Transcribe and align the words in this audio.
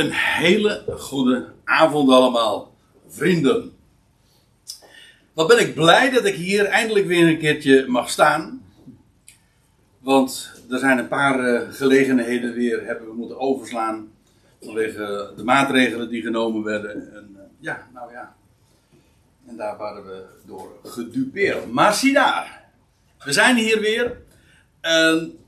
Een 0.00 0.12
hele 0.12 0.84
goede 0.98 1.48
avond 1.64 2.10
allemaal, 2.10 2.74
vrienden. 3.08 3.72
Wat 5.32 5.46
ben 5.48 5.58
ik 5.58 5.74
blij 5.74 6.10
dat 6.10 6.24
ik 6.24 6.34
hier 6.34 6.64
eindelijk 6.64 7.06
weer 7.06 7.28
een 7.28 7.38
keertje 7.38 7.86
mag 7.88 8.10
staan. 8.10 8.62
Want 9.98 10.52
er 10.70 10.78
zijn 10.78 10.98
een 10.98 11.08
paar 11.08 11.40
uh, 11.40 11.60
gelegenheden 11.70 12.54
weer 12.54 12.86
hebben 12.86 13.06
we 13.06 13.14
moeten 13.14 13.38
overslaan. 13.38 14.12
Vanwege 14.60 15.32
de 15.36 15.44
maatregelen 15.44 16.08
die 16.08 16.22
genomen 16.22 16.62
werden. 16.62 17.14
En 17.14 17.28
uh, 17.36 17.40
ja, 17.58 17.88
nou 17.94 18.12
ja. 18.12 18.36
En 19.48 19.56
daar 19.56 19.76
waren 19.76 20.06
we 20.06 20.24
door 20.46 20.72
gedupeerd. 20.84 21.72
Maar 21.72 21.94
zie 21.94 22.12
daar. 22.12 22.64
We 23.24 23.32
zijn 23.32 23.56
hier 23.56 23.80
weer. 23.80 24.16
En 24.80 25.38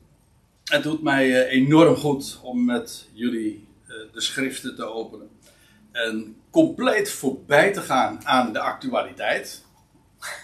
het 0.65 0.83
doet 0.83 1.03
mij 1.03 1.29
uh, 1.29 1.53
enorm 1.53 1.97
goed 1.97 2.39
om 2.43 2.65
met 2.65 3.09
jullie 3.13 3.71
de 4.13 4.21
schriften 4.21 4.77
te 4.77 4.85
openen. 4.85 5.29
En 5.93 6.37
compleet 6.51 7.11
voorbij 7.11 7.73
te 7.73 7.81
gaan 7.81 8.27
aan 8.27 8.53
de 8.53 8.59
actualiteit. 8.59 9.65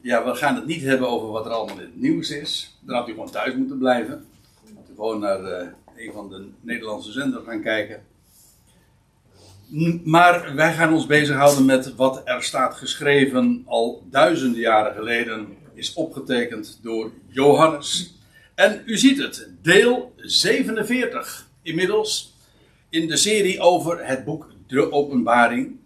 Ja, 0.00 0.24
we 0.24 0.34
gaan 0.34 0.54
het 0.54 0.66
niet 0.66 0.82
hebben 0.82 1.08
over 1.08 1.28
wat 1.28 1.46
er 1.46 1.52
allemaal 1.52 1.76
in 1.76 1.82
het 1.82 2.00
nieuws 2.00 2.30
is. 2.30 2.78
Dan 2.80 2.96
had 2.96 3.08
u 3.08 3.10
gewoon 3.10 3.30
thuis 3.30 3.54
moeten 3.54 3.78
blijven. 3.78 4.26
Had 4.74 4.88
u 4.90 4.94
gewoon 4.94 5.20
naar 5.20 5.42
uh, 5.42 5.68
een 5.96 6.12
van 6.12 6.28
de 6.28 6.48
Nederlandse 6.60 7.12
zenders 7.12 7.44
gaan 7.44 7.62
kijken. 7.62 8.02
Maar 10.04 10.54
wij 10.54 10.74
gaan 10.74 10.92
ons 10.92 11.06
bezighouden 11.06 11.64
met 11.64 11.94
wat 11.94 12.22
er 12.24 12.42
staat 12.42 12.74
geschreven 12.74 13.62
al 13.66 14.06
duizenden 14.10 14.60
jaren 14.60 14.94
geleden. 14.94 15.56
Is 15.74 15.94
opgetekend 15.94 16.78
door 16.82 17.10
Johannes. 17.28 18.14
En 18.54 18.82
u 18.86 18.98
ziet 18.98 19.18
het, 19.18 19.50
deel 19.62 20.14
47 20.16 21.45
inmiddels 21.66 22.34
in 22.88 23.08
de 23.08 23.16
serie 23.16 23.60
over 23.60 24.06
het 24.06 24.24
boek 24.24 24.50
De 24.66 24.92
Openbaring. 24.92 25.76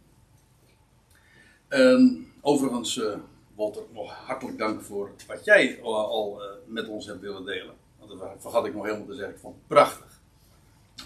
Uh, 1.69 2.13
overigens, 2.41 2.97
uh, 2.97 3.15
Walter, 3.55 3.83
nog 3.93 4.13
hartelijk 4.13 4.59
dank 4.59 4.83
voor 4.83 5.11
wat 5.27 5.45
jij 5.45 5.79
al, 5.83 6.09
al 6.09 6.43
uh, 6.43 6.49
met 6.67 6.89
ons 6.89 7.07
hebt 7.07 7.21
willen 7.21 7.45
delen. 7.45 7.75
Want 7.99 8.11
dat 8.11 8.29
vergat 8.39 8.67
ik 8.67 8.75
nog 8.75 8.85
helemaal 8.85 9.07
te 9.07 9.15
zeggen. 9.15 9.35
Ik 9.35 9.41
vond 9.41 9.67
prachtig. 9.67 10.21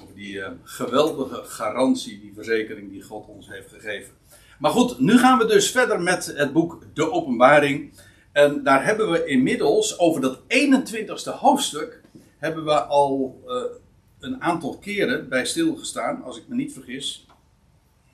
Over 0.03 0.15
die 0.15 0.43
geweldige 0.63 1.45
garantie, 1.45 2.20
die 2.20 2.33
verzekering 2.35 2.91
die 2.91 3.03
God 3.03 3.29
ons 3.29 3.48
heeft 3.48 3.73
gegeven. 3.73 4.15
Maar 4.59 4.70
goed, 4.70 4.98
nu 4.98 5.19
gaan 5.19 5.39
we 5.39 5.47
dus 5.47 5.70
verder 5.70 6.01
met 6.01 6.27
het 6.37 6.53
boek 6.53 6.83
De 6.95 7.11
Openbaring. 7.11 7.93
En 8.33 8.63
daar 8.63 8.85
hebben 8.85 9.11
we 9.11 9.27
inmiddels 9.27 9.98
over 9.98 10.20
dat 10.20 10.39
21ste 10.39 11.39
hoofdstuk. 11.39 12.03
hebben 12.39 12.65
we 12.65 12.83
al 12.83 13.43
een 14.25 14.42
aantal 14.42 14.78
keren 14.78 15.28
bij 15.28 15.47
stilgestaan, 15.47 16.22
als 16.22 16.36
ik 16.36 16.48
me 16.48 16.55
niet 16.55 16.72
vergis. 16.72 17.27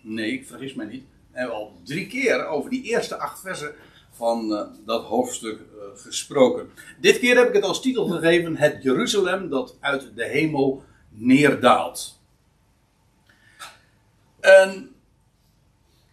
Nee, 0.00 0.33
ik 0.33 0.47
vergis 0.47 0.75
mij 0.75 0.86
niet. 0.86 1.05
We 1.33 1.39
hebben 1.39 1.56
al 1.56 1.80
drie 1.84 2.06
keer 2.06 2.47
over 2.47 2.70
die 2.70 2.83
eerste 2.83 3.16
acht 3.16 3.41
versen 3.41 3.75
van 4.11 4.53
uh, 4.53 4.62
dat 4.86 5.05
hoofdstuk 5.05 5.58
uh, 5.58 5.83
gesproken. 5.94 6.70
Dit 7.00 7.19
keer 7.19 7.36
heb 7.36 7.48
ik 7.48 7.55
het 7.55 7.64
als 7.64 7.83
titel 7.83 8.06
gegeven: 8.06 8.56
Het 8.56 8.83
Jeruzalem 8.83 9.48
dat 9.48 9.77
uit 9.81 10.11
de 10.14 10.25
hemel 10.25 10.84
neerdaalt. 11.08 12.19
En 14.41 14.94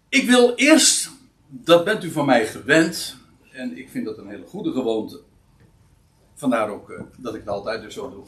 ik 0.10 0.28
wil 0.28 0.56
eerst, 0.56 1.12
dat 1.48 1.86
bent 1.86 2.04
u 2.04 2.12
van 2.12 2.26
mij 2.26 2.48
gewend, 2.48 3.18
en 3.52 3.78
ik 3.78 3.90
vind 3.90 4.06
dat 4.06 4.18
een 4.18 4.30
hele 4.30 4.46
goede 4.46 4.72
gewoonte. 4.72 5.20
Vandaar 6.34 6.70
ook 6.70 6.90
uh, 6.90 7.02
dat 7.18 7.34
ik 7.34 7.40
het 7.40 7.50
altijd 7.50 7.82
dus 7.82 7.94
zo 7.94 8.10
doe 8.10 8.26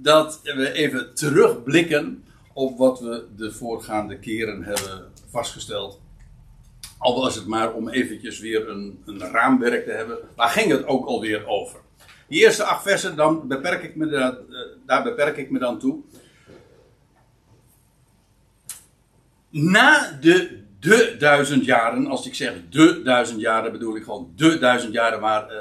dat 0.00 0.40
we 0.42 0.72
even 0.72 1.14
terugblikken 1.14 2.24
op 2.52 2.78
wat 2.78 3.00
we 3.00 3.26
de 3.36 3.52
voorgaande 3.52 4.18
keren 4.18 4.62
hebben 4.62 5.12
vastgesteld. 5.30 6.00
Al 6.98 7.20
was 7.20 7.34
het 7.34 7.46
maar 7.46 7.72
om 7.72 7.88
eventjes 7.88 8.38
weer 8.38 8.68
een, 8.68 9.02
een 9.06 9.20
raamwerk 9.20 9.84
te 9.84 9.92
hebben. 9.92 10.18
Waar 10.36 10.48
ging 10.48 10.70
het 10.70 10.86
ook 10.86 11.06
alweer 11.06 11.46
over? 11.46 11.80
Die 12.28 12.40
eerste 12.40 12.64
acht 12.64 12.82
versen, 12.82 13.16
dan 13.16 13.48
beperk 13.48 13.82
ik 13.82 13.96
me 13.96 14.06
daar, 14.06 14.36
daar 14.86 15.02
beperk 15.02 15.36
ik 15.36 15.50
me 15.50 15.58
dan 15.58 15.78
toe. 15.78 16.00
Na 19.50 20.18
de, 20.20 20.62
de 20.80 21.16
duizend 21.18 21.64
jaren, 21.64 22.06
als 22.06 22.26
ik 22.26 22.34
zeg 22.34 22.54
de 22.70 23.02
duizend 23.02 23.40
jaren, 23.40 23.72
bedoel 23.72 23.96
ik 23.96 24.02
gewoon 24.02 24.32
de 24.36 24.58
duizend 24.58 24.92
jaren 24.92 25.20
waar 25.20 25.52
uh, 25.52 25.60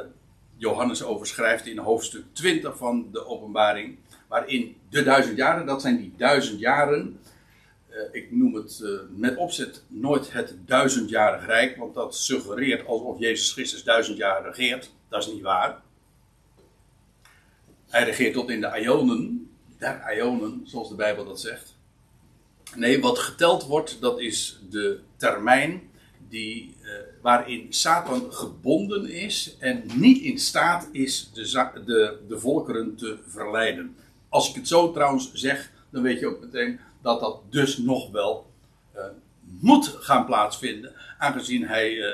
Johannes 0.57 1.03
over 1.03 1.27
schrijft 1.27 1.67
in 1.67 1.77
hoofdstuk 1.77 2.23
20 2.33 2.77
van 2.77 3.07
de 3.11 3.25
openbaring 3.25 3.97
waarin 4.27 4.75
de 4.89 5.03
duizend 5.03 5.37
jaren, 5.37 5.65
dat 5.65 5.81
zijn 5.81 5.97
die 5.97 6.13
duizend 6.17 6.59
jaren. 6.59 7.19
Uh, 7.89 7.97
ik 8.11 8.31
noem 8.31 8.55
het 8.55 8.79
uh, 8.83 8.99
met 9.09 9.37
opzet 9.37 9.83
nooit 9.87 10.33
het 10.33 10.55
duizendjarig 10.65 11.45
rijk, 11.45 11.77
want 11.77 11.93
dat 11.93 12.15
suggereert 12.15 12.85
alsof 12.85 13.19
Jezus 13.19 13.51
Christus 13.51 13.83
duizend 13.83 14.17
jaar 14.17 14.43
regeert. 14.43 14.91
Dat 15.09 15.21
is 15.27 15.33
niet 15.33 15.41
waar. 15.41 15.81
Hij 17.87 18.03
regeert 18.03 18.33
tot 18.33 18.49
in 18.49 18.61
de 18.61 18.79
Ionen, 18.81 19.49
der 19.77 20.15
Ionen, 20.15 20.61
zoals 20.63 20.89
de 20.89 20.95
Bijbel 20.95 21.25
dat 21.25 21.39
zegt. 21.39 21.75
Nee, 22.75 23.01
wat 23.01 23.19
geteld 23.19 23.65
wordt, 23.65 24.01
dat 24.01 24.19
is 24.19 24.59
de 24.69 24.99
termijn 25.15 25.89
die, 26.29 26.75
uh, 26.81 26.91
waarin 27.21 27.73
Satan 27.73 28.33
gebonden 28.33 29.09
is 29.09 29.55
en 29.59 29.83
niet 29.93 30.21
in 30.21 30.39
staat 30.39 30.89
is 30.91 31.31
de, 31.33 31.71
de, 31.85 32.17
de 32.27 32.39
volkeren 32.39 32.95
te 32.95 33.17
verleiden. 33.27 33.95
Als 34.37 34.49
ik 34.49 34.55
het 34.55 34.67
zo 34.67 34.91
trouwens 34.91 35.33
zeg, 35.33 35.71
dan 35.89 36.01
weet 36.01 36.19
je 36.19 36.27
ook 36.27 36.39
meteen 36.39 36.79
dat 37.01 37.19
dat 37.19 37.41
dus 37.49 37.77
nog 37.77 38.11
wel 38.11 38.51
uh, 38.95 39.01
moet 39.59 39.87
gaan 39.99 40.25
plaatsvinden. 40.25 40.93
Aangezien 41.17 41.67
hij 41.67 41.91
uh, 41.91 42.11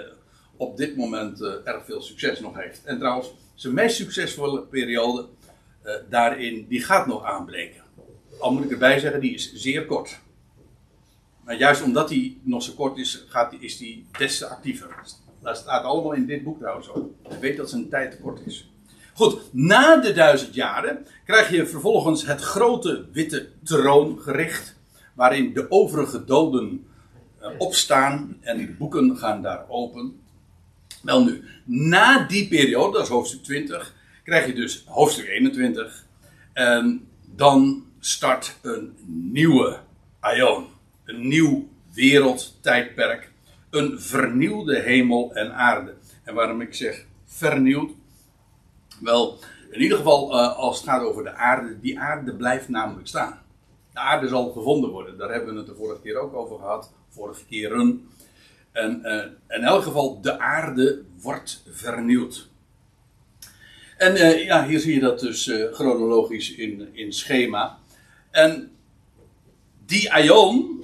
op 0.57 0.78
dit 0.78 0.95
moment 0.95 1.41
uh, 1.41 1.53
erg 1.63 1.85
veel 1.85 2.01
succes 2.01 2.39
nog 2.39 2.56
heeft. 2.56 2.83
En 2.83 2.97
trouwens, 2.97 3.33
zijn 3.53 3.73
meest 3.73 3.95
succesvolle 3.95 4.62
periode 4.62 5.28
daarin, 6.09 6.66
die 6.69 6.83
gaat 6.83 7.07
nog 7.07 7.23
aanbreken. 7.23 7.83
Al 8.39 8.53
moet 8.53 8.63
ik 8.63 8.72
erbij 8.72 9.00
zeggen, 9.00 9.22
die 9.22 9.33
is 9.33 9.53
zeer 9.53 9.85
kort. 9.85 10.19
Maar 11.45 11.57
juist 11.57 11.83
omdat 11.83 12.09
hij 12.09 12.38
nog 12.41 12.63
zo 12.63 12.73
kort 12.73 12.97
is, 12.97 13.25
gaat, 13.28 13.53
is 13.59 13.79
hij 13.79 14.06
des 14.17 14.38
te 14.38 14.47
actiever. 14.47 14.95
Dat 15.41 15.57
staat 15.57 15.83
allemaal 15.83 16.13
in 16.13 16.25
dit 16.25 16.44
boek 16.44 16.59
trouwens 16.59 16.89
ook. 16.89 17.12
Hij 17.28 17.39
weet 17.39 17.57
dat 17.57 17.69
zijn 17.69 17.89
tijd 17.89 18.19
kort 18.22 18.45
is. 18.45 18.72
Goed, 19.16 19.41
na 19.51 19.97
de 19.97 20.13
duizend 20.13 20.53
jaren 20.53 21.06
krijg 21.25 21.50
je 21.50 21.68
vervolgens 21.68 22.25
het 22.25 22.41
grote 22.41 23.06
witte 23.12 23.50
troongericht, 23.63 24.75
waarin 25.13 25.53
de 25.53 25.72
overige 25.72 26.25
doden 26.25 26.85
uh, 27.41 27.47
opstaan 27.57 28.38
en 28.41 28.57
de 28.57 28.72
boeken 28.72 29.18
gaan 29.18 29.41
daar 29.41 29.66
open. 29.68 30.22
Wel 31.01 31.24
nu, 31.24 31.44
na 31.66 32.28
die 32.28 32.47
periode, 32.47 32.91
dat 32.91 33.01
is 33.01 33.09
hoofdstuk 33.09 33.44
20, 33.44 33.94
krijg 34.24 34.46
je 34.46 34.53
dus 34.53 34.84
hoofdstuk 34.88 35.28
21. 35.28 36.06
En 36.53 37.07
dan 37.35 37.85
start 38.00 38.57
een 38.62 38.94
nieuwe 39.06 39.80
aion, 40.19 40.66
een 41.06 41.28
nieuw 41.28 41.68
wereldtijdperk, 41.94 43.31
een 43.69 44.01
vernieuwde 44.01 44.80
hemel 44.80 45.34
en 45.34 45.53
aarde. 45.53 45.94
En 46.24 46.34
waarom 46.34 46.62
ik 46.62 46.74
zeg 46.74 47.06
vernieuwd, 47.25 47.91
wel, 49.00 49.40
in 49.72 49.81
ieder 49.81 49.98
geval 49.98 50.34
uh, 50.34 50.58
als 50.58 50.78
het 50.78 50.90
gaat 50.90 51.04
over 51.04 51.24
de 51.24 51.34
aarde, 51.34 51.80
die 51.80 52.00
aarde 52.00 52.36
blijft 52.36 52.70
namelijk 52.70 53.08
staan. 53.08 53.42
De 53.94 54.00
aarde 54.00 54.28
zal 54.28 54.52
gevonden 54.52 54.90
worden, 54.90 55.18
daar 55.18 55.31
hebben 55.31 55.54
we 55.54 55.59
het 55.59 55.68
de 55.68 55.76
vorige 55.76 56.02
keer 56.02 56.18
ook 56.18 56.34
over 56.34 56.58
gehad, 56.58 56.92
vorige 57.09 57.46
keren. 57.46 58.08
En 58.72 59.02
uh, 59.04 59.58
in 59.58 59.64
elk 59.64 59.84
geval, 59.84 60.22
de 60.22 60.40
aarde 60.40 61.04
wordt 61.22 61.64
vernieuwd. 61.70 62.50
En 63.98 64.16
uh, 64.16 64.46
ja, 64.46 64.66
hier 64.66 64.80
zie 64.80 64.94
je 64.94 65.00
dat 65.00 65.20
dus 65.20 65.52
chronologisch 65.72 66.56
in, 66.56 66.90
in 66.94 67.14
schema. 67.14 67.78
En 68.31 68.72
die 69.86 70.13
aion, 70.13 70.84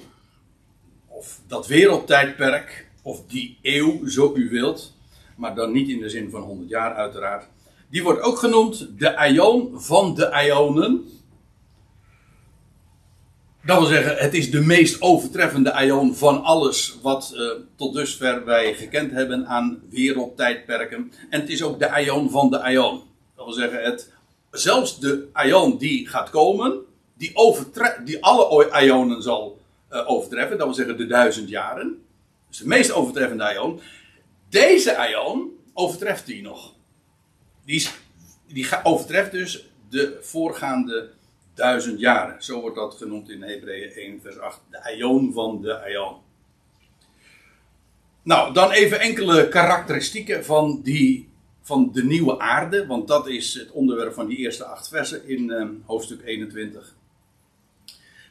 of 1.06 1.40
dat 1.46 1.66
wereldtijdperk, 1.66 2.88
of 3.02 3.26
die 3.26 3.58
eeuw, 3.62 4.08
zo 4.08 4.32
u 4.34 4.48
wilt, 4.50 4.94
maar 5.36 5.54
dan 5.54 5.72
niet 5.72 5.88
in 5.88 6.00
de 6.00 6.08
zin 6.08 6.30
van 6.30 6.42
100 6.42 6.68
jaar 6.68 6.94
uiteraard 6.94 7.46
die 7.90 8.02
wordt 8.02 8.20
ook 8.20 8.38
genoemd 8.38 8.88
de 8.98 9.16
Aion 9.16 9.80
van 9.80 10.14
de 10.14 10.42
Ionen. 10.44 11.08
Dat 13.64 13.78
wil 13.78 13.86
zeggen, 13.86 14.16
het 14.16 14.34
is 14.34 14.50
de 14.50 14.60
meest 14.60 15.02
overtreffende 15.02 15.72
Aion 15.72 16.16
van 16.16 16.42
alles 16.42 16.98
wat 17.02 17.32
uh, 17.34 17.50
tot 17.76 17.94
dusver 17.94 18.44
wij 18.44 18.74
gekend 18.74 19.12
hebben 19.12 19.46
aan 19.46 19.82
wereldtijdperken. 19.90 21.12
En 21.30 21.40
het 21.40 21.50
is 21.50 21.62
ook 21.62 21.78
de 21.78 21.90
Aion 21.90 22.30
van 22.30 22.50
de 22.50 22.60
Aion. 22.60 23.02
Dat 23.36 23.44
wil 23.44 23.54
zeggen, 23.54 23.82
het, 23.82 24.12
zelfs 24.50 24.98
de 24.98 25.28
Aion 25.32 25.78
die 25.78 26.08
gaat 26.08 26.30
komen, 26.30 26.78
die, 27.14 27.32
die 28.04 28.24
alle 28.24 28.70
Ionen 28.82 29.22
zal 29.22 29.58
uh, 29.92 30.10
overtreffen. 30.10 30.58
Dat 30.58 30.66
wil 30.66 30.76
zeggen 30.76 30.96
de 30.96 31.06
duizend 31.06 31.48
jaren. 31.48 32.02
Dus 32.48 32.58
de 32.58 32.66
meest 32.66 32.92
overtreffende 32.92 33.44
Aion. 33.44 33.80
Deze 34.48 34.96
Aion 34.96 35.48
overtreft 35.74 36.26
die 36.26 36.42
nog 36.42 36.74
die, 37.70 37.88
die 38.46 38.68
overtreft 38.82 39.30
dus 39.30 39.68
de 39.88 40.18
voorgaande 40.20 41.10
duizend 41.54 42.00
jaren. 42.00 42.42
Zo 42.42 42.60
wordt 42.60 42.76
dat 42.76 42.94
genoemd 42.94 43.30
in 43.30 43.42
Hebreeën 43.42 43.90
1 43.90 44.20
vers 44.20 44.38
8. 44.38 44.60
De 44.70 44.84
aion 44.84 45.32
van 45.32 45.62
de 45.62 45.82
aion. 45.82 46.16
Nou, 48.22 48.54
dan 48.54 48.70
even 48.70 49.00
enkele 49.00 49.48
karakteristieken 49.48 50.44
van, 50.44 50.80
die, 50.82 51.28
van 51.62 51.90
de 51.92 52.04
nieuwe 52.04 52.38
aarde. 52.38 52.86
Want 52.86 53.08
dat 53.08 53.28
is 53.28 53.54
het 53.54 53.70
onderwerp 53.70 54.14
van 54.14 54.26
die 54.26 54.38
eerste 54.38 54.64
acht 54.64 54.88
versen 54.88 55.28
in 55.28 55.50
uh, 55.50 55.68
hoofdstuk 55.86 56.20
21. 56.24 56.94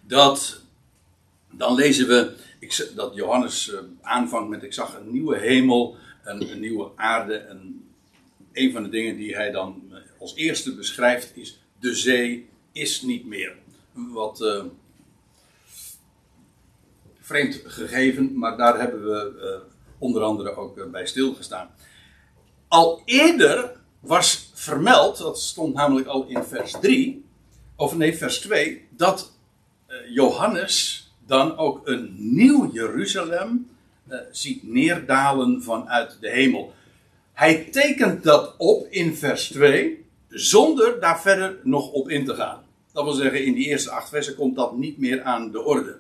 Dat, 0.02 0.62
dan 1.52 1.76
lezen 1.76 2.08
we 2.08 2.36
ik, 2.60 2.92
dat 2.96 3.16
Johannes 3.16 3.68
uh, 3.68 3.80
aanvangt 4.02 4.50
met: 4.50 4.64
Ik 4.64 4.74
zag 4.74 4.96
een 5.00 5.12
nieuwe 5.12 5.38
hemel 5.38 5.98
en 6.24 6.52
een 6.52 6.60
nieuwe 6.60 6.92
aarde. 6.96 7.36
En 7.36 7.89
een 8.60 8.72
van 8.72 8.84
de 8.84 8.90
dingen 8.90 9.18
die 9.18 9.36
hij 9.36 9.52
dan 9.52 9.82
eh, 9.92 9.98
als 10.20 10.36
eerste 10.36 10.76
beschrijft 10.76 11.38
is: 11.38 11.62
De 11.80 11.96
zee 11.96 12.50
is 12.72 13.02
niet 13.02 13.26
meer. 13.26 13.56
Wat 13.94 14.42
uh, 14.42 14.64
vreemd 17.20 17.62
gegeven, 17.66 18.38
maar 18.38 18.58
daar 18.58 18.80
hebben 18.80 19.04
we 19.04 19.62
onder 19.98 20.22
andere 20.22 20.56
ook 20.56 20.92
bij 20.92 21.06
stilgestaan. 21.06 21.70
Al 22.68 23.02
eerder 23.06 23.80
was 24.00 24.52
vermeld, 24.54 25.18
dat 25.18 25.40
stond 25.40 25.74
namelijk 25.74 26.08
al 26.08 26.28
in 26.28 26.44
vers 26.44 26.76
3, 26.82 27.26
of 27.76 27.96
nee, 27.96 28.18
vers 28.18 28.40
2, 28.40 28.88
dat 28.90 29.38
Johannes 30.10 31.08
dan 31.26 31.58
ook 31.58 31.88
een 31.88 32.16
nieuw 32.18 32.72
Jeruzalem 32.72 33.70
ziet 34.32 34.64
neerdalen 34.64 35.64
vanuit 35.64 36.18
de 36.22 36.30
hemel. 36.30 36.74
Hij 37.40 37.68
tekent 37.72 38.24
dat 38.24 38.56
op 38.58 38.88
in 38.90 39.16
vers 39.16 39.48
2, 39.48 40.06
zonder 40.28 41.00
daar 41.00 41.22
verder 41.22 41.58
nog 41.64 41.92
op 41.92 42.10
in 42.10 42.26
te 42.26 42.36
gaan. 42.36 42.64
Dat 42.94 43.04
wil 43.04 43.14
zeggen, 43.14 43.46
in 43.46 43.54
die 43.54 43.68
eerste 43.68 43.92
acht 43.92 44.10
versen 44.10 44.36
komt 44.36 44.56
dat 44.56 44.78
niet 44.78 44.98
meer 44.98 45.24
aan 45.24 45.52
de 45.52 45.64
orde. 45.64 46.00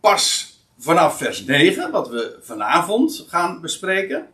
Pas 0.00 0.54
vanaf 0.78 1.16
vers 1.16 1.44
9, 1.44 1.90
wat 1.90 2.08
we 2.08 2.38
vanavond 2.40 3.24
gaan 3.28 3.60
bespreken, 3.60 4.28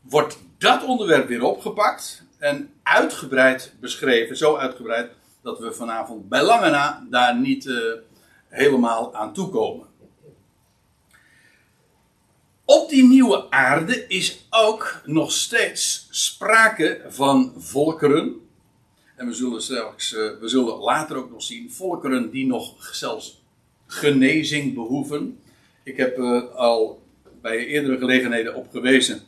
wordt 0.00 0.38
dat 0.58 0.84
onderwerp 0.84 1.28
weer 1.28 1.42
opgepakt 1.42 2.22
en 2.38 2.70
uitgebreid 2.82 3.74
beschreven. 3.80 4.36
Zo 4.36 4.56
uitgebreid 4.56 5.10
dat 5.42 5.58
we 5.58 5.72
vanavond 5.72 6.28
bij 6.28 6.42
lange 6.42 6.70
na 6.70 7.06
daar 7.10 7.38
niet. 7.38 7.64
Uh, 7.64 7.92
helemaal 8.52 9.14
aan 9.14 9.32
toekomen. 9.32 9.86
Op 12.72 12.88
die 12.88 13.04
nieuwe 13.04 13.50
aarde 13.50 14.06
is 14.06 14.46
ook 14.50 15.00
nog 15.04 15.32
steeds 15.32 16.06
sprake 16.10 17.04
van 17.08 17.52
volkeren. 17.56 18.40
En 19.16 19.26
we 19.26 19.34
zullen, 19.34 19.62
straks, 19.62 20.14
eh, 20.14 20.30
we 20.40 20.48
zullen 20.48 20.78
later 20.78 21.16
ook 21.16 21.30
nog 21.30 21.42
zien 21.42 21.72
volkeren 21.72 22.30
die 22.30 22.46
nog 22.46 22.94
zelfs 22.94 23.42
genezing 23.86 24.74
behoeven. 24.74 25.38
Ik 25.82 25.96
heb 25.96 26.18
uh, 26.18 26.54
al 26.54 27.02
bij 27.40 27.66
eerdere 27.66 27.98
gelegenheden 27.98 28.54
op 28.54 28.70
gewezen 28.70 29.22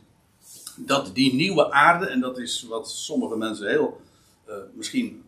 dat 0.76 1.14
die 1.14 1.34
nieuwe 1.34 1.72
aarde, 1.72 2.06
en 2.06 2.20
dat 2.20 2.38
is 2.38 2.62
wat 2.68 2.90
sommige 2.90 3.36
mensen 3.36 3.68
heel 3.68 4.00
uh, 4.48 4.54
misschien 4.74 5.22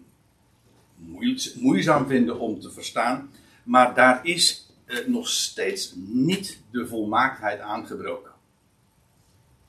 moeizaam 1.55 2.07
vinden 2.07 2.39
om 2.39 2.61
te 2.61 2.71
verstaan, 2.71 3.31
maar 3.63 3.95
daar 3.95 4.27
is 4.27 4.66
eh, 4.87 5.07
nog 5.07 5.29
steeds 5.29 5.93
niet 5.97 6.63
de 6.71 6.87
volmaaktheid 6.87 7.61
aangebroken. 7.61 8.31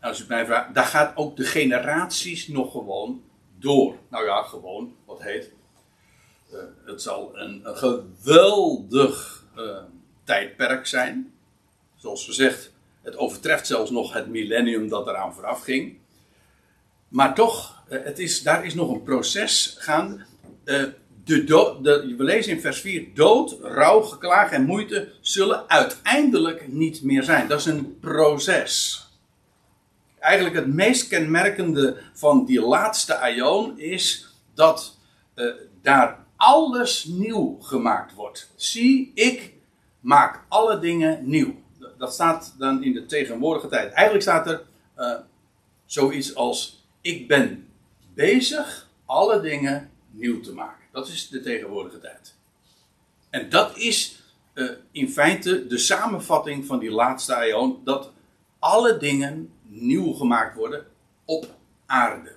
als 0.02 0.22
u 0.22 0.25
mij 0.28 0.46
vraagt, 0.46 0.74
daar 0.74 0.86
gaat 0.86 1.16
ook 1.16 1.36
de 1.36 1.44
generaties 1.44 2.48
nog 2.48 2.72
gewoon 2.72 3.24
door. 3.60 3.96
Nou 4.10 4.25
ja, 4.25 4.42
gewoon, 4.42 4.96
wat 5.06 5.24
heet. 5.24 5.52
Uh, 6.54 6.60
het 6.86 7.02
zal 7.02 7.38
een, 7.38 7.62
geweldig 7.64 9.46
uh, 9.58 9.78
tijdperk 10.24 10.86
zijn. 10.86 11.34
Zoals 11.96 12.25
gezegd, 12.25 12.72
het 13.02 13.18
overtreft 13.18 13.68
zelfs 13.68 13.92
nog 13.92 14.13
het 14.13 14.28
millennium 14.28 14.88
dat 14.88 15.08
eraan 15.08 15.34
vooraf 15.34 15.62
ging. 15.62 15.98
Maar 17.08 17.36
toch, 17.36 17.84
het 17.90 18.20
is, 18.20 18.44
daar 18.44 18.66
is 18.66 18.74
nog 18.74 18.90
een 18.90 19.04
proces 19.04 19.75
gaande 19.80 20.25
de 21.27 21.44
de, 21.81 22.13
we 22.18 22.24
lezen 22.24 22.51
in 22.51 22.62
vers 22.62 22.79
4: 22.79 23.07
dood, 23.13 23.57
rouw, 23.62 24.01
geklaag 24.01 24.51
en 24.51 24.65
moeite 24.65 25.12
zullen 25.21 25.69
uiteindelijk 25.69 26.68
niet 26.68 27.03
meer 27.03 27.24
zijn. 27.24 27.47
Dat 27.47 27.59
is 27.59 27.65
een 27.65 28.00
proces. 28.00 29.06
Eigenlijk 30.19 30.56
het 30.56 30.74
meest 30.74 31.07
kenmerkende 31.07 31.97
van 32.13 32.45
die 32.45 32.62
laatste 32.62 33.18
aion 33.18 33.79
is 33.79 34.27
dat 34.53 34.97
uh, 35.35 35.53
daar 35.81 36.25
alles 36.35 37.06
nieuw 37.06 37.57
gemaakt 37.62 38.13
wordt. 38.13 38.51
Zie, 38.56 39.12
ik 39.13 39.53
maak 40.00 40.44
alle 40.47 40.79
dingen 40.79 41.29
nieuw. 41.29 41.56
Dat 41.97 42.13
staat 42.13 42.56
dan 42.57 42.83
in 42.83 42.94
de 42.94 43.06
tegenwoordige 43.06 43.68
tijd. 43.68 43.91
Eigenlijk 43.91 44.21
staat 44.21 44.47
er 44.47 44.62
uh, 44.97 45.13
zoiets 45.85 46.35
als: 46.35 46.88
ik 47.01 47.27
ben 47.27 47.68
bezig 48.13 48.89
alle 49.06 49.41
dingen 49.41 49.89
nieuw 50.12 50.41
te 50.41 50.53
maken. 50.53 50.87
Dat 50.98 51.08
is 51.08 51.30
de 51.30 51.42
tegenwoordige 51.42 52.00
tijd. 52.00 52.36
En 53.30 53.50
dat 53.50 53.78
is 53.78 54.22
uh, 54.54 54.72
in 54.92 55.10
feite 55.10 55.68
de 55.68 55.78
samenvatting 55.78 56.66
van 56.66 56.80
die 56.80 56.92
laatste 56.92 57.36
aion: 57.36 57.82
dat 57.84 58.12
alle 58.60 58.98
dingen 58.98 59.52
nieuw 59.64 60.14
gemaakt 60.14 60.56
worden 60.56 60.86
op 61.26 61.48
aarde. 61.86 62.36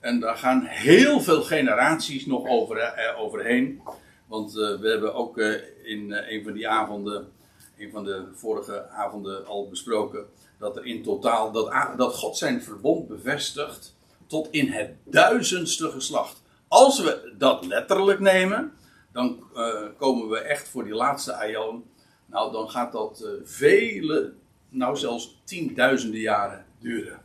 En 0.00 0.20
daar 0.20 0.36
gaan 0.36 0.64
heel 0.64 1.20
veel 1.20 1.42
generaties 1.42 2.26
nog 2.26 2.48
over, 2.48 2.76
uh, 2.76 3.20
overheen. 3.20 3.82
Want 4.26 4.56
uh, 4.56 4.80
we 4.80 4.88
hebben 4.88 5.14
ook 5.14 5.38
in 5.82 6.12
een 6.12 6.42
van 6.44 6.52
die 6.52 6.68
avonden, 6.68 7.32
een 7.78 7.90
van 7.90 8.04
de 8.04 8.24
vorige 8.34 8.88
avonden 8.88 9.46
al 9.46 9.68
besproken, 9.68 10.26
dat 10.58 10.76
er 10.76 10.86
in 10.86 11.02
totaal, 11.02 11.52
dat, 11.52 11.72
dat 11.96 12.14
God 12.14 12.36
zijn 12.36 12.62
verbond 12.62 13.08
bevestigt 13.08 13.94
tot 14.26 14.48
in 14.50 14.68
het 14.68 14.90
duizendste 15.04 15.90
geslacht. 15.90 16.42
Als 16.70 17.00
we 17.00 17.34
dat 17.38 17.66
letterlijk 17.66 18.20
nemen, 18.20 18.72
dan 19.12 19.44
uh, 19.54 19.82
komen 19.96 20.28
we 20.28 20.38
echt 20.38 20.68
voor 20.68 20.84
die 20.84 20.94
laatste 20.94 21.34
aion. 21.34 21.84
Nou, 22.26 22.52
dan 22.52 22.70
gaat 22.70 22.92
dat 22.92 23.22
uh, 23.24 23.30
vele, 23.44 24.32
nou 24.68 24.96
zelfs 24.96 25.40
tienduizenden 25.44 26.20
jaren 26.20 26.64
duren. 26.78 27.20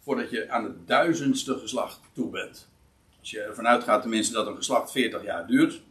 Voordat 0.00 0.30
je 0.30 0.50
aan 0.50 0.64
het 0.64 0.88
duizendste 0.88 1.58
geslacht 1.58 2.00
toe 2.12 2.30
bent. 2.30 2.68
Als 3.20 3.30
je 3.30 3.40
ervan 3.40 3.66
uitgaat 3.66 4.00
tenminste 4.00 4.34
dat 4.34 4.46
een 4.46 4.56
geslacht 4.56 4.90
40 4.90 5.24
jaar 5.24 5.46
duurt. 5.46 5.82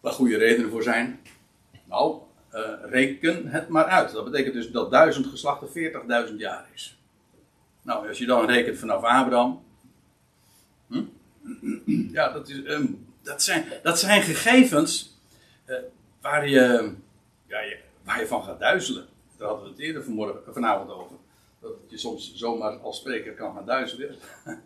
Waar 0.00 0.12
goede 0.12 0.36
redenen 0.36 0.70
voor 0.70 0.82
zijn. 0.82 1.20
Nou, 1.84 2.20
uh, 2.52 2.60
reken 2.82 3.48
het 3.48 3.68
maar 3.68 3.84
uit. 3.84 4.12
Dat 4.12 4.24
betekent 4.24 4.54
dus 4.54 4.70
dat 4.70 4.90
duizend 4.90 5.26
geslachten 5.26 5.68
40.000 6.28 6.34
jaar 6.36 6.68
is. 6.74 6.98
Nou, 7.82 8.08
als 8.08 8.18
je 8.18 8.26
dan 8.26 8.46
rekent 8.46 8.78
vanaf 8.78 9.02
Abraham. 9.02 9.64
Hm? 10.88 11.02
Ja, 12.12 12.32
dat, 12.32 12.48
is, 12.48 12.56
um, 12.56 13.06
dat, 13.22 13.42
zijn, 13.42 13.64
dat 13.82 13.98
zijn 13.98 14.22
gegevens 14.22 15.18
uh, 15.66 15.76
waar, 16.20 16.48
je, 16.48 16.92
ja, 17.46 17.60
je, 17.60 17.78
waar 18.04 18.20
je 18.20 18.26
van 18.26 18.44
gaat 18.44 18.58
duizelen. 18.58 19.06
Daar 19.36 19.48
hadden 19.48 19.64
we 19.64 19.70
het 19.70 19.80
eerder 19.80 20.04
vanmorgen, 20.04 20.40
vanavond 20.52 20.90
over. 20.90 21.16
Dat 21.60 21.70
je 21.88 21.98
soms 21.98 22.34
zomaar 22.34 22.78
als 22.78 22.96
spreker 22.96 23.32
kan 23.32 23.54
gaan 23.54 23.66
duizelen. 23.66 24.16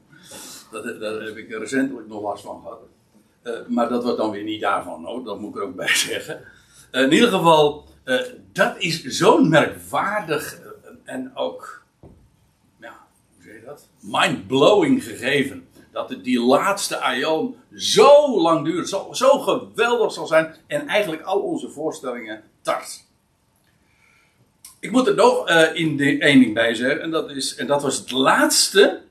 dat, 0.72 1.00
daar 1.00 1.20
heb 1.22 1.36
ik 1.36 1.50
recentelijk 1.50 2.08
nog 2.08 2.22
last 2.22 2.44
van 2.44 2.60
gehad. 2.60 2.80
Uh, 3.42 3.66
maar 3.66 3.88
dat 3.88 4.02
wordt 4.02 4.18
dan 4.18 4.30
weer 4.30 4.44
niet 4.44 4.60
daarvan, 4.60 5.04
hoor. 5.04 5.24
dat 5.24 5.40
moet 5.40 5.54
ik 5.54 5.60
er 5.60 5.66
ook 5.66 5.76
bij 5.76 5.94
zeggen. 6.08 6.40
In 6.92 7.12
ieder 7.12 7.28
geval, 7.28 7.84
dat 8.52 8.78
is 8.78 9.04
zo'n 9.04 9.48
merkwaardig 9.48 10.60
en 11.04 11.36
ook, 11.36 11.82
ja, 12.80 13.06
je 13.38 13.62
dat? 13.64 13.88
Mind-blowing 14.00 15.04
gegeven 15.04 15.68
dat 15.92 16.14
die 16.22 16.40
laatste 16.40 16.98
aion 17.00 17.56
zo 17.74 18.40
lang 18.40 18.64
duurt, 18.64 18.88
zo, 18.88 19.08
zo 19.12 19.38
geweldig 19.38 20.12
zal 20.12 20.26
zijn 20.26 20.56
en 20.66 20.86
eigenlijk 20.86 21.22
al 21.22 21.40
onze 21.40 21.70
voorstellingen 21.70 22.42
tart. 22.62 23.04
Ik 24.80 24.90
moet 24.90 25.06
er 25.06 25.14
nog 25.14 25.50
uh, 25.50 25.74
in 25.74 25.96
de, 25.96 26.18
één 26.18 26.40
ding 26.40 26.54
bij 26.54 26.74
zeggen, 26.74 27.02
en 27.02 27.10
dat, 27.10 27.30
is, 27.30 27.54
en 27.54 27.66
dat 27.66 27.82
was 27.82 27.98
het 27.98 28.10
laatste 28.10 29.02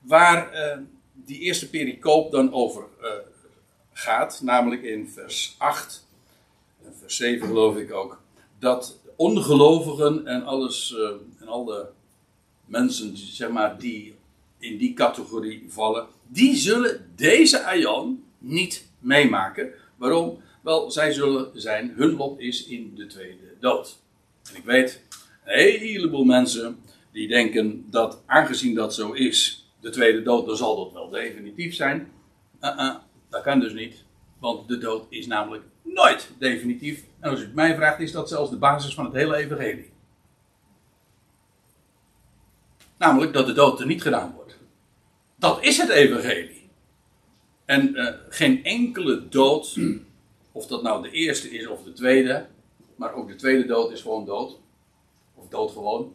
waar 0.00 0.54
uh, 0.54 0.78
die 1.12 1.38
eerste 1.38 1.70
pericoop 1.70 2.30
dan 2.30 2.52
over 2.52 2.84
uh, 3.02 3.08
gaat, 3.92 4.40
namelijk 4.42 4.82
in 4.82 5.08
vers 5.08 5.54
8 5.58 6.06
en 6.84 6.94
vers 7.00 7.16
7 7.16 7.46
geloof 7.46 7.76
ik 7.76 7.92
ook, 7.92 8.20
dat 8.58 8.98
ongelovigen 9.16 10.26
en 10.26 10.44
alles 10.44 10.94
en 11.40 11.48
al 11.48 11.64
de 11.64 11.86
mensen 12.66 13.16
zeg 13.16 13.50
maar, 13.50 13.78
die 13.78 14.14
in 14.58 14.78
die 14.78 14.94
categorie 14.94 15.64
vallen, 15.68 16.06
die 16.28 16.56
zullen 16.56 17.12
deze 17.16 17.64
Aion 17.64 18.24
niet 18.38 18.88
meemaken. 18.98 19.72
Waarom? 19.96 20.44
Wel, 20.62 20.90
zij 20.90 21.12
zullen 21.12 21.50
zijn, 21.54 21.92
hun 21.96 22.16
lot 22.16 22.40
is 22.40 22.66
in 22.66 22.94
de 22.94 23.06
tweede 23.06 23.54
dood. 23.60 23.98
En 24.50 24.56
ik 24.56 24.64
weet, 24.64 25.02
een 25.44 25.78
heleboel 25.78 26.24
mensen 26.24 26.78
die 27.12 27.28
denken 27.28 27.86
dat 27.90 28.22
aangezien 28.26 28.74
dat 28.74 28.94
zo 28.94 29.12
is, 29.12 29.66
de 29.80 29.90
tweede 29.90 30.22
dood, 30.22 30.46
dan 30.46 30.56
zal 30.56 30.76
dat 30.76 30.92
wel 30.92 31.08
definitief 31.08 31.74
zijn. 31.74 32.12
Uh 32.60 32.76
-uh, 32.76 32.94
dat 33.30 33.42
kan 33.42 33.60
dus 33.60 33.72
niet. 33.72 34.04
Want 34.38 34.68
de 34.68 34.78
dood 34.78 35.06
is 35.08 35.26
namelijk 35.26 35.64
nooit 35.82 36.30
definitief. 36.38 37.04
En 37.20 37.30
als 37.30 37.40
u 37.40 37.42
het 37.42 37.54
mij 37.54 37.74
vraagt, 37.74 38.00
is 38.00 38.12
dat 38.12 38.28
zelfs 38.28 38.50
de 38.50 38.56
basis 38.56 38.94
van 38.94 39.04
het 39.04 39.14
hele 39.14 39.36
evangelie. 39.36 39.90
Namelijk 42.98 43.32
dat 43.32 43.46
de 43.46 43.52
dood 43.52 43.80
er 43.80 43.86
niet 43.86 44.02
gedaan 44.02 44.32
wordt. 44.34 44.45
Dat 45.46 45.64
is 45.64 45.76
het 45.76 45.88
evangelie. 45.88 46.68
En 47.64 47.96
uh, 47.96 48.08
geen 48.28 48.64
enkele 48.64 49.28
dood, 49.28 49.78
of 50.52 50.66
dat 50.66 50.82
nou 50.82 51.02
de 51.02 51.10
eerste 51.10 51.50
is 51.50 51.66
of 51.66 51.82
de 51.82 51.92
tweede, 51.92 52.46
maar 52.96 53.14
ook 53.14 53.28
de 53.28 53.34
tweede 53.34 53.66
dood 53.66 53.92
is 53.92 54.00
gewoon 54.00 54.24
dood. 54.24 54.58
Of 55.34 55.48
dood 55.48 55.70
gewoon. 55.70 56.14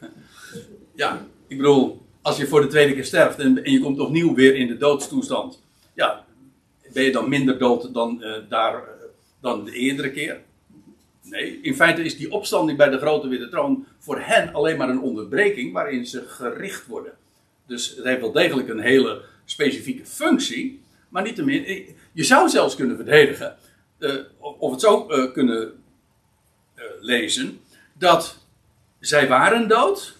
ja, 1.02 1.26
ik 1.46 1.56
bedoel, 1.56 2.02
als 2.22 2.36
je 2.36 2.46
voor 2.46 2.60
de 2.60 2.66
tweede 2.66 2.94
keer 2.94 3.04
sterft 3.04 3.38
en, 3.38 3.60
je 3.62 3.80
komt 3.80 3.98
opnieuw 3.98 4.34
weer 4.34 4.54
in 4.54 4.66
de 4.66 4.76
doodstoestand. 4.76 5.62
Ja, 5.94 6.24
ben 6.92 7.02
je 7.02 7.12
dan 7.12 7.28
minder 7.28 7.58
dood 7.58 7.94
dan, 7.94 8.18
uh, 8.22 8.36
daar, 8.48 8.74
uh, 8.74 8.90
dan 9.40 9.64
de 9.64 9.72
eerdere 9.72 10.10
keer? 10.10 10.40
Nee, 11.22 11.60
in 11.62 11.74
feite 11.74 12.02
is 12.02 12.16
die 12.16 12.32
opstanding 12.32 12.78
bij 12.78 12.88
de 12.88 12.98
grote 12.98 13.28
witte 13.28 13.48
troon 13.48 13.86
voor 13.98 14.20
hen 14.20 14.52
alleen 14.52 14.76
maar 14.76 14.88
een 14.88 15.00
onderbreking 15.00 15.72
waarin 15.72 16.06
ze 16.06 16.24
gericht 16.26 16.86
worden. 16.86 17.18
Dus 17.70 17.88
het 17.96 18.04
heeft 18.04 18.20
wel 18.20 18.32
degelijk 18.32 18.68
een 18.68 18.80
hele 18.80 19.22
specifieke 19.44 20.06
functie, 20.06 20.82
maar 21.08 21.22
niettemin, 21.22 21.64
eh, 21.64 21.88
je 22.12 22.24
zou 22.24 22.48
zelfs 22.48 22.74
kunnen 22.74 22.96
verdedigen, 22.96 23.56
uh, 23.98 24.14
of 24.38 24.70
het 24.70 24.80
zo 24.80 25.10
uh, 25.10 25.32
kunnen 25.32 25.82
lezen, 27.00 27.60
dat 27.92 28.38
zij 29.00 29.28
waren 29.28 29.68
dood, 29.68 30.16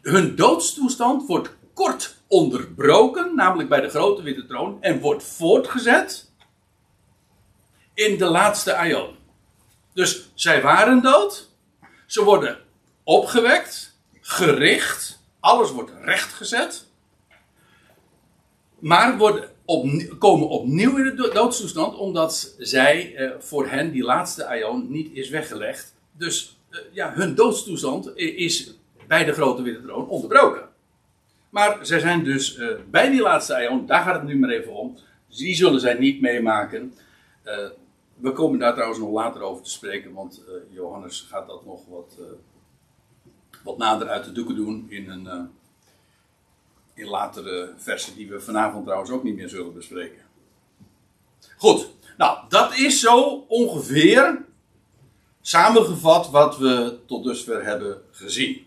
hun 0.00 0.36
doodstoestand 0.36 1.26
wordt 1.26 1.50
kort 1.74 2.16
onderbroken, 2.26 3.34
namelijk 3.34 3.68
bij 3.68 3.80
de 3.80 3.88
grote 3.88 4.22
witte 4.22 4.46
troon, 4.46 4.82
en 4.82 5.00
wordt 5.00 5.22
voortgezet 5.22 6.30
in 7.94 8.18
de 8.18 8.26
laatste 8.26 8.74
aion. 8.74 9.16
Dus 9.94 10.30
zij 10.34 10.62
waren 10.62 11.02
dood, 11.02 11.50
ze 12.06 12.24
worden 12.24 12.58
opgewekt, 13.02 13.98
gericht, 14.20 15.19
alles 15.40 15.72
wordt 15.72 15.92
rechtgezet, 16.02 16.86
maar 18.78 19.18
worden 19.18 19.50
op, 19.64 19.86
komen 20.18 20.48
opnieuw 20.48 20.96
in 20.96 21.16
de 21.16 21.30
doodstoestand, 21.32 21.96
omdat 21.96 22.54
zij 22.58 23.14
eh, 23.14 23.30
voor 23.38 23.66
hen 23.66 23.90
die 23.90 24.02
laatste 24.02 24.46
aion 24.46 24.86
niet 24.90 25.10
is 25.12 25.28
weggelegd. 25.28 25.94
Dus 26.12 26.58
eh, 26.70 26.80
ja, 26.92 27.12
hun 27.12 27.34
doodstoestand 27.34 28.16
is 28.16 28.74
bij 29.06 29.24
de 29.24 29.32
grote 29.32 29.62
witte 29.62 29.82
troon 29.82 30.08
onderbroken. 30.08 30.68
Maar 31.50 31.78
zij 31.86 31.98
zijn 31.98 32.24
dus 32.24 32.56
uh, 32.56 32.68
bij 32.90 33.10
die 33.10 33.20
laatste 33.20 33.54
aion, 33.54 33.86
daar 33.86 34.02
gaat 34.02 34.14
het 34.14 34.24
nu 34.24 34.38
maar 34.38 34.50
even 34.50 34.72
om. 34.72 34.96
Die 35.28 35.54
zullen 35.54 35.80
zij 35.80 35.94
niet 35.94 36.20
meemaken. 36.20 36.94
Uh, 37.44 37.54
we 38.14 38.32
komen 38.32 38.58
daar 38.58 38.72
trouwens 38.72 39.00
nog 39.00 39.10
later 39.10 39.42
over 39.42 39.64
te 39.64 39.70
spreken, 39.70 40.12
want 40.12 40.42
uh, 40.48 40.54
Johannes 40.74 41.26
gaat 41.30 41.46
dat 41.46 41.64
nog 41.64 41.80
wat, 41.88 42.18
wat 43.64 43.78
nader 43.78 44.08
uit 44.08 44.24
de 44.24 44.32
doeken 44.32 44.56
doen 44.56 44.86
in 44.88 45.10
een 45.10 45.50
in 47.00 47.08
latere 47.08 47.72
versen 47.76 48.16
die 48.16 48.28
we 48.28 48.40
vanavond 48.40 48.84
trouwens 48.84 49.10
ook 49.10 49.22
niet 49.22 49.34
meer 49.34 49.48
zullen 49.48 49.74
bespreken. 49.74 50.22
Goed, 51.56 51.90
nou 52.16 52.38
dat 52.48 52.76
is 52.76 53.00
zo 53.00 53.44
ongeveer 53.48 54.44
samengevat 55.40 56.30
wat 56.30 56.58
we 56.58 56.98
tot 57.06 57.24
dusver 57.24 57.64
hebben 57.64 58.02
gezien. 58.10 58.66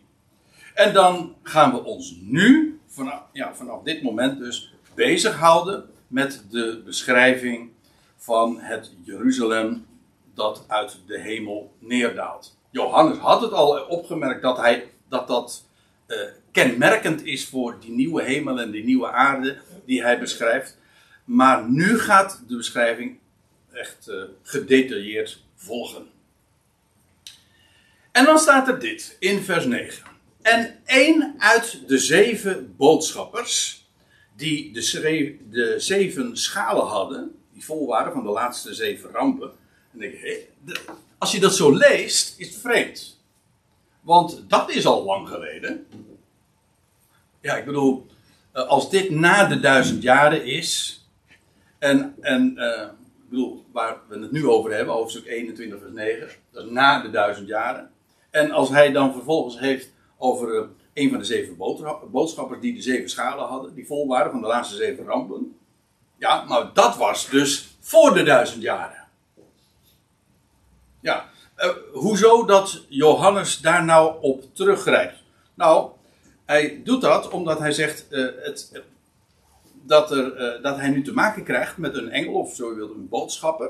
En 0.73 0.93
dan 0.93 1.35
gaan 1.43 1.71
we 1.71 1.83
ons 1.83 2.15
nu, 2.21 2.79
vanaf, 2.87 3.21
ja, 3.31 3.55
vanaf 3.55 3.83
dit 3.83 4.03
moment 4.03 4.39
dus, 4.39 4.73
bezighouden 4.95 5.89
met 6.07 6.45
de 6.49 6.81
beschrijving 6.85 7.71
van 8.17 8.59
het 8.59 8.93
Jeruzalem 9.03 9.85
dat 10.33 10.65
uit 10.67 10.99
de 11.05 11.19
hemel 11.19 11.75
neerdaalt. 11.79 12.57
Johannes 12.73 13.17
had 13.17 13.41
het 13.41 13.51
al 13.51 13.85
opgemerkt 13.85 14.41
dat 14.41 14.57
hij, 14.57 14.89
dat, 15.09 15.27
dat 15.27 15.65
uh, 16.07 16.17
kenmerkend 16.51 17.25
is 17.25 17.45
voor 17.45 17.79
die 17.79 17.91
nieuwe 17.91 18.23
hemel 18.23 18.59
en 18.59 18.71
die 18.71 18.83
nieuwe 18.83 19.11
aarde 19.11 19.57
die 19.85 20.01
hij 20.01 20.19
beschrijft. 20.19 20.77
Maar 21.25 21.69
nu 21.69 21.99
gaat 21.99 22.43
de 22.47 22.55
beschrijving 22.55 23.17
echt 23.71 24.07
uh, 24.09 24.23
gedetailleerd 24.43 25.43
volgen. 25.55 26.07
En 28.11 28.25
dan 28.25 28.37
staat 28.37 28.67
er 28.67 28.79
dit 28.79 29.15
in 29.19 29.41
vers 29.41 29.65
9. 29.65 30.03
En 30.41 30.79
één 30.85 31.35
uit 31.37 31.87
de 31.87 31.97
zeven 31.97 32.75
boodschappers, 32.77 33.85
die 34.35 34.73
de, 34.73 35.37
de 35.49 35.75
zeven 35.77 36.37
schalen 36.37 36.85
hadden, 36.85 37.35
die 37.51 37.65
vol 37.65 37.87
waren 37.87 38.13
van 38.13 38.23
de 38.23 38.29
laatste 38.29 38.73
zeven 38.73 39.09
rampen. 39.11 39.51
En 39.91 39.99
denk 39.99 40.13
ik, 40.13 40.47
als 41.23 41.31
je 41.31 41.39
dat 41.39 41.55
zo 41.55 41.77
leest, 41.77 42.39
is 42.39 42.47
het 42.47 42.57
vreemd. 42.57 43.21
Want 44.01 44.43
dat 44.47 44.69
is 44.69 44.85
al 44.85 45.03
lang 45.03 45.27
geleden. 45.27 45.87
Ja, 47.41 47.55
ik 47.55 47.65
bedoel, 47.65 48.05
eh, 48.51 48.67
als 48.67 48.89
dit 48.89 49.09
na 49.09 49.45
de 49.45 49.59
duizend 49.59 50.03
jaren 50.03 50.45
is. 50.45 51.01
En, 51.79 52.15
en 52.21 52.53
uh, 52.57 52.81
ik 53.23 53.29
bedoel, 53.29 53.65
waar 53.71 53.97
we 54.07 54.19
het 54.19 54.31
nu 54.31 54.47
over 54.47 54.73
hebben, 54.73 54.93
hoofdstuk 54.93 55.25
21, 55.25 55.79
vers 55.79 55.91
9. 55.91 56.27
Dat 56.51 56.65
is 56.65 56.71
na 56.71 57.01
de 57.01 57.09
duizend 57.09 57.47
jaren. 57.47 57.91
En 58.29 58.51
als 58.51 58.69
hij 58.69 58.91
dan 58.91 59.13
vervolgens 59.13 59.59
heeft 59.59 59.91
over 60.17 60.55
uh, 60.55 60.63
een 60.93 61.09
van 61.09 61.19
de 61.19 61.25
zeven 61.25 61.57
boodschappers 62.11 62.61
die 62.61 62.73
de 62.73 62.81
zeven 62.81 63.09
schalen 63.09 63.45
hadden, 63.45 63.75
die 63.75 63.85
vol 63.87 64.07
waren 64.07 64.31
van 64.31 64.41
de 64.41 64.47
laatste 64.47 64.75
zeven 64.75 65.05
rampen. 65.05 65.57
Ja, 66.17 66.43
maar 66.43 66.73
dat 66.73 66.97
was 66.97 67.29
dus 67.29 67.77
voor 67.79 68.13
de 68.13 68.23
duizend 68.23 68.61
jaren. 68.61 69.02
Ja, 71.03 71.29
uh, 71.57 71.69
hoezo 71.91 72.45
dat 72.45 72.85
Johannes 72.89 73.61
daar 73.61 73.83
nou 73.83 74.21
op 74.21 74.55
teruggrijpt? 74.55 75.23
Nou, 75.53 75.89
hij 76.45 76.81
doet 76.83 77.01
dat 77.01 77.29
omdat 77.29 77.59
hij 77.59 77.71
zegt 77.71 78.05
uh, 78.09 78.29
het, 78.41 78.83
dat, 79.81 80.11
er, 80.11 80.59
dat 80.61 80.75
hij 80.77 80.89
nu 80.89 81.03
te 81.03 81.13
maken 81.13 81.43
krijgt 81.43 81.77
met 81.77 81.95
een 81.95 82.09
engel, 82.09 82.33
of 82.33 82.55
zo 82.55 82.69
je 82.69 82.75
wilt, 82.75 82.91
een 82.91 83.09
boodschapper, 83.09 83.69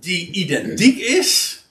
die 0.00 0.30
identiek 0.32 0.98
is, 0.98 1.62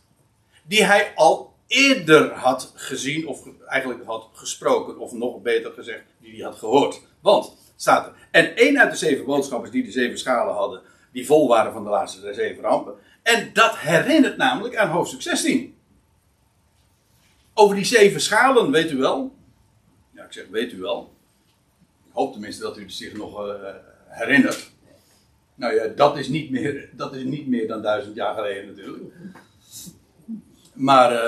die 0.63 0.83
hij 0.83 1.11
al 1.15 1.53
eerder 1.67 2.33
had 2.33 2.71
gezien, 2.75 3.27
of 3.27 3.47
eigenlijk 3.67 4.05
had 4.05 4.29
gesproken, 4.33 4.97
of 4.97 5.11
nog 5.11 5.41
beter 5.41 5.71
gezegd, 5.71 6.03
die 6.21 6.31
hij 6.35 6.43
had 6.43 6.55
gehoord. 6.55 7.01
Want, 7.21 7.57
staat 7.75 8.05
er, 8.05 8.13
en 8.31 8.55
één 8.55 8.79
uit 8.79 8.91
de 8.91 8.97
zeven 8.97 9.25
boodschappers 9.25 9.71
die 9.71 9.83
de 9.83 9.91
zeven 9.91 10.19
schalen 10.19 10.53
hadden, 10.53 10.81
die 11.11 11.25
vol 11.25 11.47
waren 11.47 11.73
van 11.73 11.83
de 11.83 11.89
laatste 11.89 12.33
zeven 12.33 12.63
rampen. 12.63 12.93
En 13.27 13.49
dat 13.53 13.77
herinnert 13.77 14.37
namelijk 14.37 14.75
aan 14.75 14.89
hoofdstuk 14.89 15.21
16. 15.21 15.75
Over 17.53 17.75
die 17.75 17.85
zeven 17.85 18.21
schalen, 18.21 18.71
weet 18.71 18.91
u 18.91 18.97
wel. 18.97 19.35
Ja, 20.11 20.23
ik 20.23 20.33
zeg 20.33 20.45
weet 20.51 20.73
u 20.73 20.79
wel. 20.79 21.13
Ik 22.05 22.13
hoop 22.13 22.31
tenminste 22.31 22.61
dat 22.61 22.77
u 22.77 22.89
zich 22.89 23.13
nog 23.13 23.47
uh, 23.47 23.53
herinnert. 24.07 24.71
Nou 25.55 25.73
ja, 25.73 25.87
dat 25.87 26.17
is, 26.17 26.27
niet 26.27 26.49
meer, 26.49 26.89
dat 26.93 27.15
is 27.15 27.23
niet 27.23 27.47
meer 27.47 27.67
dan 27.67 27.81
duizend 27.81 28.15
jaar 28.15 28.35
geleden 28.35 28.67
natuurlijk. 28.67 29.03
Maar 30.73 31.13
uh, 31.13 31.19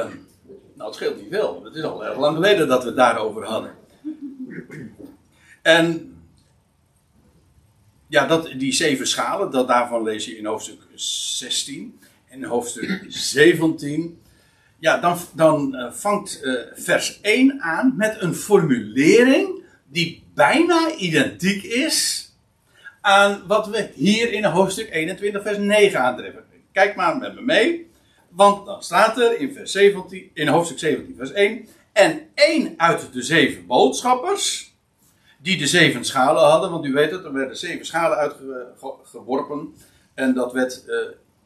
nou, 0.74 0.89
het 0.89 0.96
scheelt 0.96 1.22
niet 1.22 1.32
veel. 1.32 1.63
Het 1.63 1.75
is 1.75 1.84
al 1.84 2.06
erg 2.06 2.18
lang 2.18 2.36
geleden 2.36 2.68
dat 2.68 2.82
we 2.82 2.88
het 2.88 2.98
daarover 2.98 3.46
hadden. 3.46 3.75
En 5.62 6.15
ja, 8.10 8.25
dat, 8.25 8.50
die 8.58 8.72
zeven 8.72 9.08
schalen, 9.08 9.51
dat 9.51 9.68
daarvan 9.68 10.04
lees 10.04 10.25
je 10.25 10.38
in 10.38 10.46
hoofdstuk 10.46 10.82
16. 10.96 12.00
En 12.30 12.44
hoofdstuk 12.44 13.06
17. 13.08 14.22
Ja, 14.80 14.98
dan, 14.98 15.18
dan 15.34 15.75
uh, 15.75 15.92
vangt 15.92 16.39
uh, 16.44 16.60
vers 16.74 17.22
1 17.22 17.62
aan 17.62 17.94
met 17.98 18.22
een 18.22 18.36
formulering 18.36 19.63
die 19.88 20.24
bijna 20.34 20.96
identiek 20.96 21.63
is 21.63 22.30
aan 23.01 23.44
wat 23.48 23.68
we 23.68 23.89
hier 23.94 24.32
in 24.32 24.44
hoofdstuk 24.44 24.94
21, 24.94 25.42
vers 25.42 25.58
9 25.58 26.00
aantreffen. 26.00 26.44
Kijk 26.72 26.96
maar 26.96 27.18
met 27.18 27.36
me 27.36 27.42
mee. 27.42 27.88
Want 28.30 28.66
dan 28.66 28.84
staat 28.84 29.18
er 29.20 29.39
in, 29.39 29.54
vers 29.54 29.72
17, 29.72 30.30
in 30.34 30.48
hoofdstuk 30.48 30.80
17, 30.80 31.16
vers 31.16 31.32
1. 31.32 31.68
En 31.94 32.22
één 32.36 32.74
uit 32.78 33.13
de 33.13 33.22
zeven 33.22 33.66
boodschappers, 33.66 34.69
die 35.41 35.58
de 35.58 35.67
zeven 35.67 36.05
schalen 36.05 36.43
hadden, 36.43 36.72
want 36.72 36.86
u 36.86 36.93
weet 36.93 37.12
het, 37.12 37.24
er 37.24 37.34
werden 37.34 37.58
zeven 37.58 37.86
schalen 37.86 38.17
uitgeworpen. 38.17 39.74
En 40.13 40.34
dat 40.34 40.53
werd 40.53 40.84
uh, 40.88 40.96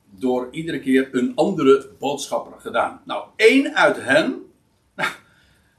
door 0.09 0.47
iedere 0.51 0.79
keer 0.79 1.09
een 1.11 1.31
andere 1.35 1.89
boodschapper 1.99 2.59
gedaan. 2.59 3.01
Nou, 3.05 3.25
één 3.35 3.75
uit 3.75 3.97
hen, 4.01 4.51
nou, 4.95 5.09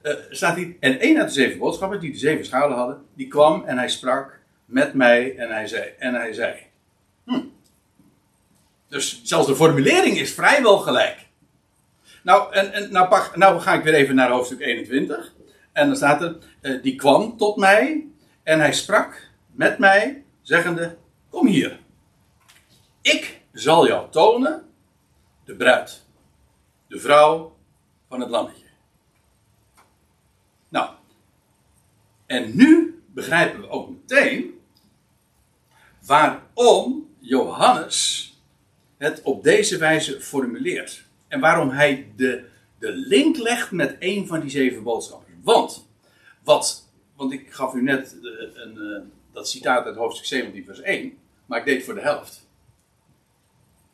uh, 0.02 0.12
staat 0.30 0.56
hier, 0.56 0.76
en 0.80 1.00
één 1.00 1.18
uit 1.18 1.28
de 1.28 1.35
zeven 1.35 1.59
boodschappers, 1.59 2.00
die 2.00 2.12
de 2.12 2.18
zeven 2.18 2.44
schalen 2.44 2.76
hadden, 2.76 3.02
die 3.14 3.28
kwam 3.28 3.64
en 3.64 3.78
hij 3.78 3.88
sprak 3.88 4.38
met 4.64 4.94
mij 4.94 5.37
en 5.37 5.50
hij 5.50 5.66
zei, 5.66 5.90
en 5.99 6.14
hij 6.14 6.33
zei, 6.33 6.54
hm, 7.25 7.40
dus 8.88 9.21
zelfs 9.25 9.47
de 9.47 9.56
formulering 9.56 10.18
is 10.18 10.35
vrijwel 10.35 10.78
gelijk. 10.78 11.26
Nou, 12.23 12.52
en, 12.52 12.73
en 12.73 12.92
nou, 12.92 13.09
pak, 13.09 13.37
nou 13.37 13.61
ga 13.61 13.75
ik 13.75 13.85
weer 13.85 13.94
even 13.94 14.14
naar 14.14 14.30
hoofdstuk 14.30 14.61
21. 14.61 15.33
En 15.75 15.87
dan 15.87 15.97
staat 15.97 16.23
er, 16.23 16.37
uh, 16.62 16.83
die 16.83 16.95
kwam 16.95 17.37
tot 17.37 17.57
mij 17.57 18.07
en 18.43 18.59
hij 18.59 18.73
sprak 18.73 19.31
met 19.50 19.78
mij, 19.78 20.25
zeggende, 20.43 20.97
Kom 21.35 21.47
hier. 21.47 21.78
Ik 23.00 23.40
zal 23.52 23.87
jou 23.87 24.11
tonen 24.11 24.64
de 25.45 25.57
bruid. 25.57 26.02
De 26.87 26.99
vrouw 26.99 27.57
van 28.09 28.21
het 28.21 28.31
lammetje. 28.31 28.64
Nou. 30.69 30.90
En 32.26 32.57
nu 32.57 33.02
begrijpen 33.07 33.61
we 33.61 33.69
ook 33.69 33.90
meteen 33.90 34.61
waarom 36.07 37.14
Johannes 37.19 38.33
het 38.97 39.23
op 39.23 39.43
deze 39.43 39.78
wijze 39.78 40.21
formuleert. 40.21 41.04
En 41.28 41.40
waarom 41.40 41.71
hij 41.71 42.12
de, 42.16 42.49
de 42.78 42.93
link 42.93 43.37
legt 43.37 43.71
met 43.71 43.97
een 43.99 44.26
van 44.26 44.40
die 44.40 44.50
zeven 44.50 44.83
boodschappen. 44.83 45.24
Want, 45.45 45.87
wat, 46.45 46.89
want 47.17 47.33
ik 47.33 47.53
gaf 47.53 47.75
u 47.75 47.83
net 47.83 48.17
een, 48.55 48.79
eh, 48.79 49.03
dat 49.33 49.49
citaat 49.49 49.87
uit 49.87 49.97
hoofdstuk 49.97 50.27
17, 50.27 50.65
vers 50.65 50.81
1, 50.81 51.19
maar 51.47 51.59
ik 51.59 51.65
deed 51.65 51.85
voor 51.85 51.95
de 51.95 52.01
helft. 52.01 52.47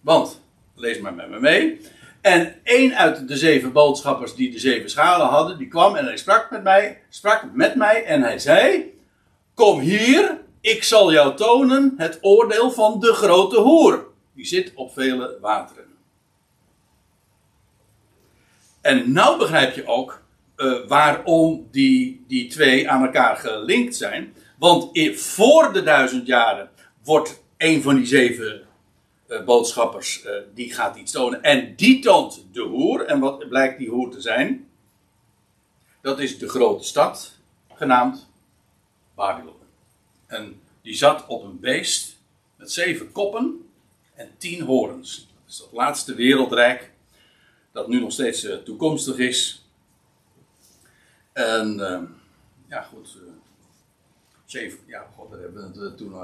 Want, 0.01 0.41
lees 0.75 0.99
maar 0.99 1.15
met 1.15 1.29
me 1.29 1.41
mee. 1.41 1.81
En 2.21 2.55
één 2.63 2.97
uit 2.97 3.29
de 3.29 3.37
zeven 3.37 3.73
boodschappers 3.73 4.35
die 4.35 4.51
de 4.51 4.59
zeven 4.59 4.91
schalen 4.91 5.27
hadden, 5.27 5.59
die 5.59 5.69
kwam 5.69 5.97
en 5.97 6.05
hij 6.05 6.17
sprak 6.17 6.51
met 6.51 6.63
mij, 6.63 7.03
sprak 7.09 7.45
met 7.53 7.75
mij 7.75 8.05
en 8.05 8.23
hij 8.23 8.39
zei: 8.39 8.95
Kom 9.55 9.81
hier, 9.81 10.41
ik 10.61 10.83
zal 10.83 11.13
jou 11.13 11.37
tonen 11.37 11.95
het 11.97 12.19
oordeel 12.21 12.71
van 12.71 13.01
de 13.01 13.13
grote 13.13 13.61
hoer. 13.61 14.07
Die 14.33 14.47
zit 14.47 14.73
op 14.75 14.93
vele 14.93 15.39
wateren. 15.41 15.85
En 18.81 19.13
nou 19.13 19.39
begrijp 19.39 19.75
je 19.75 19.87
ook 19.87 20.20
uh, 20.61 20.87
waarom 20.87 21.69
die, 21.71 22.25
die 22.29 22.49
twee 22.49 22.91
aan 22.91 23.05
elkaar 23.05 23.37
gelinkt 23.37 23.97
zijn. 23.97 24.35
Want 24.59 24.97
in, 24.97 25.19
voor 25.19 25.73
de 25.73 25.83
duizend 25.83 26.27
jaren 26.27 26.71
wordt 27.05 27.43
een 27.57 27.83
van 27.83 27.97
die 27.97 28.07
zeven 28.07 28.63
uh, 29.29 29.45
boodschappers, 29.45 30.25
uh, 30.25 30.33
die 30.55 30.73
gaat 30.73 30.97
iets 30.97 31.13
tonen. 31.13 31.43
En 31.43 31.77
die 31.77 32.01
toont 32.01 32.47
de 32.53 32.61
hoer. 32.61 33.05
En 33.05 33.21
wat 33.21 33.49
blijkt 33.49 33.79
die 33.79 33.89
hoer 33.89 34.11
te 34.11 34.21
zijn? 34.21 34.69
Dat 36.03 36.21
is 36.21 36.39
de 36.39 36.49
grote 36.49 36.85
stad, 36.85 37.33
genaamd 37.75 38.29
Babylon. 39.15 39.55
En 40.27 40.61
die 40.83 40.95
zat 40.95 41.27
op 41.27 41.45
een 41.45 41.61
beest 41.61 42.17
met 42.57 42.73
zeven 42.73 43.13
koppen 43.13 43.71
en 44.15 44.31
tien 44.39 44.63
horens. 44.63 45.29
Dat 45.45 45.55
is 45.55 45.59
het 45.59 45.73
laatste 45.73 46.15
wereldrijk 46.15 46.93
dat 47.73 47.89
nu 47.89 48.01
nog 48.01 48.13
steeds 48.13 48.47
toekomstig 48.65 49.19
is. 49.19 49.65
En 51.33 51.79
uh, 51.79 52.01
ja, 52.69 52.83
goed. 52.83 53.17
Uh, 53.17 53.33
zeven, 54.45 54.79
ja, 54.87 55.07
god, 55.17 55.31
daar 55.31 55.41
hebben 55.41 55.73
we 55.73 55.85
het 55.85 55.97
toen 55.97 56.15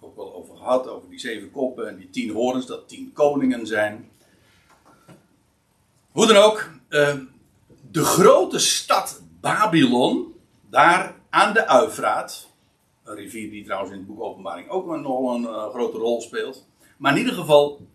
ook 0.00 0.16
wel 0.16 0.34
over 0.34 0.56
gehad. 0.56 0.88
Over 0.88 1.10
die 1.10 1.18
zeven 1.18 1.50
koppen 1.50 1.88
en 1.88 1.96
die 1.96 2.10
tien 2.10 2.30
horens, 2.30 2.66
dat 2.66 2.88
tien 2.88 3.12
koningen 3.12 3.66
zijn. 3.66 4.10
Hoe 6.10 6.26
dan 6.26 6.36
ook, 6.36 6.70
de 7.90 8.04
grote 8.04 8.58
stad 8.58 9.22
Babylon, 9.40 10.34
daar 10.70 11.14
aan 11.30 11.52
de 11.52 11.66
Uifraat. 11.66 12.48
Een 13.04 13.14
rivier 13.14 13.50
die 13.50 13.64
trouwens 13.64 13.92
in 13.92 13.98
het 13.98 14.06
boek 14.06 14.20
Openbaring 14.20 14.68
ook 14.68 14.86
nog 14.86 15.34
een 15.34 15.44
grote 15.70 15.98
rol 15.98 16.20
speelt. 16.20 16.66
Maar 16.96 17.12
in 17.12 17.18
ieder 17.18 17.34
geval, 17.34 17.86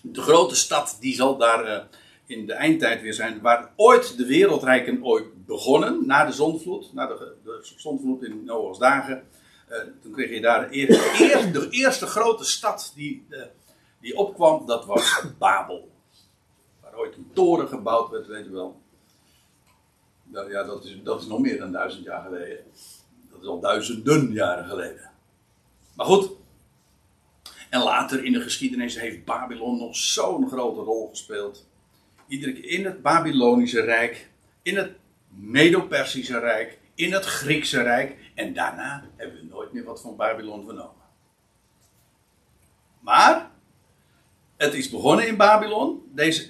de 0.00 0.20
grote 0.20 0.56
stad 0.56 0.96
die 1.00 1.14
zal 1.14 1.36
daar 1.36 1.88
in 2.26 2.46
de 2.46 2.52
eindtijd 2.52 3.02
weer 3.02 3.14
zijn. 3.14 3.40
Waar 3.40 3.72
ooit 3.76 4.16
de 4.16 4.26
wereldrijken 4.26 5.04
ooit 5.04 5.26
begonnen, 5.46 6.06
na 6.06 6.24
de 6.24 6.32
zondvloed. 6.32 6.92
Na 6.92 7.06
de, 7.06 7.34
de 7.44 7.60
zondvloed 7.76 8.22
in 8.22 8.44
Noah's 8.44 8.78
dagen. 8.78 9.26
Uh, 9.70 9.78
toen 10.02 10.12
kreeg 10.12 10.30
je 10.30 10.40
daar 10.40 10.68
de, 10.68 10.74
eerste, 10.74 11.50
de 11.50 11.68
eerste 11.70 12.06
grote 12.06 12.44
stad 12.44 12.92
die, 12.94 13.26
uh, 13.28 13.42
die 14.00 14.16
opkwam, 14.16 14.66
dat 14.66 14.84
was 14.84 15.22
Babel. 15.38 15.90
Waar 16.80 16.96
ooit 16.96 17.16
een 17.16 17.30
toren 17.32 17.68
gebouwd 17.68 18.10
werd, 18.10 18.26
weet 18.26 18.44
je 18.44 18.50
wel. 18.50 18.82
Nou, 20.24 20.50
ja, 20.50 20.62
dat 20.62 20.84
is, 20.84 21.00
dat 21.02 21.20
is 21.20 21.26
nog 21.26 21.40
meer 21.40 21.58
dan 21.58 21.72
duizend 21.72 22.04
jaar 22.04 22.22
geleden. 22.22 22.64
Dat 23.30 23.40
is 23.40 23.46
al 23.46 23.60
duizenden 23.60 24.32
jaren 24.32 24.64
geleden. 24.64 25.10
Maar 25.94 26.06
goed, 26.06 26.30
en 27.70 27.82
later 27.82 28.24
in 28.24 28.32
de 28.32 28.40
geschiedenis 28.40 29.00
heeft 29.00 29.24
Babylon 29.24 29.78
nog 29.78 29.96
zo'n 29.96 30.48
grote 30.48 30.80
rol 30.80 31.08
gespeeld. 31.08 31.66
Iedere 32.26 32.52
keer 32.52 32.70
in 32.70 32.84
het 32.84 33.02
Babylonische 33.02 33.80
Rijk, 33.80 34.30
in 34.62 34.76
het 34.76 34.90
Medo-Persische 35.36 36.38
Rijk, 36.38 36.78
in 36.94 37.12
het 37.12 37.24
Griekse 37.24 37.82
Rijk. 37.82 38.16
En 38.34 38.54
daarna 38.54 39.04
hebben 39.16 39.36
we 39.36 39.46
nooit 39.46 39.72
meer 39.72 39.84
wat 39.84 40.00
van 40.00 40.16
Babylon 40.16 40.64
vernomen. 40.64 41.02
Maar, 43.00 43.50
het 44.56 44.74
is 44.74 44.90
begonnen 44.90 45.26
in 45.26 45.36
Babylon, 45.36 46.02
deze, 46.14 46.42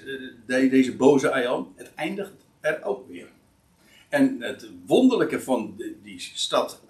eh, 0.47 0.69
deze 0.69 0.95
boze 0.95 1.31
Aion. 1.31 1.73
Het 1.75 1.93
eindigt 1.93 2.33
er 2.59 2.83
ook 2.83 3.07
weer. 3.07 3.27
En 4.09 4.41
het 4.41 4.69
wonderlijke 4.85 5.41
van 5.41 5.81
die 6.03 6.19
stad 6.19 6.81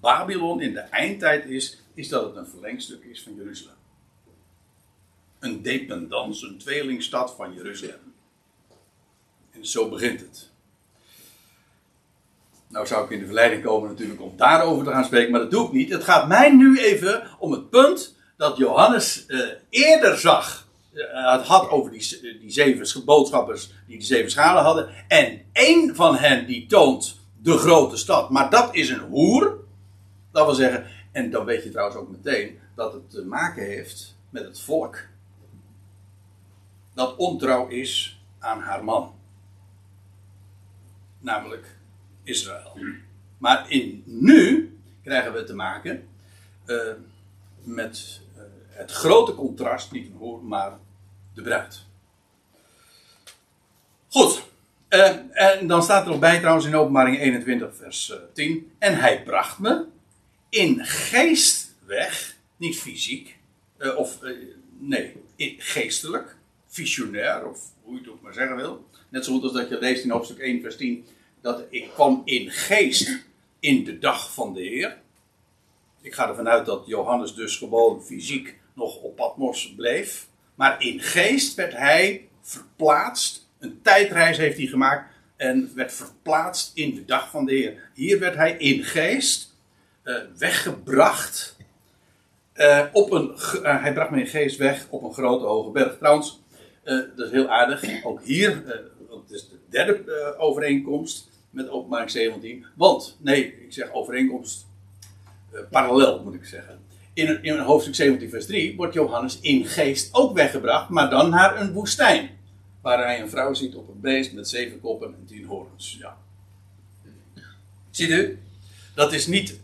Babylon 0.00 0.60
in 0.60 0.72
de 0.72 0.80
eindtijd 0.80 1.44
is, 1.46 1.82
is 1.94 2.08
dat 2.08 2.24
het 2.24 2.36
een 2.36 2.46
verlengstuk 2.46 3.04
is 3.04 3.22
van 3.22 3.34
Jeruzalem 3.34 3.82
een 5.44 5.62
dependance, 5.62 6.46
een 6.46 6.58
tweelingstad 6.58 7.34
van 7.34 7.54
Jeruzalem. 7.54 8.14
En 9.50 9.66
zo 9.66 9.88
begint 9.88 10.20
het. 10.20 10.50
Nou 12.74 12.86
zou 12.86 13.04
ik 13.04 13.10
in 13.10 13.18
de 13.18 13.24
verleiding 13.24 13.64
komen 13.64 13.88
natuurlijk 13.88 14.22
om 14.22 14.32
daarover 14.36 14.84
te 14.84 14.90
gaan 14.90 15.04
spreken, 15.04 15.30
maar 15.30 15.40
dat 15.40 15.50
doe 15.50 15.66
ik 15.66 15.72
niet. 15.72 15.90
Het 15.92 16.04
gaat 16.04 16.28
mij 16.28 16.50
nu 16.50 16.78
even 16.78 17.22
om 17.38 17.52
het 17.52 17.70
punt 17.70 18.16
dat 18.36 18.56
Johannes 18.56 19.24
uh, 19.28 19.48
eerder 19.68 20.18
zag. 20.18 20.68
Uh, 20.92 21.32
het 21.32 21.46
had 21.46 21.70
over 21.70 21.90
die, 21.90 22.38
die 22.40 22.50
zeven 22.50 23.04
boodschappers 23.04 23.72
die 23.86 23.98
die 23.98 24.06
zeven 24.06 24.30
schalen 24.30 24.62
hadden. 24.62 24.88
En 25.08 25.42
één 25.52 25.94
van 25.94 26.16
hen 26.16 26.46
die 26.46 26.66
toont 26.66 27.20
de 27.42 27.56
grote 27.56 27.96
stad. 27.96 28.30
Maar 28.30 28.50
dat 28.50 28.74
is 28.74 28.88
een 28.88 29.00
hoer. 29.00 29.58
Dat 30.32 30.46
wil 30.46 30.54
zeggen, 30.54 30.86
en 31.12 31.30
dan 31.30 31.44
weet 31.44 31.62
je 31.62 31.70
trouwens 31.70 31.98
ook 31.98 32.10
meteen 32.10 32.58
dat 32.74 32.92
het 32.92 33.10
te 33.10 33.24
maken 33.24 33.64
heeft 33.64 34.16
met 34.30 34.44
het 34.44 34.60
volk 34.60 34.98
dat 36.94 37.16
ontrouw 37.16 37.68
is 37.68 38.22
aan 38.38 38.60
haar 38.60 38.84
man. 38.84 39.14
Namelijk 41.18 41.82
Israël. 42.24 42.78
Maar 43.38 43.70
in 43.70 44.02
nu 44.06 44.72
krijgen 45.02 45.32
we 45.32 45.44
te 45.44 45.54
maken 45.54 46.08
uh, 46.66 46.78
met 47.62 48.20
uh, 48.36 48.42
het 48.68 48.90
grote 48.92 49.34
contrast, 49.34 49.92
niet 49.92 50.06
een 50.06 50.16
hoor, 50.18 50.44
maar 50.44 50.78
de 51.34 51.42
bruid. 51.42 51.82
Goed. 54.08 54.42
Uh, 54.90 55.16
en 55.32 55.66
dan 55.66 55.82
staat 55.82 56.04
er 56.04 56.10
nog 56.10 56.18
bij 56.18 56.38
trouwens 56.38 56.66
in 56.66 56.76
openbaring 56.76 57.18
21 57.18 57.76
vers 57.76 58.12
10. 58.32 58.72
En 58.78 58.98
hij 58.98 59.22
bracht 59.22 59.58
me 59.58 59.84
in 60.48 60.84
geest 60.84 61.74
weg, 61.86 62.36
niet 62.56 62.78
fysiek, 62.78 63.38
of 63.96 64.18
nee, 64.78 65.22
geestelijk 65.58 66.36
visionair, 66.68 67.46
of 67.48 67.60
hoe 67.82 67.94
je 67.94 68.00
het 68.00 68.08
ook 68.08 68.22
maar 68.22 68.32
zeggen 68.32 68.56
wil. 68.56 68.88
Net 69.08 69.24
zoals 69.24 69.52
dat 69.52 69.68
je 69.68 69.78
leest 69.78 70.04
in 70.04 70.10
hoofdstuk 70.10 70.38
1, 70.38 70.60
vers 70.60 70.76
10, 70.76 71.06
dat 71.44 71.64
ik 71.70 71.90
kwam 71.94 72.22
in 72.24 72.50
geest 72.50 73.24
in 73.60 73.84
de 73.84 73.98
dag 73.98 74.32
van 74.32 74.54
de 74.54 74.60
Heer. 74.60 74.96
Ik 76.00 76.14
ga 76.14 76.28
ervan 76.28 76.48
uit 76.48 76.66
dat 76.66 76.86
Johannes 76.86 77.34
dus 77.34 77.56
gewoon 77.56 78.02
fysiek 78.02 78.58
nog 78.74 78.96
op 78.96 79.16
Patmos 79.16 79.74
bleef. 79.76 80.28
Maar 80.54 80.82
in 80.82 81.00
geest 81.00 81.54
werd 81.54 81.72
hij 81.72 82.28
verplaatst. 82.40 83.48
Een 83.58 83.80
tijdreis 83.82 84.36
heeft 84.36 84.56
hij 84.56 84.66
gemaakt 84.66 85.14
en 85.36 85.72
werd 85.74 85.92
verplaatst 85.92 86.76
in 86.76 86.94
de 86.94 87.04
dag 87.04 87.30
van 87.30 87.44
de 87.44 87.52
Heer. 87.52 87.90
Hier 87.94 88.18
werd 88.18 88.34
hij 88.34 88.56
in 88.56 88.84
geest 88.84 89.54
uh, 90.04 90.16
weggebracht. 90.38 91.56
Uh, 92.54 92.84
op 92.92 93.12
een, 93.12 93.30
uh, 93.54 93.82
hij 93.82 93.92
bracht 93.92 94.10
me 94.10 94.20
in 94.20 94.26
geest 94.26 94.56
weg 94.56 94.86
op 94.90 95.02
een 95.02 95.14
grote 95.14 95.44
hoge 95.44 95.70
berg. 95.70 95.98
Trouwens, 95.98 96.42
dat 96.84 97.26
is 97.26 97.30
heel 97.30 97.48
aardig. 97.48 98.04
Ook 98.04 98.22
hier, 98.22 98.62
het 99.08 99.30
is 99.30 99.48
de 99.48 99.58
derde 99.68 100.34
overeenkomst 100.38 101.32
met 101.54 101.68
openbaring 101.68 102.10
17. 102.10 102.66
Want, 102.74 103.16
nee, 103.20 103.62
ik 103.62 103.72
zeg 103.72 103.92
overeenkomst 103.92 104.66
parallel 105.70 106.22
moet 106.22 106.34
ik 106.34 106.44
zeggen. 106.44 106.78
In, 107.12 107.42
in 107.42 107.58
hoofdstuk 107.58 107.94
17 107.94 108.30
vers 108.30 108.46
3 108.46 108.76
wordt 108.76 108.94
Johannes 108.94 109.40
in 109.40 109.66
geest 109.66 110.14
ook 110.14 110.34
weggebracht, 110.34 110.88
maar 110.88 111.10
dan 111.10 111.30
naar 111.30 111.60
een 111.60 111.72
woestijn. 111.72 112.30
Waar 112.80 113.04
hij 113.04 113.20
een 113.20 113.30
vrouw 113.30 113.54
ziet 113.54 113.74
op 113.74 113.88
een 113.88 114.00
beest 114.00 114.32
met 114.32 114.48
zeven 114.48 114.80
koppen 114.80 115.14
en 115.14 115.26
tien 115.26 115.44
horens. 115.44 115.96
Ja. 116.00 116.16
Ziet 117.90 118.10
u? 118.10 118.38
Dat 118.94 119.12
is 119.12 119.26
niet 119.26 119.60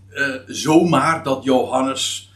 zomaar 0.47 1.23
dat 1.23 1.45
Johannes 1.45 2.33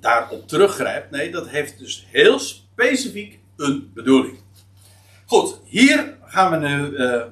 daarop 0.00 0.48
teruggrijpt. 0.48 1.10
Nee, 1.10 1.30
dat 1.30 1.48
heeft 1.48 1.78
dus 1.78 2.06
heel 2.10 2.38
specifiek 2.38 3.38
een 3.56 3.90
bedoeling. 3.94 4.38
Goed, 5.26 5.60
hier 5.64 6.16
gaan 6.24 6.50
we 6.50 6.68
nu. 6.68 6.90
Uh, 6.90 7.22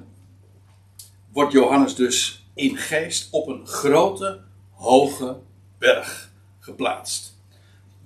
wordt 1.34 1.52
Johannes 1.52 1.94
dus 1.94 2.46
in 2.54 2.76
geest 2.76 3.28
op 3.30 3.46
een 3.48 3.66
grote, 3.66 4.40
hoge 4.70 5.36
berg 5.78 6.30
geplaatst. 6.60 7.32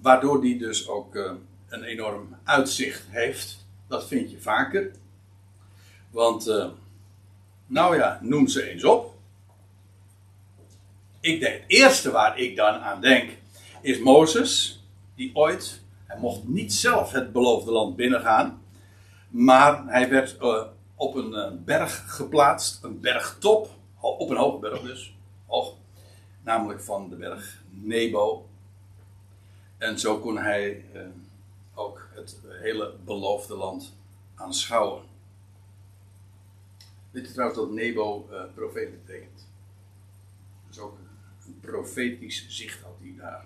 waardoor 0.00 0.40
die 0.40 0.58
dus 0.58 0.88
ook 0.88 1.14
eh, 1.14 1.32
een 1.68 1.82
enorm 1.82 2.36
uitzicht 2.44 3.04
heeft. 3.08 3.66
Dat 3.88 4.06
vind 4.06 4.30
je 4.30 4.40
vaker. 4.40 4.90
Want, 6.10 6.46
eh, 6.46 6.68
nou 7.66 7.96
ja, 7.96 8.18
noem 8.22 8.48
ze 8.48 8.70
eens 8.70 8.84
op. 8.84 9.14
Ik 11.20 11.40
denk, 11.40 11.54
het 11.54 11.64
eerste 11.66 12.10
waar 12.10 12.38
ik 12.38 12.56
dan 12.56 12.74
aan 12.74 13.00
denk, 13.00 13.30
is 13.82 13.98
Mozes, 13.98 14.82
die 15.14 15.30
ooit, 15.34 15.80
hij 16.06 16.18
mocht 16.18 16.48
niet 16.48 16.72
zelf 16.72 17.12
het 17.12 17.32
beloofde 17.32 17.70
land 17.70 17.96
binnengaan, 17.96 18.62
maar 19.28 19.84
hij 19.86 20.08
werd 20.08 20.36
uh, 20.42 20.62
op 20.98 21.14
een 21.14 21.32
uh, 21.32 21.64
berg 21.64 22.16
geplaatst, 22.16 22.84
een 22.84 23.00
bergtop, 23.00 23.70
op 24.00 24.30
een 24.30 24.36
hoge 24.36 24.58
berg 24.58 24.80
dus, 24.80 25.16
hoog, 25.46 25.74
namelijk 26.42 26.80
van 26.80 27.08
de 27.08 27.16
berg 27.16 27.62
Nebo. 27.70 28.48
En 29.78 29.98
zo 29.98 30.18
kon 30.18 30.38
hij 30.38 30.84
uh, 30.94 31.00
ook 31.74 32.08
het 32.14 32.36
hele 32.62 32.94
beloofde 33.04 33.54
land 33.54 33.96
aanschouwen. 34.34 35.02
Weet 37.10 37.26
je 37.26 37.32
trouwens 37.32 37.60
dat 37.60 37.70
Nebo 37.70 38.28
profeet 38.54 39.04
betekent? 39.04 39.48
Is 40.70 40.78
ook 40.78 40.98
een 41.46 41.60
profetisch 41.60 42.46
zicht 42.48 42.82
had 42.82 42.94
hij 43.00 43.14
daar. 43.16 43.44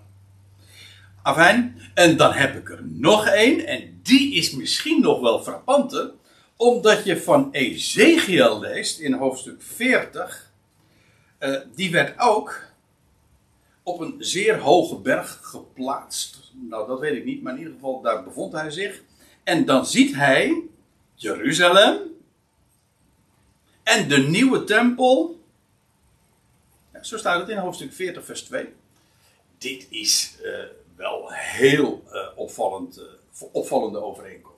Afijn, 1.21 1.81
en 1.93 2.17
dan 2.17 2.33
heb 2.33 2.55
ik 2.55 2.69
er 2.69 2.85
nog 2.85 3.27
één, 3.27 3.65
en 3.67 3.99
die 4.01 4.35
is 4.35 4.51
misschien 4.51 5.01
nog 5.01 5.21
wel 5.21 5.43
frappanter, 5.43 6.11
omdat 6.57 7.03
je 7.03 7.21
van 7.21 7.51
Ezekiel 7.51 8.59
leest 8.59 8.99
in 8.99 9.13
hoofdstuk 9.13 9.61
40. 9.61 10.51
Uh, 11.39 11.59
die 11.75 11.91
werd 11.91 12.19
ook 12.19 12.61
op 13.83 13.99
een 13.99 14.15
zeer 14.19 14.59
hoge 14.59 14.95
berg 14.95 15.39
geplaatst. 15.41 16.51
Nou, 16.53 16.87
dat 16.87 16.99
weet 16.99 17.15
ik 17.15 17.25
niet, 17.25 17.41
maar 17.41 17.53
in 17.53 17.59
ieder 17.59 17.73
geval 17.73 18.01
daar 18.01 18.23
bevond 18.23 18.53
hij 18.53 18.71
zich. 18.71 19.01
En 19.43 19.65
dan 19.65 19.85
ziet 19.85 20.15
hij 20.15 20.61
Jeruzalem 21.15 21.99
en 23.83 24.07
de 24.07 24.17
nieuwe 24.17 24.63
tempel. 24.63 25.41
Zo 27.01 27.17
staat 27.17 27.39
het 27.39 27.49
in 27.49 27.57
hoofdstuk 27.57 27.93
40, 27.93 28.25
vers 28.25 28.43
2. 28.43 28.73
Dit 29.57 29.87
is 29.89 30.37
uh, 30.43 30.63
wel 30.95 31.31
heel 31.31 32.03
uh, 32.11 32.27
opvallend, 32.35 33.01
opvallende 33.51 34.01
overeenkomst. 34.01 34.52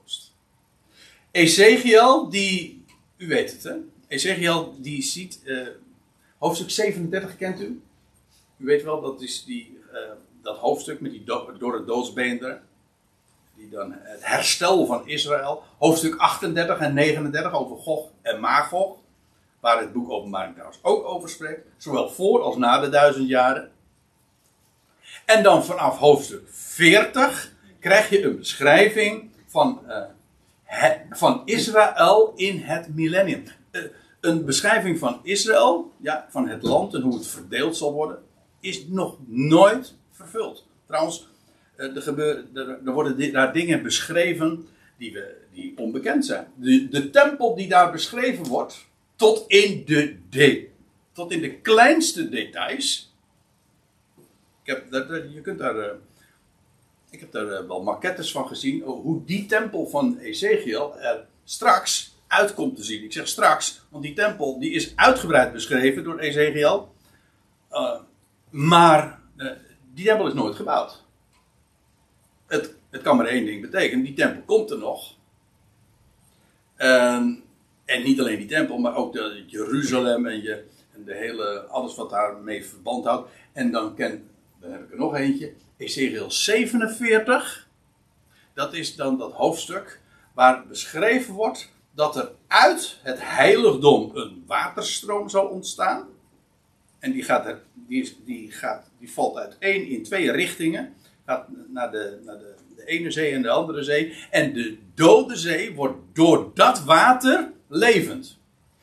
Ezekiel, 1.36 2.28
die, 2.30 2.84
u 3.16 3.28
weet 3.28 3.52
het 3.52 3.62
hè, 3.62 3.74
Ezekiel 4.08 4.74
die 4.78 5.02
ziet, 5.02 5.40
uh, 5.44 5.68
hoofdstuk 6.38 6.70
37 6.70 7.36
kent 7.36 7.60
u? 7.60 7.82
U 8.56 8.64
weet 8.64 8.82
wel, 8.82 9.00
dat 9.00 9.22
is 9.22 9.44
die, 9.44 9.76
dat 10.46 10.56
hoofdstuk 10.56 11.00
met 11.00 11.10
die 11.10 11.24
do 11.24 11.52
door 11.58 11.74
het 11.74 11.86
doodsbeender. 11.86 12.62
Die 13.54 13.68
dan 13.68 13.92
het 13.92 14.26
herstel 14.26 14.86
van 14.86 15.08
Israël. 15.08 15.62
Hoofdstuk 15.78 16.16
38 16.16 16.78
en 16.78 16.94
39 16.94 17.52
over 17.52 17.76
Gog 17.76 18.10
en 18.22 18.40
Magog. 18.40 18.96
Waar 19.60 19.80
het 19.80 19.92
boek 19.92 20.10
Openbaring 20.10 20.52
trouwens 20.52 20.78
ook 20.82 21.04
over 21.04 21.28
spreekt. 21.28 21.66
Zowel 21.76 22.10
voor 22.10 22.42
als 22.42 22.56
na 22.56 22.80
de 22.80 22.88
duizend 22.88 23.28
jaren. 23.28 23.70
En 25.24 25.42
dan 25.42 25.64
vanaf 25.64 25.98
hoofdstuk 25.98 26.48
40 26.50 27.52
krijg 27.80 28.10
je 28.10 28.22
een 28.22 28.36
beschrijving 28.36 29.30
van, 29.46 29.82
het, 29.86 30.06
van 31.10 31.42
Israël 31.44 32.32
in 32.36 32.58
het 32.58 32.94
millennium. 32.94 33.42
Uh, 33.72 33.82
een 34.20 34.44
beschrijving 34.44 34.98
van 34.98 35.20
Israël, 35.22 35.92
ja, 36.00 36.26
van 36.30 36.48
het 36.48 36.62
land 36.62 36.94
en 36.94 37.00
hoe 37.00 37.14
het 37.14 37.26
verdeeld 37.26 37.76
zal 37.76 37.92
worden, 37.92 38.18
is 38.60 38.86
nog 38.86 39.16
nooit 39.26 39.94
vervuld. 40.10 40.66
Trouwens, 40.86 41.28
uh, 41.76 41.96
er, 41.96 42.02
gebeur, 42.02 42.44
er, 42.54 42.92
worden 42.92 43.32
daar 43.32 43.52
dingen 43.52 43.82
beschreven 43.82 44.66
die, 44.98 45.12
we, 45.12 45.36
die 45.52 45.78
onbekend 45.78 46.26
zijn. 46.26 46.46
De, 46.54 46.88
de 46.88 47.10
tempel 47.10 47.54
die 47.54 47.68
daar 47.68 47.92
beschreven 47.92 48.46
wordt, 48.46 48.86
tot 49.16 49.44
in 49.46 49.82
de, 49.86 50.16
de, 50.30 50.68
tot 51.12 51.32
in 51.32 51.40
de 51.40 51.54
kleinste 51.60 52.28
details, 52.28 53.14
ik 54.62 54.72
heb, 54.74 54.90
dat, 54.90 55.08
je 55.34 55.40
kunt 55.40 55.58
daar, 55.58 55.94
ik 57.16 57.22
heb 57.22 57.32
daar 57.32 57.62
uh, 57.62 57.68
wel 57.68 57.82
maquettes 57.82 58.32
van 58.32 58.46
gezien. 58.46 58.82
Hoe 58.82 59.24
die 59.24 59.46
tempel 59.46 59.86
van 59.86 60.18
Ezekiel 60.18 60.98
er 60.98 61.26
straks 61.44 62.14
uitkomt 62.26 62.76
te 62.76 62.84
zien. 62.84 63.04
Ik 63.04 63.12
zeg 63.12 63.28
straks, 63.28 63.80
want 63.88 64.04
die 64.04 64.14
tempel 64.14 64.58
die 64.58 64.70
is 64.70 64.96
uitgebreid 64.96 65.52
beschreven 65.52 66.04
door 66.04 66.18
Ezekiel. 66.18 66.94
Uh, 67.70 68.00
maar 68.50 69.20
die 69.94 70.04
tempel 70.04 70.26
is 70.26 70.34
nooit 70.34 70.54
gebouwd. 70.54 71.04
Het, 72.46 72.74
het 72.90 73.02
kan 73.02 73.16
maar 73.16 73.26
één 73.26 73.44
ding 73.44 73.60
betekenen. 73.60 74.04
Die 74.04 74.14
tempel 74.14 74.42
komt 74.42 74.70
er 74.70 74.78
nog. 74.78 75.14
en 76.76 78.02
niet 78.02 78.20
alleen 78.20 78.38
die 78.38 78.46
tempel, 78.46 78.78
maar 78.78 78.96
ook 78.96 79.14
Jeruzalem 79.46 80.26
en, 80.26 80.42
je, 80.42 80.64
en 80.92 81.04
de 81.04 81.14
hele, 81.14 81.60
alles 81.60 81.94
wat 81.94 82.10
daarmee 82.10 82.64
verband 82.64 83.04
houdt. 83.04 83.30
En 83.52 83.70
dan 83.70 83.94
kent 83.94 84.22
dan 84.60 84.70
heb 84.70 84.82
ik 84.82 84.90
er 84.90 84.98
nog 84.98 85.14
eentje. 85.14 85.52
Ezekiel 85.76 86.30
47. 86.30 87.68
Dat 88.54 88.74
is 88.74 88.96
dan 88.96 89.18
dat 89.18 89.32
hoofdstuk 89.32 90.00
waar 90.34 90.66
beschreven 90.66 91.34
wordt 91.34 91.70
dat 91.94 92.16
er 92.16 92.30
uit 92.46 92.98
het 93.02 93.18
heiligdom 93.20 94.10
een 94.14 94.44
waterstroom 94.46 95.28
zal 95.28 95.46
ontstaan. 95.46 96.08
En 96.98 97.12
die, 97.12 97.22
gaat 97.22 97.46
er, 97.46 97.62
die, 97.74 98.16
die, 98.24 98.50
gaat, 98.50 98.90
die 98.98 99.12
valt 99.12 99.36
uit 99.36 99.56
één 99.58 99.88
in 99.88 100.02
twee 100.02 100.32
richtingen. 100.32 100.94
Gaat 101.26 101.46
naar, 101.68 101.90
de, 101.90 102.20
naar 102.24 102.38
de, 102.38 102.54
de 102.76 102.84
ene 102.84 103.10
zee 103.10 103.32
en 103.32 103.42
de 103.42 103.50
andere 103.50 103.82
zee. 103.82 104.16
En 104.30 104.52
de 104.52 104.78
dode 104.94 105.36
zee 105.36 105.74
wordt 105.74 105.98
door 106.12 106.50
dat 106.54 106.84
water 106.84 107.52
levend. 107.68 108.38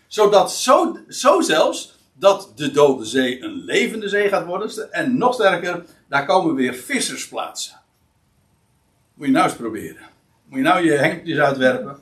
Zodat 0.07 0.51
zo, 0.51 0.97
zo 1.07 1.41
zelfs 1.41 1.92
dat 2.13 2.51
de 2.55 2.71
dode 2.71 3.05
zee 3.05 3.43
een 3.43 3.63
levende 3.63 4.09
zee 4.09 4.29
gaat 4.29 4.45
worden. 4.45 4.91
En 4.91 5.17
nog 5.17 5.33
sterker, 5.33 5.85
daar 6.07 6.25
komen 6.25 6.55
weer 6.55 6.73
vissers 6.73 7.27
plaatsen. 7.27 7.81
Moet 9.13 9.25
je 9.27 9.33
nou 9.33 9.45
eens 9.45 9.55
proberen. 9.55 10.05
Moet 10.45 10.57
je 10.57 10.63
nou 10.63 10.85
je 10.85 10.91
hengeltjes 10.91 11.37
uitwerpen. 11.37 11.97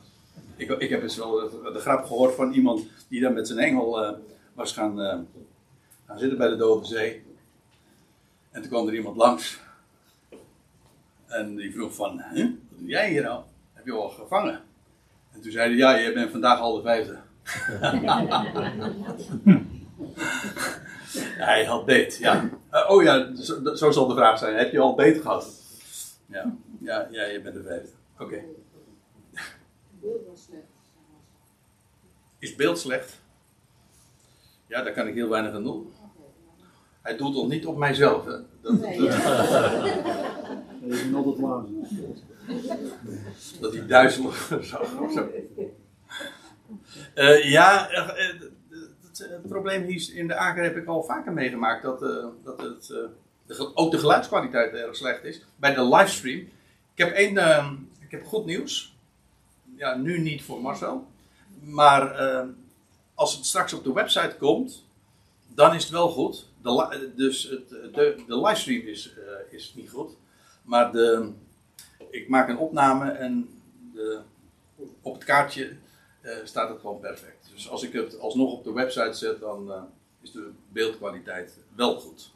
Ik, 0.55 0.69
ik 0.69 0.89
heb 0.89 1.01
eens 1.01 1.17
wel 1.17 1.31
de, 1.31 1.71
de, 1.73 1.79
grap 1.79 2.05
gehoord 2.05 2.35
van 2.35 2.53
iemand 2.53 2.85
die 3.07 3.21
daar 3.21 3.33
met 3.33 3.47
zijn 3.47 3.59
engel 3.59 4.03
uh, 4.03 4.17
was 4.53 4.73
gaan, 4.73 4.99
uh, 4.99 5.17
gaan 6.07 6.19
zitten 6.19 6.37
bij 6.37 6.47
de 6.47 6.55
dode 6.55 6.85
zee. 6.85 7.23
En 8.51 8.61
toen 8.61 8.69
kwam 8.69 8.87
er 8.87 8.93
iemand 8.93 9.17
langs. 9.17 9.59
En 11.27 11.55
die 11.55 11.73
vroeg 11.73 11.95
van, 11.95 12.21
huh? 12.33 12.45
wat 12.69 12.79
doe 12.79 12.87
jij 12.87 13.09
hier 13.09 13.21
nou? 13.21 13.43
Heb 13.73 13.85
je 13.85 13.91
al 13.91 14.09
gevangen? 14.09 14.61
En 15.31 15.41
toen 15.41 15.51
zei 15.51 15.69
hij, 15.69 15.77
ja, 15.77 15.95
je 15.95 16.13
bent 16.13 16.31
vandaag 16.31 16.59
al 16.59 16.75
de 16.75 16.81
vijfde. 16.81 17.19
Hij 21.47 21.65
had 21.65 21.85
beet, 21.85 22.17
ja. 22.17 22.49
Uh, 22.73 22.89
oh 22.89 23.03
ja, 23.03 23.35
zo, 23.35 23.75
zo, 23.75 23.91
zal 23.91 24.07
de 24.07 24.15
vraag 24.15 24.37
zijn. 24.37 24.55
Heb 24.55 24.71
je 24.71 24.79
al 24.79 24.95
beet 24.95 25.21
gehad? 25.21 25.47
Ja, 26.25 26.55
ja, 26.79 27.07
ja 27.11 27.23
je 27.23 27.41
bent 27.41 27.55
de 27.55 27.63
vijfde. 27.63 27.89
Oké. 28.13 28.23
Okay. 28.23 28.45
Beeld 30.01 30.27
was 30.29 30.43
slecht. 30.43 30.63
Is 32.39 32.55
beeld 32.55 32.79
slecht? 32.79 33.19
Ja, 34.67 34.83
daar 34.83 34.93
kan 34.93 35.07
ik 35.07 35.13
heel 35.13 35.29
weinig 35.29 35.53
aan 35.53 35.63
doen. 35.63 35.93
Hij 37.01 37.17
doet 37.17 37.35
het 37.35 37.47
niet 37.47 37.65
op 37.65 37.77
mijzelf, 37.77 38.25
hè? 38.25 38.37
Dat, 38.61 38.73
nee, 38.79 38.99
dat, 38.99 39.17
Je 40.81 41.09
bent 41.11 41.15
altijd 41.15 41.37
laag. 41.37 41.63
Dat 43.59 43.73
hij 43.73 43.87
duizelig 43.87 44.59
zag 44.61 44.99
of 44.99 45.11
zo. 45.11 45.29
Uh, 47.15 47.51
ja, 47.51 47.91
uh, 47.91 48.41
het 49.29 49.47
probleem 49.47 49.83
hier 49.83 50.15
in 50.15 50.27
de 50.27 50.35
Aker 50.35 50.63
heb 50.63 50.77
ik 50.77 50.87
al 50.87 51.03
vaker 51.03 51.33
meegemaakt. 51.33 51.83
Dat, 51.83 52.03
uh, 52.03 52.25
dat 52.43 52.61
het, 52.61 52.89
uh, 52.91 52.97
de, 53.45 53.75
ook 53.75 53.91
de 53.91 53.97
geluidskwaliteit 53.97 54.73
erg 54.73 54.95
slecht 54.95 55.23
is. 55.23 55.45
Bij 55.55 55.73
de 55.73 55.83
livestream. 55.83 56.39
Ik 56.93 57.05
heb, 57.05 57.11
één, 57.13 57.33
uh, 57.33 57.71
ik 57.99 58.11
heb 58.11 58.25
goed 58.25 58.45
nieuws. 58.45 58.95
Ja, 59.75 59.95
nu 59.95 60.19
niet 60.19 60.43
voor 60.43 60.61
Marcel. 60.61 61.07
Maar 61.61 62.15
als 63.15 63.35
het 63.35 63.45
straks 63.45 63.73
op 63.73 63.83
de 63.83 63.93
website 63.93 64.35
komt, 64.39 64.85
dan 65.47 65.75
is 65.75 65.83
het 65.83 65.91
wel 65.91 66.09
goed. 66.09 66.49
De, 66.61 67.11
dus 67.15 67.49
het, 67.49 67.69
de, 67.69 68.23
de 68.27 68.41
livestream 68.41 68.87
is, 68.87 69.13
is 69.49 69.73
niet 69.75 69.89
goed. 69.89 70.11
Maar 70.63 70.91
de, 70.91 71.31
ik 72.09 72.29
maak 72.29 72.49
een 72.49 72.57
opname 72.57 73.11
en 73.11 73.49
de, 73.93 74.19
op 75.01 75.13
het 75.13 75.23
kaartje 75.23 75.75
staat 76.43 76.69
het 76.69 76.79
gewoon 76.79 76.99
perfect. 76.99 77.49
Dus 77.53 77.69
als 77.69 77.83
ik 77.83 77.93
het 77.93 78.19
alsnog 78.19 78.53
op 78.53 78.63
de 78.63 78.73
website 78.73 79.13
zet, 79.13 79.39
dan 79.39 79.67
uh, 79.67 79.81
is 80.21 80.31
de 80.31 80.51
beeldkwaliteit 80.69 81.57
wel 81.75 81.99
goed. 81.99 82.31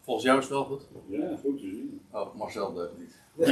Volgens 0.00 0.26
jou 0.26 0.38
is 0.38 0.44
het 0.44 0.52
wel 0.52 0.64
goed? 0.64 0.82
Ja, 1.06 1.36
goed 1.42 1.60
te 1.60 1.66
zien. 1.66 2.00
Oh, 2.10 2.34
Marcel 2.34 2.72
deugt 2.72 2.98
niet. 2.98 3.20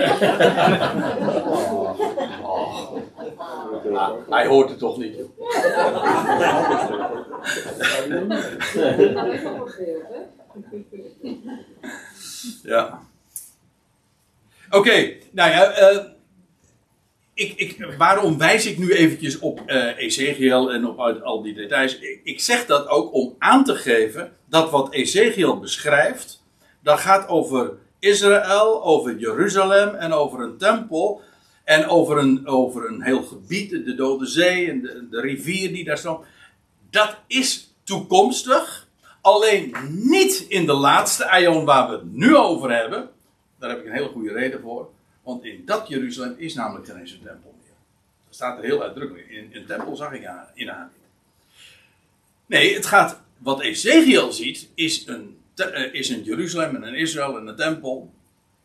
oh. 2.43 2.97
Ah, 3.95 4.15
hij 4.29 4.47
hoort 4.47 4.69
het 4.69 4.79
toch 4.79 4.99
niet, 4.99 5.17
joh. 5.17 5.31
ja. 12.63 13.03
Oké, 14.71 15.17
nou 15.31 15.51
ja, 15.51 15.71
eh, 15.71 16.05
ik, 17.41 17.53
ik, 17.57 17.95
waarom 17.99 18.39
wijs 18.39 18.67
ik 18.67 18.79
nu 18.79 18.93
eventjes 18.93 19.39
op 19.39 19.61
eh 19.67 19.99
Ezekiel 19.99 20.73
en 20.73 20.87
op 20.87 20.99
al, 20.99 21.43
die 21.43 21.55
details? 21.55 21.99
Ik, 22.23 22.41
zeg 22.41 22.67
dat 22.67 22.89
ook 22.89 23.15
om 23.15 23.35
aan 23.39 23.65
te 23.65 23.75
geven 23.75 24.33
dat 24.49 24.71
wat 24.71 24.93
Ezekiel 24.93 25.59
beschrijft, 25.59 26.43
dat 26.83 26.99
gaat 26.99 27.29
over 27.29 27.73
Israël, 27.99 28.85
over 28.85 29.17
Jeruzalem 29.17 29.95
en 29.95 30.13
over 30.13 30.41
een 30.41 30.57
tempel 30.57 31.21
en 31.65 31.87
over 31.89 32.19
een, 32.19 32.47
over 32.47 32.89
een 32.89 33.03
heel 33.03 33.23
gebied, 33.23 33.71
de 33.71 33.95
Dode 33.95 34.27
Zee 34.27 34.71
en 34.71 34.81
de, 34.81 35.07
de 35.11 35.21
rivier 35.21 35.73
die 35.73 35.85
daar 35.85 35.99
stroomt. 35.99 36.27
Dat 36.91 37.17
is 37.27 37.75
toekomstig, 37.85 38.89
alleen 39.21 39.75
niet 39.89 40.45
in 40.49 40.67
de 40.67 40.73
laatste 40.73 41.29
aion 41.29 41.65
waar 41.65 41.89
we 41.89 41.95
het 41.95 42.13
nu 42.13 42.37
over 42.37 42.71
hebben. 42.77 43.09
Daar 43.59 43.71
heb 43.71 43.79
ik 43.79 43.87
een 43.87 43.93
hele 43.93 44.09
goede 44.09 44.33
reden 44.33 44.61
voor. 44.61 44.89
Want 45.23 45.45
in 45.45 45.63
dat 45.65 45.89
Jeruzalem 45.89 46.35
is 46.37 46.55
namelijk 46.55 46.87
geen 46.87 46.97
eens 46.97 47.13
een 47.13 47.23
tempel 47.23 47.55
meer. 47.63 47.75
Dat 48.27 48.35
staat 48.35 48.59
er 48.59 48.65
heel 48.65 48.83
uitdrukkelijk. 48.83 49.29
In 49.29 49.49
een 49.53 49.67
tempel 49.67 49.97
zag 49.97 50.13
ik 50.13 50.31
in 50.55 50.69
haar. 50.69 50.91
Nee, 52.47 52.75
het 52.75 52.87
gaat. 52.87 53.21
Wat 53.39 53.61
Ezekiel 53.61 54.33
ziet, 54.33 54.69
is 54.75 55.07
een, 55.07 55.39
eh, 55.55 55.95
is 55.95 56.09
een 56.09 56.23
Jeruzalem 56.23 56.75
en 56.77 56.83
een 56.83 56.95
Israël 56.95 57.39
en 57.39 57.47
een 57.47 57.57
tempel. 57.57 58.13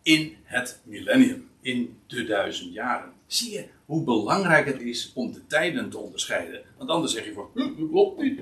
in 0.02 0.38
het 0.44 0.80
millennium. 0.84 1.50
In 1.62 1.98
de 2.08 2.24
duizend 2.24 2.74
jaren. 2.74 3.12
Zie 3.28 3.52
je 3.52 3.66
hoe 3.86 4.04
belangrijk 4.04 4.66
het 4.66 4.82
is 4.82 5.12
om 5.16 5.32
de 5.32 5.48
tijden 5.48 5.90
te 5.90 5.98
onderscheiden? 5.98 6.62
Want 6.78 6.90
anders 6.90 7.14
zeg 7.14 7.26
je 7.26 7.34
"Hm, 7.54 7.60
dat 7.60 7.90
klopt 7.90 8.22
niet. 8.22 8.40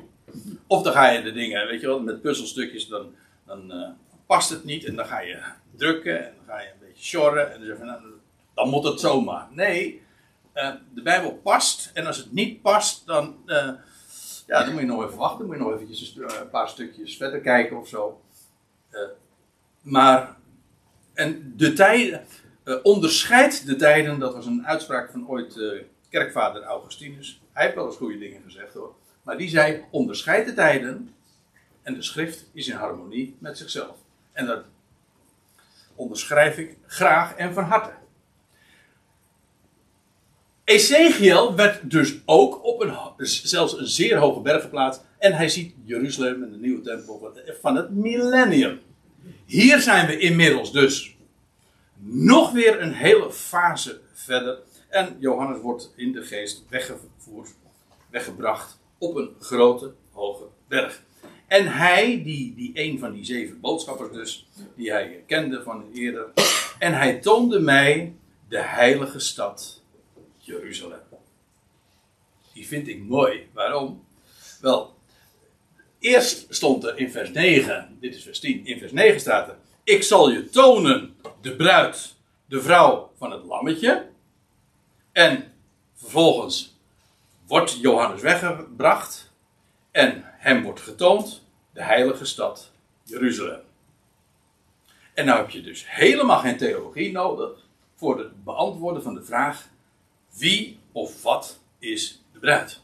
Of 0.68 0.84
dan 0.84 0.94
ga 0.94 1.10
je 1.10 1.22
de 1.22 1.32
dingen, 1.32 1.68
weet 1.68 1.82
je 1.82 1.88
wel, 1.88 2.00
met 2.00 2.22
puzzelstukjes, 2.22 2.88
dan, 2.88 3.16
dan 3.46 3.72
eh, 3.72 3.90
past 4.26 4.50
het 4.50 4.64
niet. 4.64 4.84
En 4.86 4.96
dan 4.96 5.06
ga 5.06 5.20
je 5.22 5.40
drukken 5.76 6.26
en 6.26 6.34
dan 6.36 6.56
ga 6.56 6.62
je 6.62 6.70
sjorren. 7.04 7.54
En 7.54 7.86
nou, 7.86 8.02
dan 8.54 8.70
moet 8.70 8.84
het 8.84 9.00
zomaar. 9.00 9.48
Nee, 9.52 10.02
eh, 10.54 10.72
de 10.94 11.02
Bijbel 11.02 11.34
past. 11.44 11.92
En 11.94 12.06
als 12.06 12.18
het 12.18 12.32
niet 12.32 12.62
past, 12.62 13.06
dan, 13.06 13.36
eh, 13.46 13.70
ja, 14.48 14.64
dan 14.64 14.72
moet 14.72 14.82
je 14.82 14.88
nog 14.88 15.04
even 15.04 15.18
wachten. 15.18 15.38
Dan 15.38 15.48
moet 15.48 15.58
je 15.58 15.64
nog 15.64 15.74
eventjes 15.74 16.16
een, 16.16 16.42
een 16.42 16.50
paar 16.50 16.70
stukjes 16.70 17.18
verder 17.18 17.40
kijken 17.40 17.78
of 17.78 17.88
zo. 17.88 18.22
Eh, 18.90 19.02
maar, 19.82 20.36
en 21.14 21.54
de 21.58 21.74
tijden, 21.74 22.26
eh, 22.64 22.76
onderscheid 22.84 23.66
de 23.66 23.76
tijden, 23.76 24.20
dat 24.20 24.34
was 24.34 24.46
een 24.46 24.68
uitspraak 24.68 25.12
van 25.12 25.28
ooit 25.28 25.58
eh, 25.58 25.84
kerkvader 26.10 26.64
Augustinus. 26.64 27.42
Hij 27.52 27.64
heeft 27.64 27.76
wel 27.76 27.86
eens 27.86 27.96
goede 27.96 28.18
dingen 28.18 28.42
gezegd 28.44 28.74
hoor. 28.74 28.96
Maar 29.24 29.38
die 29.38 29.50
zei, 29.50 29.86
onderscheid 29.92 30.46
de 30.46 30.54
tijden 30.54 31.14
en 31.82 31.94
de 31.94 32.02
schrift 32.02 32.50
is 32.54 32.68
in 32.68 32.76
harmonie 32.76 33.36
met 33.40 33.58
zichzelf. 33.58 33.96
En 34.32 34.46
dat 34.46 34.64
onderschrijf 35.96 36.58
ik 36.58 36.78
graag 36.86 37.36
en 37.36 37.54
van 37.54 37.64
harte. 37.64 37.92
Ezekiel 40.64 41.56
werd 41.56 41.92
dus 41.92 42.16
ook 42.26 42.64
op 42.64 42.82
een, 42.82 42.98
dus 43.18 43.44
zelfs 43.44 43.78
een 43.78 43.88
zeer 43.88 44.18
hoge 44.18 44.40
berg 44.40 44.62
geplaatst. 44.62 45.06
En 45.18 45.34
hij 45.34 45.50
ziet 45.50 45.76
Jeruzalem 45.86 46.44
en 46.44 46.52
de 46.52 46.58
nieuwe 46.58 46.82
tempel 46.82 47.34
van 47.62 47.76
het 47.76 47.90
millennium. 47.92 48.80
Hier 49.46 49.80
zijn 49.80 50.08
we 50.08 50.18
inmiddels 50.18 50.72
dus 50.72 51.16
nog 52.06 52.52
weer 52.52 52.82
een 52.82 52.94
hele 52.94 53.32
fase 53.32 54.00
verder. 54.14 54.58
En 54.90 55.16
Johannes 55.20 55.62
wordt 55.62 55.94
in 55.96 56.12
de 56.12 56.22
geest 56.22 56.64
weggevoerd, 56.70 57.50
weggebracht 58.10 58.80
op 58.98 59.16
een 59.16 59.30
grote, 59.40 59.94
hoge 60.12 60.44
berg. 60.68 61.02
En 61.54 61.68
hij, 61.68 62.24
die, 62.24 62.56
die 62.56 62.72
een 62.74 63.00
van 63.00 63.14
die 63.14 63.26
zeven 63.26 63.60
boodschappers 63.60 64.12
dus, 64.12 64.48
die 64.76 64.92
hij 64.92 65.24
kende 65.28 65.64
van 65.64 65.92
eerder. 65.94 66.32
En 66.80 66.94
hij 66.94 67.20
toonde 67.20 67.60
mij 67.60 68.16
de 68.50 68.62
heilige 68.62 69.20
stad 69.20 69.82
Jeruzalem. 70.38 71.00
Die 72.54 72.68
vind 72.68 72.88
ik 72.88 73.04
mooi. 73.04 73.50
Waarom? 73.52 74.06
Wel, 74.62 74.96
eerst 76.00 76.46
stond 76.50 76.84
er 76.84 76.98
in 76.98 77.12
vers 77.12 77.32
9, 77.32 77.98
dit 78.00 78.16
is 78.16 78.24
vers 78.24 78.40
10, 78.40 78.66
in 78.66 78.80
vers 78.80 78.92
9 78.92 79.20
staat 79.20 79.48
er: 79.48 79.58
Ik 79.84 80.04
zal 80.04 80.32
je 80.32 80.50
tonen 80.50 81.16
de 81.42 81.56
bruid, 81.56 82.16
de 82.46 82.62
vrouw 82.62 83.12
van 83.18 83.32
het 83.32 83.44
lammetje. 83.44 84.10
En 85.12 85.54
vervolgens 85.96 86.76
wordt 87.48 87.80
Johannes 87.82 88.22
weggebracht 88.22 89.32
en 89.92 90.24
hem 90.26 90.64
wordt 90.64 90.82
getoond 90.82 91.43
de 91.74 91.84
heilige 91.84 92.26
stad 92.26 92.72
Jeruzalem. 93.04 93.62
En 95.14 95.26
nou 95.26 95.40
heb 95.40 95.50
je 95.50 95.62
dus 95.62 95.84
helemaal 95.88 96.40
geen 96.40 96.58
theologie 96.58 97.12
nodig 97.12 97.68
voor 97.96 98.18
het 98.18 98.44
beantwoorden 98.44 99.04
van 99.04 99.14
de 99.14 99.24
vraag: 99.24 99.70
wie 100.38 100.80
of 100.92 101.24
wat 101.24 101.60
is 101.80 102.24
de 102.32 102.40
bruid? 102.40 102.82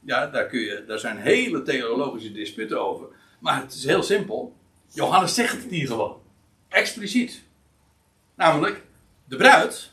Ja, 0.00 0.26
daar, 0.26 0.46
kun 0.46 0.60
je, 0.60 0.84
daar 0.86 0.98
zijn 0.98 1.16
hele 1.16 1.62
theologische 1.62 2.32
disputen 2.32 2.80
over. 2.80 3.06
Maar 3.40 3.60
het 3.60 3.74
is 3.74 3.84
heel 3.84 4.02
simpel. 4.02 4.56
Johannes 4.92 5.34
zegt 5.34 5.62
het 5.62 5.70
hier 5.70 5.86
gewoon. 5.86 6.20
Expliciet. 6.68 7.42
Namelijk, 8.34 8.82
de 9.24 9.36
bruid, 9.36 9.92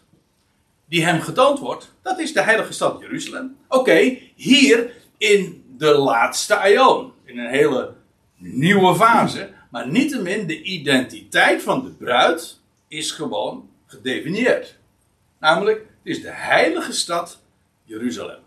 die 0.86 1.06
hem 1.06 1.22
getoond 1.22 1.60
wordt, 1.60 1.94
dat 2.02 2.20
is 2.20 2.34
de 2.34 2.42
heilige 2.42 2.74
stad 2.74 3.00
Jeruzalem. 3.02 3.58
Oké, 3.68 4.18
hier 4.36 4.94
in 5.18 5.64
de 5.78 5.94
laatste 5.94 6.56
aion. 6.56 7.14
In 7.32 7.40
een 7.40 7.50
hele 7.50 7.94
nieuwe 8.38 8.96
fase. 8.96 9.50
Maar 9.70 9.88
niettemin, 9.88 10.48
de 10.48 10.62
identiteit 10.62 11.62
van 11.62 11.84
de 11.84 11.90
bruid 11.90 12.60
is 12.88 13.12
gewoon 13.12 13.70
gedefinieerd. 13.86 14.78
Namelijk, 15.40 15.80
het 15.80 15.88
is 16.04 16.22
de 16.22 16.32
heilige 16.32 16.94
stad 16.94 17.42
Jeruzalem. 17.84 18.40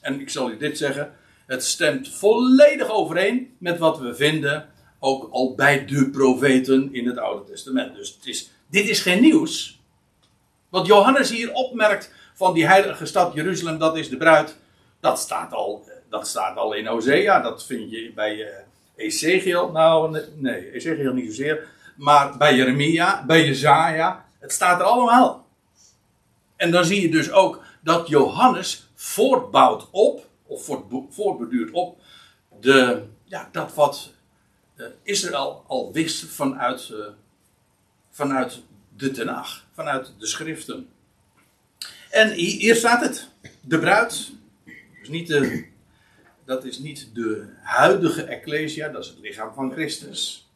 En 0.00 0.20
ik 0.20 0.30
zal 0.30 0.50
u 0.50 0.56
dit 0.56 0.78
zeggen, 0.78 1.14
het 1.46 1.64
stemt 1.64 2.08
volledig 2.08 2.90
overeen 2.90 3.54
met 3.58 3.78
wat 3.78 3.98
we 3.98 4.14
vinden 4.14 4.68
ook 4.98 5.28
al 5.32 5.54
bij 5.54 5.84
de 5.84 6.10
profeten 6.10 6.88
in 6.92 7.06
het 7.06 7.18
Oude 7.18 7.50
Testament. 7.50 7.94
Dus 7.94 8.14
het 8.14 8.26
is, 8.26 8.50
dit 8.70 8.88
is 8.88 9.00
geen 9.00 9.20
nieuws. 9.20 9.80
Wat 10.68 10.86
Johannes 10.86 11.30
hier 11.30 11.52
opmerkt 11.52 12.12
van 12.34 12.54
die 12.54 12.66
heilige 12.66 13.06
stad 13.06 13.34
Jeruzalem, 13.34 13.78
dat 13.78 13.96
is 13.96 14.08
de 14.08 14.16
bruid, 14.16 14.56
dat 15.00 15.18
staat 15.18 15.52
al, 15.52 15.84
dat 16.10 16.28
staat 16.28 16.56
al 16.56 16.72
in 16.72 16.86
Hosea, 16.86 17.40
dat 17.40 17.66
vind 17.66 17.90
je 17.90 18.12
bij 18.14 18.46
eh, 18.46 18.64
Ezekiel, 18.96 19.70
nou 19.70 20.20
nee, 20.34 20.72
Ezekiel 20.72 21.12
niet 21.12 21.26
zozeer, 21.26 21.68
maar 21.96 22.36
bij 22.36 22.56
Jeremia, 22.56 23.24
bij 23.26 23.46
Jezaja, 23.46 24.24
het 24.38 24.52
staat 24.52 24.80
er 24.80 24.86
allemaal. 24.86 25.46
En 26.56 26.70
dan 26.70 26.84
zie 26.84 27.00
je 27.02 27.10
dus 27.10 27.30
ook 27.30 27.62
dat 27.80 28.08
Johannes 28.08 28.88
voortbouwt 28.94 29.88
op, 29.90 30.26
of 30.46 30.70
voortbeduurt 31.10 31.70
op, 31.70 32.00
de, 32.60 33.02
ja, 33.24 33.48
dat 33.52 33.74
wat 33.74 34.12
eh, 34.76 34.86
Israël 35.02 35.64
al 35.66 35.92
wist 35.92 36.24
vanuit, 36.24 36.90
eh, 36.90 36.98
vanuit 38.10 38.62
de 38.96 39.10
Tenach, 39.10 39.64
vanuit 39.72 40.12
de 40.18 40.26
schriften. 40.26 40.88
En 42.10 42.30
hi- 42.30 42.58
hier 42.58 42.74
staat 42.74 43.00
het. 43.00 43.28
De 43.60 43.78
bruid, 43.78 44.30
dus 45.00 45.08
niet 45.08 45.26
de, 45.28 45.67
dat 46.48 46.64
is 46.64 46.78
niet 46.78 47.14
de 47.14 47.48
huidige 47.62 48.22
Ecclesia, 48.22 48.88
dat 48.88 49.04
is 49.04 49.08
het 49.08 49.18
lichaam 49.18 49.54
van 49.54 49.72
Christus. 49.72 50.50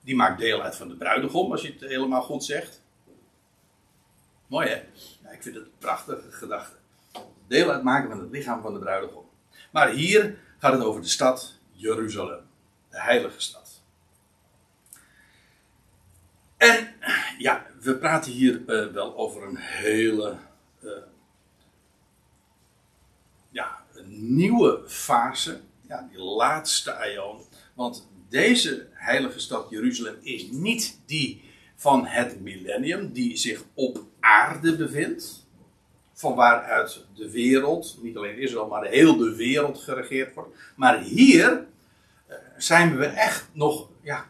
Die 0.00 0.16
maakt 0.16 0.38
deel 0.38 0.62
uit 0.62 0.76
van 0.76 0.88
de 0.88 0.96
bruidegom, 0.96 1.52
als 1.52 1.62
je 1.62 1.72
het 1.72 1.80
helemaal 1.80 2.22
goed 2.22 2.44
zegt. 2.44 2.82
Mooi 4.46 4.68
hè? 4.68 4.82
Ja, 5.22 5.30
ik 5.30 5.42
vind 5.42 5.54
het 5.54 5.64
een 5.64 5.78
prachtige 5.78 6.32
gedachte. 6.32 6.76
Deel 7.46 7.70
uitmaken 7.70 8.10
van 8.10 8.20
het 8.20 8.30
lichaam 8.30 8.62
van 8.62 8.72
de 8.72 8.78
bruidegom. 8.78 9.24
Maar 9.72 9.90
hier 9.90 10.38
gaat 10.58 10.72
het 10.72 10.82
over 10.82 11.00
de 11.00 11.08
stad 11.08 11.58
Jeruzalem. 11.72 12.40
De 12.90 13.00
heilige 13.00 13.40
stad. 13.40 13.82
En 16.56 16.94
ja, 17.38 17.66
we 17.80 17.96
praten 17.96 18.32
hier 18.32 18.62
eh, 18.66 18.92
wel 18.92 19.16
over 19.16 19.42
een 19.42 19.56
hele 19.56 20.36
eh, 20.80 20.90
ja, 23.50 23.84
nieuwe 24.20 24.82
fase. 24.86 25.60
Ja, 25.88 26.08
die 26.10 26.20
laatste 26.22 26.94
aion. 26.94 27.40
Want 27.74 28.08
deze 28.28 28.88
heilige 28.92 29.40
stad 29.40 29.70
Jeruzalem 29.70 30.16
is 30.22 30.50
niet 30.50 31.00
die 31.06 31.42
van 31.76 32.06
het 32.06 32.40
millennium, 32.40 33.12
die 33.12 33.36
zich 33.36 33.64
op 33.74 34.04
aarde 34.20 34.76
bevindt. 34.76 35.46
Van 36.12 36.34
waaruit 36.34 37.06
de 37.14 37.30
wereld, 37.30 37.98
niet 38.02 38.16
alleen 38.16 38.38
Israël, 38.38 38.66
maar 38.66 38.84
heel 38.84 39.16
de 39.16 39.36
wereld 39.36 39.78
geregeerd 39.78 40.34
wordt. 40.34 40.56
Maar 40.76 41.00
hier 41.00 41.66
eh, 42.26 42.36
zijn 42.56 42.96
we 42.96 43.06
echt 43.06 43.48
nog, 43.52 43.88
ja. 44.00 44.26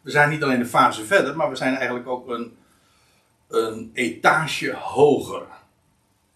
We 0.00 0.10
zijn 0.10 0.30
niet 0.30 0.42
alleen 0.42 0.60
een 0.60 0.66
fase 0.66 1.04
verder, 1.04 1.36
maar 1.36 1.50
we 1.50 1.56
zijn 1.56 1.74
eigenlijk 1.74 2.08
ook 2.08 2.28
een, 2.28 2.56
een 3.48 3.90
etage 3.94 4.72
hoger 4.72 5.46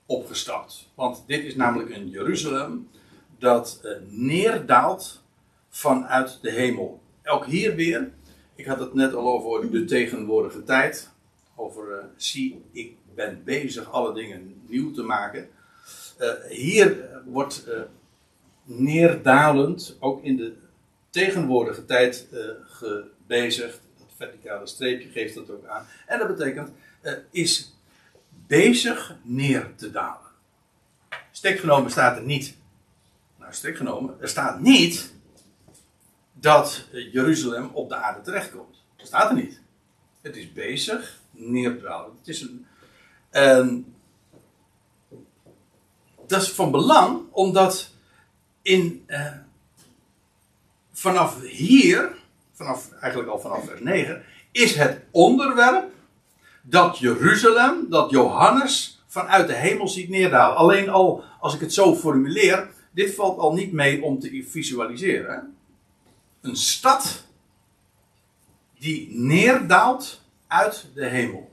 opgestapt. 0.06 0.88
Want 0.94 1.24
dit 1.26 1.44
is 1.44 1.54
namelijk 1.56 1.90
een 1.90 2.08
Jeruzalem 2.08 2.88
dat 3.38 3.80
eh, 3.82 3.90
neerdaalt 4.08 5.22
vanuit 5.68 6.38
de 6.42 6.50
hemel. 6.50 7.02
Ook 7.24 7.46
hier 7.46 7.74
weer, 7.74 8.12
Ik 8.56 8.66
had 8.66 8.78
het 8.78 8.94
net 8.94 9.14
al 9.14 9.26
over 9.26 9.70
de 9.70 9.84
tegenwoordige 9.84 10.64
tijd. 10.64 11.10
Over, 11.56 11.90
uh, 11.90 12.04
zie, 12.16 12.62
ik 12.72 12.96
ben 13.14 13.42
bezig 13.44 13.92
alle 13.92 14.14
dingen 14.14 14.62
nieuw 14.66 14.90
te 14.92 15.02
maken. 15.02 15.48
Uh, 16.20 16.30
hier 16.48 17.08
wordt 17.26 17.66
neerdalend, 18.64 19.96
ook 20.00 20.22
in 20.22 20.36
de 20.36 20.52
tegenwoordige 21.10 21.84
tijd, 21.84 22.28
gebezigd. 22.64 23.80
Dat 23.98 24.06
verticale 24.16 24.66
streepje 24.66 25.08
geeft 25.08 25.34
dat 25.34 25.50
ook 25.50 25.66
aan. 25.66 25.86
En 26.06 26.18
dat 26.18 26.36
betekent, 26.36 26.70
is 27.30 27.73
bezig 28.46 29.16
neer 29.22 29.74
te 29.76 29.90
dalen. 29.90 30.30
Stek 31.30 31.59
genomen 31.59 31.90
staat 31.90 32.16
er 32.16 32.22
niet. 32.22 32.57
Nou, 33.38 33.52
stek 33.52 33.76
genomen, 33.76 34.16
er 34.20 34.28
staat 34.28 34.61
niet 34.61 35.12
dat 36.33 36.88
Jeruzalem 37.12 37.70
op 37.72 37.88
de 37.88 37.94
aarde 37.94 38.20
terechtkomt. 38.20 38.85
Dat 38.96 39.07
staat 39.07 39.30
er 39.30 39.37
niet. 39.37 39.61
Het 40.20 40.37
is 40.37 40.52
bezig 40.52 41.20
neer 41.30 41.76
te 41.76 41.83
dalen. 41.83 42.16
Het 42.18 42.28
is 42.28 42.40
een. 42.40 42.66
En 43.30 43.94
dat 46.26 46.42
is 46.42 46.50
van 46.50 46.70
belang, 46.70 47.20
omdat 47.30 47.90
in, 48.62 49.04
eh, 49.07 49.33
vanaf 50.92 51.40
hier, 51.40 52.16
vanaf, 52.52 52.92
eigenlijk 52.92 53.30
al 53.30 53.40
vanaf 53.40 53.64
vers 53.64 53.80
9, 53.80 54.24
is 54.52 54.74
het 54.74 55.00
onderwerp 55.11 55.93
dat 56.66 56.98
Jeruzalem, 56.98 57.87
dat 57.90 58.11
Johannes 58.11 59.03
vanuit 59.07 59.46
de 59.46 59.55
hemel 59.55 59.88
ziet 59.88 60.09
neerdalen. 60.09 60.57
Alleen 60.57 60.88
al 60.88 61.24
als 61.40 61.55
ik 61.55 61.61
het 61.61 61.72
zo 61.72 61.94
formuleer, 61.94 62.70
dit 62.90 63.14
valt 63.14 63.38
al 63.38 63.53
niet 63.53 63.72
mee 63.72 64.03
om 64.03 64.18
te 64.18 64.44
visualiseren. 64.48 65.57
Een 66.40 66.57
stad 66.57 67.24
die 68.79 69.09
neerdaalt 69.18 70.20
uit 70.46 70.87
de 70.94 71.07
hemel. 71.07 71.50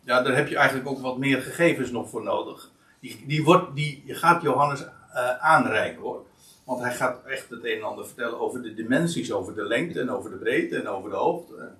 Ja, 0.00 0.22
daar 0.22 0.36
heb 0.36 0.48
je 0.48 0.56
eigenlijk 0.56 0.88
ook 0.88 1.00
wat 1.00 1.18
meer 1.18 1.42
gegevens 1.42 1.90
nog 1.90 2.08
voor 2.08 2.22
nodig. 2.22 2.70
Die, 3.00 3.24
die, 3.26 3.44
wordt, 3.44 3.74
die 3.74 4.02
gaat 4.06 4.42
Johannes 4.42 4.80
uh, 4.80 5.38
aanreiken 5.38 6.02
hoor. 6.02 6.26
Want 6.64 6.80
hij 6.80 6.94
gaat 6.94 7.24
echt 7.24 7.50
het 7.50 7.64
een 7.64 7.76
en 7.76 7.82
ander 7.82 8.06
vertellen 8.06 8.40
over 8.40 8.62
de 8.62 8.74
dimensies, 8.74 9.32
over 9.32 9.54
de 9.54 9.64
lengte 9.64 10.00
en 10.00 10.10
over 10.10 10.30
de 10.30 10.36
breedte 10.36 10.78
en 10.78 10.88
over 10.88 11.10
de 11.10 11.16
hoogte. 11.16 11.72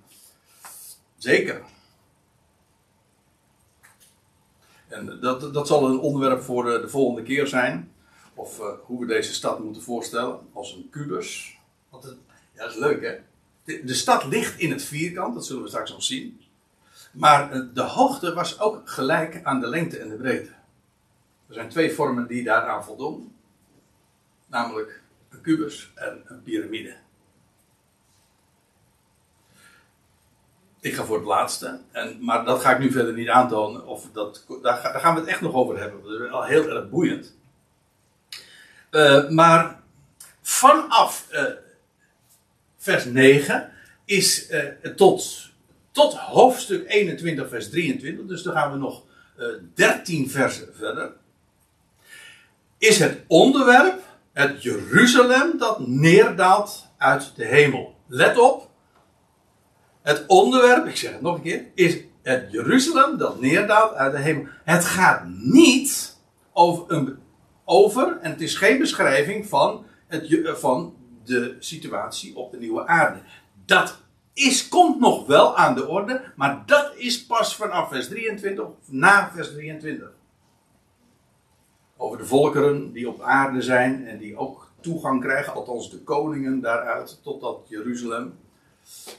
Zeker. 1.18 1.62
En 4.88 5.18
dat, 5.20 5.54
dat 5.54 5.66
zal 5.66 5.88
een 5.88 5.98
onderwerp 5.98 6.42
voor 6.42 6.64
de, 6.64 6.80
de 6.80 6.88
volgende 6.88 7.22
keer 7.22 7.46
zijn. 7.46 7.92
Of 8.34 8.60
uh, 8.60 8.66
hoe 8.82 9.00
we 9.00 9.06
deze 9.06 9.34
stad 9.34 9.58
moeten 9.58 9.82
voorstellen 9.82 10.40
als 10.52 10.72
een 10.72 10.88
kubus. 10.90 11.58
Want 11.88 12.16
ja, 12.54 12.62
dat 12.62 12.70
is 12.70 12.78
leuk 12.78 13.02
hè. 13.02 13.16
De, 13.84 13.94
stad 13.94 14.24
ligt 14.24 14.58
in 14.58 14.70
het 14.70 14.82
vierkant, 14.82 15.34
dat 15.34 15.46
zullen 15.46 15.62
we 15.62 15.68
straks 15.68 15.90
nog 15.90 16.02
zien. 16.02 16.40
Maar 17.12 17.56
uh, 17.56 17.66
de 17.74 17.82
hoogte 17.82 18.34
was 18.34 18.60
ook 18.60 18.90
gelijk 18.90 19.40
aan 19.44 19.60
de 19.60 19.68
lengte 19.68 19.98
en 19.98 20.08
de 20.08 20.16
breedte. 20.16 20.50
Er 21.48 21.54
zijn 21.54 21.68
twee 21.68 21.92
vormen 21.92 22.26
die 22.26 22.44
daaraan 22.44 22.84
voldoen. 22.84 23.32
Namelijk 24.46 25.02
een 25.28 25.40
kubus 25.40 25.92
en 25.94 26.22
een 26.24 26.42
piramide. 26.42 26.96
Ik 30.80 30.94
ga 30.94 31.04
voor 31.04 31.16
het 31.16 31.26
laatste. 31.26 31.80
En, 31.92 32.16
maar 32.20 32.44
dat 32.44 32.60
ga 32.60 32.70
ik 32.70 32.78
nu 32.78 32.92
verder 32.92 33.12
niet 33.12 33.28
aantonen. 33.28 33.86
Of 33.86 34.06
dat, 34.12 34.44
daar, 34.62 34.76
gaan 34.76 35.14
we 35.14 35.20
het 35.20 35.28
echt 35.28 35.40
nog 35.40 35.54
over 35.54 35.78
hebben. 35.78 36.02
Dat 36.02 36.20
is 36.20 36.30
al 36.30 36.44
heel 36.44 36.68
erg 36.68 36.88
boeiend. 36.88 37.36
Uh, 38.90 39.28
maar 39.28 39.80
vanaf 40.42 41.26
uh, 41.32 41.42
vers 42.76 43.04
9 43.04 43.72
is 44.04 44.50
uh, 44.50 44.90
tot, 44.96 45.50
tot 45.90 46.14
hoofdstuk 46.14 46.84
21, 46.90 47.48
vers 47.48 47.70
23. 47.70 48.26
Dus 48.26 48.42
dan 48.42 48.52
gaan 48.52 48.72
we 48.72 48.78
nog 48.78 49.02
13 49.74 50.30
versen 50.30 50.68
verder. 50.74 51.12
Is 52.78 52.98
het 52.98 53.18
onderwerp 53.26 54.02
het 54.32 54.62
Jeruzalem 54.62 55.58
dat 55.58 55.86
neerdaalt 55.86 56.86
uit 56.96 57.32
de 57.36 57.44
hemel. 57.44 57.96
Let 58.06 58.38
op, 58.38 58.67
het 60.08 60.24
onderwerp, 60.26 60.86
ik 60.86 60.96
zeg 60.96 61.12
het 61.12 61.20
nog 61.20 61.34
een 61.36 61.42
keer, 61.42 61.64
is 61.74 61.98
het 62.22 62.50
Jeruzalem 62.50 63.18
dat 63.18 63.40
neerdaalt 63.40 63.94
uit 63.94 64.12
de 64.12 64.18
hemel. 64.18 64.46
Het 64.64 64.84
gaat 64.84 65.24
niet 65.28 66.16
over, 66.52 66.84
een, 66.86 67.18
over 67.64 68.18
en 68.20 68.30
het 68.30 68.40
is 68.40 68.54
geen 68.54 68.78
beschrijving 68.78 69.46
van, 69.46 69.84
het, 70.06 70.48
van 70.58 70.94
de 71.24 71.56
situatie 71.58 72.36
op 72.36 72.50
de 72.50 72.58
nieuwe 72.58 72.86
aarde. 72.86 73.20
Dat 73.64 73.98
is, 74.32 74.68
komt 74.68 75.00
nog 75.00 75.26
wel 75.26 75.56
aan 75.56 75.74
de 75.74 75.88
orde, 75.88 76.32
maar 76.36 76.62
dat 76.66 76.92
is 76.96 77.26
pas 77.26 77.56
vanaf 77.56 77.88
vers 77.88 78.08
23 78.08 78.64
of 78.64 78.74
na 78.86 79.30
vers 79.34 79.50
23. 79.50 80.10
Over 81.96 82.18
de 82.18 82.24
volkeren 82.24 82.92
die 82.92 83.08
op 83.08 83.20
aarde 83.20 83.62
zijn 83.62 84.06
en 84.06 84.18
die 84.18 84.36
ook 84.36 84.70
toegang 84.80 85.20
krijgen, 85.20 85.52
althans 85.52 85.90
de 85.90 85.98
koningen 85.98 86.60
daaruit, 86.60 87.20
tot 87.22 87.40
dat 87.40 87.58
Jeruzalem. 87.68 88.34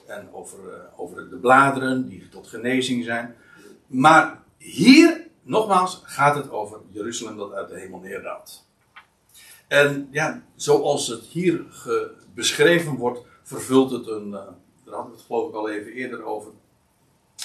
En 0.07 0.29
over, 0.33 0.59
uh, 0.67 0.99
over 0.99 1.29
de 1.29 1.35
bladeren 1.35 2.09
die 2.09 2.29
tot 2.29 2.47
genezing 2.47 3.03
zijn. 3.03 3.35
Maar 3.87 4.43
hier, 4.57 5.27
nogmaals, 5.41 6.01
gaat 6.03 6.35
het 6.35 6.49
over 6.49 6.79
Jeruzalem 6.91 7.37
dat 7.37 7.53
uit 7.53 7.69
de 7.69 7.79
hemel 7.79 7.99
neerdaalt. 7.99 8.67
En 9.67 10.07
ja, 10.11 10.43
zoals 10.55 11.07
het 11.07 11.23
hier 11.23 11.65
beschreven 12.33 12.95
wordt, 12.95 13.19
vervult 13.43 13.91
het 13.91 14.07
een, 14.07 14.27
uh, 14.27 14.31
daar 14.31 14.93
hadden 14.93 15.11
we 15.11 15.17
het 15.17 15.25
geloof 15.25 15.49
ik 15.49 15.55
al 15.55 15.69
even 15.69 15.91
eerder 15.91 16.23
over, 16.23 16.51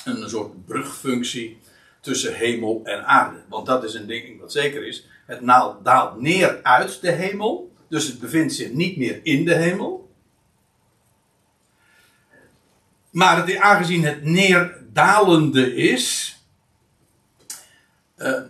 een 0.05 0.29
soort 0.29 0.65
brugfunctie 0.67 1.59
tussen 2.01 2.35
hemel 2.35 2.81
en 2.85 3.07
aarde. 3.07 3.43
Want 3.49 3.67
dat 3.67 3.85
is 3.85 3.95
een 3.95 4.07
ding 4.07 4.41
wat 4.41 4.53
zeker 4.53 4.87
is. 4.87 5.07
Het 5.27 5.41
daalt 5.83 6.21
neer 6.21 6.61
uit 6.63 7.01
de 7.01 7.11
hemel, 7.11 7.73
dus 7.89 8.07
het 8.07 8.21
bevindt 8.21 8.53
zich 8.53 8.73
niet 8.73 8.97
meer 8.97 9.21
in 9.23 9.45
de 9.45 9.55
hemel. 9.55 10.04
Maar 13.15 13.47
het, 13.47 13.57
aangezien 13.57 14.05
het 14.05 14.25
neerdalende 14.25 15.75
is, 15.75 16.37
uh, 18.17 18.43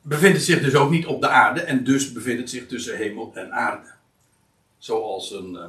bevindt 0.00 0.36
het 0.36 0.46
zich 0.46 0.60
dus 0.60 0.74
ook 0.74 0.90
niet 0.90 1.06
op 1.06 1.20
de 1.20 1.28
aarde 1.28 1.60
en 1.60 1.84
dus 1.84 2.12
bevindt 2.12 2.40
het 2.40 2.50
zich 2.50 2.66
tussen 2.66 2.96
hemel 2.96 3.30
en 3.34 3.52
aarde. 3.52 3.86
Zoals 4.78 5.30
een, 5.30 5.52
uh, 5.52 5.66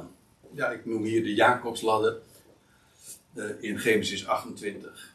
ja, 0.52 0.70
ik 0.70 0.86
noem 0.86 1.02
hier 1.02 1.22
de 1.22 1.34
Jacobsladder 1.34 2.16
uh, 3.34 3.44
in 3.60 3.78
Genesis 3.78 4.26
28. 4.26 5.14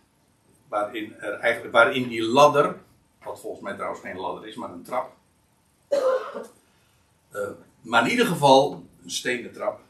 Waarin, 0.68 1.16
er 1.20 1.34
eigenlijk, 1.34 1.74
waarin 1.74 2.08
die 2.08 2.24
ladder, 2.24 2.76
wat 3.24 3.40
volgens 3.40 3.64
mij 3.64 3.74
trouwens 3.74 4.02
geen 4.02 4.18
ladder 4.18 4.48
is, 4.48 4.56
maar 4.56 4.72
een 4.72 4.84
trap. 4.84 5.16
maar 7.82 8.04
in 8.04 8.10
ieder 8.10 8.26
geval 8.26 8.86
een 9.04 9.12
stenen 9.12 9.54
trap 9.54 9.82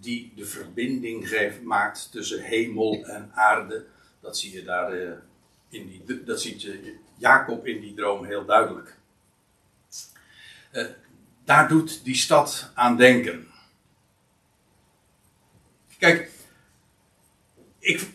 die 0.00 0.32
de 0.36 0.44
verbinding 0.44 1.60
maakt 1.62 2.08
tussen 2.10 2.42
hemel 2.42 3.04
en 3.06 3.30
aarde. 3.34 3.86
Dat 4.20 4.38
zie 4.38 4.52
je 4.52 4.64
daar 4.64 4.94
uh, 4.94 5.10
in 5.68 5.86
die, 5.86 6.24
dat 6.24 6.40
ziet 6.40 6.62
je 6.62 6.96
Jacob 7.16 7.66
in 7.66 7.80
die 7.80 7.94
droom 7.94 8.24
heel 8.24 8.44
duidelijk. 8.44 8.96
Uh, 10.72 10.86
daar 11.44 11.68
doet 11.68 12.04
die 12.04 12.14
stad 12.14 12.70
aan 12.74 12.96
denken. 12.96 13.46
Kijk, 15.98 16.30
ik 17.78 18.10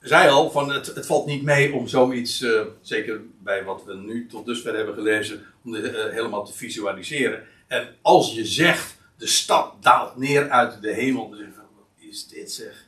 zei 0.00 0.28
al, 0.28 0.50
van 0.50 0.72
het, 0.72 0.86
het 0.86 1.06
valt 1.06 1.26
niet 1.26 1.42
mee 1.42 1.72
om 1.72 1.88
zoiets, 1.88 2.40
uh, 2.40 2.66
zeker 2.80 3.20
bij 3.38 3.64
wat 3.64 3.84
we 3.84 3.94
nu 3.94 4.26
tot 4.26 4.46
dusver 4.46 4.76
hebben 4.76 4.94
gelezen, 4.94 5.46
om 5.64 5.72
dit 5.72 5.92
helemaal 5.92 6.44
te 6.44 6.52
visualiseren. 6.52 7.46
En 7.66 7.96
als 8.02 8.34
je 8.34 8.44
zegt 8.44 9.00
de 9.22 9.28
stad 9.28 9.72
daalt 9.80 10.16
neer 10.16 10.50
uit 10.50 10.82
de 10.82 10.92
hemel. 10.92 11.30
Dus 11.30 11.38
wat 11.38 11.86
is 11.96 12.28
dit 12.28 12.52
zeg? 12.52 12.86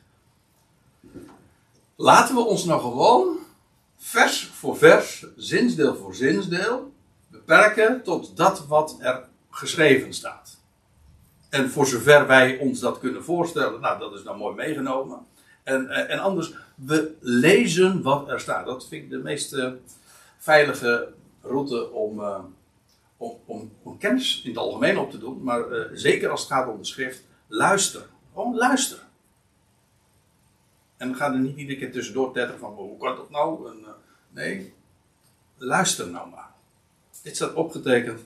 Laten 1.95 2.35
we 2.35 2.41
ons 2.41 2.65
nou 2.65 2.81
gewoon 2.81 3.37
vers 3.97 4.45
voor 4.45 4.77
vers, 4.77 5.25
zinsdeel 5.35 5.95
voor 5.95 6.15
zinsdeel, 6.15 6.93
beperken 7.27 8.03
tot 8.03 8.37
dat 8.37 8.67
wat 8.67 8.97
er 8.99 9.27
geschreven 9.49 10.13
staat. 10.13 10.59
En 11.49 11.69
voor 11.69 11.87
zover 11.87 12.27
wij 12.27 12.57
ons 12.57 12.79
dat 12.79 12.99
kunnen 12.99 13.23
voorstellen, 13.23 13.81
nou 13.81 13.99
dat 13.99 14.13
is 14.13 14.23
nou 14.23 14.37
mooi 14.37 14.55
meegenomen. 14.55 15.25
En, 15.63 15.89
eh, 15.89 16.13
en 16.13 16.19
anders, 16.19 16.53
we 16.75 17.15
lezen 17.19 18.01
wat 18.01 18.29
er 18.29 18.39
staat. 18.39 18.65
Dat 18.65 18.87
vind 18.87 19.03
ik 19.03 19.09
de 19.09 19.17
meest 19.17 19.53
uh, 19.53 19.71
veilige 20.37 21.13
route 21.41 21.91
om, 21.91 22.19
uh, 22.19 22.39
om, 23.17 23.39
om, 23.45 23.71
om, 23.83 23.97
kennis 23.97 24.41
in 24.43 24.49
het 24.49 24.59
algemeen 24.59 24.97
op 24.97 25.11
te 25.11 25.17
doen, 25.17 25.43
maar 25.43 25.71
uh, 25.71 25.85
zeker 25.93 26.29
als 26.29 26.41
het 26.41 26.49
gaat 26.49 26.67
om 26.67 26.77
de 26.77 26.85
schrift, 26.85 27.23
luister. 27.47 28.07
Gewoon 28.33 28.55
luister. 28.55 28.99
En 30.97 31.15
ga 31.15 31.33
er 31.33 31.39
niet 31.39 31.57
iedere 31.57 31.79
keer 31.79 31.91
tussendoor 31.91 32.33
tetteren 32.33 32.59
van 32.59 32.73
hoe 32.73 32.97
kan 32.97 33.15
dat 33.15 33.29
nou? 33.29 33.69
En, 33.71 33.79
uh, 33.81 33.89
nee, 34.29 34.73
luister 35.57 36.09
nou 36.09 36.29
maar. 36.29 36.53
Dit 37.21 37.35
staat 37.35 37.53
opgetekend. 37.53 38.21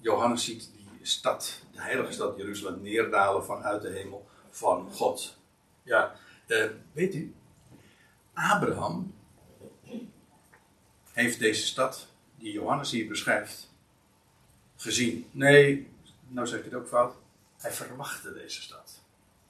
Johannes 0.00 0.44
ziet 0.44 0.70
die, 0.76 0.86
stad, 1.02 1.60
de 1.72 1.80
heilige 1.80 2.12
stad 2.12 2.36
Jeruzalem, 2.36 2.82
neerdalen 2.82 3.44
vanuit 3.44 3.82
de 3.82 3.88
hemel 3.88 4.28
van 4.50 4.88
God. 4.92 5.36
Ja, 5.82 6.14
eh, 6.46 6.64
weet 6.92 7.14
u, 7.14 7.34
Abraham 8.32 9.14
heeft 11.12 11.38
deze 11.38 11.66
stad, 11.66 12.08
die 12.38 12.52
Johannes 12.52 12.90
hier 12.90 13.08
beschrijft, 13.08 13.73
gezien. 14.84 15.26
Nee, 15.30 15.88
nou 16.28 16.46
zeg 16.46 16.58
ik 16.58 16.64
het 16.64 16.74
ook 16.74 16.88
fout. 16.88 17.14
Hij 17.60 17.72
verwachtte 17.72 18.32
deze 18.32 18.62
stad. 18.62 19.00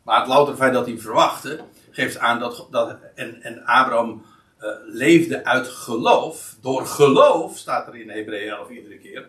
Maar 0.02 0.18
het 0.18 0.28
louter 0.28 0.56
feit 0.56 0.72
dat 0.72 0.86
hij 0.86 0.98
verwachtte, 0.98 1.64
geeft 1.90 2.18
aan 2.18 2.38
dat. 2.38 2.66
dat 2.70 2.96
en, 3.14 3.42
en 3.42 3.64
Abraham 3.64 4.24
eh, 4.58 4.68
leefde 4.86 5.44
uit 5.44 5.68
geloof. 5.68 6.56
Door 6.60 6.86
geloof 6.86 7.58
staat 7.58 7.86
er 7.86 7.96
in 7.96 8.10
Hebreeën 8.10 8.50
11 8.50 8.70
iedere 8.70 8.98
keer. 8.98 9.28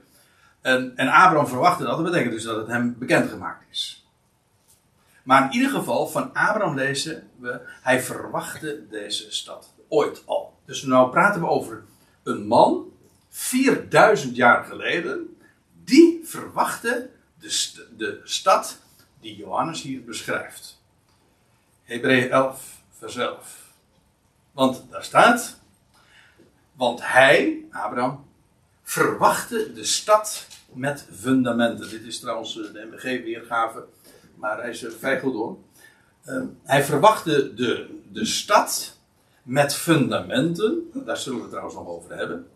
En, 0.62 0.94
en 0.96 1.08
Abraham 1.08 1.48
verwachtte 1.48 1.84
dat. 1.84 1.96
Dat 1.96 2.06
betekent 2.06 2.34
dus 2.34 2.44
dat 2.44 2.58
het 2.58 2.68
hem 2.68 2.96
bekendgemaakt 3.00 3.66
is. 3.72 4.06
Maar 5.24 5.44
in 5.44 5.52
ieder 5.52 5.70
geval, 5.70 6.08
van 6.08 6.34
Abraham 6.34 6.76
lezen 6.76 7.30
we. 7.40 7.60
Hij 7.82 8.02
verwachtte 8.02 8.88
deze 8.90 9.32
stad. 9.32 9.74
Ooit 9.88 10.24
al. 10.26 10.54
Dus 10.66 10.84
nu 10.84 11.06
praten 11.06 11.42
we 11.42 11.48
over 11.48 11.84
een 12.24 12.48
man. 12.48 12.94
4000 13.30 14.36
jaar 14.36 14.64
geleden. 14.64 15.35
Die 15.86 16.22
verwachtte 16.24 17.10
de, 17.40 17.86
de 17.98 18.22
stad 18.24 18.78
die 19.20 19.36
Johannes 19.36 19.82
hier 19.82 20.04
beschrijft. 20.04 20.82
Hebreeën 21.84 22.30
11, 22.30 22.82
vers 22.92 23.16
11. 23.16 23.72
Want 24.52 24.84
daar 24.90 25.04
staat. 25.04 25.60
Want 26.74 27.00
hij, 27.04 27.66
Abraham, 27.72 28.26
verwachtte 28.84 29.74
de 29.74 29.84
stad 29.84 30.48
met 30.74 31.08
fundamenten. 31.12 31.90
Dit 31.90 32.04
is 32.04 32.20
trouwens 32.20 32.60
eh, 32.60 32.74
de 32.74 32.88
MBG-weergave, 32.92 33.86
maar 34.36 34.58
hij 34.58 34.70
is 34.70 34.84
er 34.84 34.92
vrij 34.92 35.20
goed. 35.20 35.58
Ehm, 36.26 36.48
hij 36.64 36.84
verwachtte 36.84 37.54
de, 37.54 38.00
de 38.12 38.26
stad 38.26 38.98
met 39.44 39.76
fundamenten. 39.76 40.92
Daar 40.94 41.18
zullen 41.18 41.38
we 41.38 41.44
het 41.44 41.52
trouwens 41.52 41.78
nog 41.78 41.88
over 41.88 42.16
hebben. 42.16 42.48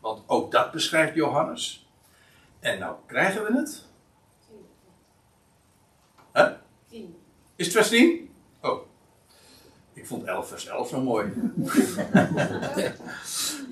Want 0.00 0.22
ook 0.26 0.52
dat 0.52 0.70
beschrijft 0.70 1.14
Johannes. 1.14 1.81
En 2.62 2.78
nou 2.78 2.96
krijgen 3.06 3.44
we 3.44 3.58
het. 3.58 3.84
Huh? 6.32 6.50
Is 7.56 7.66
het 7.66 7.74
vers 7.74 7.88
10? 7.88 8.30
Oh. 8.60 8.86
Ik 9.92 10.06
vond 10.06 10.24
11 10.24 10.48
vers 10.48 10.66
11 10.66 10.88
zo 10.88 11.00
mooi. 11.00 11.32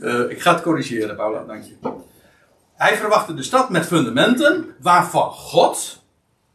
uh, 0.01 0.31
ik 0.35 0.43
ga 0.43 0.53
het 0.55 0.63
corrigeren, 0.63 1.17
Paula, 1.17 1.45
dank 1.45 1.65
je. 1.65 1.77
Hij 2.75 2.97
verwachtte 2.97 3.35
de 3.35 3.43
stad 3.43 3.71
met 3.71 3.87
fundamenten 3.87 4.75
waarvan 4.81 5.31
God 5.31 6.03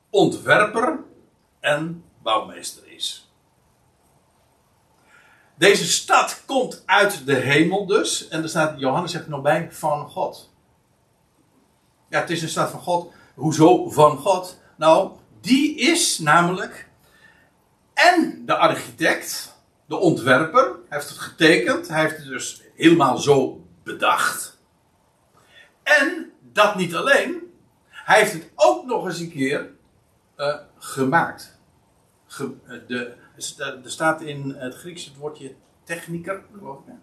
ontwerper 0.10 1.00
en 1.60 2.04
bouwmeester 2.24 2.88
is. 2.88 3.34
Deze 5.56 5.86
stad 5.86 6.44
komt 6.46 6.84
uit 6.86 7.26
de 7.26 7.36
hemel 7.36 7.86
dus. 7.86 8.28
En 8.28 8.44
er 8.44 8.50
staat, 8.50 8.80
Johannes 8.80 9.12
zegt 9.12 9.28
nog 9.28 9.42
bij, 9.42 9.72
van 9.72 10.10
God. 10.10 10.54
Ja, 12.16 12.22
het 12.22 12.30
is 12.30 12.42
een 12.42 12.50
stad 12.50 12.70
van 12.70 12.80
God. 12.80 13.14
Hoezo 13.34 13.90
van 13.90 14.18
God? 14.18 14.60
Nou, 14.76 15.12
die 15.42 15.78
is 15.78 16.20
namelijk 16.20 16.90
en 17.94 18.46
de 18.46 18.56
architect, 18.56 19.56
de 19.86 19.96
ontwerper, 19.96 20.76
heeft 20.90 21.10
het 21.10 21.18
getekend, 21.18 21.88
hij 21.88 22.02
heeft 22.02 22.18
het 22.18 22.28
dus 22.28 22.62
helemaal 22.76 23.18
zo 23.18 23.66
bedacht. 23.84 24.60
En 25.84 26.32
dat 26.42 26.76
niet 26.76 26.96
alleen, 26.96 27.54
hij 27.90 28.20
heeft 28.20 28.34
het 28.34 28.52
ook 28.56 28.86
nog 28.86 29.06
eens 29.06 29.20
een 29.20 29.32
keer 29.32 29.70
uh, 30.38 30.56
gemaakt. 30.78 31.60
Ge, 32.28 32.54
uh, 32.68 32.88
de, 32.88 33.14
er 33.60 33.92
staat 33.92 34.22
in 34.22 34.56
het 34.58 34.76
Grieks 34.76 35.06
het 35.06 35.16
woordje 35.16 35.56
techniker, 35.84 36.44
geloof 36.58 36.80
ik. 36.88 36.94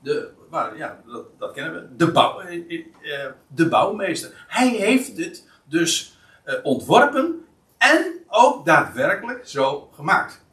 De, 0.00 0.30
ja, 0.76 1.02
dat, 1.06 1.38
dat, 1.38 1.52
kennen 1.52 1.72
we. 1.72 1.96
De, 1.96 2.10
bouw, 2.10 2.42
uh, 2.42 3.26
de 3.46 3.68
bouwmeester. 3.68 4.44
Hij 4.48 4.68
heeft 4.68 5.16
dit 5.16 5.48
dus 5.64 6.18
ontworpen 6.62 7.46
en 7.78 8.24
ook 8.28 8.64
daadwerkelijk 8.66 9.48
zo 9.48 9.90
gemaakt. 9.92 10.44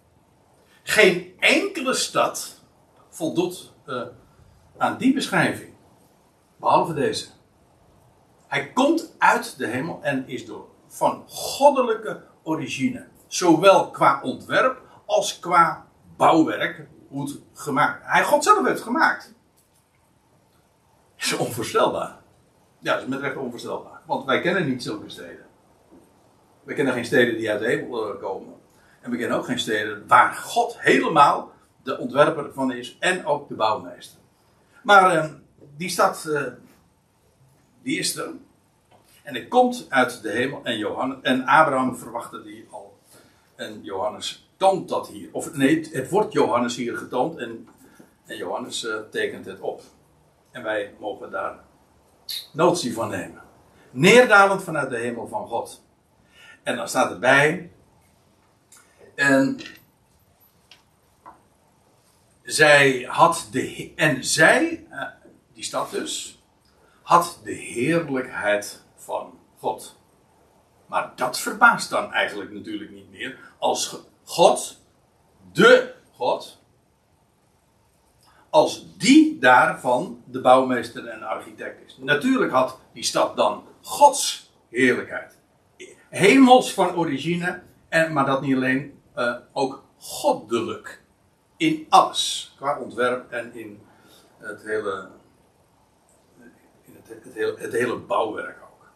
Geen 0.83 1.33
enkele 1.39 1.93
stad 1.93 2.61
voldoet 3.09 3.73
aan 4.77 4.97
die 4.97 5.13
beschrijving. 5.13 5.73
Behalve 6.57 6.93
deze. 6.93 7.27
Hij 8.47 8.71
komt 8.73 9.15
uit 9.17 9.57
de 9.57 9.67
hemel 9.67 9.99
en 10.01 10.27
is 10.27 10.45
door 10.45 10.67
van 10.87 11.23
goddelijke 11.27 12.23
origine. 12.43 13.07
Zowel 13.27 13.89
qua 13.89 14.21
ontwerp 14.21 14.81
als 15.05 15.39
qua 15.39 15.85
bouwwerk. 16.17 16.87
Hoe 17.07 17.39
gemaakt. 17.53 18.01
Hij 18.05 18.23
God 18.23 18.43
zelf 18.43 18.67
heeft 18.67 18.81
gemaakt. 18.81 19.33
Is 21.17 21.37
onvoorstelbaar. 21.37 22.17
Ja, 22.79 22.93
dat 22.93 23.01
is 23.01 23.07
met 23.07 23.19
recht 23.19 23.37
onvoorstelbaar. 23.37 24.01
Want 24.05 24.25
wij 24.25 24.41
kennen 24.41 24.67
niet 24.67 24.83
zulke 24.83 25.09
steden. 25.09 25.45
We 26.63 26.73
kennen 26.73 26.93
geen 26.93 27.05
steden 27.05 27.37
die 27.37 27.51
uit 27.51 27.59
de 27.59 27.65
hemel 27.65 28.13
eh, 28.13 28.19
komen. 28.19 28.53
En 29.01 29.11
we 29.11 29.17
kennen 29.17 29.37
ook 29.37 29.45
geen 29.45 29.59
steden 29.59 30.07
waar 30.07 30.33
God 30.33 30.79
helemaal 30.79 31.51
de 31.83 31.97
ontwerper 31.97 32.53
van 32.53 32.71
is 32.71 32.97
en 32.99 33.25
ook 33.25 33.47
de 33.47 33.55
bouwmeester. 33.55 34.19
Maar 34.83 35.15
uh, 35.15 35.25
die 35.77 35.89
stad, 35.89 36.25
uh, 36.27 36.41
die 37.81 37.99
is 37.99 38.15
er. 38.15 38.29
En 39.23 39.35
het 39.35 39.47
komt 39.47 39.85
uit 39.89 40.21
de 40.21 40.29
hemel. 40.29 40.63
En, 40.63 40.77
Johannes, 40.77 41.17
en 41.21 41.45
Abraham 41.45 41.97
verwachtte 41.97 42.43
die 42.43 42.67
al. 42.69 42.97
En 43.55 43.83
Johannes 43.83 44.49
toont 44.57 44.89
dat 44.89 45.07
hier. 45.07 45.29
Of 45.31 45.55
nee, 45.55 45.89
het 45.91 46.09
wordt 46.09 46.33
Johannes 46.33 46.75
hier 46.75 46.97
getoond. 46.97 47.37
En, 47.37 47.67
en 48.25 48.37
Johannes 48.37 48.83
uh, 48.83 48.95
tekent 49.11 49.45
het 49.45 49.59
op. 49.59 49.81
En 50.55 50.63
wij 50.63 50.95
mogen 50.99 51.31
daar 51.31 51.59
notie 52.53 52.93
van 52.93 53.09
nemen. 53.09 53.41
Neerdalend 53.91 54.63
vanuit 54.63 54.89
de 54.89 54.97
hemel 54.97 55.27
van 55.27 55.47
God. 55.47 55.83
En 56.63 56.75
dan 56.75 56.87
staat 56.87 57.11
erbij. 57.11 57.71
En 59.15 59.59
zij 62.43 63.01
had 63.09 63.47
de. 63.51 63.93
En 63.95 64.23
zij, 64.23 64.85
eh, 64.89 65.07
die 65.53 65.63
stad 65.63 65.91
dus, 65.91 66.43
had 67.01 67.39
de 67.43 67.53
heerlijkheid 67.53 68.83
van 68.95 69.39
God. 69.57 69.99
Maar 70.85 71.11
dat 71.15 71.39
verbaast 71.39 71.89
dan 71.89 72.13
eigenlijk 72.13 72.51
natuurlijk 72.51 72.91
niet 72.91 73.09
meer. 73.09 73.39
Als 73.57 73.99
God, 74.23 74.81
de 75.51 75.93
God, 76.11 76.61
als 78.55 78.97
die 78.97 79.39
daarvan 79.39 80.23
de 80.25 80.41
bouwmeester 80.41 81.07
en 81.07 81.23
architect 81.23 81.85
is. 81.85 81.97
Natuurlijk 81.99 82.51
had 82.51 82.79
die 82.93 83.03
stad 83.03 83.37
dan 83.37 83.63
Gods 83.81 84.51
heerlijkheid 84.69 85.35
hemels 86.15 86.73
van 86.73 86.95
origine, 86.95 87.61
en, 87.89 88.13
maar 88.13 88.25
dat 88.25 88.41
niet 88.41 88.55
alleen, 88.55 89.01
uh, 89.15 89.35
ook 89.53 89.83
goddelijk. 89.97 91.01
In 91.57 91.85
alles, 91.89 92.53
qua 92.57 92.79
ontwerp 92.79 93.31
en 93.31 93.53
in 93.53 93.81
het 94.37 94.63
hele, 94.63 95.09
in 96.85 96.95
het, 96.95 97.23
het, 97.23 97.33
hele, 97.33 97.55
het 97.57 97.71
hele 97.71 97.97
bouwwerk 97.97 98.57
ook. 98.63 98.87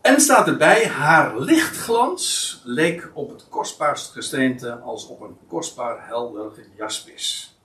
En 0.00 0.20
staat 0.20 0.46
erbij, 0.46 0.86
haar 0.86 1.38
lichtglans 1.38 2.60
leek 2.64 3.10
op 3.14 3.30
het 3.30 3.48
kostbaarst 3.48 4.12
gesteente 4.12 4.72
als 4.72 5.06
op 5.06 5.20
een 5.20 5.38
kostbaar 5.48 6.06
helder 6.06 6.52
jaspis. 6.76 7.57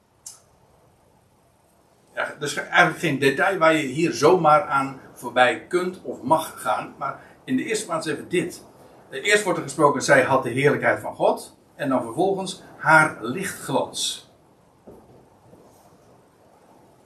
Er 2.14 2.36
is 2.39 2.55
eigenlijk 2.55 2.99
geen 2.99 3.20
detail 3.20 3.57
waar 3.57 3.74
je 3.74 3.88
hier 3.88 4.14
zomaar 4.14 4.61
aan 4.61 4.99
voorbij 5.14 5.66
kunt 5.68 6.01
of 6.03 6.22
mag 6.22 6.61
gaan, 6.61 6.93
maar 6.97 7.20
in 7.43 7.57
de 7.57 7.64
eerste 7.64 7.86
plaats 7.86 8.07
even 8.07 8.30
dit. 8.30 8.64
Eerst 9.09 9.43
wordt 9.43 9.57
er 9.57 9.66
gesproken, 9.66 10.01
zij 10.01 10.24
had 10.24 10.43
de 10.43 10.49
heerlijkheid 10.49 10.99
van 10.99 11.16
God. 11.16 11.57
En 11.76 11.89
dan 11.89 12.01
vervolgens 12.01 12.64
haar 12.78 13.18
lichtglans. 13.22 14.32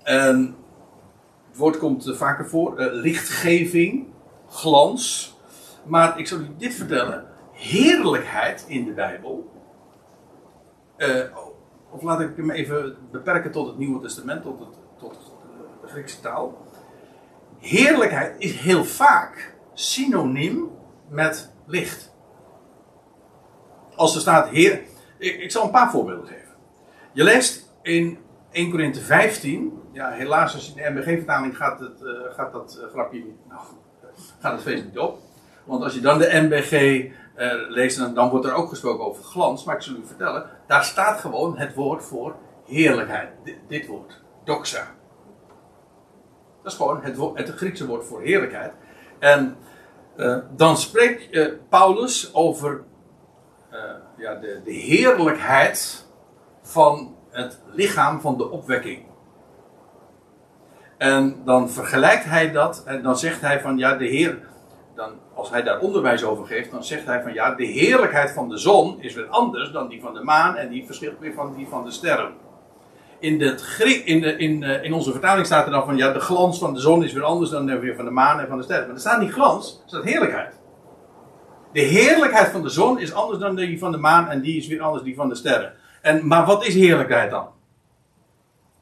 En 0.04 0.56
het 1.48 1.58
woord 1.58 1.78
komt 1.78 2.12
vaker 2.18 2.50
voor, 2.50 2.82
uh, 2.82 2.88
lichtgeving, 2.92 4.08
glans. 4.50 5.36
Maar 5.86 6.20
ik 6.20 6.28
zal 6.28 6.40
u 6.40 6.48
dit 6.58 6.74
vertellen. 6.74 7.26
Heerlijkheid 7.52 8.66
in 8.68 8.86
de 8.86 8.92
Bijbel. 8.92 9.52
Uh, 10.98 11.24
of 11.90 12.02
laat 12.02 12.20
ik 12.20 12.36
hem 12.36 12.52
even 12.52 12.98
beperken 13.12 13.52
tot 13.52 13.68
het 13.68 13.78
Nieuwe 13.78 14.02
Testament, 14.02 14.44
tot, 14.44 14.60
het, 14.60 14.77
Heerlijkheid 17.60 18.36
is 18.38 18.56
heel 18.56 18.86
vaak 18.86 19.56
synoniem 19.74 20.72
met 21.10 21.52
licht. 21.66 22.16
Als 23.96 24.16
er 24.16 24.22
staat 24.22 24.50
Heer. 24.50 24.82
Ik, 25.18 25.40
ik 25.40 25.52
zal 25.52 25.64
een 25.64 25.72
paar 25.72 25.92
voorbeelden 25.92 26.28
geven. 26.28 26.56
Je 27.14 27.24
leest 27.24 27.74
in 27.82 28.18
1 28.52 28.70
Korinthe 28.70 29.02
15. 29.02 29.82
Ja, 29.92 30.10
helaas 30.10 30.54
als 30.54 30.66
je 30.66 30.82
in 30.82 30.94
de 30.94 31.00
MBG-vertaling 31.00 31.58
gaat, 31.58 31.80
het, 31.80 32.02
uh, 32.02 32.34
gaat 32.34 32.52
dat 32.52 32.80
uh, 32.82 32.90
grapje 32.90 33.20
niet. 33.20 33.48
Nou, 33.48 33.62
gaat 34.40 34.52
het 34.52 34.62
feest 34.62 34.84
niet 34.84 35.00
op. 35.00 35.20
Want 35.64 35.84
als 35.84 35.94
je 35.94 36.00
dan 36.00 36.18
de 36.18 36.30
NBG 36.32 36.72
eh, 37.36 37.52
leest, 37.70 38.16
dan, 38.16 38.30
wordt 38.30 38.46
er 38.46 38.54
ook 38.54 38.70
gesproken 38.70 39.06
over 39.06 39.24
glans. 39.24 39.64
Maar 39.64 39.76
ik 39.76 39.82
zal 39.82 39.96
u 39.96 40.06
vertellen, 40.06 40.50
daar 40.68 40.84
staat 40.84 41.20
gewoon 41.20 41.58
het 41.58 41.74
woord 41.74 42.04
voor 42.04 42.36
heerlijkheid. 42.66 43.30
Dit 43.68 43.88
woord, 43.88 44.22
doxa. 44.44 44.96
Dat 46.68 46.76
is 46.76 46.82
gewoon 46.82 47.02
het, 47.04 47.48
het 47.48 47.58
Griekse 47.58 47.88
woord 47.88 48.06
voor 48.06 48.22
heerlijkheid. 48.22 48.74
En 49.20 49.58
eh, 50.16 50.38
dan 50.56 50.78
spreekt 50.78 51.30
eh, 51.30 51.48
Paulus 51.70 52.34
over 52.34 52.84
eh, 53.70 53.80
ja, 54.18 54.36
de, 54.36 54.62
de 54.64 54.72
heerlijkheid 54.72 56.06
van 56.62 57.16
het 57.30 57.60
lichaam 57.66 58.22
van 58.22 58.38
de 58.38 58.50
opwekking. 58.50 59.06
En 60.98 61.42
dan 61.46 61.70
vergelijkt 61.70 62.24
hij 62.24 62.52
dat 62.52 62.84
en 62.86 63.04
dan 63.04 63.18
zegt 63.18 63.42
hij 63.42 63.62
van 63.62 63.78
ja, 63.78 63.96
de 63.96 64.06
Heer, 64.06 64.40
dan, 64.96 65.12
als 65.34 65.50
hij 65.50 65.64
daar 65.64 65.80
onderwijs 65.80 66.24
over 66.24 66.46
geeft, 66.46 66.72
dan 66.72 66.84
zegt 66.84 67.06
hij 67.06 67.22
van 67.22 67.34
ja, 67.34 67.56
de 67.56 67.66
heerlijkheid 67.66 68.32
van 68.32 68.50
de 68.50 68.58
zon 68.58 69.02
is 69.02 69.14
weer 69.14 69.28
anders 69.28 69.72
dan 69.72 69.88
die 69.88 70.02
van 70.02 70.14
de 70.14 70.24
maan 70.24 70.56
en 70.56 70.70
die 70.70 70.86
verschilt 70.86 71.20
weer 71.20 71.34
van 71.34 71.56
die 71.56 71.68
van 71.68 71.86
de 71.86 71.92
sterren. 71.92 72.34
In, 73.20 73.42
in, 74.06 74.22
de, 74.22 74.38
in, 74.38 74.64
eh, 74.64 74.84
in 74.84 74.94
onze 74.94 75.12
vertaling 75.12 75.46
staat 75.46 75.66
er 75.66 75.72
dan 75.72 75.86
van 75.86 75.98
ja, 75.98 76.12
de 76.12 76.20
glans 76.20 76.60
van 76.60 76.74
de 76.74 76.80
zon 76.80 77.04
is 77.04 77.14
weer 77.14 77.24
anders 77.24 77.50
dan 77.50 77.80
weer 77.80 77.96
van 77.96 78.06
de 78.06 78.12
maan 78.12 78.40
en 78.40 78.48
van 78.48 78.58
de 78.58 78.64
sterren. 78.64 78.86
Maar 78.86 78.96
er 78.96 79.02
staat 79.02 79.20
niet 79.20 79.32
glans, 79.32 79.82
er 79.84 79.90
staat 79.90 80.04
heerlijkheid. 80.04 80.60
De 81.74 81.82
heerlijkheid 81.82 82.50
van 82.50 82.62
de 82.62 82.70
zon 82.70 83.00
is 83.00 83.14
anders 83.14 83.40
dan 83.40 83.56
die 83.56 83.80
van 83.80 83.92
de 83.92 83.98
maan 83.98 84.30
en 84.30 84.42
die 84.42 84.58
is 84.58 84.68
weer 84.68 84.82
anders 84.82 85.04
die 85.04 85.16
van 85.16 85.30
de 85.30 85.36
sterren. 85.36 85.74
En, 86.02 86.28
maar 86.28 86.46
wat 86.46 86.66
is 86.66 86.74
heerlijkheid 86.74 87.32
dan? 87.32 87.48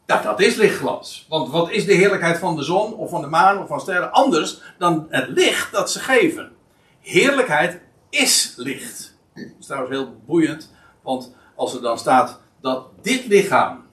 Nou, 0.05 0.23
dat 0.23 0.39
is 0.39 0.55
lichtglans. 0.55 1.25
Want 1.29 1.51
wat 1.51 1.69
is 1.69 1.85
de 1.85 1.93
heerlijkheid 1.93 2.37
van 2.37 2.55
de 2.55 2.63
zon 2.63 2.93
of 2.93 3.09
van 3.09 3.21
de 3.21 3.27
maan 3.27 3.61
of 3.61 3.67
van 3.67 3.79
sterren 3.79 4.11
anders 4.11 4.61
dan 4.77 5.07
het 5.09 5.27
licht 5.27 5.71
dat 5.71 5.91
ze 5.91 5.99
geven? 5.99 6.51
Heerlijkheid 6.99 7.81
is 8.09 8.53
licht. 8.57 9.17
Dat 9.33 9.43
is 9.59 9.65
trouwens 9.65 9.95
heel 9.95 10.15
boeiend, 10.25 10.73
want 11.01 11.35
als 11.55 11.75
er 11.75 11.81
dan 11.81 11.97
staat 11.97 12.39
dat 12.61 12.87
dit 13.01 13.25
lichaam 13.25 13.84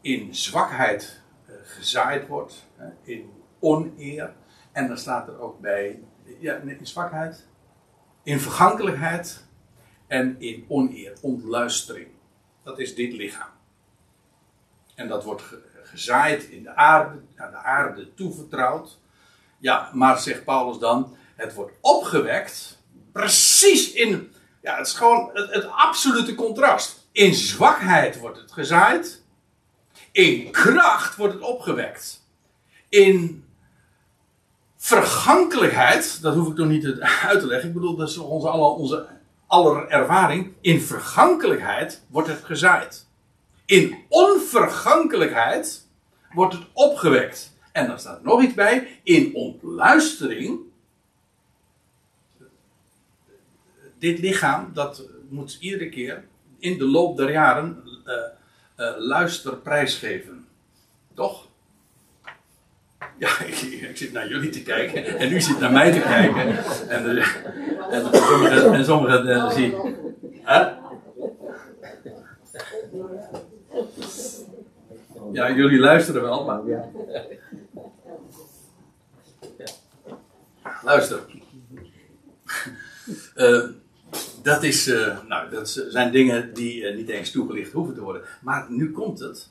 in 0.00 0.34
zwakheid 0.34 1.20
eh, 1.46 1.54
gezaaid 1.64 2.26
wordt, 2.26 2.66
in 3.02 3.30
oneer, 3.60 4.34
en 4.72 4.88
dan 4.88 4.98
staat 4.98 5.28
er 5.28 5.40
ook 5.40 5.60
bij, 5.60 6.02
ja, 6.40 6.54
in 6.54 6.86
zwakheid, 6.86 7.46
in 8.22 8.40
vergankelijkheid 8.40 9.44
en 10.06 10.36
in 10.38 10.64
oneer, 10.68 11.12
ontluistering. 11.20 12.08
Dat 12.62 12.78
is 12.78 12.94
dit 12.94 13.12
lichaam. 13.12 13.50
En 14.94 15.08
dat 15.08 15.24
wordt 15.24 15.42
ge- 15.42 15.62
gezaaid 15.82 16.44
in 16.44 16.62
de 16.62 16.74
aarde, 16.74 17.20
aan 17.36 17.50
de 17.50 17.56
aarde 17.56 18.14
toevertrouwd. 18.14 18.98
Ja, 19.58 19.90
maar 19.92 20.18
zegt 20.18 20.44
Paulus 20.44 20.78
dan, 20.78 21.16
het 21.34 21.54
wordt 21.54 21.72
opgewekt 21.80 22.82
precies 23.12 23.92
in, 23.92 24.32
ja, 24.62 24.76
het 24.76 24.86
is 24.86 24.94
gewoon 24.94 25.30
het 25.32 25.66
absolute 25.70 26.34
contrast. 26.34 27.08
In 27.12 27.34
zwakheid 27.34 28.18
wordt 28.18 28.38
het 28.40 28.52
gezaaid, 28.52 29.24
in 30.16 30.50
kracht 30.50 31.16
wordt 31.16 31.34
het 31.34 31.42
opgewekt. 31.42 32.26
In 32.88 33.44
vergankelijkheid, 34.76 36.22
dat 36.22 36.34
hoef 36.34 36.48
ik 36.48 36.56
toch 36.56 36.66
niet 36.66 37.00
uit 37.00 37.40
te 37.40 37.46
leggen, 37.46 37.68
ik 37.68 37.74
bedoel, 37.74 37.96
dat 37.96 38.08
is 38.08 38.18
onze, 38.18 38.48
alle, 38.48 38.66
onze 38.66 39.06
ervaring. 39.88 40.52
In 40.60 40.80
vergankelijkheid 40.80 42.04
wordt 42.08 42.28
het 42.28 42.44
gezaaid. 42.44 43.06
In 43.64 43.96
onvergankelijkheid 44.08 45.88
wordt 46.32 46.54
het 46.54 46.66
opgewekt. 46.72 47.56
En 47.72 47.86
dan 47.86 47.98
staat 47.98 48.22
nog 48.22 48.42
iets 48.42 48.54
bij. 48.54 49.00
In 49.02 49.34
ontluistering. 49.34 50.58
Dit 53.98 54.18
lichaam, 54.18 54.70
dat 54.72 55.02
moet 55.28 55.56
iedere 55.60 55.88
keer 55.88 56.24
in 56.58 56.78
de 56.78 56.84
loop 56.84 57.16
der 57.16 57.32
jaren 57.32 57.82
eh 58.04 58.14
eh, 58.76 58.92
luister 58.98 59.56
prijsgeven. 59.56 60.46
Toch? 61.14 61.46
Ja, 63.18 63.40
ik, 63.46 63.60
ik 63.60 63.96
zit 63.96 64.12
naar 64.12 64.28
jullie 64.28 64.50
te 64.50 64.62
kijken 64.62 65.18
en 65.18 65.32
u 65.32 65.40
zit 65.40 65.60
naar 65.60 65.72
mij 65.72 65.92
te 65.92 66.00
kijken. 66.00 66.64
En, 66.88 67.18
eh, 67.18 68.72
en 68.72 68.84
sommigen 68.84 69.28
en 69.28 69.40
eh, 69.40 69.50
zien. 69.50 69.74
Hè? 70.42 70.60
Ja, 75.32 75.50
jullie 75.50 75.78
luisteren 75.78 76.22
wel, 76.22 76.44
maar. 76.44 76.60
Luister. 80.82 81.18
Eh, 83.34 83.62
dat, 84.46 84.62
is, 84.62 84.86
eh, 84.86 85.22
nou, 85.28 85.50
dat 85.50 85.68
zijn 85.88 86.12
dingen 86.12 86.54
die 86.54 86.86
eh, 86.86 86.96
niet 86.96 87.08
eens 87.08 87.30
toegelicht 87.30 87.72
hoeven 87.72 87.94
te 87.94 88.00
worden. 88.00 88.22
Maar 88.40 88.66
nu 88.70 88.92
komt 88.92 89.18
het. 89.18 89.48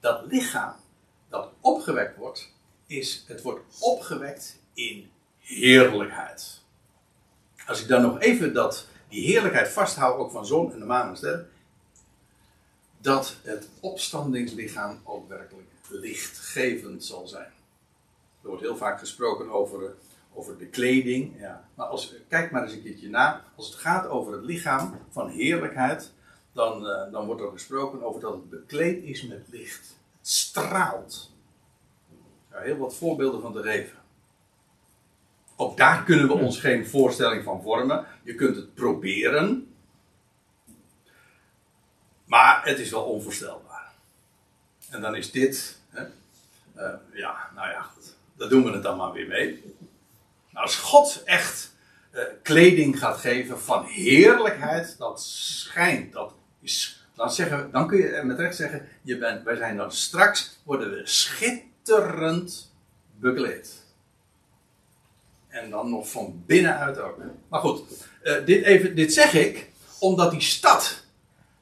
Dat 0.00 0.26
lichaam 0.26 0.74
dat 1.28 1.52
opgewekt 1.60 2.16
wordt, 2.16 2.52
is, 2.86 3.24
het 3.26 3.42
wordt 3.42 3.60
opgewekt 3.80 4.58
in 4.74 5.10
heerlijkheid. 5.38 6.62
Als 7.66 7.82
ik 7.82 7.88
dan 7.88 8.02
nog 8.02 8.20
even 8.20 8.54
dat, 8.54 8.86
die 9.08 9.26
heerlijkheid 9.26 9.68
vasthoud, 9.68 10.18
ook 10.18 10.30
van 10.30 10.46
zon 10.46 10.72
en 10.72 10.78
de 10.78 10.84
maan 10.84 11.08
en 11.08 11.16
sterren, 11.16 11.50
dat 12.98 13.36
het 13.42 13.68
opstandingslichaam 13.80 15.00
ook 15.04 15.28
werkelijk 15.28 15.68
lichtgevend 15.88 17.04
zal 17.04 17.28
zijn. 17.28 17.52
Er 18.42 18.48
wordt 18.48 18.62
heel 18.62 18.76
vaak 18.76 18.98
gesproken 18.98 19.50
over, 19.50 19.84
eh, 19.84 19.90
over 20.36 20.58
de 20.58 20.66
kleding. 20.66 21.40
Ja. 21.40 21.68
Maar 21.74 21.86
als, 21.86 22.14
kijk 22.28 22.50
maar 22.50 22.62
eens 22.62 22.72
een 22.72 22.82
keertje 22.82 23.08
na. 23.08 23.44
Als 23.54 23.66
het 23.66 23.76
gaat 23.76 24.08
over 24.08 24.32
het 24.32 24.44
lichaam 24.44 24.98
van 25.10 25.28
heerlijkheid, 25.28 26.12
dan, 26.52 26.86
eh, 26.88 27.12
dan 27.12 27.26
wordt 27.26 27.40
er 27.40 27.50
gesproken 27.50 28.02
over 28.02 28.20
dat 28.20 28.32
het 28.32 28.50
bekleed 28.50 29.04
is 29.04 29.26
met 29.26 29.46
licht. 29.50 29.96
Het 30.18 30.28
straalt. 30.28 31.34
Heel 32.48 32.76
wat 32.76 32.94
voorbeelden 32.94 33.40
van 33.40 33.52
te 33.52 33.62
geven. 33.62 33.96
Ook 35.56 35.76
daar 35.76 36.04
kunnen 36.04 36.26
we 36.26 36.32
ons 36.32 36.60
geen 36.60 36.86
voorstelling 36.86 37.44
van 37.44 37.62
vormen. 37.62 38.06
Je 38.22 38.34
kunt 38.34 38.56
het 38.56 38.74
proberen. 38.74 39.74
Maar 42.24 42.64
het 42.64 42.78
is 42.78 42.90
wel 42.90 43.02
onvoorstelbaar. 43.02 43.92
En 44.90 45.00
dan 45.00 45.16
is 45.16 45.30
dit. 45.30 45.78
Hè, 45.88 46.04
eh, 46.74 46.94
ja, 47.12 47.50
nou 47.54 47.68
ja, 47.68 47.82
goed. 47.82 48.14
Daar 48.36 48.48
doen 48.48 48.64
we 48.64 48.70
het 48.70 48.82
dan 48.82 48.96
maar 48.96 49.12
weer 49.12 49.26
mee. 49.26 49.75
Nou, 50.56 50.68
als 50.68 50.76
God 50.76 51.22
echt 51.24 51.74
eh, 52.10 52.22
kleding 52.42 52.98
gaat 52.98 53.16
geven 53.16 53.60
van 53.60 53.84
heerlijkheid, 53.84 54.98
dat 54.98 55.22
schijnt, 55.22 56.12
dat 56.12 56.34
is. 56.60 57.06
Dan, 57.14 57.30
zeggen, 57.30 57.70
dan 57.72 57.86
kun 57.86 57.98
je 57.98 58.22
met 58.24 58.38
recht 58.38 58.56
zeggen: 58.56 58.88
je 59.02 59.18
bent, 59.18 59.42
wij 59.42 59.56
zijn 59.56 59.76
dan 59.76 59.92
straks, 59.92 60.58
worden 60.62 60.90
we 60.90 61.00
schitterend 61.04 62.72
bekleed. 63.16 63.84
En 65.48 65.70
dan 65.70 65.90
nog 65.90 66.10
van 66.10 66.42
binnenuit 66.46 66.98
ook. 66.98 67.16
Maar 67.48 67.60
goed, 67.60 67.82
eh, 68.22 68.44
dit, 68.44 68.64
even, 68.64 68.94
dit 68.94 69.12
zeg 69.12 69.32
ik 69.32 69.70
omdat 69.98 70.30
die 70.30 70.40
stad 70.40 71.04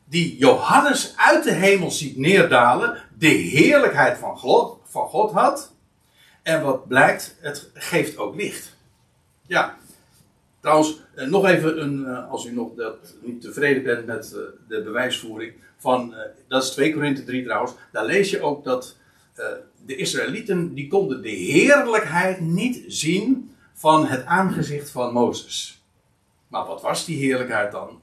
die 0.04 0.36
Johannes 0.36 1.14
uit 1.16 1.44
de 1.44 1.52
hemel 1.52 1.90
ziet 1.90 2.16
neerdalen, 2.16 3.02
de 3.18 3.26
heerlijkheid 3.26 4.18
van 4.18 4.38
God, 4.38 4.78
van 4.84 5.08
God 5.08 5.32
had. 5.32 5.72
En 6.42 6.62
wat 6.62 6.88
blijkt, 6.88 7.36
het 7.40 7.70
geeft 7.74 8.16
ook 8.16 8.34
licht. 8.34 8.72
Ja, 9.46 9.78
trouwens, 10.60 11.00
eh, 11.14 11.26
nog 11.26 11.46
even, 11.46 11.82
een, 11.82 12.06
eh, 12.06 12.30
als 12.30 12.44
u 12.44 12.52
nog 12.52 12.74
dat 12.74 13.14
niet 13.20 13.40
tevreden 13.40 13.82
bent 13.82 14.06
met 14.06 14.32
eh, 14.32 14.40
de 14.68 14.82
bewijsvoering, 14.82 15.52
van, 15.76 16.14
dat 16.48 16.62
is 16.62 16.70
2 16.70 16.92
Korinthe 16.92 17.24
3 17.24 17.44
trouwens, 17.44 17.74
daar 17.92 18.04
lees 18.04 18.30
je 18.30 18.40
ook 18.40 18.64
dat 18.64 18.96
de 19.86 19.96
Israëlieten, 19.96 20.74
die 20.74 20.88
konden 20.88 21.22
de 21.22 21.28
heerlijkheid 21.28 22.40
niet 22.40 22.84
zien 22.86 23.54
van 23.72 24.06
het 24.06 24.24
aangezicht 24.24 24.90
van 24.90 25.12
Mozes. 25.12 25.82
Maar 26.48 26.66
wat 26.66 26.82
was 26.82 27.04
die 27.04 27.18
heerlijkheid 27.18 27.72
dan? 27.72 28.00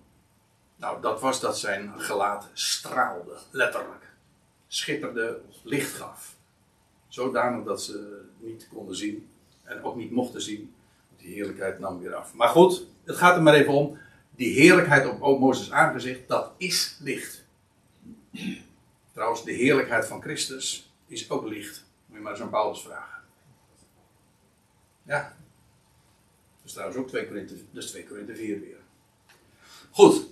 Nou, 0.76 1.02
dat 1.02 1.22
was 1.22 1.39
dat 1.39 1.60
zijn 1.60 1.94
gelaat 1.98 2.50
straalde, 2.54 3.38
letterlijk. 3.52 4.14
Schitterde, 4.68 5.39
licht 5.64 5.94
gaf. 5.94 6.36
Zodanig 7.08 7.66
dat 7.66 7.84
ze 7.84 8.22
niet 8.39 8.68
konden 8.74 8.96
zien 8.96 9.30
en 9.64 9.84
ook 9.84 9.96
niet 9.96 10.12
mochten 10.12 10.42
zien. 10.42 10.74
Die 11.22 11.34
heerlijkheid 11.34 11.80
nam 11.80 11.99
weer 11.99 12.15
af. 12.15 12.34
Maar 12.34 12.47
goed, 12.47 12.86
het 13.03 13.15
gaat 13.15 13.36
er 13.36 13.41
maar 13.41 13.53
even 13.53 13.74
om. 13.74 13.97
Die 14.36 14.53
heerlijkheid 14.53 15.19
op 15.19 15.39
Mozes 15.39 15.72
aangezicht, 15.72 16.28
dat 16.28 16.51
is 16.57 16.97
licht. 16.99 17.45
Trouwens, 19.13 19.43
de 19.43 19.51
heerlijkheid 19.51 20.05
van 20.05 20.22
Christus 20.22 20.93
is 21.07 21.30
ook 21.30 21.47
licht. 21.47 21.86
Moet 22.05 22.17
je 22.17 22.24
maar 22.24 22.32
eens 22.32 22.41
aan 22.41 22.49
Paulus 22.49 22.82
vragen. 22.82 23.22
Ja. 25.03 25.22
Dat 26.57 26.65
is 26.65 26.72
trouwens 26.72 26.99
ook 26.99 27.07
2 27.07 27.28
Korinthe, 27.28 27.55
dat 27.72 27.84
is 27.84 27.89
2 27.89 28.07
Korinthe 28.07 28.36
4 28.36 28.59
weer. 28.59 28.78
Goed. 29.91 30.26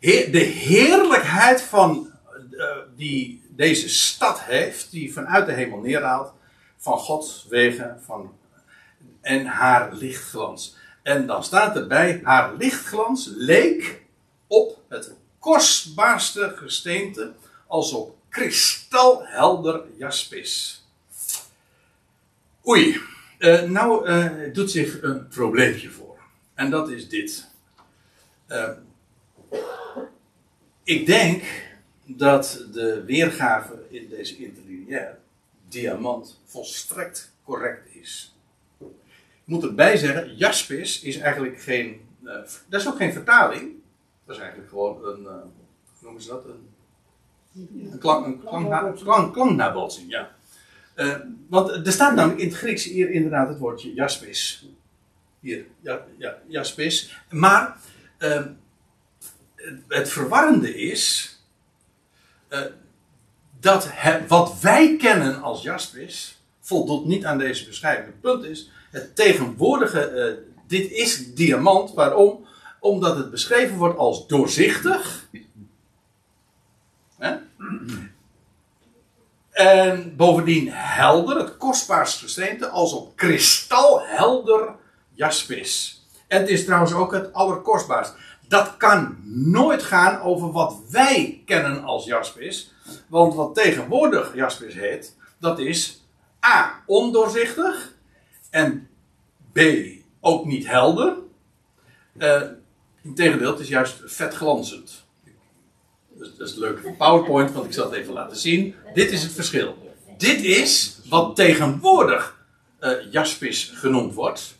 De 0.00 0.38
heerlijkheid 0.38 1.62
van, 1.62 2.12
eh, 2.50 2.76
die 2.96 3.42
deze 3.48 3.88
stad 3.88 4.42
heeft, 4.42 4.90
die 4.90 5.12
vanuit 5.12 5.46
de 5.46 5.52
hemel 5.52 5.78
neerdaalt, 5.78 6.32
van 6.76 6.98
Gods 6.98 7.46
wegen, 7.48 8.00
van, 8.02 8.38
en 9.22 9.46
haar 9.46 9.94
lichtglans. 9.94 10.76
En 11.02 11.26
dan 11.26 11.44
staat 11.44 11.76
erbij, 11.76 12.20
haar 12.24 12.54
lichtglans 12.56 13.30
leek 13.34 14.02
op 14.46 14.78
het 14.88 15.14
kostbaarste 15.38 16.52
gesteente 16.56 17.32
als 17.66 17.92
op 17.92 18.16
kristalhelder 18.28 19.82
jaspis. 19.96 20.84
Oei, 22.66 23.00
uh, 23.38 23.62
nou 23.62 24.08
uh, 24.08 24.54
doet 24.54 24.70
zich 24.70 25.02
een 25.02 25.28
probleempje 25.28 25.90
voor. 25.90 26.18
En 26.54 26.70
dat 26.70 26.90
is 26.90 27.08
dit. 27.08 27.50
Uh, 28.48 28.70
ik 30.82 31.06
denk 31.06 31.42
dat 32.04 32.66
de 32.72 33.04
weergave 33.04 33.86
in 33.88 34.08
deze 34.08 34.36
interlineair, 34.36 35.18
diamant, 35.68 36.40
volstrekt 36.44 37.32
correct 37.44 37.94
is. 37.94 38.31
Moet 39.52 39.62
erbij 39.62 39.96
zeggen, 39.96 40.36
jaspis 40.36 41.02
is 41.02 41.18
eigenlijk 41.18 41.60
geen. 41.60 42.00
dat 42.68 42.80
is 42.80 42.88
ook 42.88 42.96
geen 42.96 43.12
vertaling. 43.12 43.72
Dat 44.26 44.36
is 44.36 44.42
eigenlijk 44.42 44.70
gewoon 44.70 45.04
een. 45.04 45.24
hoe 45.24 45.50
noemen 46.00 46.22
ze 46.22 46.28
dat? 46.28 46.44
Een 46.44 46.72
een, 47.54 47.98
klank, 47.98 48.26
een 48.26 48.40
klank, 48.40 48.96
klank, 48.96 49.32
klanknabotsing, 49.32 50.10
ja. 50.10 50.30
Uh, 50.96 51.16
want 51.48 51.86
er 51.86 51.92
staat 51.92 52.14
namelijk 52.14 52.40
in 52.40 52.48
het 52.48 52.56
Grieks 52.56 52.84
hier 52.84 53.10
inderdaad 53.10 53.48
het 53.48 53.58
woordje 53.58 53.94
jaspis. 53.94 54.66
Hier, 55.40 55.66
ja, 55.80 56.04
ja, 56.18 56.38
jaspis. 56.46 57.24
Maar 57.30 57.76
uh, 58.18 58.42
het 59.88 60.08
verwarrende 60.08 60.76
is 60.76 61.36
uh, 62.48 62.60
dat 63.60 63.90
wat 64.28 64.60
wij 64.60 64.96
kennen 64.96 65.42
als 65.42 65.62
jaspis 65.62 66.42
voldoet 66.60 67.06
niet 67.06 67.24
aan 67.24 67.38
deze 67.38 67.66
beschrijving. 67.66 68.06
Het 68.06 68.20
punt 68.20 68.44
is, 68.44 68.70
het 68.92 69.16
tegenwoordige, 69.16 70.38
dit 70.66 70.90
is 70.90 71.34
diamant. 71.34 71.94
Waarom? 71.94 72.46
Omdat 72.80 73.16
het 73.16 73.30
beschreven 73.30 73.76
wordt 73.76 73.98
als 73.98 74.26
doorzichtig 74.26 75.28
en 79.50 80.16
bovendien 80.16 80.68
helder, 80.72 81.36
het 81.36 81.56
kostbaarste 81.56 82.18
gesteente, 82.18 82.68
als 82.68 82.92
op 82.92 83.16
kristalhelder 83.16 84.74
jaspis. 85.14 86.02
En 86.28 86.40
het 86.40 86.48
is 86.48 86.64
trouwens 86.64 86.92
ook 86.92 87.12
het 87.12 87.32
allerkostbaarst. 87.32 88.14
Dat 88.48 88.76
kan 88.76 89.16
nooit 89.24 89.82
gaan 89.82 90.20
over 90.20 90.52
wat 90.52 90.76
wij 90.90 91.42
kennen 91.46 91.84
als 91.84 92.04
jaspis. 92.04 92.72
Want 93.08 93.34
wat 93.34 93.54
tegenwoordig 93.54 94.34
jaspis 94.34 94.74
heet, 94.74 95.16
dat 95.38 95.58
is 95.58 96.02
A. 96.46 96.82
ondoorzichtig. 96.86 97.94
En 98.52 98.88
B. 99.52 99.60
ook 100.20 100.44
niet 100.44 100.66
helder. 100.66 101.16
Uh, 102.18 102.42
Integendeel, 103.02 103.50
het 103.50 103.60
is 103.60 103.68
juist 103.68 104.02
vetglanzend. 104.04 105.04
Dus 106.08 106.36
dat 106.36 106.48
is 106.48 106.54
leuk 106.54 106.78
voor 106.78 106.96
PowerPoint, 106.96 107.52
want 107.52 107.66
ik 107.66 107.72
zal 107.72 107.90
het 107.90 107.94
even 107.94 108.12
laten 108.12 108.36
zien. 108.36 108.74
Dit 108.94 109.10
is 109.10 109.22
het 109.22 109.32
verschil. 109.32 109.94
Dit 110.16 110.42
is 110.42 111.00
wat 111.08 111.36
tegenwoordig 111.36 112.46
uh, 112.80 112.90
jaspis 113.10 113.72
genoemd 113.74 114.14
wordt. 114.14 114.58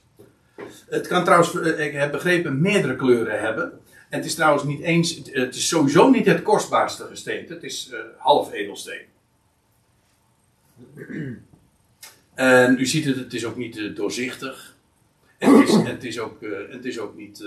Het 0.88 1.06
kan 1.06 1.24
trouwens, 1.24 1.54
uh, 1.54 1.86
ik 1.86 1.92
heb 1.92 2.12
begrepen, 2.12 2.60
meerdere 2.60 2.96
kleuren 2.96 3.40
hebben. 3.40 3.72
En 4.08 4.18
het 4.18 4.24
is 4.24 4.34
trouwens 4.34 4.64
niet 4.64 4.80
eens, 4.80 5.20
het 5.32 5.54
is 5.54 5.68
sowieso 5.68 6.10
niet 6.10 6.26
het 6.26 6.42
kostbaarste 6.42 7.06
gesteente. 7.06 7.52
Het 7.52 7.62
is 7.62 7.90
uh, 7.92 7.98
half 8.18 8.52
edelsteen. 8.52 9.06
En 12.34 12.78
u 12.78 12.86
ziet 12.86 13.04
het, 13.04 13.16
het 13.16 13.34
is 13.34 13.44
ook 13.44 13.56
niet 13.56 13.96
doorzichtig. 13.96 14.76
En 15.38 15.84
het 15.84 16.04
is, 16.04 16.18
ook, 16.18 16.40
het 16.70 16.84
is 16.84 16.98
ook 16.98 17.16
niet, 17.16 17.38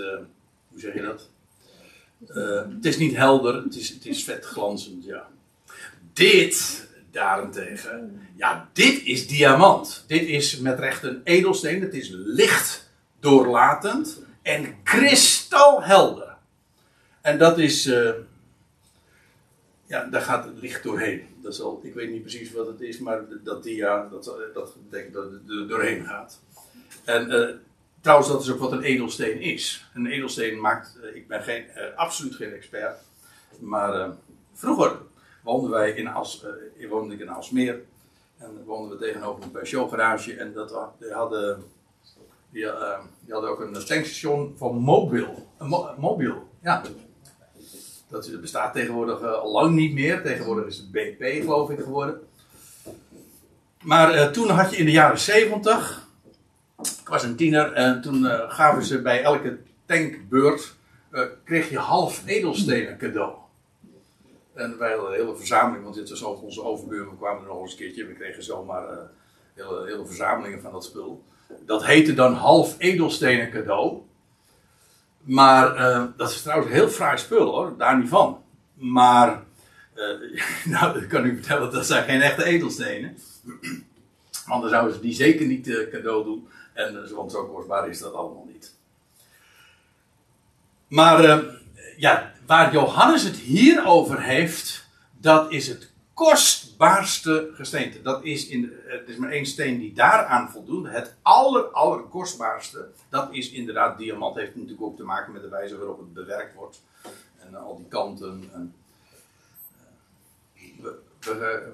hoe 0.68 0.80
zeg 0.80 0.94
je 0.94 1.02
dat? 1.02 1.28
Het 2.72 2.84
is 2.84 2.98
niet 2.98 3.16
helder, 3.16 3.54
het 3.54 3.76
is, 3.76 3.88
het 3.88 4.06
is 4.06 4.24
vet 4.24 4.44
glanzend, 4.44 5.04
ja. 5.04 5.28
Dit 6.12 6.86
daarentegen, 7.10 8.20
ja, 8.36 8.68
dit 8.72 9.02
is 9.04 9.26
diamant. 9.26 10.04
Dit 10.06 10.22
is 10.22 10.58
met 10.58 10.78
recht 10.78 11.02
een 11.02 11.20
edelsteen, 11.24 11.82
het 11.82 11.94
is 11.94 12.08
licht 12.12 12.90
doorlatend 13.20 14.20
en 14.42 14.82
kristalhelder. 14.82 16.36
En 17.20 17.38
dat 17.38 17.58
is, 17.58 17.84
ja, 19.86 20.04
daar 20.10 20.22
gaat 20.22 20.44
het 20.44 20.60
licht 20.60 20.82
doorheen. 20.82 21.26
Dat 21.54 21.84
ik 21.84 21.94
weet 21.94 22.10
niet 22.10 22.22
precies 22.22 22.52
wat 22.52 22.66
het 22.66 22.80
is, 22.80 22.98
maar 22.98 23.24
dat 23.44 23.62
dia, 23.62 24.08
dat, 24.10 24.24
dat 24.54 24.76
betekent 24.88 25.14
dat 25.14 25.30
het 25.30 25.50
er 25.50 25.68
doorheen 25.68 26.04
gaat. 26.04 26.40
En 27.04 27.30
uh, 27.30 27.48
Trouwens, 28.06 28.32
dat 28.32 28.42
is 28.42 28.52
ook 28.52 28.58
wat 28.58 28.72
een 28.72 28.82
edelsteen 28.82 29.40
is. 29.40 29.86
Een 29.94 30.06
edelsteen 30.06 30.60
maakt, 30.60 30.98
uh, 31.02 31.16
ik 31.16 31.28
ben 31.28 31.42
geen, 31.42 31.64
uh, 31.76 31.96
absoluut 31.96 32.34
geen 32.34 32.52
expert, 32.52 32.98
maar 33.60 34.10
vroeger 34.52 34.98
woonden 35.42 35.70
wij 35.70 35.90
in 35.90 36.04
uh, 36.04 36.90
woonde 36.90 37.14
ik 37.14 37.20
in 37.20 37.28
Alsmeer 37.28 37.80
en 38.36 38.64
woonden 38.64 38.98
we 38.98 39.04
tegenover 39.04 39.42
een 39.42 39.50
Peugeot 39.50 39.90
garage 39.90 40.34
en 40.34 40.52
dat, 40.52 40.74
die, 40.98 41.12
hadden, 41.12 41.64
die, 42.50 42.66
die 43.20 43.32
hadden 43.32 43.50
ook 43.50 43.60
een 43.60 43.72
tankstation 43.72 44.54
van 44.56 44.76
Mobil. 44.76 45.48
Mo 45.58 45.94
mobiel, 45.98 46.48
ja. 46.62 46.82
Dat 48.08 48.40
bestaat 48.40 48.74
tegenwoordig 48.74 49.22
al 49.22 49.52
lang 49.52 49.74
niet 49.74 49.92
meer. 49.92 50.22
Tegenwoordig 50.22 50.66
is 50.66 50.76
het 50.76 50.90
BP 50.90 51.42
geloof 51.42 51.70
ik 51.70 51.78
geworden. 51.78 52.20
Maar 53.82 54.32
toen 54.32 54.48
had 54.48 54.70
je 54.70 54.76
in 54.76 54.84
de 54.84 54.90
jaren 54.90 55.18
70 55.18 56.06
ik 57.06 57.08
was 57.08 57.22
een 57.22 57.36
tiener 57.36 57.72
en 57.72 58.00
toen 58.00 58.22
uh, 58.22 58.50
gaven 58.50 58.84
ze 58.84 59.02
bij 59.02 59.22
elke 59.22 59.58
tankbeurt, 59.86 60.74
kreeg 61.44 61.70
je 61.70 61.78
half 61.78 62.22
edelstenen 62.26 62.98
cadeau. 62.98 63.34
En 64.54 64.78
wij 64.78 64.90
hadden 64.90 65.10
een 65.10 65.18
hele 65.18 65.36
verzameling, 65.36 65.82
want 65.82 65.94
dit 65.94 66.10
was 66.10 66.24
ook 66.24 66.42
onze 66.42 66.62
overburen, 66.62 67.16
kwamen 67.16 67.42
er 67.42 67.48
nog 67.48 67.60
eens 67.60 67.70
een 67.70 67.78
keertje. 67.78 68.06
We 68.06 68.12
kregen 68.12 68.42
zomaar 68.42 68.84
hele, 69.54 69.86
hele 69.86 70.06
verzamelingen 70.06 70.60
van 70.60 70.72
dat 70.72 70.84
spul. 70.84 71.24
Dat 71.60 71.84
heette 71.84 72.14
dan 72.14 72.34
half 72.34 72.74
edelstenen 72.78 73.50
cadeau. 73.50 74.02
Maar 75.26 75.76
dat 76.16 76.30
is 76.30 76.42
trouwens 76.42 76.72
heel 76.72 76.88
fraai 76.88 77.18
spul 77.18 77.50
hoor, 77.50 77.74
daar 77.78 77.98
niet 77.98 78.08
van. 78.08 78.42
Maar, 78.74 79.42
nou, 80.64 81.02
ik 81.02 81.08
kan 81.08 81.24
u 81.24 81.34
vertellen, 81.34 81.72
dat 81.72 81.86
zijn 81.86 82.04
geen 82.04 82.22
echte 82.22 82.44
edelstenen. 82.44 83.16
Dan 84.48 84.68
zouden 84.68 84.94
ze 84.94 85.00
die 85.00 85.14
zeker 85.14 85.46
niet 85.46 85.88
cadeau 85.90 86.24
doen. 86.24 86.48
En, 86.76 87.04
eh, 87.04 87.10
want 87.10 87.32
zo 87.32 87.46
kostbaar 87.46 87.88
is 87.88 87.98
dat 87.98 88.14
allemaal 88.14 88.48
niet. 88.52 88.74
Maar 90.88 91.24
uh, 91.24 91.38
ja, 91.96 92.32
waar 92.46 92.72
Johannes 92.72 93.22
het 93.22 93.36
hier 93.36 93.86
over 93.86 94.22
heeft, 94.22 94.86
dat 95.20 95.52
is 95.52 95.68
het 95.68 95.92
kostbaarste 96.16 97.50
gesteente. 97.52 98.02
Dat 98.02 98.24
is 98.24 98.48
in, 98.48 98.72
het 98.86 99.08
is 99.08 99.16
maar 99.16 99.30
één 99.30 99.46
steen 99.46 99.78
die 99.78 99.92
daaraan 99.92 100.50
voldoet. 100.50 100.88
Het 100.88 101.14
aller, 101.22 101.62
allerkostbaarste, 101.62 102.88
dat 103.08 103.28
is 103.30 103.50
inderdaad 103.50 103.98
diamant. 103.98 104.36
Heeft 104.36 104.54
natuurlijk 104.54 104.82
ook 104.82 104.96
te 104.96 105.04
maken 105.04 105.32
met 105.32 105.42
de 105.42 105.48
wijze 105.48 105.78
waarop 105.78 105.98
het 105.98 106.14
bewerkt 106.14 106.54
wordt. 106.54 106.82
En 107.38 107.48
uh, 107.52 107.62
al 107.62 107.76
die 107.76 107.86
kanten. 107.88 108.50
En, 108.52 108.74
we, 110.80 110.98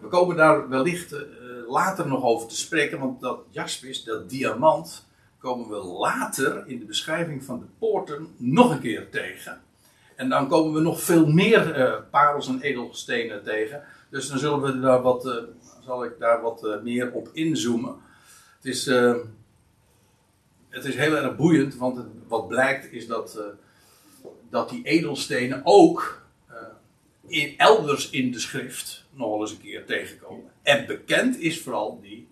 we, 0.01 0.09
komen 0.09 0.37
daar 0.37 0.69
wellicht 0.69 1.15
later 1.69 2.07
nog 2.07 2.23
over 2.23 2.49
te 2.49 2.57
spreken, 2.57 2.99
want 2.99 3.21
dat 3.21 3.41
jaspis, 3.51 4.05
dat 4.05 4.31
diamant, 4.31 5.07
komen 5.39 5.69
we 5.69 5.77
later 5.77 6.67
in 6.67 6.79
de 6.79 6.85
beschrijving 6.85 7.45
van 7.45 7.59
de 7.59 7.67
poorten 7.79 8.35
nog 8.37 8.71
een 8.71 8.81
keer 8.81 9.11
tegen. 9.11 9.61
En 10.17 10.29
dan 10.29 10.49
komen 10.49 10.73
we 10.73 10.81
nog 10.81 11.03
veel 11.03 11.27
meer 11.27 12.05
parels 12.11 12.49
en 12.49 12.61
edelstenen 12.61 13.43
tegen. 13.43 13.83
Dus 14.13 14.29
dan 14.29 14.39
zullen 14.39 14.61
we 14.61 14.81
daar 14.81 15.03
wat, 15.03 15.27
uh, 15.27 15.35
zal 15.85 16.05
ik 16.05 16.19
daar 16.19 16.43
wat 16.43 16.65
uh, 16.65 16.83
meer 16.83 17.13
op 17.13 17.29
inzoomen. 17.33 17.97
Het 18.57 18.65
is, 18.65 18.85
het 20.69 20.85
is 20.85 20.95
heel 20.95 21.17
erg 21.17 21.37
boeiend, 21.37 21.77
want 21.77 22.05
wat 22.29 22.49
blijkt 22.49 22.93
is 22.93 23.07
dat, 23.07 23.39
dat 24.51 24.69
die 24.69 24.85
edelstenen 24.85 25.61
ook 25.65 26.23
in, 27.27 27.59
elders 27.59 28.11
in 28.11 28.33
de 28.33 28.39
schrift 28.39 29.05
nog 29.11 29.29
wel 29.29 29.41
eens 29.41 29.51
een 29.51 29.61
keer 29.61 29.87
tegenkomen. 29.87 30.51
En 30.63 30.87
bekend 30.87 31.39
is 31.39 31.63
vooral 31.63 32.01
die 32.01 32.29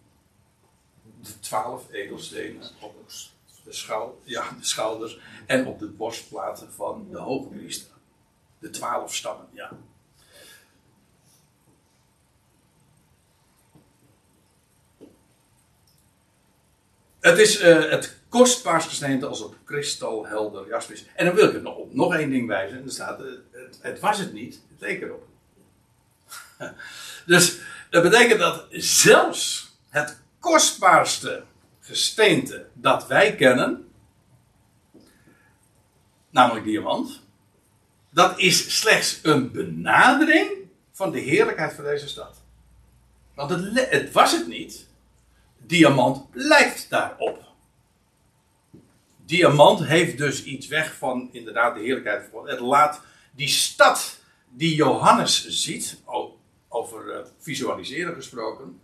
de 1.22 1.38
twaalf 1.40 1.92
edelstenen 1.92 2.62
op 2.80 2.94
de, 3.64 3.72
schou 3.72 4.10
ja, 4.24 4.50
de 4.58 4.64
schouders 4.66 5.18
en 5.46 5.66
op 5.66 5.78
de 5.78 5.86
borstplaten 5.86 6.72
van 6.72 7.06
de 7.10 7.18
hoogpriester. 7.18 7.90
De 8.58 8.70
twaalf 8.70 9.14
stammen, 9.14 9.46
ja. 9.52 9.72
Het 17.20 17.38
is 17.38 17.62
uh, 17.62 17.90
het 17.90 18.16
kostbaarste 18.28 18.88
gesteente 18.88 19.26
als 19.26 19.40
op 19.42 19.56
kristalhelder 19.64 20.68
jaspis. 20.68 21.06
En 21.14 21.26
dan 21.26 21.34
wil 21.34 21.46
ik 21.46 21.52
het 21.52 21.62
nog 21.62 21.76
op 21.76 21.94
nog 21.94 22.14
één 22.14 22.30
ding 22.30 22.46
wijzen. 22.46 22.78
En 22.78 22.84
er 22.84 22.90
staat, 22.90 23.20
uh, 23.20 23.26
het, 23.50 23.78
het, 23.82 24.00
was 24.00 24.18
het 24.18 24.32
niet, 24.32 24.60
het 24.70 24.80
leek 24.80 25.02
erop. 25.02 25.26
dus 27.26 27.58
dat 27.90 28.02
betekent 28.02 28.40
dat 28.40 28.66
zelfs 28.70 29.72
het 29.88 30.20
kostbaarste 30.38 31.42
gesteente 31.80 32.66
dat 32.72 33.06
wij 33.06 33.34
kennen, 33.34 33.88
namelijk 36.30 36.64
diamant, 36.64 37.20
dat 38.10 38.38
is 38.38 38.78
slechts 38.78 39.18
een 39.22 39.50
benadering 39.50 40.50
van 40.92 41.10
de 41.10 41.18
heerlijkheid 41.18 41.72
van 41.72 41.84
deze 41.84 42.08
stad. 42.08 42.36
Want 43.34 43.50
het, 43.50 43.90
het 43.90 44.12
was 44.12 44.32
het 44.32 44.46
niet. 44.46 44.88
Diamant 45.70 46.26
lijkt 46.32 46.90
daarop. 46.90 47.44
Diamant 49.24 49.84
heeft 49.84 50.18
dus 50.18 50.44
iets 50.44 50.66
weg 50.66 50.94
van 50.94 51.28
inderdaad 51.32 51.74
de 51.74 51.80
heerlijkheid 51.80 52.28
van. 52.32 52.48
Het 52.48 52.60
laat 52.60 53.00
die 53.30 53.48
stad 53.48 54.18
die 54.48 54.74
Johannes 54.74 55.48
ziet, 55.48 56.00
over 56.68 57.06
uh, 57.06 57.26
visualiseren 57.38 58.14
gesproken, 58.14 58.80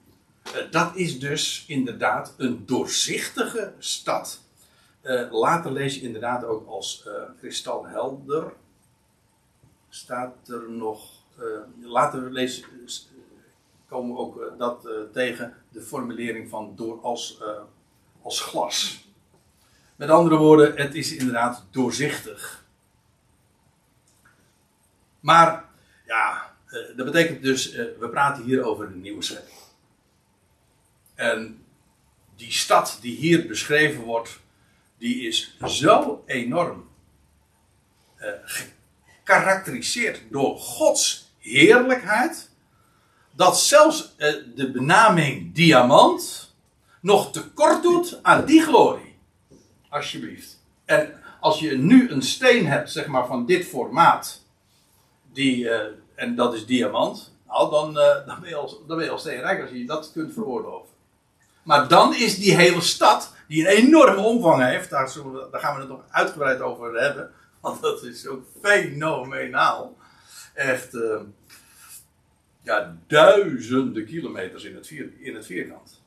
uh, 0.47 0.71
dat 0.71 0.97
is 0.97 1.19
dus 1.19 1.65
inderdaad 1.69 2.35
een 2.37 2.67
doorzichtige 2.67 3.73
stad. 3.79 4.41
Uh, 5.03 5.33
later 5.33 5.73
lees 5.73 5.95
je 5.95 6.01
inderdaad 6.01 6.45
ook 6.45 6.69
als 6.69 7.09
kristalhelder. 7.39 8.53
Staat 9.89 10.49
er 10.49 10.71
nog. 10.71 11.15
later 11.81 12.33
lees, 12.33 12.65
komen 13.89 14.15
we 14.15 14.21
ook 14.21 14.55
dat 14.59 14.89
tegen 15.13 15.55
de 15.69 15.83
formulering 15.83 16.49
van 16.49 16.73
door 16.77 17.01
als, 17.01 17.43
als 18.23 18.41
glas. 18.41 19.05
Met 19.97 20.11
andere 20.11 20.37
woorden, 20.37 20.77
het 20.77 20.95
is 20.95 21.17
inderdaad 21.17 21.65
doorzichtig. 21.71 22.65
Maar 25.21 25.65
ja, 26.07 26.55
eh, 26.67 26.97
dat 26.97 27.07
betekent 27.07 27.43
dus, 27.43 27.73
eh, 27.73 27.85
we 27.99 28.09
praten 28.09 28.45
hier 28.45 28.65
over 28.65 28.89
de 28.89 28.95
nieuwe 28.95 29.23
schepping. 29.23 29.59
En 31.15 31.65
die 32.37 32.53
stad 32.53 32.99
die 33.01 33.17
hier 33.17 33.47
beschreven 33.47 34.03
wordt, 34.03 34.41
die 34.99 35.27
is 35.27 35.57
zo 35.65 36.23
enorm 36.27 36.89
gekarakteriseerd 38.45 40.23
door 40.31 40.59
Gods 40.59 41.33
heerlijkheid, 41.39 42.51
dat 43.37 43.61
zelfs 43.61 44.15
de 44.55 44.71
benaming 44.73 45.55
diamant 45.55 46.55
nog 47.01 47.33
tekort 47.33 47.83
doet 47.83 48.19
aan 48.23 48.45
die 48.45 48.63
glorie. 48.63 49.19
Alsjeblieft. 49.89 50.59
En 50.85 51.13
als 51.41 51.59
je 51.59 51.79
nu 51.79 52.11
een 52.11 52.23
steen 52.23 52.67
hebt, 52.67 52.91
zeg 52.91 53.07
maar 53.07 53.27
van 53.27 53.47
dit 53.47 53.67
formaat, 53.67 54.43
die, 55.33 55.65
uh, 55.65 55.81
en 56.15 56.35
dat 56.35 56.55
is 56.55 56.67
diamant, 56.67 57.35
nou, 57.47 57.71
dan, 57.71 57.89
uh, 57.89 58.27
dan, 58.27 58.41
ben 58.41 58.49
je 58.49 58.55
al, 58.55 58.85
dan 58.87 58.97
ben 58.97 59.07
je 59.07 59.11
al 59.11 59.19
steenrijk 59.19 59.61
als 59.61 59.71
je 59.71 59.87
dat 59.87 60.11
kunt 60.13 60.33
veroorloven. 60.33 60.95
Maar 61.63 61.89
dan 61.89 62.15
is 62.15 62.39
die 62.39 62.55
hele 62.55 62.81
stad, 62.81 63.35
die 63.49 63.61
een 63.61 63.77
enorme 63.77 64.21
omvang 64.21 64.63
heeft, 64.63 64.91
daar, 64.91 65.13
we, 65.15 65.49
daar 65.51 65.61
gaan 65.61 65.75
we 65.75 65.81
het 65.81 65.89
nog 65.89 66.01
uitgebreid 66.11 66.61
over 66.61 67.01
hebben, 67.01 67.31
want 67.61 67.83
dat 67.83 68.03
is 68.03 68.27
ook 68.27 68.45
fenomenaal. 68.63 69.97
Echt, 70.55 70.97
ja, 72.67 72.97
duizenden 73.07 74.07
kilometers 74.07 74.65
in 74.65 74.75
het, 74.75 74.87
vier, 74.87 75.13
in 75.19 75.35
het 75.35 75.47
vierkant. 75.47 76.03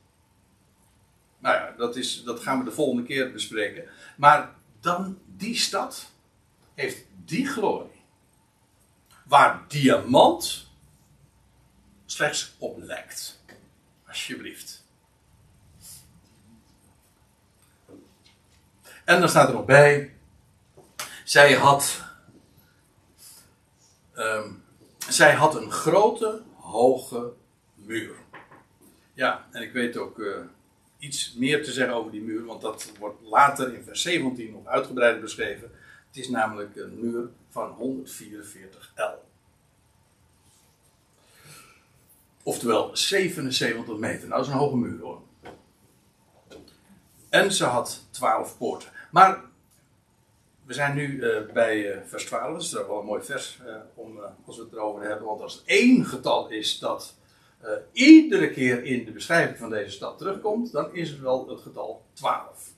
Nou 1.38 1.56
ja, 1.56 1.74
dat, 1.76 1.96
is, 1.96 2.22
dat 2.24 2.40
gaan 2.40 2.58
we 2.58 2.64
de 2.64 2.70
volgende 2.70 3.02
keer 3.02 3.32
bespreken. 3.32 3.84
Maar 4.16 4.54
dan, 4.80 5.18
die 5.26 5.56
stad 5.56 6.10
heeft 6.74 7.04
die 7.24 7.46
glorie 7.46 8.02
waar 9.24 9.64
diamant 9.68 10.70
slechts 12.06 12.54
op 12.58 12.78
lijkt. 12.78 13.42
Alsjeblieft. 14.06 14.84
En 19.04 19.20
dan 19.20 19.28
staat 19.28 19.48
er 19.48 19.54
nog 19.54 19.64
bij, 19.64 20.14
zij 21.24 21.54
had, 21.54 22.02
um, 24.14 24.64
zij 25.08 25.34
had 25.34 25.54
een 25.54 25.70
grote, 25.70 26.42
hoge 26.70 27.32
muur. 27.74 28.14
Ja, 29.12 29.48
en 29.50 29.62
ik 29.62 29.72
weet 29.72 29.96
ook 29.96 30.18
uh, 30.18 30.36
iets 30.98 31.34
meer 31.34 31.64
te 31.64 31.72
zeggen 31.72 31.94
over 31.94 32.10
die 32.10 32.22
muur, 32.22 32.44
want 32.44 32.60
dat 32.60 32.92
wordt 32.98 33.22
later 33.22 33.74
in 33.74 33.82
vers 33.82 34.02
17 34.02 34.52
nog 34.52 34.66
uitgebreider 34.66 35.20
beschreven. 35.20 35.70
Het 36.06 36.16
is 36.16 36.28
namelijk 36.28 36.76
een 36.76 37.00
muur 37.00 37.28
van 37.48 37.70
144 37.70 38.92
L. 38.96 39.28
Oftewel 42.42 42.96
77 42.96 43.96
meter. 43.96 44.28
Nou, 44.28 44.40
dat 44.40 44.46
is 44.46 44.52
een 44.52 44.58
hoge 44.58 44.76
muur 44.76 45.00
hoor. 45.00 45.22
En 47.28 47.52
ze 47.52 47.64
had 47.64 48.06
12 48.10 48.58
poorten. 48.58 48.88
Maar 49.10 49.40
we 50.70 50.76
zijn 50.76 50.94
nu 50.94 51.08
uh, 51.08 51.52
bij 51.52 51.94
uh, 51.94 51.96
vers 52.06 52.24
12. 52.24 52.52
Dat 52.52 52.62
is 52.62 52.72
wel 52.72 52.98
een 53.00 53.06
mooi 53.06 53.22
vers 53.22 53.58
uh, 53.66 53.74
om, 53.94 54.18
als 54.46 54.56
we 54.56 54.62
het 54.62 54.72
erover 54.72 55.02
hebben. 55.02 55.26
Want 55.26 55.40
als 55.40 55.56
er 55.56 55.62
één 55.64 56.04
getal 56.04 56.48
is 56.48 56.78
dat 56.78 57.18
iedere 57.92 58.50
keer 58.50 58.84
in 58.84 59.04
de 59.04 59.10
beschrijving 59.10 59.58
van 59.58 59.70
deze 59.70 59.90
stad 59.90 60.18
terugkomt, 60.18 60.72
dan 60.72 60.94
is 60.94 61.10
het 61.10 61.20
wel 61.20 61.48
het 61.48 61.60
getal 61.60 62.02
12. 62.12 62.72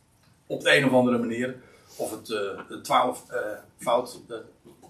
Op 0.47 0.63
de 0.63 0.77
een 0.77 0.85
of 0.85 0.93
andere 0.93 1.19
manier. 1.19 1.57
Of 1.97 2.11
het, 2.11 2.27
de 2.27 2.81
12 2.83 3.27
fout 3.79 4.21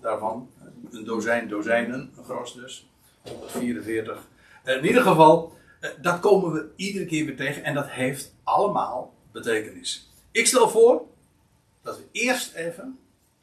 daarvan. 0.00 0.50
Een 0.90 1.04
dozijn 1.04 1.48
dozijnen, 1.48 2.12
een 2.16 2.24
gros 2.24 2.54
dus. 2.54 2.88
144. 3.22 4.18
In 4.64 4.84
ieder 4.84 5.02
geval, 5.02 5.52
eh, 5.80 5.90
dat 6.00 6.20
komen 6.20 6.52
we 6.52 6.70
iedere 6.76 7.04
keer 7.04 7.26
weer 7.26 7.36
tegen 7.36 7.64
en 7.64 7.74
dat 7.74 7.90
heeft 7.90 8.34
allemaal 8.42 9.14
betekenis. 9.32 10.10
Ik 10.30 10.46
stel 10.46 10.68
voor 10.68 11.02
dat 11.82 11.98
we 11.98 12.08
eerst 12.12 12.54
even 12.54 12.98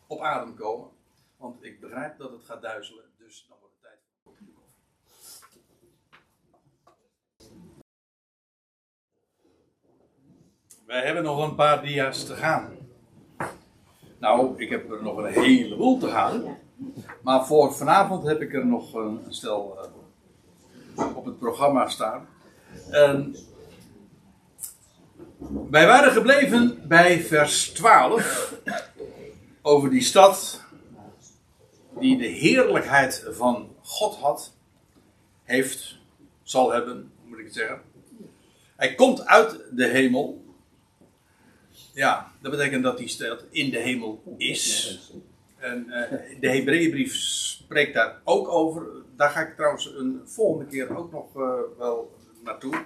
op 0.08 0.22
adem 0.22 0.56
komen, 0.56 0.90
want 1.38 1.64
ik 1.64 1.80
begrijp 1.80 2.18
dat 2.18 2.32
het 2.32 2.44
gaat 2.44 2.62
duizelen, 2.62 3.04
dus 3.18 3.46
dan 3.50 3.58
wordt 3.60 3.74
het 3.74 3.84
tijd 3.84 4.00
voor 4.24 4.34
een 4.40 4.58
Wij 10.86 11.06
hebben 11.06 11.24
nog 11.24 11.48
een 11.50 11.56
paar 11.56 11.82
dia's 11.82 12.26
te 12.26 12.36
gaan. 12.36 12.78
Nou, 14.20 14.62
ik 14.62 14.70
heb 14.70 14.92
er 14.92 15.04
nog 15.04 15.18
een 15.18 15.34
heleboel 15.34 15.98
te 15.98 16.08
gaan. 16.08 16.58
Maar 17.22 17.46
voor 17.46 17.74
vanavond 17.74 18.24
heb 18.24 18.42
ik 18.42 18.54
er 18.54 18.66
nog 18.66 18.94
een, 18.94 19.26
stel 19.30 19.78
uh, 20.98 21.16
op 21.16 21.26
het 21.26 21.40
programma 21.40 21.88
staan. 21.88 22.28
En 22.90 23.36
wij 25.70 25.86
waren 25.86 26.12
gebleven 26.12 26.88
bij 26.88 27.22
vers 27.22 27.70
12 27.70 28.56
over 29.62 29.90
die 29.90 30.04
stad 30.04 30.64
die 32.00 32.18
de 32.18 32.28
heerlijkheid 32.28 33.26
van 33.30 33.76
God 33.82 34.16
had, 34.16 34.54
heeft, 35.44 35.98
zal 36.44 36.72
hebben, 36.72 37.12
moet 37.26 37.40
ik 37.40 37.46
het 37.46 37.54
zeggen. 37.54 37.82
Hij 38.76 38.96
komt 38.96 39.26
uit 39.26 39.60
de 39.72 39.88
hemel 39.88 40.50
ja, 41.94 42.32
dat 42.42 42.52
betekent 42.52 42.84
dat 42.84 42.98
die 42.98 43.08
stad 43.08 43.46
in 43.50 43.70
de 43.70 43.78
hemel 43.78 44.24
is. 44.38 45.00
En 45.58 45.86
uh, 45.88 46.40
de 46.40 46.50
Hebreeënbrief 46.50 47.16
spreekt 47.16 47.94
daar 47.94 48.22
ook 48.24 48.48
over. 48.48 48.88
Daar 49.16 49.30
ga 49.30 49.40
ik 49.40 49.56
trouwens 49.56 49.86
een 49.86 50.22
volgende 50.26 50.66
keer 50.66 50.98
ook 50.98 51.12
nog 51.12 51.36
uh, 51.36 51.60
wel 51.78 52.18
naartoe. 52.44 52.86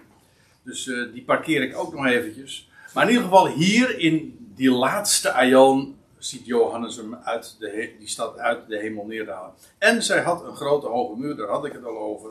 Dus 0.63 0.85
uh, 0.85 1.13
die 1.13 1.23
parkeer 1.23 1.61
ik 1.61 1.77
ook 1.77 1.93
nog 1.93 2.05
eventjes. 2.05 2.69
Maar 2.93 3.03
in 3.03 3.09
ieder 3.09 3.23
geval 3.23 3.47
hier 3.47 3.99
in 3.99 4.37
die 4.55 4.71
laatste 4.71 5.31
aion 5.31 5.97
ziet 6.17 6.45
Johannes 6.45 6.95
hem 6.95 7.15
uit 7.15 7.55
de, 7.59 7.95
die 7.99 8.07
stad 8.07 8.37
uit 8.37 8.67
de 8.67 8.77
hemel 8.77 9.05
neerdalen. 9.05 9.53
En 9.77 10.03
zij 10.03 10.21
had 10.21 10.43
een 10.43 10.55
grote 10.55 10.87
hoge 10.87 11.19
muur, 11.19 11.35
daar 11.35 11.47
had 11.47 11.65
ik 11.65 11.73
het 11.73 11.85
al 11.85 11.97
over. 11.97 12.29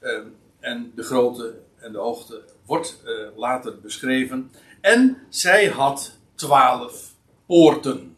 Ehm, 0.00 0.26
en 0.60 0.92
de 0.94 1.02
grootte 1.02 1.58
en 1.76 1.92
de 1.92 1.98
hoogte 1.98 2.42
wordt 2.64 3.02
later 3.36 3.80
beschreven. 3.80 4.50
En 4.80 5.26
zij 5.28 5.66
had 5.66 6.18
twaalf 6.34 7.14
poorten. 7.46 8.16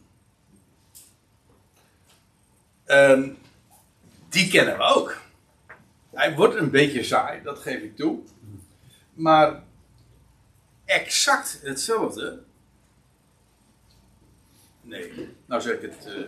En 2.85 3.37
die 4.29 4.49
kennen 4.49 4.77
we 4.77 4.83
ook. 4.83 5.17
Hij 6.13 6.35
wordt 6.35 6.55
een 6.55 6.71
beetje 6.71 7.03
saai, 7.03 7.43
dat 7.43 7.59
geef 7.59 7.83
ik 7.83 7.97
toe. 7.97 8.19
Maar 9.13 9.65
exact 10.85 11.61
hetzelfde. 11.63 12.43
Nee, 14.81 15.29
nou 15.47 15.61
zeg 15.61 15.75
ik 15.75 15.83
het, 15.83 16.07
uh, 16.07 16.25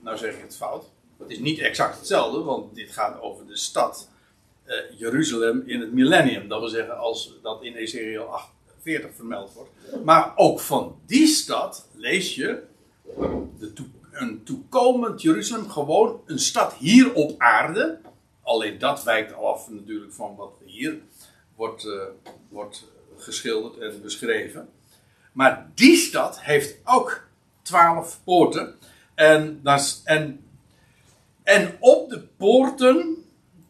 nou 0.00 0.16
zeg 0.16 0.34
ik 0.34 0.42
het 0.42 0.56
fout. 0.56 0.90
Het 1.18 1.30
is 1.30 1.38
niet 1.38 1.58
exact 1.58 1.98
hetzelfde, 1.98 2.42
want 2.42 2.74
dit 2.74 2.92
gaat 2.92 3.20
over 3.20 3.46
de 3.46 3.56
stad 3.56 4.08
uh, 4.66 4.74
Jeruzalem 4.98 5.62
in 5.66 5.80
het 5.80 5.92
millennium. 5.92 6.48
Dat 6.48 6.60
wil 6.60 6.68
zeggen, 6.68 6.98
als 6.98 7.38
dat 7.42 7.62
in 7.62 7.74
Ezekiel 7.74 8.24
8 8.24 8.48
40 8.84 9.14
vermeld 9.14 9.52
wordt. 9.52 9.70
Maar 10.04 10.32
ook 10.36 10.60
van 10.60 10.98
die 11.06 11.26
stad 11.26 11.88
lees 11.92 12.34
je 12.34 12.62
de 13.58 13.72
een 14.12 14.42
toekomend 14.44 15.22
Jeruzalem, 15.22 15.70
gewoon 15.70 16.20
een 16.26 16.38
stad 16.38 16.74
hier 16.74 17.14
op 17.14 17.34
aarde. 17.38 17.98
Alleen 18.42 18.78
dat 18.78 19.02
wijkt 19.02 19.34
af 19.34 19.70
natuurlijk 19.70 20.12
van 20.12 20.36
wat 20.36 20.52
hier 20.64 21.00
wordt, 21.56 21.84
uh, 21.84 22.02
wordt 22.48 22.84
geschilderd 23.16 23.78
en 23.78 24.02
beschreven. 24.02 24.68
Maar 25.32 25.70
die 25.74 25.96
stad 25.96 26.40
heeft 26.42 26.76
ook 26.84 27.26
twaalf 27.62 28.20
poorten. 28.24 28.74
En, 29.14 29.60
en, 30.04 30.44
en 31.42 31.76
op 31.78 32.10
de 32.10 32.20
poorten 32.36 33.24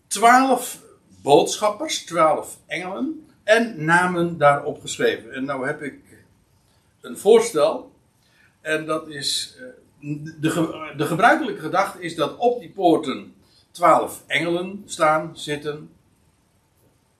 twaalf 0.07 0.83
boodschappers, 1.23 2.05
twaalf 2.05 2.59
engelen. 2.67 3.27
En 3.45 3.85
namen 3.85 4.39
daarop 4.39 4.81
geschreven. 4.81 5.33
En 5.33 5.45
nou 5.45 5.67
heb 5.67 5.83
ik 5.83 6.01
een 7.01 7.19
voorstel. 7.19 7.93
En 8.61 8.87
dat 8.87 9.09
is. 9.09 9.57
eh, 9.59 9.65
De, 10.41 10.93
de 10.97 11.07
gebruikelijke 11.07 11.61
gedachte 11.61 12.01
is 12.01 12.15
dat 12.15 12.37
op 12.37 12.61
die 12.61 12.71
poorten 12.71 13.35
twaalf 13.71 14.23
engelen 14.27 14.83
staan, 14.87 15.31
zitten, 15.39 15.91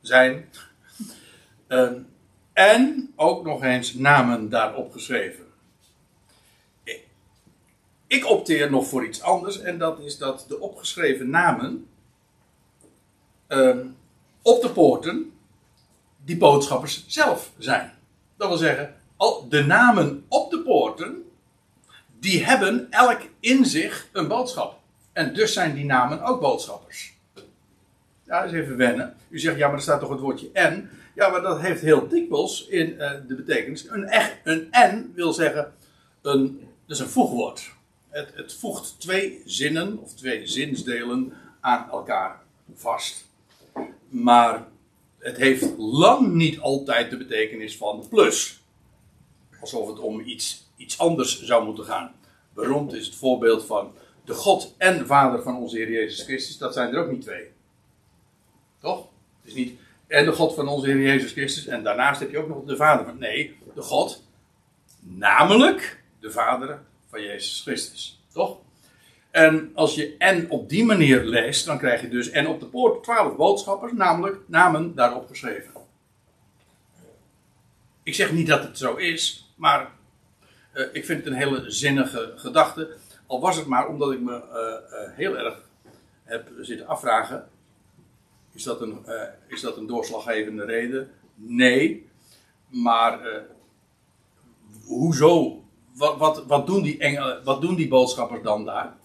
zijn. 0.07 0.49
Eh, 1.67 1.91
en 2.53 3.13
ook 3.17 3.45
nog 3.45 3.63
eens 3.63 3.95
namen 3.95 4.49
daarop 4.49 4.93
geschreven. 4.93 5.45
Ik- 8.07 8.27
opteer 8.27 8.71
nog 8.71 8.87
voor 8.87 9.07
iets 9.07 9.23
anders, 9.23 9.61
en 9.61 9.79
dat 9.79 9.99
is 9.99 10.19
dat 10.19 10.45
de 10.49 10.61
opgeschreven 10.61 11.31
namen 11.31 11.89
eh, 13.47 13.79
op 14.43 14.63
de 14.63 14.71
poorten 14.71 15.33
die 16.25 16.37
boodschappers 16.37 17.05
zelf 17.07 17.53
zijn. 17.59 17.93
Dat 18.37 18.49
wil 18.49 18.57
zeggen, 18.57 18.97
de 19.49 19.65
namen 19.65 20.25
op 20.29 20.51
de 20.51 20.59
poorten, 20.59 21.31
die 22.19 22.45
hebben 22.45 22.87
elk 22.91 23.21
in 23.41 23.65
zich 23.65 24.09
een 24.13 24.29
boodschap. 24.29 24.81
En 25.13 25.35
dus 25.35 25.53
zijn 25.53 25.75
die 25.75 25.85
namen 25.85 26.23
ook 26.23 26.41
boodschappers. 26.41 27.14
Ja, 28.27 28.45
eens 28.45 28.53
even 28.53 28.77
wennen. 28.77 29.17
U 29.29 29.39
zegt, 29.39 29.57
ja, 29.57 29.67
maar 29.67 29.77
er 29.77 29.83
staat 29.83 30.01
toch 30.01 30.11
het 30.11 30.21
woordje 30.21 30.51
en. 30.53 30.91
Ja, 31.15 31.29
maar 31.29 31.43
dat 31.43 31.61
heeft 31.61 31.81
heel 31.81 32.09
dikwijls 32.09 32.67
in 32.67 33.01
eh, 33.01 33.13
de 33.29 33.35
betekenis. 33.35 33.89
Een, 33.89 34.05
echt, 34.05 34.37
een 34.45 34.69
en 34.71 35.13
wil 35.15 35.33
zeggen, 35.33 35.73
een, 36.23 36.69
dat 36.87 36.97
is 36.97 37.03
een 37.03 37.09
voegwoord. 37.09 37.71
Het, 38.09 38.31
het 38.35 38.55
voegt 38.55 39.01
twee 39.01 39.43
zinnen 39.45 39.99
of 39.99 40.15
twee 40.15 40.47
zinsdelen 40.47 41.33
aan 41.61 41.91
elkaar 41.91 42.41
vast. 42.75 43.25
Maar 44.09 44.67
het 45.19 45.37
heeft 45.37 45.75
lang 45.79 46.33
niet 46.33 46.61
altijd 46.61 47.11
de 47.11 47.17
betekenis 47.17 47.77
van 47.77 48.07
plus. 48.09 48.63
Alsof 49.61 49.89
het 49.89 49.99
om 49.99 50.21
iets, 50.21 50.71
iets 50.77 50.99
anders 50.99 51.43
zou 51.43 51.65
moeten 51.65 51.85
gaan. 51.85 52.13
Beroemd 52.55 52.93
is 52.93 53.07
het 53.07 53.15
voorbeeld 53.15 53.65
van 53.65 53.93
de 54.25 54.35
God 54.35 54.75
en 54.79 55.07
Vader 55.07 55.43
van 55.43 55.57
onze 55.57 55.77
Heer 55.77 55.91
Jezus 55.91 56.25
Christus. 56.25 56.59
Dat 56.59 56.75
zijn 56.75 56.93
er 56.93 57.01
ook 57.01 57.11
niet 57.11 57.23
twee. 57.23 57.54
Toch? 58.85 59.07
Het 59.41 59.51
is 59.51 59.55
niet 59.55 59.79
en 60.07 60.25
de 60.25 60.33
God 60.33 60.55
van 60.55 60.69
onze 60.69 60.87
Heer 60.87 61.01
Jezus 61.01 61.33
Christus 61.33 61.67
en 61.67 61.83
daarnaast 61.83 62.21
heb 62.21 62.31
je 62.31 62.39
ook 62.39 62.49
nog 62.49 62.65
de 62.65 62.77
Vader. 62.77 63.15
Nee, 63.17 63.57
de 63.75 63.83
God, 63.83 64.25
namelijk 65.01 66.03
de 66.21 66.31
Vader 66.31 66.83
van 67.09 67.23
Jezus 67.23 67.61
Christus. 67.63 68.23
Toch? 68.33 68.59
En 69.31 69.71
als 69.75 69.95
je 69.95 70.15
en 70.19 70.51
op 70.51 70.69
die 70.69 70.85
manier 70.85 71.25
leest, 71.25 71.67
dan 71.67 71.79
krijg 71.79 72.01
je 72.01 72.09
dus 72.09 72.31
en 72.31 72.47
op 72.47 72.61
de 72.61 72.67
poort 72.67 73.03
twaalf 73.03 73.37
boodschappers, 73.37 73.93
namelijk 73.93 74.37
namen 74.47 74.95
daarop 74.95 75.29
geschreven. 75.29 75.71
Ik 78.03 78.15
zeg 78.15 78.33
niet 78.33 78.47
dat 78.47 78.63
het 78.63 78.79
zo 78.79 78.95
is, 78.95 79.53
maar 79.57 79.91
eh, 80.73 80.87
ik 80.93 81.05
vind 81.05 81.25
het 81.25 81.27
een 81.27 81.39
hele 81.39 81.71
zinnige 81.71 82.33
gedachte. 82.37 82.97
Al 83.27 83.41
was 83.41 83.57
het 83.57 83.67
maar 83.67 83.89
omdat 83.89 84.13
ik 84.13 84.21
me 84.21 84.35
eh, 84.35 85.03
eh, 85.03 85.13
heel 85.17 85.39
erg 85.39 85.61
heb 86.25 86.49
zitten 86.61 86.87
afvragen. 86.87 87.49
Is 88.55 88.63
dat 88.63 88.81
een, 88.81 89.07
eh, 89.07 89.23
is 89.47 89.61
dat 89.61 89.77
een 89.77 89.87
doorslaggevende 89.87 90.65
reden? 90.65 91.11
Nee. 91.35 92.09
Maar 92.69 93.27
eh, 93.27 93.43
hoezo? 94.87 95.63
Wat, 95.93 96.17
wat, 96.17 96.47
wat, 96.47 96.67
doen 96.67 96.83
die 96.83 97.21
wat 97.45 97.61
doen 97.61 97.75
die 97.75 97.89
boodschappers 97.89 98.43
dan 98.43 98.65
daar? 98.65 98.97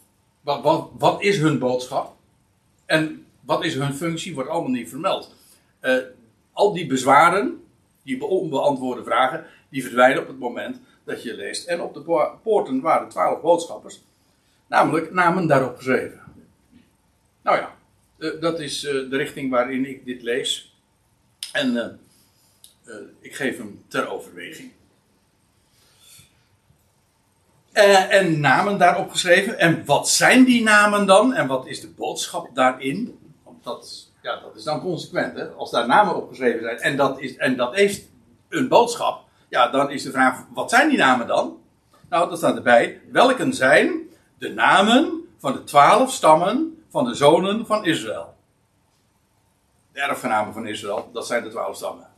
Wat, 0.41 0.64
wat, 0.64 0.89
wat 0.97 1.22
is 1.22 1.38
hun 1.38 1.60
boodschap? 1.60 2.16
En 2.86 3.26
wat 3.41 3.64
is 3.64 3.76
hun 3.76 3.93
functie? 3.93 4.34
Wordt 4.34 4.50
allemaal 4.50 4.72
niet 4.72 4.89
vermeld. 4.89 5.36
Eh, 5.80 5.97
al 6.54 6.74
die 6.74 6.88
bezwaren, 6.88 7.64
die 8.04 8.24
onbeantwoorde 8.24 9.04
vragen, 9.04 9.45
die 9.70 9.84
verdwijnen 9.84 10.22
op 10.22 10.28
het 10.28 10.39
moment 10.39 10.80
dat 11.04 11.24
je 11.24 11.34
leest. 11.34 11.68
En 11.68 11.82
op 11.82 11.93
de 11.93 12.02
po- 12.02 12.39
poorten 12.43 12.82
waren 12.82 13.10
twaalf 13.10 13.41
boodschappers, 13.41 14.04
namelijk 14.68 15.12
namen 15.12 15.47
daarop 15.47 15.76
geschreven. 15.78 16.22
Nou 17.41 17.58
ja, 17.58 17.76
dat 18.39 18.59
is 18.59 18.84
eh, 18.84 18.91
de 18.91 19.17
richting 19.17 19.49
waarin 19.49 19.86
ik 19.86 20.05
dit 20.05 20.22
lees. 20.22 20.74
En 21.51 21.78
eh, 21.78 21.86
eh, 22.86 22.95
ik 23.20 23.36
geef 23.36 23.57
hem 23.57 23.84
ter 23.88 24.09
overweging. 24.09 24.72
Eh, 27.72 28.13
en 28.13 28.39
namen 28.39 28.78
daarop 28.78 29.11
geschreven. 29.11 29.59
En 29.59 29.86
wat 29.86 30.09
zijn 30.09 30.43
die 30.43 30.63
namen 30.63 31.05
dan? 31.05 31.34
En 31.34 31.47
wat 31.47 31.67
is 31.67 31.82
de 31.82 31.89
boodschap 31.89 32.49
daarin? 32.53 33.20
Want 33.43 33.63
dat, 33.63 34.11
ja, 34.22 34.39
dat 34.39 34.55
is 34.55 34.63
dan 34.63 34.82
consequent. 34.82 35.38
Hè? 35.38 35.47
Als 35.47 35.72
daar 35.72 35.88
namen 35.88 36.15
op 36.15 36.30
geschreven 36.30 36.61
zijn 36.61 36.78
en 36.78 36.97
dat, 36.97 37.20
is, 37.20 37.38
en 37.38 37.57
dat 37.57 37.76
heeft 37.76 38.09
een 38.49 38.67
boodschap. 38.67 39.24
Ja, 39.49 39.67
dan 39.67 39.91
is 39.91 40.03
de 40.03 40.11
vraag, 40.11 40.45
wat 40.53 40.70
zijn 40.70 40.89
die 40.89 40.97
namen 40.97 41.28
dan? 41.28 41.57
Nou, 42.09 42.30
dat 42.30 42.38
staat 42.38 42.55
erbij. 42.55 43.01
Welken 43.11 43.53
zijn 43.53 43.91
de 44.38 44.49
namen 44.49 45.24
van 45.38 45.53
de 45.53 45.63
twaalf 45.63 46.11
stammen 46.11 46.78
van 46.89 47.05
de 47.05 47.13
zonen 47.13 47.65
van 47.65 47.85
Israël? 47.85 48.35
De 49.91 49.99
erfgenamen 49.99 50.53
van 50.53 50.67
Israël, 50.67 51.09
dat 51.13 51.27
zijn 51.27 51.43
de 51.43 51.49
twaalf 51.49 51.75
stammen. 51.75 52.09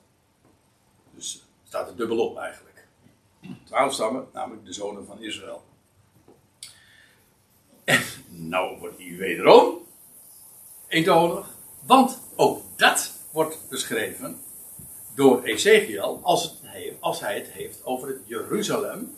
Dus 1.11 1.45
staat 1.63 1.87
er 1.87 1.95
dubbel 1.95 2.19
op 2.19 2.37
eigenlijk. 2.37 2.87
Twaalf 3.63 3.93
stammen, 3.93 4.27
namelijk 4.33 4.65
de 4.65 4.73
zonen 4.73 5.05
van 5.05 5.21
Israël. 5.21 5.63
En 7.83 8.01
nou 8.27 8.79
wordt 8.79 8.97
hij 8.97 9.15
wederom 9.17 9.77
eentonig, 10.87 11.47
want 11.85 12.21
ook 12.35 12.61
dat 12.75 13.13
wordt 13.31 13.69
beschreven 13.69 14.41
door 15.15 15.43
Ezekiel 15.43 16.19
als, 16.23 16.61
als 16.99 17.19
hij 17.19 17.35
het 17.35 17.47
heeft 17.47 17.85
over 17.85 18.07
het 18.07 18.19
Jeruzalem 18.25 19.17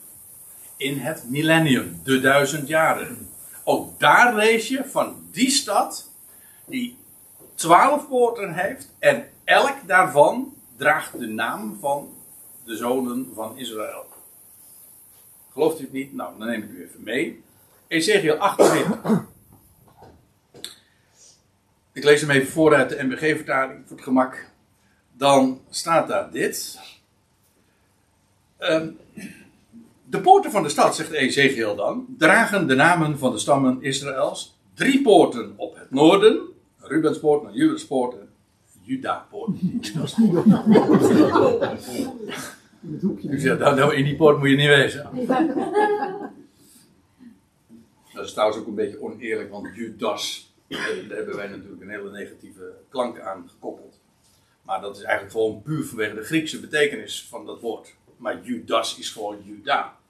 in 0.77 0.97
het 0.97 1.23
millennium, 1.29 2.01
de 2.03 2.19
duizend 2.19 2.67
jaren. 2.67 3.32
Ook 3.64 3.99
daar 3.99 4.36
lees 4.36 4.68
je 4.68 4.86
van 4.86 5.28
die 5.32 5.49
stad 5.49 6.09
die 6.66 6.97
twaalf 7.55 8.07
poorten 8.07 8.53
heeft 8.53 8.89
en 8.99 9.30
elk 9.43 9.76
daarvan 9.86 10.53
draagt 10.78 11.20
de 11.20 11.28
naam 11.28 11.78
van 11.80 12.14
de 12.66 12.76
zonen 12.76 13.32
van 13.36 13.57
Israël. 13.57 14.05
Gelooft 15.51 15.80
u 15.80 15.84
het 15.84 15.91
niet? 15.91 16.14
Nou, 16.14 16.38
dan 16.38 16.47
neem 16.47 16.64
ik 16.64 16.70
u 16.70 16.84
even 16.84 17.03
mee. 17.03 17.43
Ezekiel 17.88 18.36
28. 18.36 19.26
Ik 21.93 22.03
lees 22.03 22.22
hem 22.22 22.30
even 22.30 22.51
voor 22.51 22.76
uit 22.76 22.89
de 22.89 23.03
MBG-vertaling 23.03 23.84
voor 23.88 23.95
het 23.95 24.05
gemak. 24.05 24.47
Dan 25.11 25.61
staat 25.70 26.07
daar 26.07 26.32
dit. 26.32 26.80
Ehm, 28.57 28.89
de 30.14 30.22
poorten 30.22 30.51
van 30.51 30.64
de 30.64 30.70
stad, 30.70 30.95
zegt 30.95 31.11
Ezekiel 31.11 31.76
dan, 31.76 32.05
dragen 32.18 32.68
de 32.68 32.76
namen 32.76 33.18
van 33.18 33.32
de 33.32 33.38
stammen 33.38 33.82
Israëls. 33.82 34.57
Drie 34.74 35.01
poorten 35.01 35.53
op 35.55 35.76
het 35.76 35.91
noorden. 35.91 36.41
Rubenspoort, 36.78 37.43
een 37.43 37.53
Judaspoort 37.53 38.14
en 38.14 38.30
Judapoort. 38.82 39.49
U 43.24 43.39
zegt, 43.39 43.59
nou, 43.59 43.76
nou, 43.76 43.95
in 43.95 44.03
die 44.03 44.16
poort 44.16 44.38
moet 44.38 44.49
je 44.49 44.55
niet 44.55 44.68
wezen. 44.68 45.09
Dat 48.14 48.26
is 48.26 48.32
trouwens 48.32 48.59
ook 48.59 48.68
een 48.68 48.76
beetje 48.76 49.01
oneerlijk, 49.01 49.51
want 49.51 49.76
Judas, 49.76 50.53
eh, 50.68 50.78
daar 50.78 51.18
hebben 51.18 51.36
wij 51.36 51.47
natuurlijk 51.47 51.82
een 51.82 51.89
hele 51.89 52.11
negatieve 52.11 52.74
klank 52.89 53.20
aan 53.20 53.49
gekoppeld. 53.49 53.99
Maar 54.61 54.82
dat 54.82 54.95
is 54.95 55.01
eigenlijk 55.03 55.32
gewoon 55.32 55.61
puur 55.61 55.86
vanwege 55.86 56.16
de 56.16 56.24
Griekse 56.24 56.59
betekenis 56.59 57.28
van 57.30 57.45
dat 57.45 57.61
woord. 57.61 57.95
Maar 58.18 58.43
Judas 58.43 58.97
is 58.97 59.09
gewoon 59.09 59.38
Juda. 59.43 60.01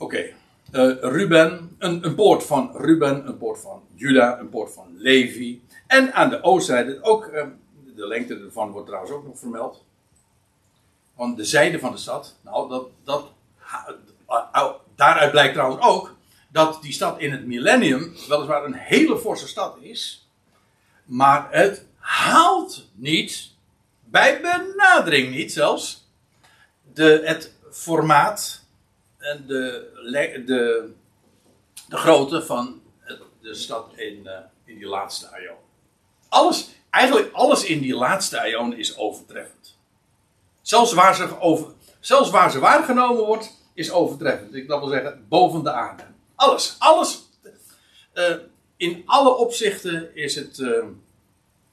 Oké, 0.00 0.18
eh, 0.70 0.90
Ruben, 1.00 1.76
een, 1.78 2.04
een 2.04 2.14
poort 2.14 2.44
van 2.44 2.76
Ruben, 2.76 3.26
een 3.26 3.38
poort 3.38 3.60
van 3.60 3.82
Juda, 3.94 4.38
een 4.38 4.48
poort 4.48 4.72
van 4.72 4.94
Levi. 4.96 5.62
En 5.86 6.12
aan 6.12 6.30
de 6.30 6.42
oostzijde 6.42 7.02
ook, 7.02 7.24
eh, 7.26 7.46
de 7.94 8.06
lengte 8.06 8.38
ervan 8.38 8.70
wordt 8.70 8.86
trouwens 8.86 9.14
ook 9.14 9.26
nog 9.26 9.38
vermeld. 9.38 9.84
Van 11.16 11.34
de 11.34 11.44
zijde 11.44 11.78
van 11.78 11.92
de 11.92 11.98
stad. 11.98 12.36
Nou, 12.40 12.68
dat, 12.68 12.88
dat, 13.04 13.32
ah, 14.26 14.74
daaruit 14.94 15.30
blijkt 15.30 15.54
trouwens 15.54 15.86
ook 15.86 16.16
dat 16.48 16.82
die 16.82 16.92
stad 16.92 17.20
in 17.20 17.32
het 17.32 17.46
millennium 17.46 18.14
weliswaar 18.28 18.64
een 18.64 18.74
hele 18.74 19.18
forse 19.18 19.48
stad 19.48 19.76
is. 19.80 20.28
Maar 21.04 21.48
het 21.50 21.86
haalt 21.96 22.88
niet, 22.94 23.50
bij 24.04 24.40
benadering 24.40 25.34
niet 25.34 25.52
zelfs, 25.52 26.08
de, 26.92 27.22
het 27.24 27.54
formaat 27.70 28.59
de, 29.20 30.42
de, 30.46 30.92
de 31.88 31.96
grootte 31.96 32.42
van 32.42 32.80
de 33.40 33.54
stad 33.54 33.92
in, 33.96 34.26
eh, 34.26 34.38
in 34.64 34.78
die 34.78 34.86
laatste 34.86 35.28
aion. 35.28 35.56
Alles, 36.28 36.68
eigenlijk 36.90 37.32
alles 37.32 37.64
in 37.64 37.80
die 37.80 37.94
laatste 37.94 38.40
aion 38.40 38.76
is 38.76 38.96
overtreffend. 38.96 39.78
Zelfs 40.62 40.92
waar 40.92 41.14
ze 41.14 41.40
over, 41.40 41.72
zelfs 42.00 42.30
waar 42.30 42.50
ze 42.50 42.58
waargenomen 42.58 43.24
wordt, 43.24 43.58
is 43.74 43.90
overtreffend. 43.90 44.54
Ik 44.54 44.66
wil 44.66 44.88
zeggen, 44.88 45.26
boven 45.28 45.62
de 45.62 45.72
aarde. 45.72 46.02
Alles, 46.34 46.76
alles. 46.78 47.28
Uh, 48.14 48.34
in 48.76 49.02
alle 49.06 49.36
opzichten 49.36 50.16
is 50.16 50.34
het, 50.34 50.58
uh, 50.58 50.84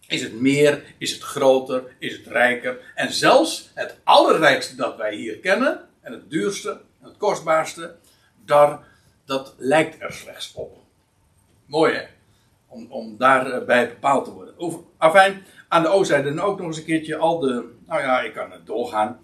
is 0.07 0.21
het 0.21 0.33
meer, 0.33 0.95
is 0.97 1.11
het 1.11 1.21
groter, 1.21 1.95
is 1.99 2.17
het 2.17 2.27
rijker. 2.27 2.91
En 2.95 3.13
zelfs 3.13 3.69
het 3.73 3.97
allerrijkste 4.03 4.75
dat 4.75 4.95
wij 4.95 5.15
hier 5.15 5.37
kennen, 5.37 5.89
en 6.01 6.11
het 6.11 6.29
duurste, 6.29 6.81
het 7.07 7.17
kostbaarste, 7.17 7.95
daar, 8.45 8.79
dat 9.25 9.55
lijkt 9.57 10.01
er 10.01 10.13
slechts 10.13 10.53
op. 10.53 10.77
Mooi 11.65 11.93
hè? 11.93 12.05
Om, 12.67 12.91
om 12.91 13.17
daarbij 13.17 13.89
bepaald 13.89 14.25
te 14.25 14.31
worden. 14.31 14.59
Over, 14.59 14.79
afijn, 14.97 15.43
aan 15.67 15.81
de 15.81 15.87
oostzijde 15.87 16.41
ook 16.41 16.57
nog 16.57 16.67
eens 16.67 16.77
een 16.77 16.85
keertje 16.85 17.17
al 17.17 17.39
de. 17.39 17.75
Nou 17.85 18.01
ja, 18.01 18.21
ik 18.21 18.33
kan 18.33 18.51
het 18.51 18.65
doorgaan. 18.65 19.19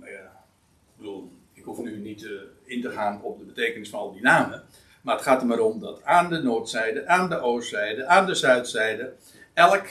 Ik 0.00 1.02
bedoel, 1.02 1.32
ik 1.52 1.64
hoef 1.64 1.78
nu 1.78 1.98
niet 1.98 2.22
uh, 2.22 2.40
in 2.64 2.82
te 2.82 2.90
gaan 2.90 3.22
op 3.22 3.38
de 3.38 3.44
betekenis 3.44 3.88
van 3.88 3.98
al 3.98 4.12
die 4.12 4.22
namen. 4.22 4.62
Maar 5.02 5.14
het 5.14 5.24
gaat 5.24 5.40
er 5.40 5.46
maar 5.46 5.58
om 5.58 5.80
dat 5.80 6.04
aan 6.04 6.28
de 6.28 6.42
noordzijde, 6.42 7.06
aan 7.06 7.28
de 7.28 7.40
oostzijde, 7.40 8.06
aan 8.06 8.26
de 8.26 8.34
zuidzijde. 8.34 9.14
elk 9.54 9.86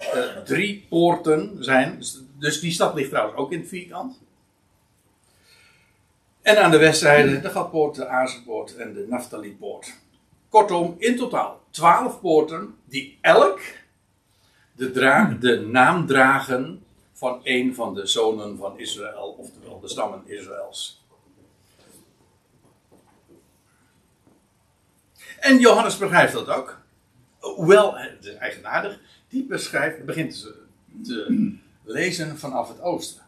uh, 0.00 0.36
drie 0.44 0.86
poorten 0.88 1.64
zijn. 1.64 2.02
Dus 2.38 2.60
die 2.60 2.72
stad 2.72 2.94
ligt 2.94 3.10
trouwens 3.10 3.38
ook 3.38 3.52
in 3.52 3.58
het 3.58 3.68
vierkant. 3.68 4.22
En 6.44 6.62
aan 6.62 6.70
de 6.70 6.78
westzijde 6.78 7.40
de 7.40 7.50
Gatpoort, 7.50 7.94
de 7.94 8.06
Azerpoort 8.06 8.76
en 8.76 8.92
de 8.92 9.06
Naftalipoort. 9.08 9.94
Kortom, 10.48 10.94
in 10.98 11.16
totaal 11.16 11.60
twaalf 11.70 12.20
poorten 12.20 12.74
die 12.84 13.18
elk 13.20 13.60
de, 14.72 14.90
de 15.38 15.60
naam 15.60 16.06
dragen 16.06 16.84
van 17.12 17.40
een 17.42 17.74
van 17.74 17.94
de 17.94 18.06
zonen 18.06 18.56
van 18.56 18.78
Israël, 18.78 19.36
oftewel 19.38 19.80
de 19.80 19.88
stammen 19.88 20.22
Israëls. 20.24 21.04
En 25.40 25.58
Johannes 25.58 25.98
beschrijft 25.98 26.32
dat 26.32 26.48
ook. 26.48 26.80
Hoewel, 27.38 27.96
het 27.96 28.24
is 28.24 28.34
eigenaardig, 28.34 29.00
die 29.28 29.46
beschrijft, 29.46 30.04
begint 30.04 30.34
ze 30.34 30.62
te 31.02 31.52
lezen 31.82 32.38
vanaf 32.38 32.68
het 32.68 32.80
oosten. 32.80 33.22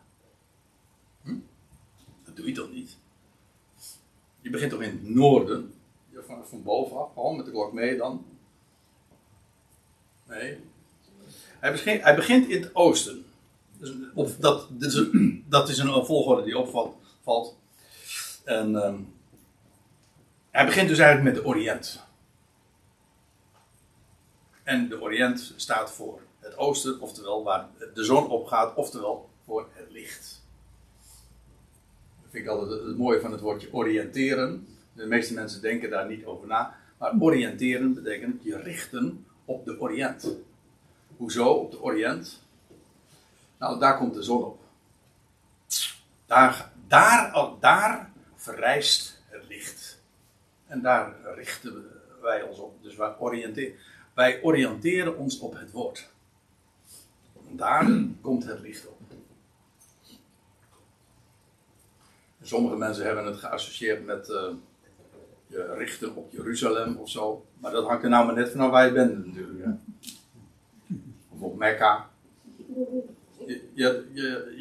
Hm? 1.22 1.36
Dat 2.24 2.36
doe 2.36 2.46
je 2.46 2.52
toch 2.52 2.72
niet? 2.72 2.96
Je 4.46 4.52
begint 4.52 4.70
toch 4.70 4.82
in 4.82 4.90
het 4.90 5.08
noorden? 5.08 5.74
Van, 6.26 6.46
van 6.46 6.62
bovenaf, 6.62 7.12
gewoon 7.12 7.36
met 7.36 7.44
de 7.44 7.50
klok 7.50 7.72
mee 7.72 7.96
dan. 7.96 8.26
Nee. 10.28 10.58
Hij 11.58 11.72
begint, 11.72 12.02
hij 12.02 12.14
begint 12.14 12.48
in 12.48 12.62
het 12.62 12.74
oosten. 12.74 13.24
Dus, 13.78 13.92
of 14.14 14.36
dat, 14.36 14.68
dat 15.48 15.68
is 15.68 15.78
een 15.78 16.04
volgorde 16.04 16.42
die 16.42 16.58
opvalt. 16.58 16.96
Valt. 17.22 17.56
En 18.44 18.74
um, 18.74 19.14
hij 20.50 20.64
begint 20.64 20.88
dus 20.88 20.98
eigenlijk 20.98 21.34
met 21.34 21.44
de 21.44 21.48
Oriënt. 21.48 22.02
En 24.62 24.88
de 24.88 25.00
Oriënt 25.00 25.52
staat 25.56 25.92
voor 25.92 26.20
het 26.38 26.56
oosten, 26.56 27.00
oftewel 27.00 27.44
waar 27.44 27.68
de 27.94 28.04
zon 28.04 28.28
opgaat, 28.28 28.74
oftewel 28.74 29.28
voor 29.44 29.68
het 29.72 29.92
licht. 29.92 30.45
Ik 32.36 32.46
altijd 32.46 32.82
het 32.82 32.98
mooie 32.98 33.20
van 33.20 33.32
het 33.32 33.40
woordje 33.40 33.72
oriënteren. 33.72 34.66
De 34.92 35.06
meeste 35.06 35.34
mensen 35.34 35.62
denken 35.62 35.90
daar 35.90 36.06
niet 36.06 36.24
over 36.24 36.46
na. 36.46 36.76
Maar 36.98 37.14
oriënteren 37.20 37.94
betekent 37.94 38.42
je 38.42 38.58
richten 38.58 39.26
op 39.44 39.64
de 39.64 39.80
Oriënt. 39.80 40.34
Hoezo 41.16 41.48
op 41.48 41.70
de 41.70 41.82
Oriënt? 41.82 42.42
Nou, 43.58 43.78
daar 43.78 43.98
komt 43.98 44.14
de 44.14 44.22
zon 44.22 44.44
op. 44.44 44.60
Daar, 46.26 46.72
daar, 46.86 47.32
daar 47.60 48.12
verrijst 48.34 49.22
het 49.28 49.48
licht. 49.48 50.02
En 50.66 50.82
daar 50.82 51.14
richten 51.34 51.84
wij 52.22 52.42
ons 52.42 52.58
op. 52.58 52.82
Dus 52.82 52.96
wij 52.96 53.14
oriënteren, 53.18 53.74
wij 54.14 54.42
oriënteren 54.42 55.16
ons 55.16 55.38
op 55.38 55.58
het 55.58 55.70
woord. 55.70 56.10
Daar 57.50 57.90
komt 58.20 58.44
het 58.44 58.60
licht 58.60 58.86
op. 58.86 58.95
Sommige 62.46 62.76
mensen 62.76 63.04
hebben 63.04 63.26
het 63.26 63.36
geassocieerd 63.36 64.04
met 64.04 64.28
uh, 64.28 64.36
je 65.46 65.74
richten 65.76 66.16
op 66.16 66.32
Jeruzalem 66.32 66.96
of 66.96 67.10
zo. 67.10 67.46
Maar 67.60 67.72
dat 67.72 67.86
hangt 67.86 68.04
er 68.04 68.10
nou 68.10 68.26
maar 68.26 68.34
net 68.34 68.50
vanaf 68.50 68.70
waar 68.70 68.86
je 68.86 68.92
bent 68.92 69.26
natuurlijk. 69.26 69.64
Of 71.28 71.40
op 71.40 71.56
Mekka. 71.56 72.10
Je, 73.74 74.06
je, 74.12 74.52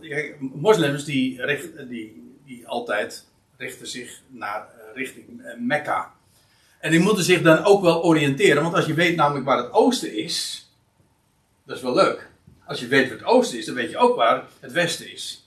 je, 0.00 0.36
moslims 0.38 1.04
die, 1.04 1.40
die, 1.88 2.34
die 2.44 2.68
altijd 2.68 3.26
richten 3.56 3.86
zich 3.86 4.20
naar 4.28 4.60
uh, 4.60 4.94
richting 4.94 5.26
uh, 5.40 5.46
Mekka. 5.58 6.12
En 6.78 6.90
die 6.90 7.00
moeten 7.00 7.24
zich 7.24 7.42
dan 7.42 7.64
ook 7.64 7.82
wel 7.82 8.04
oriënteren. 8.04 8.62
Want 8.62 8.74
als 8.74 8.86
je 8.86 8.94
weet 8.94 9.16
namelijk 9.16 9.44
waar 9.44 9.58
het 9.58 9.72
oosten 9.72 10.16
is. 10.16 10.68
Dat 11.64 11.76
is 11.76 11.82
wel 11.82 11.94
leuk. 11.94 12.30
Als 12.64 12.80
je 12.80 12.86
weet 12.86 13.08
waar 13.08 13.18
het 13.18 13.26
oosten 13.26 13.58
is, 13.58 13.66
dan 13.66 13.74
weet 13.74 13.90
je 13.90 13.98
ook 13.98 14.16
waar 14.16 14.44
het 14.60 14.72
westen 14.72 15.12
is. 15.12 15.45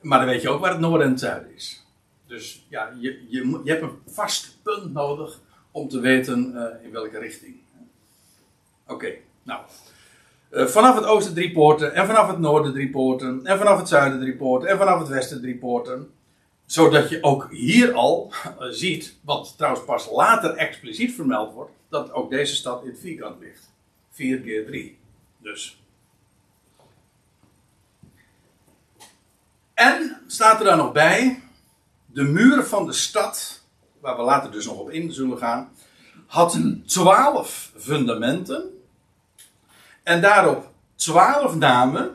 Maar 0.00 0.18
dan 0.18 0.28
weet 0.28 0.42
je 0.42 0.48
ook 0.48 0.60
waar 0.60 0.70
het 0.70 0.80
noorden 0.80 1.06
en 1.06 1.12
het 1.12 1.20
zuiden 1.20 1.54
is. 1.54 1.84
Dus 2.26 2.66
ja, 2.68 2.92
je, 2.98 3.24
je, 3.28 3.60
je 3.64 3.70
hebt 3.70 3.82
een 3.82 3.98
vast 4.06 4.58
punt 4.62 4.92
nodig 4.92 5.40
om 5.70 5.88
te 5.88 6.00
weten 6.00 6.52
uh, 6.54 6.84
in 6.84 6.90
welke 6.90 7.18
richting. 7.18 7.56
Oké, 8.86 9.12
nou. 9.42 9.60
Uh, 10.50 10.66
vanaf 10.66 10.94
het 10.94 11.04
oosten 11.04 11.34
drie 11.34 11.52
poorten, 11.52 11.94
en 11.94 12.06
vanaf 12.06 12.28
het 12.28 12.38
noorden 12.38 12.72
drie 12.72 12.90
poorten, 12.90 13.46
en 13.46 13.58
vanaf 13.58 13.78
het 13.78 13.88
zuiden 13.88 14.20
drie 14.20 14.36
poorten, 14.36 14.68
en 14.68 14.78
vanaf 14.78 14.98
het 14.98 15.08
westen 15.08 15.40
drie 15.40 15.56
poorten. 15.56 16.10
Zodat 16.66 17.08
je 17.08 17.22
ook 17.22 17.48
hier 17.50 17.92
al 17.92 18.32
uh, 18.32 18.66
ziet, 18.68 19.18
wat 19.24 19.54
trouwens 19.56 19.84
pas 19.84 20.10
later 20.10 20.54
expliciet 20.54 21.14
vermeld 21.14 21.52
wordt, 21.52 21.72
dat 21.88 22.12
ook 22.12 22.30
deze 22.30 22.54
stad 22.54 22.82
in 22.82 22.88
het 22.88 22.98
vierkant 22.98 23.40
ligt. 23.40 23.72
4 24.10 24.40
keer 24.40 24.66
3. 24.66 24.98
Dus. 25.38 25.82
En 29.80 30.16
staat 30.26 30.58
er 30.58 30.64
dan 30.64 30.76
nog 30.76 30.92
bij, 30.92 31.42
de 32.06 32.22
muur 32.22 32.64
van 32.64 32.86
de 32.86 32.92
stad, 32.92 33.62
waar 34.00 34.16
we 34.16 34.22
later 34.22 34.50
dus 34.50 34.66
nog 34.66 34.78
op 34.78 34.90
in 34.90 35.12
zullen 35.12 35.38
gaan, 35.38 35.72
had 36.26 36.58
twaalf 36.86 37.72
fundamenten. 37.76 38.82
En 40.02 40.20
daarop 40.20 40.70
twaalf 40.94 41.54
namen 41.54 42.14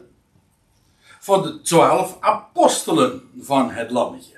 van 1.20 1.41
de 1.41 1.61
twaalf 1.61 2.18
apostelen 2.20 3.30
van 3.39 3.70
het 3.72 3.91
lammetje. 3.91 4.38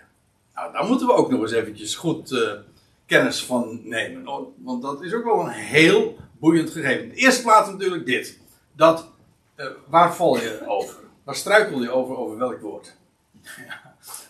Nou, 0.56 0.74
daar 0.74 0.86
moeten 0.86 1.08
we 1.08 1.14
ook 1.14 1.30
nog 1.30 1.42
eens 1.42 1.52
eventjes 1.52 1.96
goed 1.96 2.32
uh, 2.32 2.52
kennis 3.06 3.44
van 3.44 3.80
nemen. 3.84 4.24
Want 4.58 4.82
dat 4.82 5.04
is 5.04 5.14
ook 5.14 5.24
wel 5.24 5.40
een 5.40 5.50
heel 5.50 6.18
boeiend 6.40 6.70
gegeven. 6.70 7.04
In 7.04 7.10
de 7.10 7.16
eerste 7.16 7.42
plaats 7.42 7.70
natuurlijk 7.70 8.06
dit. 8.06 8.40
Dat, 8.76 9.10
uh, 9.56 9.66
waar 9.88 10.16
val 10.16 10.38
je 10.38 10.64
over? 10.68 10.96
Waar 11.24 11.36
struikel 11.36 11.82
je 11.82 11.92
over, 11.92 12.18
over 12.18 12.38
welk 12.38 12.62
woord? 12.62 12.96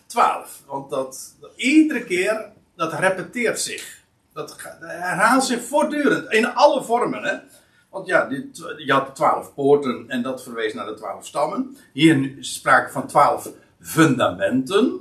12. 0.06 0.62
Want 0.66 0.90
dat, 0.90 1.34
iedere 1.56 2.04
keer, 2.04 2.52
dat 2.76 2.92
repeteert 2.92 3.60
zich. 3.60 3.96
Dat, 4.32 4.56
herhaalt 4.80 5.44
zich 5.44 5.62
voortdurend. 5.62 6.32
In 6.32 6.54
alle 6.54 6.82
vormen. 6.82 7.22
Hè? 7.22 7.36
Want 7.90 8.06
ja, 8.06 8.28
je 8.76 8.92
had 8.92 9.14
twaalf 9.14 9.54
poorten 9.54 10.04
en 10.08 10.22
dat 10.22 10.42
verwees 10.42 10.74
naar 10.74 10.86
de 10.86 10.94
twaalf 10.94 11.26
stammen. 11.26 11.76
Hier 11.92 12.36
sprake 12.40 12.92
van 12.92 13.06
twaalf 13.06 13.50
fundamenten. 13.80 15.00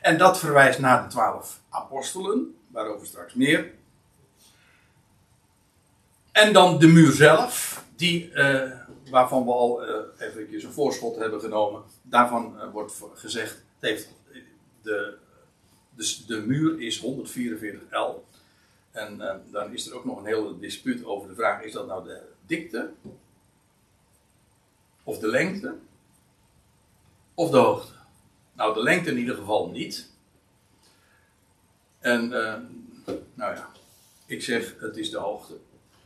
En 0.00 0.18
dat 0.18 0.38
verwijst 0.38 0.78
naar 0.78 1.02
de 1.02 1.08
twaalf 1.08 1.60
apostelen, 1.70 2.54
waarover 2.68 3.06
straks 3.06 3.34
meer. 3.34 3.72
En 6.32 6.52
dan 6.52 6.78
de 6.78 6.86
muur 6.86 7.12
zelf, 7.12 7.84
die, 7.96 8.30
uh, 8.32 8.62
waarvan 9.10 9.44
we 9.44 9.52
al 9.52 9.88
uh, 9.88 9.96
even 10.18 10.54
een 10.54 10.72
voorschot 10.72 11.16
hebben 11.16 11.40
genomen. 11.40 11.82
Daarvan 12.02 12.54
uh, 12.56 12.70
wordt 12.72 13.02
gezegd, 13.14 13.50
het 13.50 13.90
heeft 13.90 14.08
de, 14.82 15.16
de 16.26 16.40
muur 16.46 16.80
is 16.80 17.00
144 17.00 17.80
L. 17.90 18.24
En 18.90 19.16
uh, 19.18 19.34
dan 19.50 19.72
is 19.72 19.86
er 19.86 19.96
ook 19.96 20.04
nog 20.04 20.18
een 20.18 20.24
hele 20.24 20.58
dispuut 20.58 21.04
over 21.04 21.28
de 21.28 21.34
vraag: 21.34 21.62
is 21.62 21.72
dat 21.72 21.86
nou 21.86 22.04
de 22.04 22.22
dikte? 22.46 22.90
Of 25.04 25.18
de 25.18 25.28
lengte? 25.28 25.74
Of 27.34 27.50
de 27.50 27.56
hoogte? 27.56 27.92
Nou, 28.52 28.74
de 28.74 28.82
lengte 28.82 29.10
in 29.10 29.18
ieder 29.18 29.34
geval 29.34 29.68
niet. 29.70 30.10
En, 31.98 32.28
nou 33.34 33.54
ja, 33.54 33.70
ik 34.26 34.42
zeg 34.42 34.76
het 34.78 34.96
is 34.96 35.10
de 35.10 35.18
hoogte. 35.18 35.58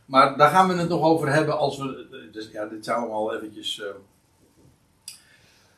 Maar 0.05 0.37
daar 0.37 0.49
gaan 0.49 0.67
we 0.67 0.73
het 0.73 0.89
nog 0.89 1.01
over 1.01 1.33
hebben 1.33 1.57
als 1.57 1.77
we. 1.77 2.29
Dus 2.31 2.49
ja, 2.51 2.65
dit 2.65 2.85
zou 2.85 2.99
allemaal 2.99 3.35
eventjes. 3.35 3.79
Uh, 3.79 3.85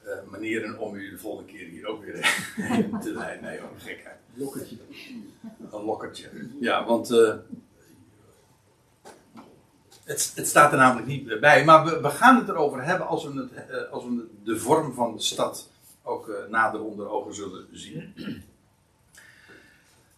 uh, 0.07 0.31
manieren 0.31 0.79
om 0.79 0.95
u 0.95 1.09
de 1.09 1.17
volgende 1.17 1.51
keer 1.51 1.67
hier 1.67 1.87
ook 1.87 2.03
weer 2.03 2.13
te 3.03 3.11
leiden. 3.13 3.43
Nee, 3.43 3.59
hoor, 3.59 3.69
gekheid. 3.77 4.15
Lokkertje. 4.33 4.77
Een 5.71 5.83
lokkertje. 5.83 6.29
Ja, 6.59 6.85
want 6.85 7.11
uh, 7.11 7.33
het, 10.03 10.31
het, 10.35 10.47
staat 10.47 10.71
er 10.71 10.77
namelijk 10.77 11.07
niet 11.07 11.39
bij. 11.39 11.65
Maar 11.65 11.85
we, 11.85 12.01
we, 12.01 12.09
gaan 12.09 12.37
het 12.37 12.47
erover 12.47 12.83
hebben 12.83 13.07
als 13.07 13.25
we, 13.25 13.49
het, 13.51 13.69
uh, 13.69 13.91
als 13.91 14.03
we 14.03 14.27
de 14.43 14.57
vorm 14.57 14.93
van 14.93 15.15
de 15.15 15.21
stad 15.21 15.69
ook 16.03 16.31
nader 16.49 16.83
onder 16.83 17.09
ogen 17.09 17.35
zullen 17.35 17.67
zien. 17.71 18.13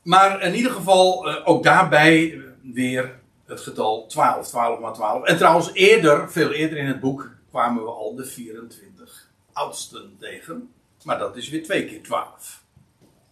Maar 0.01 0.41
in 0.41 0.55
ieder 0.55 0.71
geval 0.71 1.27
ook 1.45 1.63
daarbij 1.63 2.41
weer 2.61 3.19
het 3.49 3.61
getal 3.61 4.05
12, 4.07 4.47
12 4.47 4.79
maar 4.79 4.93
12. 4.93 5.23
En 5.25 5.37
trouwens 5.37 5.73
eerder, 5.73 6.31
veel 6.31 6.51
eerder 6.51 6.77
in 6.77 6.87
het 6.87 6.99
boek, 6.99 7.29
kwamen 7.49 7.83
we 7.83 7.89
al 7.89 8.15
de 8.15 8.25
24 8.25 9.29
oudsten 9.53 10.15
tegen. 10.19 10.73
Maar 11.03 11.17
dat 11.17 11.37
is 11.37 11.49
weer 11.49 11.63
twee 11.63 11.85
keer 11.85 12.03
12. 12.03 12.63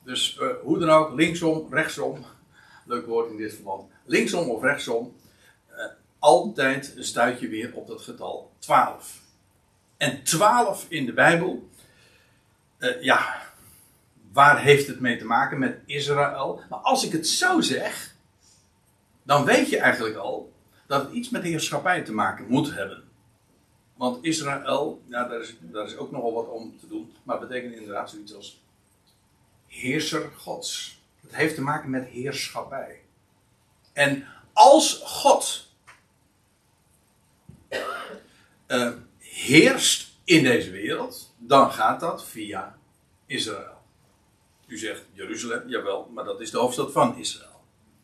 Dus 0.03 0.37
uh, 0.41 0.47
hoe 0.63 0.79
dan 0.79 0.89
ook, 0.89 1.13
linksom, 1.15 1.67
rechtsom. 1.71 2.25
Leuk 2.85 3.05
woord 3.05 3.29
in 3.29 3.37
dit 3.37 3.53
verband. 3.53 3.91
Linksom 4.05 4.49
of 4.49 4.61
rechtsom. 4.61 5.15
Uh, 5.71 5.85
altijd 6.19 6.93
stuit 6.97 7.39
je 7.39 7.47
weer 7.47 7.71
op 7.73 7.87
dat 7.87 8.01
getal 8.01 8.51
12. 8.59 9.21
En 9.97 10.23
12 10.23 10.85
in 10.87 11.05
de 11.05 11.13
Bijbel. 11.13 11.69
Uh, 12.79 13.01
ja, 13.01 13.41
waar 14.31 14.61
heeft 14.61 14.87
het 14.87 14.99
mee 14.99 15.17
te 15.17 15.25
maken 15.25 15.59
met 15.59 15.79
Israël? 15.85 16.61
Maar 16.69 16.79
als 16.79 17.05
ik 17.05 17.11
het 17.11 17.27
zo 17.27 17.61
zeg. 17.61 18.15
Dan 19.27 19.45
weet 19.45 19.69
je 19.69 19.77
eigenlijk 19.77 20.15
al 20.15 20.53
dat 20.85 21.01
het 21.01 21.11
iets 21.11 21.29
met 21.29 21.43
heerschappij 21.43 22.03
te 22.03 22.13
maken 22.13 22.45
moet 22.47 22.73
hebben. 22.73 23.03
Want 23.93 24.23
Israël, 24.25 25.01
ja, 25.05 25.27
daar, 25.27 25.41
is, 25.41 25.55
daar 25.59 25.85
is 25.85 25.97
ook 25.97 26.11
nogal 26.11 26.33
wat 26.33 26.47
om 26.47 26.79
te 26.79 26.87
doen. 26.87 27.13
Maar 27.23 27.39
het 27.39 27.47
betekent 27.47 27.75
inderdaad 27.75 28.09
zoiets 28.09 28.35
als 28.35 28.61
heerser 29.65 30.31
Gods. 30.35 31.01
Het 31.21 31.35
heeft 31.35 31.55
te 31.55 31.61
maken 31.61 31.89
met 31.89 32.07
heerschappij. 32.07 33.01
En 33.93 34.27
als 34.53 35.01
God 35.03 35.67
uh, 38.67 38.91
heerst 39.19 40.11
in 40.23 40.43
deze 40.43 40.71
wereld, 40.71 41.33
dan 41.37 41.71
gaat 41.71 41.99
dat 41.99 42.25
via 42.25 42.77
Israël. 43.25 43.81
U 44.67 44.77
zegt 44.77 45.05
Jeruzalem, 45.13 45.69
jawel, 45.69 46.09
maar 46.13 46.23
dat 46.23 46.41
is 46.41 46.51
de 46.51 46.57
hoofdstad 46.57 46.91
van 46.91 47.17
Israël. 47.17 47.56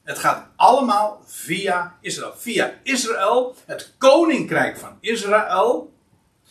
Het 0.04 0.20
gaat 0.20 0.48
allemaal 0.56 1.24
via 1.26 1.98
Israël. 2.02 2.34
Via 2.36 2.74
Israël, 2.84 3.56
het 3.66 3.94
koninkrijk 3.98 4.78
van 4.78 4.98
Israël, 5.00 5.94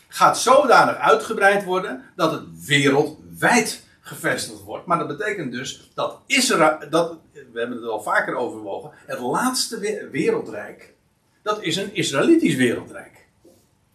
gaat 0.08 0.38
zodanig 0.38 0.96
uitgebreid 0.96 1.64
worden 1.64 2.04
dat 2.16 2.32
het 2.32 2.66
wereldwijd 2.66 3.84
gevestigd 4.00 4.62
wordt. 4.62 4.86
Maar 4.86 4.98
dat 4.98 5.16
betekent 5.16 5.52
dus 5.52 5.90
dat 5.94 6.20
Israël, 6.26 6.78
dat, 6.90 7.18
we 7.32 7.58
hebben 7.58 7.76
het 7.76 7.86
al 7.86 8.02
vaker 8.02 8.34
overwogen, 8.34 8.90
het 9.06 9.18
laatste 9.18 9.78
wereldrijk, 10.10 10.94
dat 11.42 11.62
is 11.62 11.76
een 11.76 11.94
Israëlitisch 11.94 12.54
wereldrijk. 12.54 13.26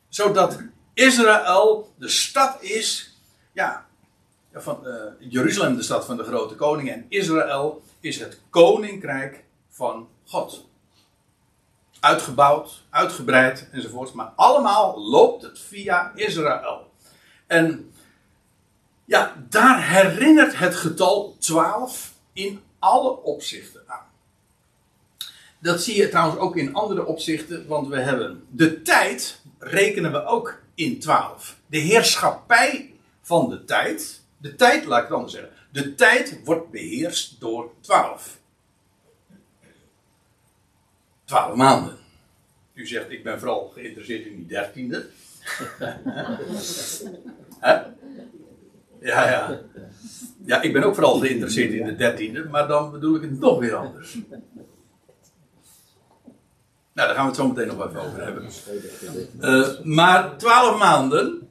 Zodat 0.09 0.59
Israël 0.93 1.93
de 1.97 2.09
stad 2.09 2.57
is, 2.61 3.17
ja, 3.53 3.85
van 4.53 4.79
uh, 4.85 4.93
Jeruzalem 5.19 5.75
de 5.75 5.83
stad 5.83 6.05
van 6.05 6.17
de 6.17 6.23
grote 6.23 6.55
koning 6.55 6.91
en 6.91 7.05
Israël 7.09 7.83
is 7.99 8.19
het 8.19 8.39
koninkrijk 8.49 9.43
van 9.77 10.07
God. 10.25 10.65
Uitgebouwd, 11.99 12.83
uitgebreid 12.89 13.69
enzovoort, 13.71 14.13
maar 14.13 14.31
allemaal 14.35 14.99
loopt 14.99 15.41
het 15.41 15.59
via 15.59 16.11
Israël. 16.15 16.91
En 17.47 17.91
ja, 19.05 19.45
daar 19.49 19.89
herinnert 19.89 20.57
het 20.57 20.75
getal 20.75 21.35
12 21.39 22.13
in 22.33 22.61
alle 22.79 23.21
opzichten 23.23 23.83
aan. 23.87 24.05
Dat 25.59 25.81
zie 25.81 25.95
je 25.95 26.09
trouwens 26.09 26.39
ook 26.39 26.55
in 26.55 26.73
andere 26.73 27.05
opzichten, 27.05 27.67
want 27.67 27.87
we 27.87 27.99
hebben 27.99 28.47
de 28.49 28.81
tijd 28.81 29.41
rekenen 29.59 30.11
we 30.11 30.25
ook 30.25 30.61
in 30.75 30.99
12. 30.99 31.57
De 31.67 31.77
heerschappij 31.77 32.93
van 33.21 33.49
de 33.49 33.63
tijd, 33.63 34.21
de 34.37 34.55
tijd, 34.55 34.85
laat 34.85 34.97
ik 34.97 35.07
het 35.07 35.13
anders 35.13 35.33
zeggen, 35.33 35.51
de 35.71 35.95
tijd 35.95 36.39
wordt 36.43 36.71
beheerst 36.71 37.39
door 37.39 37.71
12. 37.81 38.36
12 41.27 41.55
maanden. 41.55 41.97
U 42.73 42.87
zegt, 42.87 43.11
ik 43.11 43.23
ben 43.23 43.39
vooral 43.39 43.71
geïnteresseerd 43.73 44.25
in 44.25 44.35
die 44.35 44.45
dertiende. 44.45 45.05
Hè? 47.59 47.73
Ja, 48.99 49.29
ja. 49.29 49.59
Ja, 50.45 50.61
ik 50.61 50.73
ben 50.73 50.83
ook 50.83 50.93
vooral 50.93 51.19
geïnteresseerd 51.19 51.71
in 51.71 51.85
de 51.85 51.95
dertiende, 51.95 52.43
maar 52.43 52.67
dan 52.67 52.91
bedoel 52.91 53.15
ik 53.15 53.21
het 53.21 53.39
nog 53.39 53.59
weer 53.59 53.75
anders. 53.75 54.17
Nou, 56.93 57.07
daar 57.07 57.15
gaan 57.15 57.23
we 57.23 57.29
het 57.29 57.35
zo 57.35 57.47
meteen 57.47 57.67
nog 57.67 57.87
even 57.87 58.01
over 58.01 58.23
hebben. 58.23 58.49
Uh, 59.41 59.83
maar 59.83 60.37
twaalf 60.37 60.79
maanden. 60.79 61.49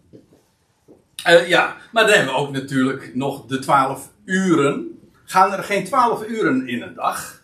Uh, 1.28 1.48
ja, 1.48 1.76
maar 1.92 2.06
dan 2.06 2.14
hebben 2.14 2.34
we 2.34 2.40
ook 2.40 2.52
natuurlijk 2.52 3.14
nog 3.14 3.46
de 3.46 3.58
twaalf 3.58 4.10
uren. 4.24 5.00
Gaan 5.24 5.52
er 5.52 5.64
geen 5.64 5.84
twaalf 5.84 6.26
uren 6.26 6.68
in 6.68 6.82
een 6.82 6.94
dag? 6.94 7.35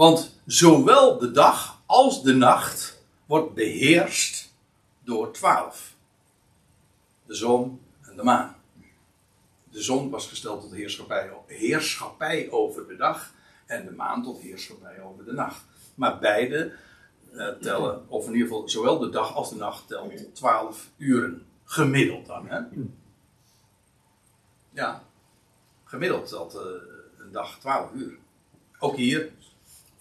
Want 0.00 0.40
zowel 0.46 1.18
de 1.18 1.30
dag 1.30 1.82
als 1.86 2.22
de 2.22 2.34
nacht 2.34 3.02
wordt 3.26 3.54
beheerst 3.54 4.52
door 5.04 5.32
twaalf. 5.32 5.94
De 7.24 7.34
zon 7.34 7.80
en 8.00 8.16
de 8.16 8.22
maan. 8.22 8.56
De 9.70 9.82
zon 9.82 10.10
was 10.10 10.28
gesteld 10.28 10.60
tot 10.60 10.72
heerschappij, 10.72 11.30
heerschappij 11.46 12.50
over 12.50 12.88
de 12.88 12.96
dag 12.96 13.32
en 13.66 13.84
de 13.84 13.90
maan 13.90 14.22
tot 14.22 14.40
heerschappij 14.40 15.02
over 15.02 15.24
de 15.24 15.32
nacht. 15.32 15.64
Maar 15.94 16.18
beide 16.18 16.72
uh, 17.32 17.48
tellen, 17.48 18.08
of 18.08 18.26
in 18.26 18.32
ieder 18.32 18.48
geval 18.48 18.68
zowel 18.68 18.98
de 18.98 19.08
dag 19.08 19.34
als 19.34 19.50
de 19.50 19.56
nacht 19.56 19.88
telt 19.88 20.34
12 20.34 20.88
uren. 20.96 21.46
Gemiddeld 21.64 22.26
dan, 22.26 22.46
hè? 22.48 22.60
Ja, 24.72 25.04
gemiddeld 25.84 26.28
telt 26.28 26.54
uh, 26.54 26.60
een 27.18 27.32
dag 27.32 27.58
12 27.58 27.92
uur. 27.92 28.18
Ook 28.78 28.96
hier, 28.96 29.32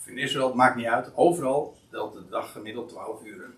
in 0.10 0.18
Israël, 0.18 0.48
het 0.48 0.56
maakt 0.56 0.76
niet 0.76 0.86
uit. 0.86 1.12
Overal 1.16 1.78
telt 1.90 2.14
de 2.14 2.30
dag 2.30 2.52
gemiddeld 2.52 2.90
12 2.90 3.26
uren. 3.26 3.56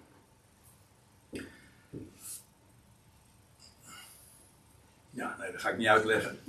Ja, 5.09 5.35
nee, 5.39 5.51
dat 5.51 5.61
ga 5.61 5.69
ik 5.69 5.77
niet 5.77 5.87
uitleggen. 5.87 6.39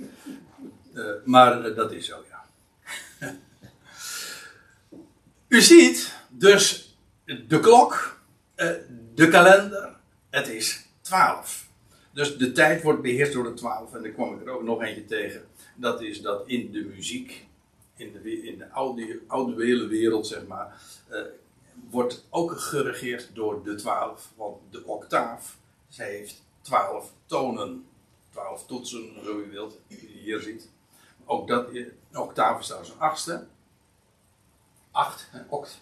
Uh, 0.93 1.11
maar 1.25 1.69
uh, 1.69 1.75
dat 1.75 1.91
is 1.91 2.05
zo, 2.05 2.23
ja. 2.29 2.45
U 5.47 5.61
ziet 5.61 6.17
dus 6.29 6.97
de 7.25 7.59
klok, 7.59 8.19
uh, 8.55 8.71
de 9.13 9.27
kalender, 9.27 9.95
het 10.29 10.47
is 10.47 10.85
12. 11.01 11.67
Dus 12.11 12.37
de 12.37 12.51
tijd 12.51 12.83
wordt 12.83 13.01
beheerst 13.01 13.33
door 13.33 13.43
de 13.43 13.53
12. 13.53 13.93
En 13.93 14.03
daar 14.03 14.11
kwam 14.11 14.33
ik 14.33 14.45
er 14.45 14.53
ook 14.53 14.63
nog 14.63 14.81
eentje 14.81 15.05
tegen. 15.05 15.45
Dat 15.75 16.01
is 16.01 16.21
dat 16.21 16.47
in 16.47 16.71
de 16.71 16.83
muziek, 16.83 17.47
in 17.95 18.11
de, 18.11 18.43
in 18.43 18.57
de 18.57 18.69
audio, 18.69 19.15
audiovele 19.27 19.87
wereld, 19.87 20.27
zeg 20.27 20.47
maar, 20.47 20.81
wordt 21.89 22.25
ook 22.29 22.59
geregeerd 22.59 23.29
door 23.33 23.63
de 23.63 23.75
12. 23.75 24.31
Want 24.35 24.57
de 24.69 24.83
octaaf, 24.85 25.57
zij 25.87 26.09
heeft 26.09 26.43
12 26.61 27.11
tonen. 27.25 27.85
12 28.29 28.65
toetsen, 28.65 29.23
zo 29.23 29.39
u 29.39 29.51
wilt, 29.51 29.79
die 29.87 30.01
je 30.01 30.19
hier 30.19 30.41
ziet. 30.41 30.69
Ook 31.25 31.47
dat, 31.47 31.69
een 31.69 31.91
octaaf 32.13 32.59
is 32.59 32.65
trouwens 32.65 32.91
een 32.93 32.99
achtste. 32.99 33.47
8, 34.91 35.29
oct. 35.49 35.81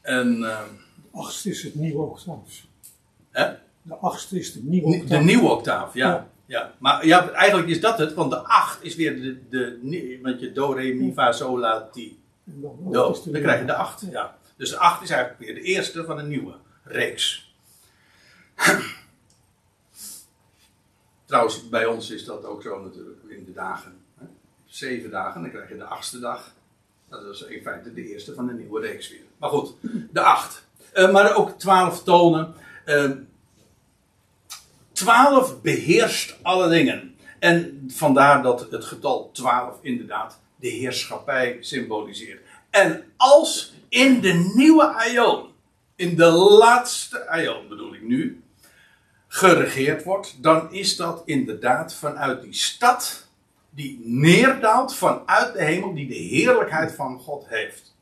En. 0.00 0.38
Uh, 0.38 0.62
de 1.12 1.18
achtste 1.18 1.50
is 1.50 1.62
het 1.62 1.74
nieuwe 1.74 2.02
octaaf. 2.02 2.66
Hè? 3.30 3.54
De 3.82 3.94
achtste 3.94 4.38
is 4.38 4.52
de 4.52 4.62
nieuwe 4.62 4.86
octaaf. 4.86 5.08
De 5.08 5.24
nieuwe 5.24 5.48
octaaf, 5.48 5.94
ja. 5.94 6.08
ja. 6.08 6.28
Ja. 6.50 6.74
Maar 6.78 7.06
ja, 7.06 7.30
eigenlijk 7.30 7.68
is 7.68 7.80
dat 7.80 7.98
het, 7.98 8.14
want 8.14 8.30
de 8.30 8.36
8 8.36 8.84
is 8.84 8.94
weer 8.94 9.20
de. 9.20 9.48
de 9.48 10.18
want 10.22 10.40
je 10.40 10.52
do, 10.52 10.72
re, 10.72 10.92
mi, 10.92 11.12
fa, 11.12 11.32
sol, 11.32 11.58
la, 11.58 11.88
ti. 11.92 12.22
Dan, 12.44 12.78
do. 12.92 13.16
dan 13.24 13.40
krijg 13.40 13.60
je 13.60 13.66
de 13.66 13.74
8. 13.74 14.04
Ja. 14.10 14.36
Dus 14.56 14.70
de 14.70 14.76
8 14.76 15.02
is 15.02 15.10
eigenlijk 15.10 15.40
weer 15.40 15.54
de 15.54 15.60
eerste 15.60 16.04
van 16.04 16.18
een 16.18 16.28
nieuwe 16.28 16.54
reeks. 16.82 17.54
Trouwens, 21.24 21.68
bij 21.68 21.86
ons 21.86 22.10
is 22.10 22.24
dat 22.24 22.44
ook 22.44 22.62
zo 22.62 22.82
natuurlijk 22.82 23.18
in 23.28 23.44
de 23.44 23.52
dagen. 23.52 23.92
Hè? 24.18 24.24
Zeven 24.64 25.10
dagen, 25.10 25.40
dan 25.40 25.50
krijg 25.50 25.68
je 25.68 25.76
de 25.76 25.84
achtste 25.84 26.18
dag. 26.18 26.54
Dat 27.08 27.24
is 27.24 27.42
in 27.42 27.62
feite 27.62 27.94
de 27.94 28.08
eerste 28.08 28.34
van 28.34 28.46
de 28.46 28.52
nieuwe 28.52 28.80
reeks 28.80 29.10
weer. 29.10 29.24
Maar 29.36 29.50
goed, 29.50 29.74
de 30.12 30.20
acht. 30.20 30.64
Uh, 30.94 31.12
maar 31.12 31.34
ook 31.34 31.58
twaalf 31.58 32.02
tonen. 32.02 32.54
Uh, 32.86 33.10
twaalf 35.00 35.60
beheerst 35.62 36.36
alle 36.42 36.68
dingen. 36.68 37.14
En 37.38 37.84
vandaar 37.92 38.42
dat 38.42 38.70
het 38.70 38.84
getal 38.84 39.30
twaalf 39.32 39.78
inderdaad 39.82 40.40
de 40.56 40.68
heerschappij 40.68 41.56
symboliseert. 41.60 42.40
En 42.70 43.04
als 43.16 43.74
in 43.88 44.20
de 44.20 44.52
nieuwe 44.54 44.94
aion, 44.94 45.48
in 45.96 46.16
de 46.16 46.30
laatste 46.30 47.28
aion 47.28 47.68
bedoel 47.68 47.94
ik 47.94 48.02
nu, 48.02 48.42
geregeerd 49.28 50.04
wordt, 50.04 50.42
dan 50.42 50.72
is 50.72 50.96
dat 50.96 51.22
inderdaad 51.24 51.94
vanuit 51.94 52.42
die 52.42 52.54
stad 52.54 53.28
die 53.70 54.00
neerdaalt 54.04 54.94
vanuit 54.94 55.52
de 55.52 55.64
hemel, 55.64 55.94
die 55.94 56.08
de 56.08 56.14
heerlijkheid 56.14 56.92
van 56.92 57.18
God 57.18 57.44
heeft. 57.48 57.94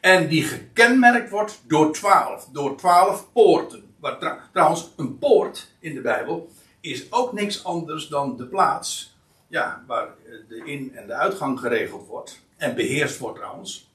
En 0.00 0.28
die 0.28 0.42
gekenmerkt 0.42 1.30
wordt 1.30 1.62
door 1.66 1.92
twaalf, 1.92 2.48
door 2.52 2.76
twaalf 2.76 3.32
poorten. 3.32 3.87
Tra- 4.16 4.48
trouwens, 4.52 4.90
een 4.96 5.18
poort 5.18 5.72
in 5.78 5.94
de 5.94 6.00
Bijbel 6.00 6.48
is 6.80 7.12
ook 7.12 7.32
niks 7.32 7.64
anders 7.64 8.08
dan 8.08 8.36
de 8.36 8.46
plaats 8.46 9.16
ja, 9.48 9.84
waar 9.86 10.06
eh, 10.06 10.32
de 10.48 10.62
in- 10.64 10.96
en 10.96 11.06
de 11.06 11.12
uitgang 11.12 11.60
geregeld 11.60 12.06
wordt. 12.06 12.40
En 12.56 12.74
beheerst 12.74 13.18
wordt 13.18 13.36
trouwens. 13.38 13.90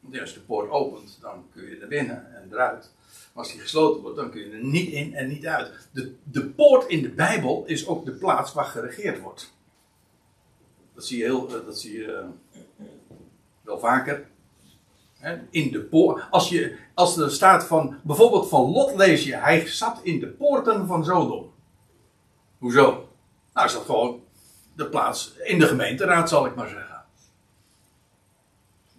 Want 0.00 0.20
als 0.20 0.34
de 0.34 0.40
poort 0.40 0.70
opent, 0.70 1.18
dan 1.20 1.44
kun 1.54 1.62
je 1.68 1.76
er 1.78 1.88
binnen 1.88 2.34
en 2.36 2.48
eruit. 2.52 2.90
Maar 3.32 3.42
als 3.44 3.52
die 3.52 3.60
gesloten 3.60 4.02
wordt, 4.02 4.16
dan 4.16 4.30
kun 4.30 4.40
je 4.40 4.50
er 4.50 4.64
niet 4.64 4.90
in 4.92 5.14
en 5.14 5.28
niet 5.28 5.46
uit. 5.46 5.88
De, 5.92 6.14
de 6.24 6.46
poort 6.48 6.88
in 6.88 7.02
de 7.02 7.10
Bijbel 7.10 7.64
is 7.66 7.86
ook 7.86 8.04
de 8.04 8.12
plaats 8.12 8.52
waar 8.52 8.64
geregeerd 8.64 9.20
wordt. 9.20 9.54
Dat 10.94 11.06
zie 11.06 11.18
je, 11.18 11.24
heel, 11.24 11.46
eh, 11.58 11.66
dat 11.66 11.78
zie 11.80 11.98
je 11.98 12.12
eh, 12.12 12.26
wel 13.62 13.78
vaker. 13.78 14.26
In 15.50 15.70
de 15.70 15.80
poort. 15.80 16.22
Als, 16.30 16.48
je, 16.48 16.76
als 16.94 17.16
er 17.16 17.30
staat 17.30 17.64
van, 17.64 17.96
bijvoorbeeld 18.02 18.48
van 18.48 18.70
Lot 18.70 18.94
lees 18.94 19.24
je, 19.24 19.36
hij 19.36 19.66
zat 19.66 20.00
in 20.02 20.20
de 20.20 20.26
poorten 20.26 20.86
van 20.86 21.04
Sodom. 21.04 21.52
Hoezo? 22.58 23.08
Nou, 23.54 23.66
is 23.66 23.72
dat 23.72 23.84
gewoon 23.84 24.20
de 24.76 24.86
plaats 24.86 25.32
in 25.42 25.58
de 25.58 25.66
gemeenteraad, 25.66 26.28
zal 26.28 26.46
ik 26.46 26.54
maar 26.54 26.68
zeggen. 26.68 27.02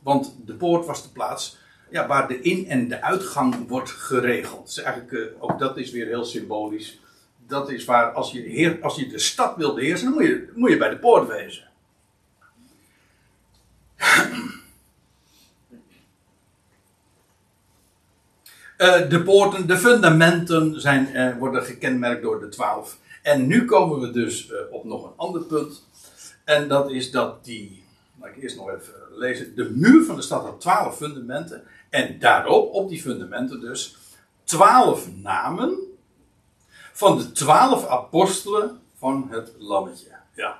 Want 0.04 0.36
de 0.46 0.54
poort 0.54 0.86
was 0.86 1.04
de 1.04 1.10
plaats 1.10 1.58
ja, 1.90 2.08
waar 2.08 2.28
de 2.28 2.42
in- 2.42 2.68
en 2.68 2.88
de 2.88 3.02
uitgang 3.02 3.68
wordt 3.68 3.90
geregeld. 3.90 4.66
Dus 4.66 4.78
eigenlijk, 4.84 5.14
eh, 5.14 5.44
ook 5.44 5.60
dat 5.60 5.78
is 5.78 5.92
weer 5.92 6.08
heel 6.08 6.26
symbolisch. 6.26 7.00
Dat 7.48 7.70
is 7.70 7.86
waar, 7.86 8.12
als 8.12 8.32
je, 8.32 8.42
heer, 8.42 8.78
als 8.82 8.96
je 8.96 9.08
de 9.08 9.20
stad 9.20 9.56
wil 9.56 9.74
beheersen, 9.74 10.06
dan 10.06 10.14
moet 10.14 10.24
je, 10.28 10.52
moet 10.56 10.70
je 10.70 10.78
bij 10.78 10.90
de 10.90 10.98
poort 11.00 11.28
wezen. 11.28 11.68
Eh, 18.78 19.10
de 19.10 19.24
poorten, 19.24 19.68
de 19.68 19.78
fundamenten 19.78 20.82
zijn, 20.82 21.16
eh, 21.16 21.38
worden 21.38 21.64
gekenmerkt 21.64 22.22
door 22.22 22.40
de 22.40 22.50
twaalf. 22.50 23.00
En 23.22 23.48
nu 23.48 23.66
komen 23.66 24.00
we 24.00 24.12
dus 24.12 24.52
eh, 24.52 24.58
op 24.72 24.84
nog 24.84 25.04
een 25.04 25.14
ander 25.16 25.42
punt. 25.42 25.88
En 26.44 26.68
dat 26.68 26.92
is 26.92 27.12
dat 27.12 27.46
die, 27.46 27.84
laat 28.20 28.30
ik 28.30 28.44
eerst 28.44 28.56
nog 28.56 28.70
even 28.70 28.94
lezen. 29.12 29.56
De 29.56 29.70
muur 29.70 30.06
van 30.06 30.16
de 30.16 30.22
stad 30.22 30.44
had 30.44 30.62
twaalf 30.62 30.98
fundamenten. 30.98 31.64
En 31.90 32.20
daarop, 32.20 32.74
op 32.74 32.90
die 32.90 33.02
fundamenten 33.02 33.60
dus, 33.60 33.98
twaalf 34.44 35.08
namen 35.16 35.78
van 36.94 37.18
de 37.18 37.32
twaalf 37.32 37.88
apostelen 37.88 38.80
van 38.98 39.28
het 39.30 39.54
lammetje. 39.58 40.08
Ja. 40.36 40.60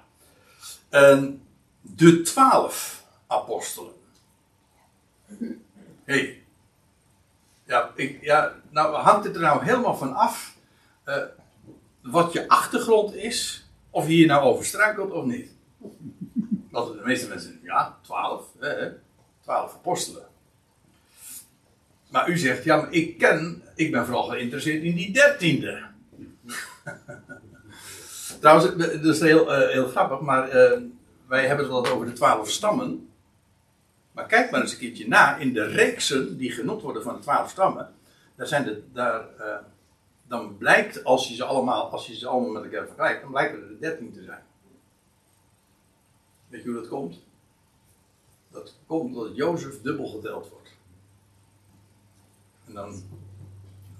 En 0.90 1.42
de 1.82 2.22
twaalf 2.22 3.06
apostelen. 3.28 3.92
Hey. 6.04 6.43
Ja, 7.74 7.92
ik, 7.96 8.18
ja, 8.22 8.54
nou 8.70 8.96
hangt 8.96 9.26
het 9.26 9.36
er 9.36 9.42
nou 9.42 9.64
helemaal 9.64 9.96
van 9.96 10.14
af 10.14 10.56
eh, 11.04 11.24
wat 12.02 12.34
je 12.34 12.48
achtergrond 12.48 13.16
is, 13.16 13.68
of 13.90 14.08
je 14.08 14.14
hier 14.14 14.28
nou 14.28 14.44
over 14.44 14.66
struikelt 14.66 15.12
of 15.12 15.26
niet. 15.26 15.52
Want 16.72 16.94
de 16.94 17.02
meeste 17.04 17.28
mensen 17.28 17.60
ja, 17.64 17.98
twaalf, 18.02 18.46
hè, 18.60 18.92
twaalf 19.42 19.74
apostelen. 19.74 20.24
Maar 22.10 22.30
u 22.30 22.38
zegt, 22.38 22.64
ja, 22.64 22.76
maar 22.76 22.92
ik 22.92 23.18
ken, 23.18 23.64
ik 23.76 23.92
ben 23.92 24.06
vooral 24.06 24.24
geïnteresseerd 24.24 24.84
in 24.84 24.96
die 24.96 25.14
dertiende. 25.14 25.84
Trouwens, 28.40 28.76
dat 28.78 29.16
is 29.16 29.20
heel, 29.20 29.54
eh, 29.54 29.70
heel 29.70 29.88
grappig, 29.88 30.20
maar 30.20 30.50
eh, 30.50 30.82
wij 31.28 31.48
hebben 31.48 31.66
het 31.66 31.74
wel 31.74 31.88
over 31.88 32.06
de 32.06 32.14
twaalf 32.14 32.50
stammen. 32.50 33.13
Maar 34.14 34.26
kijk 34.26 34.52
maar 34.52 34.62
eens 34.62 34.72
een 34.72 34.78
keertje 34.78 35.08
na 35.08 35.38
in 35.38 35.54
de 35.54 35.66
reeksen 35.66 36.38
die 36.38 36.52
genoemd 36.52 36.82
worden 36.82 37.04
van 37.04 37.16
de 37.16 37.22
twaalf 37.22 37.50
stammen. 37.50 37.94
Daar 38.36 38.48
zijn 38.48 38.64
de, 38.64 38.84
daar, 38.92 39.38
eh, 39.38 39.58
dan 40.28 40.58
blijkt, 40.58 41.04
als 41.04 41.28
je, 41.28 41.36
ze 41.36 41.44
allemaal, 41.44 41.90
als 41.90 42.08
je 42.08 42.16
ze 42.16 42.28
allemaal 42.28 42.52
met 42.52 42.64
elkaar 42.64 42.86
vergelijkt, 42.86 43.22
dan 43.22 43.32
blijkt 43.32 43.54
er 43.54 43.68
de 43.68 43.80
dertien 43.80 44.14
te 44.14 44.24
zijn. 44.24 44.44
Weet 46.48 46.64
je 46.64 46.70
hoe 46.70 46.80
dat 46.80 46.90
komt? 46.90 47.16
Dat 48.52 48.76
komt 48.88 49.16
omdat 49.16 49.36
Jozef 49.36 49.82
dubbel 49.82 50.08
geteld 50.08 50.50
wordt. 50.50 50.70
En 52.68 52.74
dan 52.74 53.04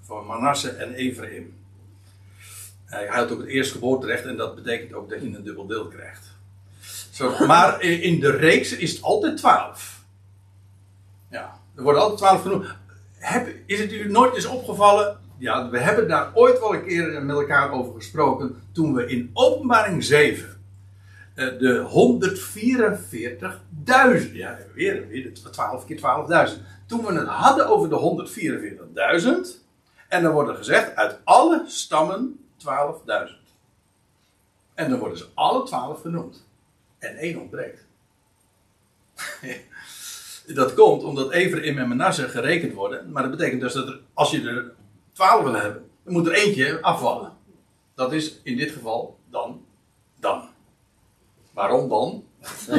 van 0.00 0.26
Manasse 0.26 0.70
en 0.70 0.92
Ephraim. 0.92 1.56
Hij 2.84 3.06
had 3.06 3.30
ook 3.30 3.38
het 3.38 3.48
eerstgeboorterecht 3.48 4.24
en 4.24 4.36
dat 4.36 4.54
betekent 4.54 4.92
ook 4.92 5.10
dat 5.10 5.20
je 5.22 5.26
een 5.26 5.42
dubbel 5.42 5.66
deel 5.66 5.88
krijgt. 5.88 6.26
Zo, 7.10 7.46
maar 7.46 7.82
in 7.82 8.20
de 8.20 8.30
reeks 8.30 8.72
is 8.76 8.92
het 8.92 9.02
altijd 9.02 9.36
twaalf. 9.36 9.93
Er 11.76 11.82
worden 11.82 12.02
altijd 12.02 12.18
twaalf 12.18 12.42
genoemd. 12.42 12.66
Heb, 13.12 13.48
is 13.66 13.80
het 13.80 13.92
u 13.92 14.10
nooit 14.10 14.34
eens 14.34 14.46
opgevallen? 14.46 15.18
Ja, 15.38 15.70
we 15.70 15.78
hebben 15.78 16.08
daar 16.08 16.30
ooit 16.34 16.60
wel 16.60 16.74
een 16.74 16.84
keer 16.84 17.22
met 17.22 17.36
elkaar 17.36 17.72
over 17.72 17.94
gesproken. 17.94 18.62
Toen 18.72 18.94
we 18.94 19.06
in 19.06 19.30
Openbaring 19.32 20.04
7 20.04 20.54
eh, 21.34 21.58
de 21.58 21.86
144.000, 24.26 24.32
ja, 24.32 24.58
weer, 24.74 25.08
weer 25.08 25.34
de 25.34 25.50
12 25.50 25.84
keer 25.84 25.98
12.000. 25.98 26.02
Toen 26.86 27.04
we 27.04 27.12
het 27.12 27.28
hadden 27.28 27.66
over 27.66 27.88
de 27.88 28.28
144.000. 29.56 29.62
En 30.08 30.22
dan 30.22 30.32
wordt 30.32 30.50
er 30.50 30.56
gezegd: 30.56 30.96
uit 30.96 31.18
alle 31.24 31.64
stammen 31.66 32.46
12.000. 32.58 32.66
En 34.74 34.90
dan 34.90 34.98
worden 34.98 35.18
ze 35.18 35.26
alle 35.34 35.64
12 35.64 36.00
genoemd. 36.00 36.46
En 36.98 37.16
één 37.16 37.40
ontbreekt. 37.40 37.86
dat 40.46 40.74
komt 40.74 41.04
omdat 41.04 41.32
Ephraim 41.32 41.78
en 41.78 41.88
Manasse 41.88 42.28
gerekend 42.28 42.72
worden. 42.72 43.12
Maar 43.12 43.22
dat 43.22 43.30
betekent 43.30 43.60
dus 43.60 43.72
dat 43.72 43.88
er, 43.88 44.00
als 44.14 44.30
je 44.30 44.48
er 44.48 44.72
12 45.12 45.42
wil 45.42 45.54
hebben, 45.54 45.84
dan 46.04 46.12
moet 46.12 46.26
er 46.26 46.32
eentje 46.32 46.82
afvallen. 46.82 47.32
Dat 47.94 48.12
is 48.12 48.40
in 48.42 48.56
dit 48.56 48.70
geval 48.70 49.18
dan 49.30 49.64
dan. 50.20 50.48
Waarom 51.52 51.88
dan? 51.88 52.24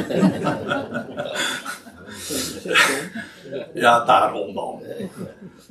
ja, 3.74 4.04
daarom 4.04 4.54
dan. 4.54 4.82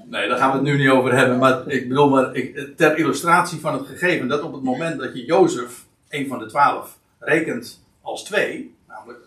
Nee, 0.06 0.28
daar 0.28 0.38
gaan 0.38 0.52
we 0.52 0.56
het 0.56 0.64
nu 0.66 0.78
niet 0.78 0.90
over 0.90 1.16
hebben. 1.18 1.38
Maar 1.38 1.68
ik 1.68 1.88
bedoel 1.88 2.10
maar 2.10 2.36
ik, 2.36 2.78
ter 2.78 2.98
illustratie 2.98 3.60
van 3.60 3.74
het 3.74 3.88
gegeven 3.88 4.28
dat 4.28 4.42
op 4.42 4.54
het 4.54 4.64
moment 4.64 5.00
dat 5.00 5.14
je 5.14 5.26
Jozef, 5.26 5.86
een 6.10 6.28
van 6.28 6.40
de 6.40 6.46
twaalf, 6.46 6.98
rekent 7.20 7.84
als 8.02 8.24
twee, 8.24 8.76
namelijk 8.88 9.20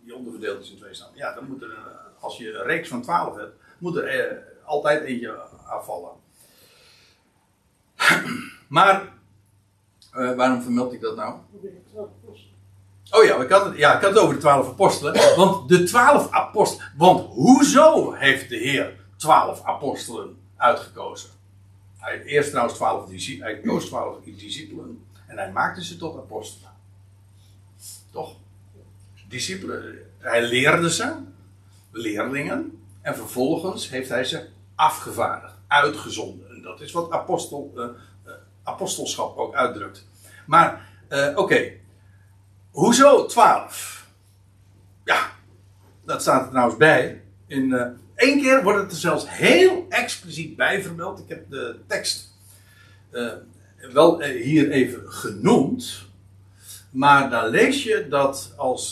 die 0.00 0.14
onderverdeeld 0.14 0.60
is 0.62 0.70
in 0.70 0.76
twee 0.76 0.94
stammen, 0.94 1.18
ja, 1.18 1.34
dan 1.34 1.46
moet 1.48 1.62
er, 1.62 1.70
eh, 1.70 1.76
als 2.24 2.36
je 2.36 2.54
een 2.54 2.66
reeks 2.66 2.88
van 2.88 3.02
twaalf 3.02 3.36
hebt, 3.36 3.56
moet 3.78 3.96
er 3.96 4.06
eh, 4.06 4.36
altijd 4.64 5.02
eentje 5.02 5.38
afvallen. 5.66 6.10
maar, 8.68 9.12
eh, 10.12 10.34
waarom 10.34 10.62
vermeld 10.62 10.92
ik 10.92 11.00
dat 11.00 11.16
nou? 11.16 11.34
Oh 13.10 13.24
ja, 13.24 13.42
ik 13.42 13.50
had, 13.50 13.64
het, 13.64 13.76
ja, 13.76 13.96
ik 13.96 14.02
had 14.02 14.10
het 14.10 14.18
over 14.18 14.34
de 14.34 14.40
twaalf 14.40 14.68
apostelen. 14.68 15.36
Want 15.36 15.68
de 15.68 15.82
twaalf 15.82 16.30
apostelen. 16.30 16.92
Want 16.96 17.26
hoezo 17.32 18.12
heeft 18.12 18.48
de 18.48 18.56
Heer 18.56 19.00
twaalf 19.16 19.62
apostelen 19.62 20.36
uitgekozen? 20.56 21.30
Hij 21.96 22.22
eerst 22.22 22.50
trouwens 22.50 22.76
twaalf 22.76 23.08
discipelen. 23.08 23.52
Hij 23.52 23.60
koos 23.60 23.84
twaalf 23.84 24.16
discipelen. 24.24 25.04
En 25.26 25.38
hij 25.38 25.52
maakte 25.52 25.84
ze 25.84 25.96
tot 25.96 26.16
apostelen. 26.16 26.70
Toch? 28.12 28.36
Discipelen. 29.28 29.98
Hij 30.18 30.42
leerde 30.42 30.90
ze. 30.90 31.14
Leerlingen. 31.94 32.82
En 33.02 33.16
vervolgens 33.16 33.90
heeft 33.90 34.08
hij 34.08 34.24
ze 34.24 34.46
afgevaardigd. 34.74 35.54
Uitgezonden. 35.68 36.50
En 36.50 36.62
dat 36.62 36.80
is 36.80 36.92
wat 36.92 37.10
apostel, 37.10 37.72
uh, 37.76 37.84
uh, 38.26 38.32
apostelschap 38.62 39.36
ook 39.36 39.54
uitdrukt. 39.54 40.08
Maar, 40.46 40.88
uh, 41.08 41.32
oké. 41.34 41.72
Hoezo 42.70 43.26
12? 43.26 44.08
Ja, 45.04 45.30
dat 46.04 46.20
staat 46.20 46.44
er 46.44 46.50
trouwens 46.50 46.76
bij. 46.76 47.22
In 47.46 47.96
één 48.14 48.40
keer 48.40 48.62
wordt 48.62 48.80
het 48.80 48.90
er 48.90 48.96
zelfs 48.96 49.28
heel 49.28 49.86
expliciet 49.88 50.56
bij 50.56 50.82
vermeld. 50.82 51.18
Ik 51.18 51.28
heb 51.28 51.50
de 51.50 51.80
tekst 51.86 52.32
wel 53.92 54.22
hier 54.22 54.70
even 54.70 55.12
genoemd. 55.12 56.06
Maar 56.90 57.30
dan 57.30 57.48
lees 57.48 57.82
je 57.82 58.08
dat 58.08 58.52
als 58.56 58.90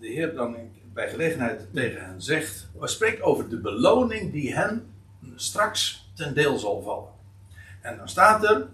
de 0.00 0.06
Heer 0.06 0.34
dan 0.34 0.56
bij 1.00 1.10
gelegenheid 1.10 1.66
tegen 1.72 2.04
hen 2.04 2.22
zegt. 2.22 2.68
spreekt 2.82 3.22
over 3.22 3.48
de 3.48 3.56
beloning 3.56 4.32
die 4.32 4.54
hen 4.54 4.92
straks 5.34 6.10
ten 6.14 6.34
deel 6.34 6.58
zal 6.58 6.82
vallen. 6.82 7.12
En 7.80 7.96
dan 7.96 8.08
staat 8.08 8.44
er 8.44 8.68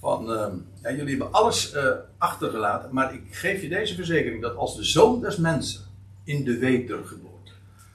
van, 0.00 0.30
uh, 0.30 0.96
jullie 0.96 1.08
hebben 1.08 1.32
alles 1.32 1.74
uh, 1.74 1.90
achtergelaten, 2.18 2.94
maar 2.94 3.14
ik 3.14 3.22
geef 3.30 3.62
je 3.62 3.68
deze 3.68 3.94
verzekering 3.94 4.42
dat 4.42 4.56
als 4.56 4.76
de 4.76 4.84
zoon 4.84 5.20
des 5.20 5.36
mensen 5.36 5.80
in 6.24 6.44
de 6.44 6.58
wedergeboorte 6.58 7.52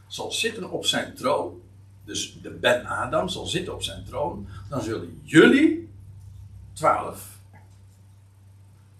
zal 0.07 0.31
zitten 0.31 0.69
op 0.69 0.85
zijn 0.85 1.13
troon, 1.13 1.61
dus 2.05 2.39
de 2.41 2.49
Ben 2.49 2.85
Adam 2.85 3.29
zal 3.29 3.45
zitten 3.45 3.73
op 3.73 3.83
zijn 3.83 4.03
troon, 4.05 4.47
dan 4.69 4.81
zullen 4.81 5.21
jullie 5.23 5.89
twaalf, 6.73 7.39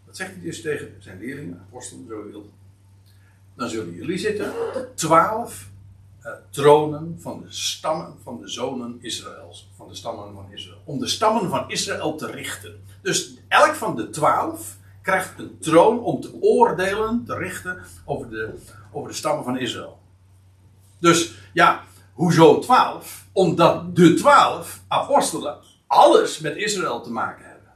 dat 0.06 0.16
zegt 0.16 0.32
hij 0.32 0.42
dus 0.42 0.62
tegen 0.62 0.96
zijn 1.00 1.20
leerlingen, 1.20 1.60
apostelen, 1.60 2.08
zo 2.08 2.30
wil, 2.32 2.50
dan 3.58 3.70
zullen 3.70 3.94
jullie 3.94 4.18
zitten, 4.18 4.54
twaalf, 4.96 5.70
uh, 6.26 6.32
tronen 6.50 7.18
van 7.20 7.42
de 7.42 7.52
stammen 7.52 8.16
van 8.24 8.40
de 8.40 8.48
zonen 8.48 8.98
Israëls. 9.02 9.70
Van 9.76 9.88
de 9.88 9.96
stammen 9.96 10.34
van 10.34 10.52
Israël. 10.52 10.82
Om 10.86 11.00
de 11.00 11.08
stammen 11.08 11.50
van 11.50 11.70
Israël 11.70 12.16
te 12.16 12.32
richten. 12.32 12.84
Dus 13.02 13.34
elk 13.48 13.76
van 13.76 13.96
de 13.96 14.10
twaalf 14.10 14.78
krijgt 15.02 15.40
een 15.40 15.58
troon 15.60 16.00
om 16.00 16.22
te 16.22 16.42
oordelen, 16.42 17.24
te 17.26 17.38
richten 17.38 17.84
over 18.06 18.30
de, 18.30 18.54
over 18.92 19.10
de 19.10 19.16
stammen 19.16 19.44
van 19.44 19.58
Israël. 19.58 20.00
Dus 21.00 21.34
ja, 21.54 21.84
hoezo 22.14 22.60
twaalf? 22.60 23.26
Omdat 23.32 23.96
de 23.96 24.14
twaalf 24.14 24.82
apostelen 24.88 25.58
alles 25.88 26.40
met 26.40 26.56
Israël 26.56 27.02
te 27.02 27.12
maken 27.12 27.46
hebben. 27.46 27.72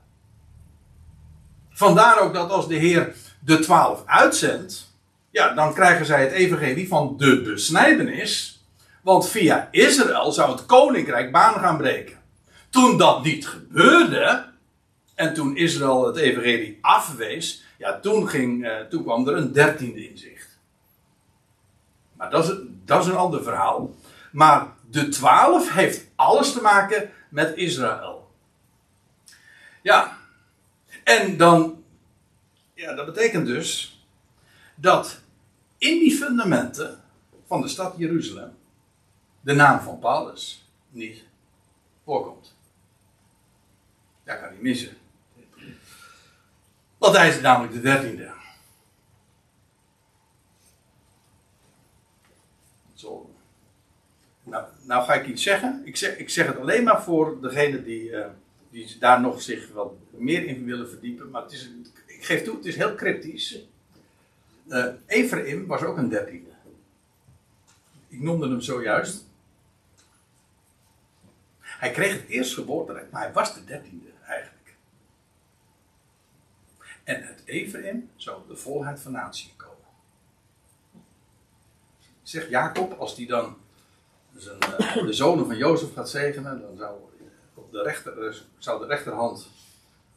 Vandaar 1.70 2.20
ook 2.20 2.34
dat 2.34 2.52
als 2.52 2.68
de 2.68 2.76
Heer 2.76 3.16
de 3.40 3.60
twaalf 3.60 4.04
uitzendt, 4.06 4.91
ja, 5.32 5.54
dan 5.54 5.74
krijgen 5.74 6.06
zij 6.06 6.22
het 6.22 6.32
evangelie 6.32 6.88
van 6.88 7.18
de 7.18 7.42
besnijdenis. 7.42 8.64
Want 9.02 9.30
via 9.30 9.68
Israël 9.72 10.32
zou 10.32 10.52
het 10.52 10.66
koninkrijk 10.66 11.32
baan 11.32 11.60
gaan 11.60 11.78
breken. 11.78 12.20
Toen 12.70 12.98
dat 12.98 13.24
niet 13.24 13.48
gebeurde, 13.48 14.46
en 15.16 15.34
toen 15.34 15.56
Israël 15.56 16.06
het 16.06 16.16
evangelie 16.16 16.78
afwees, 16.82 17.64
ja, 17.78 18.00
toen, 18.00 18.30
ging, 18.30 18.66
eh, 18.66 18.80
toen 18.80 19.04
kwam 19.04 19.28
er 19.28 19.36
een 19.36 19.52
dertiende 19.52 20.10
inzicht. 20.10 20.60
Maar 22.14 22.30
dat 22.30 22.50
is, 22.50 22.56
dat 22.86 23.02
is 23.02 23.08
een 23.08 23.16
ander 23.16 23.44
verhaal. 23.44 23.96
Maar 24.32 24.68
de 24.90 25.10
twaalf 25.10 25.74
heeft 25.74 26.06
alles 26.16 26.54
te 26.54 26.62
maken 26.62 27.10
met 27.30 27.56
Israël. 27.56 28.32
Ja, 29.82 30.18
en 31.04 31.38
dan, 31.38 31.84
ja, 32.74 32.94
dat 32.94 33.06
betekent 33.06 33.46
dus 33.46 34.00
dat 34.76 35.21
in 35.82 36.00
die 36.00 36.16
fundamenten 36.16 37.02
van 37.48 37.62
de 37.62 37.68
stad 37.68 37.94
Jeruzalem 37.98 38.54
de 39.42 39.54
naam 39.54 39.80
van 39.80 40.00
Paulus 40.00 40.70
niet 40.90 41.24
voorkomt. 42.04 42.56
Dat 44.24 44.40
kan 44.40 44.52
niet 44.52 44.62
missen. 44.62 44.98
Want 46.98 47.16
hij 47.16 47.30
is 47.30 47.42
namelijk 47.42 47.74
de 47.74 47.82
dertiende. 47.82 48.32
Zo. 52.94 53.36
Nou, 54.44 54.66
nou 54.82 55.04
ga 55.04 55.14
ik 55.14 55.28
iets 55.28 55.44
zeggen. 55.44 55.82
Ik 55.86 55.98
zeg, 55.98 56.18
ik 56.18 56.30
zeg 56.30 56.48
het 56.48 56.58
alleen 56.58 56.84
maar 56.84 57.04
voor 57.04 57.42
degene 57.42 57.84
die, 57.84 58.10
uh, 58.10 58.26
die 58.70 58.98
daar 59.00 59.22
nog 59.22 59.42
zich 59.42 59.72
wat 59.72 59.94
meer 60.10 60.46
in 60.46 60.66
willen 60.66 60.90
verdiepen. 60.90 61.30
Maar 61.30 61.42
het 61.42 61.52
is, 61.52 61.72
ik 62.06 62.26
geef 62.26 62.44
toe, 62.44 62.56
het 62.56 62.66
is 62.66 62.76
heel 62.76 62.96
cryptisch. 62.96 63.71
Uh, 64.68 65.68
was 65.68 65.82
ook 65.82 65.98
een 65.98 66.10
dertiende. 66.10 66.50
Ik 68.08 68.20
noemde 68.22 68.50
hem 68.50 68.62
zojuist. 68.62 69.26
Hij 71.60 71.92
kreeg 71.92 72.12
het 72.12 72.30
eerst 72.30 72.54
geboorterecht, 72.54 73.12
maar 73.12 73.22
hij 73.22 73.34
was 73.34 73.54
de 73.54 73.64
dertiende 73.64 74.10
eigenlijk. 74.26 74.76
En 77.04 77.24
het 77.24 77.42
Ephraim 77.46 78.10
zou 78.16 78.42
de 78.48 78.56
volheid 78.56 79.00
van 79.00 79.12
natie 79.12 79.54
komen. 79.56 79.78
Zegt 82.22 82.50
Jacob, 82.50 83.00
als 83.00 83.16
hij 83.16 83.26
dan 83.26 83.58
zijn, 84.36 84.58
uh, 84.80 85.06
de 85.06 85.14
zonen 85.14 85.46
van 85.46 85.58
Jozef 85.58 85.94
gaat 85.94 86.10
zegenen, 86.10 86.62
dan 86.62 86.78
zou, 86.78 87.00
op 87.54 87.72
de 87.72 87.82
rechter, 87.82 88.44
zou 88.58 88.80
de 88.80 88.86
rechterhand 88.86 89.50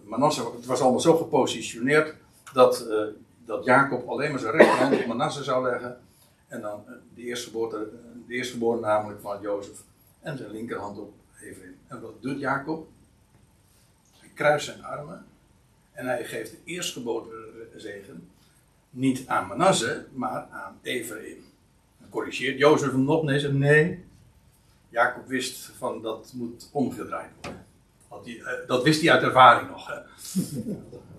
Manasse, 0.04 0.50
het 0.56 0.66
was 0.66 0.80
allemaal 0.80 1.00
zo 1.00 1.16
gepositioneerd 1.16 2.14
dat 2.52 2.86
uh, 2.88 3.06
dat 3.44 3.64
Jacob 3.64 4.08
alleen 4.08 4.30
maar 4.30 4.40
zijn 4.40 4.52
rechterhand 4.52 5.00
op 5.00 5.06
Manasse 5.06 5.44
zou 5.44 5.70
leggen. 5.70 6.00
En 6.48 6.60
dan 6.60 6.84
de 7.14 7.22
eerstgeboorte, 7.22 7.88
de 8.26 8.34
eerstgeboren 8.34 8.80
namelijk 8.80 9.20
van 9.20 9.40
Jozef. 9.40 9.82
En 10.20 10.36
zijn 10.36 10.50
linkerhand 10.50 10.98
op 10.98 11.12
Ephraim. 11.40 11.76
En 11.86 12.00
wat 12.00 12.22
doet 12.22 12.40
Jacob? 12.40 12.88
Hij 14.18 14.30
kruist 14.34 14.64
zijn 14.64 14.84
armen. 14.84 15.26
En 15.92 16.06
hij 16.06 16.24
geeft 16.24 16.50
de 16.50 16.58
eerstgeboren 16.64 17.30
zegen. 17.76 18.28
Niet 18.90 19.26
aan 19.26 19.46
Manasse, 19.46 20.06
maar 20.12 20.46
aan 20.50 20.78
Ephraim. 20.82 21.44
Dan 22.00 22.08
corrigeert 22.08 22.58
Jozef 22.58 22.90
hem 22.90 23.04
nog. 23.04 23.22
Nee, 23.22 23.48
nee. 23.48 24.04
Jacob 24.88 25.26
wist 25.26 25.70
van 25.76 26.02
dat 26.02 26.32
moet 26.34 26.68
omgedraaid 26.72 27.30
worden. 27.42 27.66
Dat 28.66 28.82
wist 28.82 29.00
hij 29.00 29.12
uit 29.12 29.22
ervaring 29.22 29.70
nog. 29.70 29.86
Hè? 29.86 29.98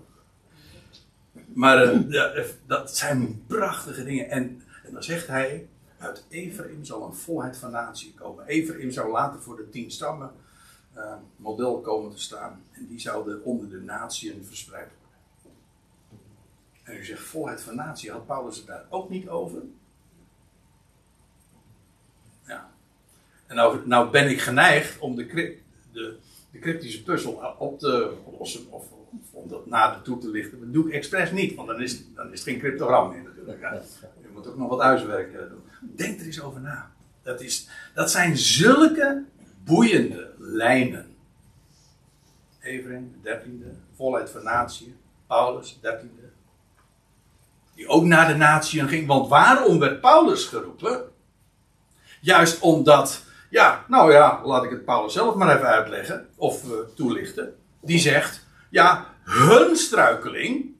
Maar 1.55 1.93
uh, 1.93 2.11
ja, 2.11 2.33
dat 2.65 2.97
zijn 2.97 3.43
prachtige 3.47 4.03
dingen. 4.03 4.29
En, 4.29 4.63
en, 4.83 4.93
dan 4.93 5.03
zegt 5.03 5.27
hij: 5.27 5.67
uit 5.97 6.25
Ephraim 6.29 6.85
zal 6.85 7.03
een 7.05 7.15
volheid 7.15 7.57
van 7.57 7.71
natie 7.71 8.13
komen. 8.13 8.45
Ephraim 8.45 8.91
zou 8.91 9.11
later 9.11 9.41
voor 9.41 9.55
de 9.55 9.69
tien 9.69 9.91
stammen 9.91 10.31
uh, 10.97 11.13
model 11.35 11.81
komen 11.81 12.11
te 12.11 12.19
staan. 12.19 12.63
En 12.71 12.87
die 12.87 12.99
zouden 12.99 13.43
onder 13.43 13.69
de 13.69 13.81
natieën 13.81 14.45
verspreid 14.45 14.89
worden. 15.01 15.59
En 16.83 16.95
u 16.95 17.05
zegt 17.05 17.23
volheid 17.23 17.61
van 17.61 17.75
natie, 17.75 18.11
had 18.11 18.25
Paulus 18.25 18.57
het 18.57 18.67
daar 18.67 18.85
ook 18.89 19.09
niet 19.09 19.29
over? 19.29 19.61
Ja. 22.47 22.71
En 23.45 23.55
nou, 23.55 23.87
nou 23.87 24.09
ben 24.09 24.29
ik 24.29 24.39
geneigd 24.39 24.99
om 24.99 25.15
de, 25.15 25.25
de, 25.91 26.17
de 26.51 26.59
cryptische 26.59 27.03
puzzel 27.03 27.55
op 27.57 27.79
te 27.79 28.13
lossen. 28.37 28.71
Of 28.71 28.91
om 29.31 29.49
dat 29.49 29.65
nader 29.65 30.01
toe 30.01 30.17
te 30.17 30.29
lichten. 30.29 30.59
Dat 30.59 30.73
doe 30.73 30.87
ik 30.87 30.93
expres 30.93 31.31
niet, 31.31 31.55
want 31.55 31.67
dan 31.67 31.81
is, 31.81 32.13
dan 32.13 32.31
is 32.31 32.39
het 32.39 32.49
geen 32.49 32.59
cryptogram 32.59 33.09
meer 33.09 33.23
natuurlijk. 33.23 33.61
Je 34.21 34.29
moet 34.33 34.47
ook 34.47 34.57
nog 34.57 34.69
wat 34.69 34.81
huiswerk 34.81 35.33
eh, 35.33 35.39
doen. 35.49 35.63
Denk 35.81 36.19
er 36.19 36.25
eens 36.25 36.41
over 36.41 36.61
na. 36.61 36.91
Dat, 37.23 37.41
is, 37.41 37.69
dat 37.93 38.11
zijn 38.11 38.37
zulke 38.37 39.23
boeiende 39.63 40.33
lijnen. 40.37 41.15
Everin, 42.61 43.11
de 43.11 43.29
dertiende, 43.29 43.65
volheid 43.95 44.29
van 44.29 44.43
natie, 44.43 44.95
Paulus, 45.27 45.79
dertiende. 45.81 46.21
Die 47.75 47.87
ook 47.87 48.03
naar 48.03 48.27
de 48.27 48.35
natieën 48.35 48.87
ging. 48.87 49.07
Want 49.07 49.29
waarom 49.29 49.79
werd 49.79 50.01
Paulus 50.01 50.45
geroepen? 50.45 51.03
Juist 52.21 52.59
omdat, 52.59 53.23
ja, 53.49 53.85
nou 53.87 54.11
ja, 54.11 54.41
laat 54.43 54.63
ik 54.63 54.69
het 54.69 54.85
Paulus 54.85 55.13
zelf 55.13 55.35
maar 55.35 55.55
even 55.55 55.67
uitleggen 55.67 56.27
of 56.35 56.63
uh, 56.63 56.71
toelichten. 56.95 57.55
Die 57.81 57.99
zegt, 57.99 58.44
ja, 58.75 59.05
hun 59.23 59.75
struikeling, 59.75 60.75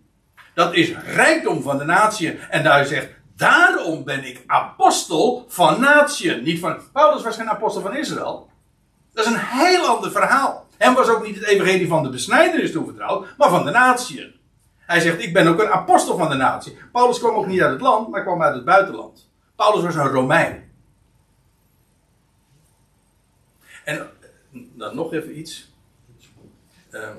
dat 0.54 0.74
is 0.74 0.94
rijkdom 0.98 1.62
van 1.62 1.78
de 1.78 1.84
natie. 1.84 2.40
En 2.40 2.64
daar 2.64 2.86
zegt, 2.86 3.10
daarom 3.36 4.04
ben 4.04 4.24
ik 4.24 4.44
apostel 4.48 5.46
van 5.48 5.80
natie. 5.80 6.36
Niet 6.36 6.60
van, 6.60 6.80
Paulus 6.94 7.24
was 7.24 7.36
geen 7.36 7.50
apostel 7.50 7.82
van 7.82 7.96
Israël. 7.96 8.50
Dat 9.14 9.26
is 9.26 9.32
een 9.32 9.40
heel 9.40 9.86
ander 9.86 10.12
verhaal. 10.12 10.68
Hem 10.78 10.94
was 10.94 11.08
ook 11.08 11.26
niet 11.26 11.36
het 11.36 11.46
evangelie 11.46 11.88
van 11.88 12.04
de 12.04 12.10
besnijdenis 12.10 12.72
toevertrouwd, 12.72 13.28
maar 13.38 13.50
van 13.50 13.66
de 13.66 13.72
natie. 13.72 14.40
Hij 14.78 15.00
zegt, 15.00 15.24
ik 15.24 15.34
ben 15.34 15.48
ook 15.48 15.60
een 15.60 15.72
apostel 15.72 16.18
van 16.18 16.30
de 16.30 16.36
natie. 16.36 16.78
Paulus 16.92 17.20
kwam 17.20 17.36
ook 17.36 17.48
niet 17.48 17.62
uit 17.62 17.72
het 17.72 17.82
land, 17.82 18.10
maar 18.10 18.24
kwam 18.24 18.42
uit 18.42 18.56
het 18.56 18.66
buitenland. 18.66 19.30
Paulus 19.56 19.84
was 19.84 19.96
een 19.96 20.08
Romein. 20.08 20.72
En 23.84 24.10
dan 24.52 24.96
nog 24.96 25.14
even 25.14 25.38
iets. 25.40 25.74
Uh, 26.92 27.10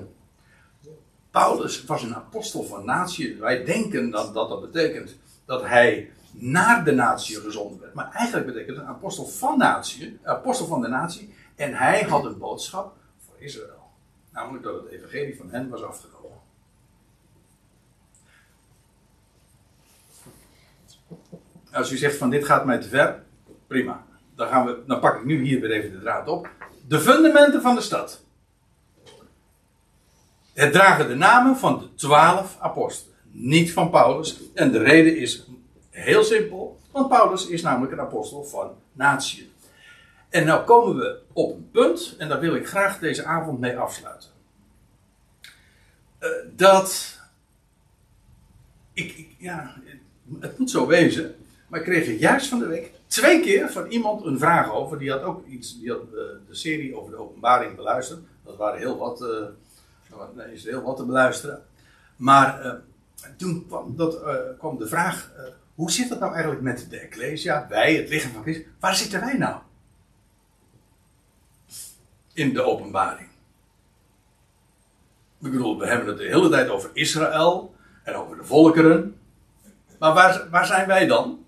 Paulus 1.37 1.85
was 1.85 2.03
een 2.03 2.15
apostel 2.15 2.63
van 2.63 2.85
natie. 2.85 3.35
Wij 3.39 3.63
denken 3.63 4.09
dat, 4.09 4.33
dat 4.33 4.61
betekent 4.61 5.15
dat 5.45 5.61
hij 5.65 6.11
naar 6.31 6.83
de 6.83 6.91
natie 6.91 7.39
gezonden 7.39 7.79
werd. 7.79 7.93
Maar 7.93 8.11
eigenlijk 8.11 8.47
betekent 8.47 8.77
het 8.77 8.85
een 8.85 8.93
apostel 8.93 9.25
van 9.25 9.57
natie, 9.57 10.19
apostel 10.23 10.67
van 10.67 10.81
de 10.81 10.87
natie. 10.87 11.33
En 11.55 11.73
hij 11.73 12.03
had 12.03 12.25
een 12.25 12.37
boodschap 12.37 12.95
voor 13.25 13.35
Israël. 13.37 13.91
Namelijk 14.31 14.63
dat 14.63 14.75
het 14.75 14.91
evangelie 14.91 15.37
van 15.37 15.49
hen 15.49 15.69
was 15.69 15.83
afgekomen. 15.83 16.37
Als 21.71 21.91
u 21.91 21.97
zegt 21.97 22.17
van 22.17 22.29
dit 22.29 22.45
gaat 22.45 22.65
mij 22.65 22.79
te 22.79 22.87
ver, 22.87 23.23
prima. 23.67 24.05
Dan, 24.35 24.47
gaan 24.47 24.65
we, 24.65 24.83
dan 24.87 24.99
pak 24.99 25.15
ik 25.17 25.25
nu 25.25 25.43
hier 25.43 25.61
weer 25.61 25.71
even 25.71 25.91
de 25.91 25.99
draad 25.99 26.27
op. 26.27 26.49
De 26.87 26.99
fundamenten 26.99 27.61
van 27.61 27.75
de 27.75 27.81
stad. 27.81 28.25
Het 30.57 30.71
dragen 30.71 31.07
de 31.07 31.15
namen 31.15 31.57
van 31.57 31.79
de 31.79 31.93
twaalf 31.95 32.57
apostelen, 32.59 33.15
niet 33.31 33.73
van 33.73 33.89
Paulus. 33.89 34.41
En 34.53 34.71
de 34.71 34.77
reden 34.77 35.17
is 35.17 35.47
heel 35.89 36.23
simpel, 36.23 36.79
want 36.91 37.09
Paulus 37.09 37.47
is 37.47 37.61
namelijk 37.61 37.91
een 37.91 37.99
apostel 37.99 38.43
van 38.43 38.71
natie. 38.91 39.51
En 40.29 40.45
nou 40.45 40.65
komen 40.65 40.95
we 40.95 41.19
op 41.33 41.55
een 41.55 41.69
punt, 41.71 42.15
en 42.17 42.29
daar 42.29 42.39
wil 42.39 42.55
ik 42.55 42.67
graag 42.67 42.99
deze 42.99 43.25
avond 43.25 43.59
mee 43.59 43.77
afsluiten. 43.77 44.29
Uh, 46.19 46.29
dat. 46.55 47.19
Ik, 48.93 49.17
ik, 49.17 49.35
ja, 49.37 49.75
het 50.39 50.57
moet 50.57 50.69
zo 50.69 50.87
wezen, 50.87 51.35
maar 51.67 51.79
ik 51.79 51.85
kreeg 51.85 52.07
er 52.07 52.13
juist 52.13 52.47
van 52.47 52.59
de 52.59 52.67
week 52.67 52.91
twee 53.07 53.41
keer 53.41 53.69
van 53.69 53.87
iemand 53.87 54.25
een 54.25 54.39
vraag 54.39 54.71
over. 54.71 54.99
Die 54.99 55.11
had 55.11 55.21
ook 55.21 55.47
iets, 55.47 55.79
die 55.79 55.91
had 55.91 56.01
uh, 56.01 56.19
de 56.47 56.55
serie 56.55 56.95
over 56.95 57.11
de 57.11 57.17
openbaring 57.17 57.75
beluisterd. 57.75 58.19
Dat 58.43 58.57
waren 58.57 58.79
heel 58.79 58.97
wat. 58.97 59.21
Uh, 59.21 59.45
er 60.37 60.51
is 60.51 60.63
heel 60.63 60.81
wat 60.81 60.97
te 60.97 61.05
beluisteren. 61.05 61.63
Maar 62.15 62.65
uh, 62.65 62.73
toen 63.37 63.65
kwam, 63.67 63.95
dat, 63.95 64.23
uh, 64.23 64.35
kwam, 64.57 64.77
de 64.77 64.87
vraag 64.87 65.31
uh, 65.37 65.43
hoe 65.75 65.91
zit 65.91 66.09
dat 66.09 66.19
nou 66.19 66.31
eigenlijk 66.31 66.61
met 66.61 66.87
de 66.89 66.99
Ecclesia? 66.99 67.65
Wij, 67.69 67.95
het 67.95 68.09
lichaam 68.09 68.31
van 68.31 68.41
Christus. 68.41 68.65
Waar 68.79 68.95
zitten 68.95 69.19
wij 69.19 69.37
nou? 69.37 69.61
In 72.33 72.53
de 72.53 72.61
openbaring. 72.61 73.29
Ik 75.41 75.51
bedoel, 75.51 75.79
we 75.79 75.87
hebben 75.87 76.07
het 76.07 76.17
de 76.17 76.23
hele 76.23 76.49
tijd 76.49 76.69
over 76.69 76.89
Israël 76.93 77.75
en 78.03 78.15
over 78.15 78.37
de 78.37 78.43
volkeren. 78.43 79.19
Maar 79.99 80.13
waar, 80.13 80.49
waar 80.49 80.65
zijn 80.65 80.87
wij 80.87 81.07
dan? 81.07 81.45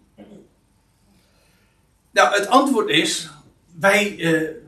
Nou, 2.11 2.33
het 2.35 2.47
antwoord 2.47 2.89
is: 2.89 3.29
wij 3.79 4.17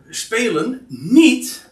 spelen 0.09 0.85
niet 0.87 1.70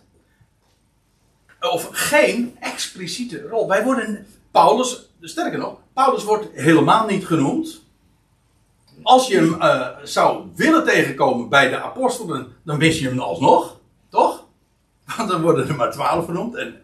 of 1.59 1.89
geen 1.91 2.57
expliciete 2.59 3.47
rol. 3.47 3.67
Wij 3.67 3.83
worden, 3.83 4.27
Paulus, 4.51 5.09
sterker 5.21 5.59
nog, 5.59 5.77
Paulus 5.93 6.23
wordt 6.23 6.47
helemaal 6.53 7.05
niet 7.05 7.25
genoemd. 7.25 7.81
Als 9.03 9.27
je 9.27 9.35
hem 9.35 9.53
uh, 9.53 9.87
zou 10.03 10.47
willen 10.55 10.85
tegenkomen 10.85 11.49
bij 11.49 11.69
de 11.69 11.81
apostelen, 11.81 12.55
dan 12.63 12.77
mis 12.77 12.99
je 12.99 13.07
hem 13.07 13.19
alsnog, 13.19 13.79
toch? 14.09 14.45
Want 15.17 15.29
dan 15.29 15.41
worden 15.41 15.67
er 15.67 15.75
maar 15.75 15.91
twaalf 15.91 16.25
genoemd 16.25 16.55
en 16.55 16.83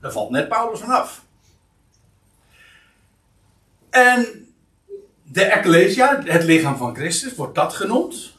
daar 0.00 0.12
valt 0.12 0.30
net 0.30 0.48
Paulus 0.48 0.80
vanaf. 0.80 1.24
En 3.90 4.48
de 5.22 5.44
Ecclesia, 5.44 6.22
het 6.24 6.44
lichaam 6.44 6.76
van 6.76 6.94
Christus, 6.94 7.34
wordt 7.34 7.54
dat 7.54 7.72
genoemd? 7.72 8.32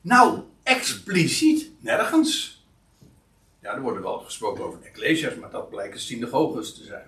Nou, 0.00 0.40
expliciet 0.62 1.70
nergens. 1.80 2.55
Ja, 3.66 3.74
er 3.74 3.80
wordt 3.80 4.02
wel 4.02 4.18
gesproken 4.18 4.64
over 4.64 4.78
Ecclesias, 4.82 5.34
maar 5.34 5.50
dat 5.50 5.70
blijken 5.70 6.00
synagoges 6.00 6.74
te 6.74 6.84
zijn. 6.84 7.06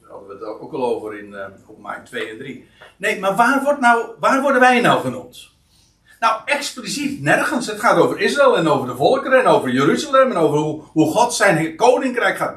Daar 0.00 0.10
hadden 0.10 0.28
we 0.28 0.34
het 0.34 0.44
ook 0.44 0.72
al 0.72 0.84
over 0.84 1.18
in 1.18 1.30
uh, 1.30 1.46
op 1.66 1.78
maart 1.78 2.06
2 2.06 2.28
en 2.28 2.38
3. 2.38 2.68
Nee, 2.96 3.20
maar 3.20 3.34
waar, 3.36 3.62
wordt 3.62 3.80
nou, 3.80 4.06
waar 4.20 4.42
worden 4.42 4.60
wij 4.60 4.80
nou 4.80 5.00
genoemd? 5.00 5.50
Nou, 6.20 6.40
expliciet 6.44 7.20
nergens. 7.20 7.66
Het 7.66 7.80
gaat 7.80 7.98
over 7.98 8.20
Israël 8.20 8.56
en 8.56 8.68
over 8.68 8.86
de 8.86 8.96
volkeren 8.96 9.40
en 9.40 9.46
over 9.46 9.70
Jeruzalem 9.70 10.30
en 10.30 10.36
over 10.36 10.58
hoe, 10.58 10.82
hoe 10.82 11.12
God 11.12 11.34
zijn 11.34 11.76
koninkrijk 11.76 12.36
gaat 12.36 12.56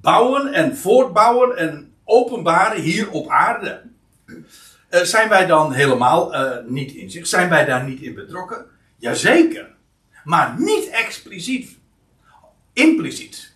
bouwen 0.00 0.52
en 0.52 0.76
voortbouwen 0.76 1.56
en 1.56 1.94
openbaren 2.04 2.80
hier 2.80 3.10
op 3.10 3.28
aarde. 3.28 3.82
Uh, 4.26 5.00
zijn 5.00 5.28
wij 5.28 5.46
dan 5.46 5.72
helemaal 5.72 6.34
uh, 6.34 6.56
niet 6.66 6.92
in 6.92 7.10
zich? 7.10 7.26
Zijn 7.26 7.48
wij 7.48 7.64
daar 7.64 7.84
niet 7.84 8.00
in 8.00 8.14
betrokken? 8.14 8.66
Jazeker. 8.96 9.74
Maar 10.24 10.54
niet 10.58 10.88
expliciet. 10.88 11.77
Impliciet. 12.78 13.52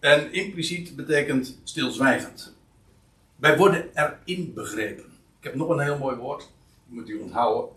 En 0.00 0.32
impliciet 0.32 0.96
betekent 0.96 1.58
stilzwijgend. 1.62 2.54
Wij 3.36 3.56
worden 3.56 3.90
erin 3.94 4.52
begrepen. 4.54 5.04
Ik 5.38 5.44
heb 5.44 5.54
nog 5.54 5.68
een 5.68 5.80
heel 5.80 5.98
mooi 5.98 6.16
woord. 6.16 6.50
moet 6.86 7.08
u 7.08 7.18
onthouden. 7.18 7.70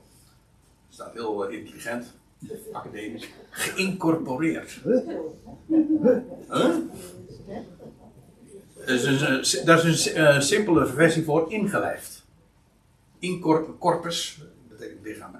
Het 0.85 0.93
staat 0.93 1.13
heel 1.13 1.51
uh, 1.51 1.57
intelligent. 1.57 2.13
Academisch. 2.71 3.29
Geïncorporeerd. 3.49 4.79
Huh? 6.49 6.77
Is 8.85 9.03
een, 9.03 9.39
is 9.39 10.03
een 10.05 10.21
uh, 10.21 10.39
simpele 10.39 10.87
versie 10.87 11.23
voor 11.23 11.51
ingelijfd. 11.51 12.25
Incorpus 13.19 14.41
betekent 14.69 15.03
lichaam. 15.03 15.38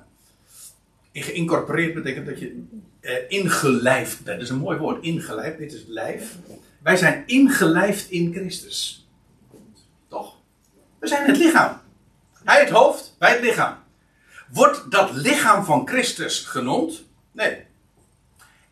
Geïncorporeerd 1.13 1.93
betekent 1.93 2.25
dat 2.25 2.39
je 2.39 2.63
uh, 3.01 3.11
ingelijfd 3.27 4.23
bent. 4.23 4.37
Dat 4.37 4.45
is 4.45 4.53
een 4.53 4.59
mooi 4.59 4.77
woord, 4.77 5.03
ingelijfd. 5.03 5.57
Dit 5.57 5.73
is 5.73 5.83
lijf. 5.87 6.35
Wij 6.83 6.97
zijn 6.97 7.23
ingelijfd 7.25 8.09
in 8.09 8.33
Christus. 8.33 9.07
Toch? 10.07 10.35
We 10.99 11.07
zijn 11.07 11.25
het 11.25 11.37
lichaam. 11.37 11.81
Hij 12.43 12.59
het 12.59 12.69
hoofd, 12.69 13.15
wij 13.19 13.31
het 13.31 13.41
lichaam. 13.41 13.77
Wordt 14.49 14.91
dat 14.91 15.11
lichaam 15.13 15.65
van 15.65 15.87
Christus 15.87 16.39
genoemd? 16.39 17.03
Nee. 17.31 17.65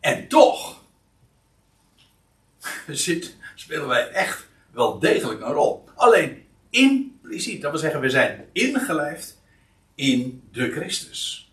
En 0.00 0.28
toch 0.28 0.82
zit, 2.88 3.36
spelen 3.54 3.88
wij 3.88 4.08
echt 4.08 4.46
wel 4.70 4.98
degelijk 4.98 5.40
een 5.40 5.52
rol. 5.52 5.84
Alleen 5.94 6.46
impliciet. 6.70 7.62
Dat 7.62 7.70
wil 7.70 7.80
zeggen, 7.80 8.00
we 8.00 8.10
zijn 8.10 8.48
ingelijfd 8.52 9.42
in 9.94 10.42
de 10.52 10.70
Christus. 10.70 11.47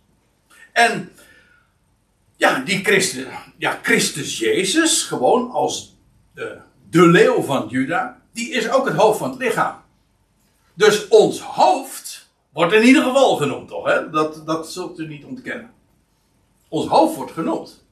En 0.75 1.11
ja, 2.35 2.59
die 2.59 2.83
Christus, 2.83 3.25
ja, 3.57 3.79
Christus 3.81 4.39
Jezus, 4.39 5.03
gewoon 5.03 5.51
als 5.51 5.97
de, 6.33 6.61
leeuw 6.89 7.41
van 7.41 7.67
Juda, 7.67 8.21
die 8.31 8.49
is 8.49 8.69
ook 8.69 8.85
het 8.85 8.95
hoofd 8.95 9.17
van 9.17 9.29
het 9.29 9.39
lichaam. 9.39 9.81
Dus 10.73 11.07
ons 11.07 11.39
hoofd 11.39 12.29
wordt 12.49 12.73
in 12.73 12.83
ieder 12.83 13.03
geval 13.03 13.35
genoemd, 13.35 13.67
toch? 13.67 14.09
Dat, 14.11 14.45
dat 14.45 14.71
zult 14.71 14.99
u 14.99 15.07
niet 15.07 15.23
ontkennen. 15.23 15.73
Ons 16.67 16.87
hoofd 16.87 17.15
wordt 17.15 17.31
genoemd. 17.31 17.83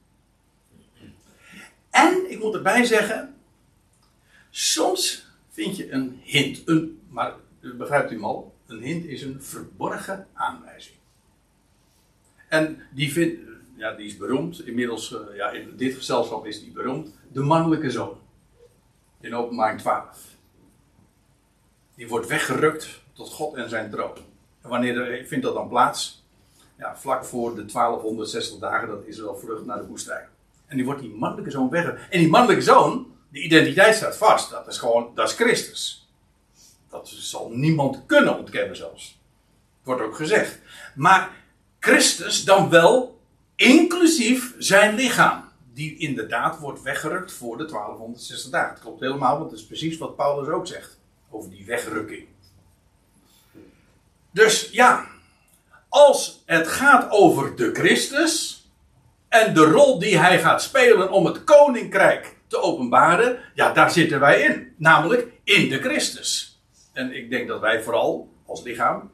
En, 1.90 2.30
ik 2.30 2.38
moet 2.38 2.54
erbij 2.54 2.84
zeggen, 2.84 3.34
soms 4.50 5.26
vind 5.50 5.76
je 5.76 5.92
een 5.92 6.20
hint. 6.22 6.62
Een, 6.64 7.00
maar 7.08 7.34
begrijpt 7.60 8.12
u 8.12 8.18
mal, 8.18 8.54
een 8.66 8.82
hint 8.82 9.04
is 9.04 9.22
een 9.22 9.42
verborgen 9.42 10.26
aanwijzing. 10.32 10.96
En 12.54 12.78
die, 12.90 13.12
vind, 13.12 13.38
ja, 13.76 13.92
die 13.92 14.06
is 14.06 14.16
beroemd. 14.16 14.66
Inmiddels, 14.66 15.12
uh, 15.12 15.36
ja, 15.36 15.50
in 15.50 15.72
dit 15.76 15.94
gezelschap 15.94 16.46
is 16.46 16.60
die 16.60 16.72
beroemd. 16.72 17.14
De 17.32 17.40
mannelijke 17.40 17.90
zoon. 17.90 18.18
In 19.20 19.34
openbaring 19.34 19.80
12. 19.80 20.18
Die 21.94 22.08
wordt 22.08 22.26
weggerukt 22.26 23.02
tot 23.12 23.30
God 23.30 23.54
en 23.54 23.68
zijn 23.68 23.90
troon. 23.90 24.16
En 24.62 24.68
wanneer 24.68 25.24
vindt 25.26 25.44
dat 25.44 25.54
dan 25.54 25.68
plaats? 25.68 26.24
Ja, 26.78 26.96
vlak 26.96 27.24
voor 27.24 27.54
de 27.54 27.64
1260 27.64 28.58
dagen 28.58 28.88
dat 28.88 29.04
Israël 29.04 29.36
vlucht 29.36 29.64
naar 29.64 29.78
de 29.78 29.86
woestijn. 29.86 30.28
En 30.66 30.76
die 30.76 30.84
wordt 30.84 31.00
die 31.00 31.14
mannelijke 31.14 31.50
zoon 31.50 31.70
weggerukt. 31.70 32.02
En 32.10 32.18
die 32.18 32.28
mannelijke 32.28 32.62
zoon, 32.62 33.06
de 33.28 33.42
identiteit 33.42 33.94
staat 33.94 34.16
vast. 34.16 34.50
Dat 34.50 34.66
is 34.66 34.78
gewoon, 34.78 35.10
dat 35.14 35.28
is 35.28 35.34
Christus. 35.34 36.08
Dat 36.88 37.08
zal 37.08 37.50
niemand 37.50 38.06
kunnen 38.06 38.38
ontkennen 38.38 38.76
zelfs. 38.76 39.20
Wordt 39.82 40.02
ook 40.02 40.16
gezegd. 40.16 40.60
Maar 40.94 41.43
Christus 41.84 42.44
dan 42.44 42.70
wel 42.70 43.20
inclusief 43.56 44.54
zijn 44.58 44.94
lichaam. 44.94 45.44
Die 45.72 45.98
inderdaad 45.98 46.58
wordt 46.58 46.82
weggerukt 46.82 47.32
voor 47.32 47.56
de 47.56 47.64
1260 47.64 48.50
dagen. 48.50 48.70
Het 48.70 48.80
klopt 48.80 49.00
helemaal, 49.00 49.38
want 49.38 49.50
dat 49.50 49.58
is 49.58 49.66
precies 49.66 49.98
wat 49.98 50.16
Paulus 50.16 50.48
ook 50.48 50.66
zegt. 50.66 50.98
Over 51.30 51.50
die 51.50 51.64
wegrukking. 51.64 52.26
Dus 54.30 54.68
ja, 54.72 55.06
als 55.88 56.42
het 56.46 56.68
gaat 56.68 57.10
over 57.10 57.56
de 57.56 57.70
Christus. 57.72 58.62
En 59.28 59.54
de 59.54 59.64
rol 59.64 59.98
die 59.98 60.18
hij 60.18 60.40
gaat 60.40 60.62
spelen 60.62 61.10
om 61.10 61.26
het 61.26 61.44
koninkrijk 61.44 62.36
te 62.46 62.60
openbaren. 62.60 63.38
Ja, 63.54 63.72
daar 63.72 63.90
zitten 63.90 64.20
wij 64.20 64.40
in. 64.40 64.74
Namelijk 64.76 65.32
in 65.42 65.68
de 65.68 65.78
Christus. 65.78 66.60
En 66.92 67.16
ik 67.16 67.30
denk 67.30 67.48
dat 67.48 67.60
wij 67.60 67.82
vooral 67.82 68.28
als 68.46 68.62
lichaam 68.62 69.10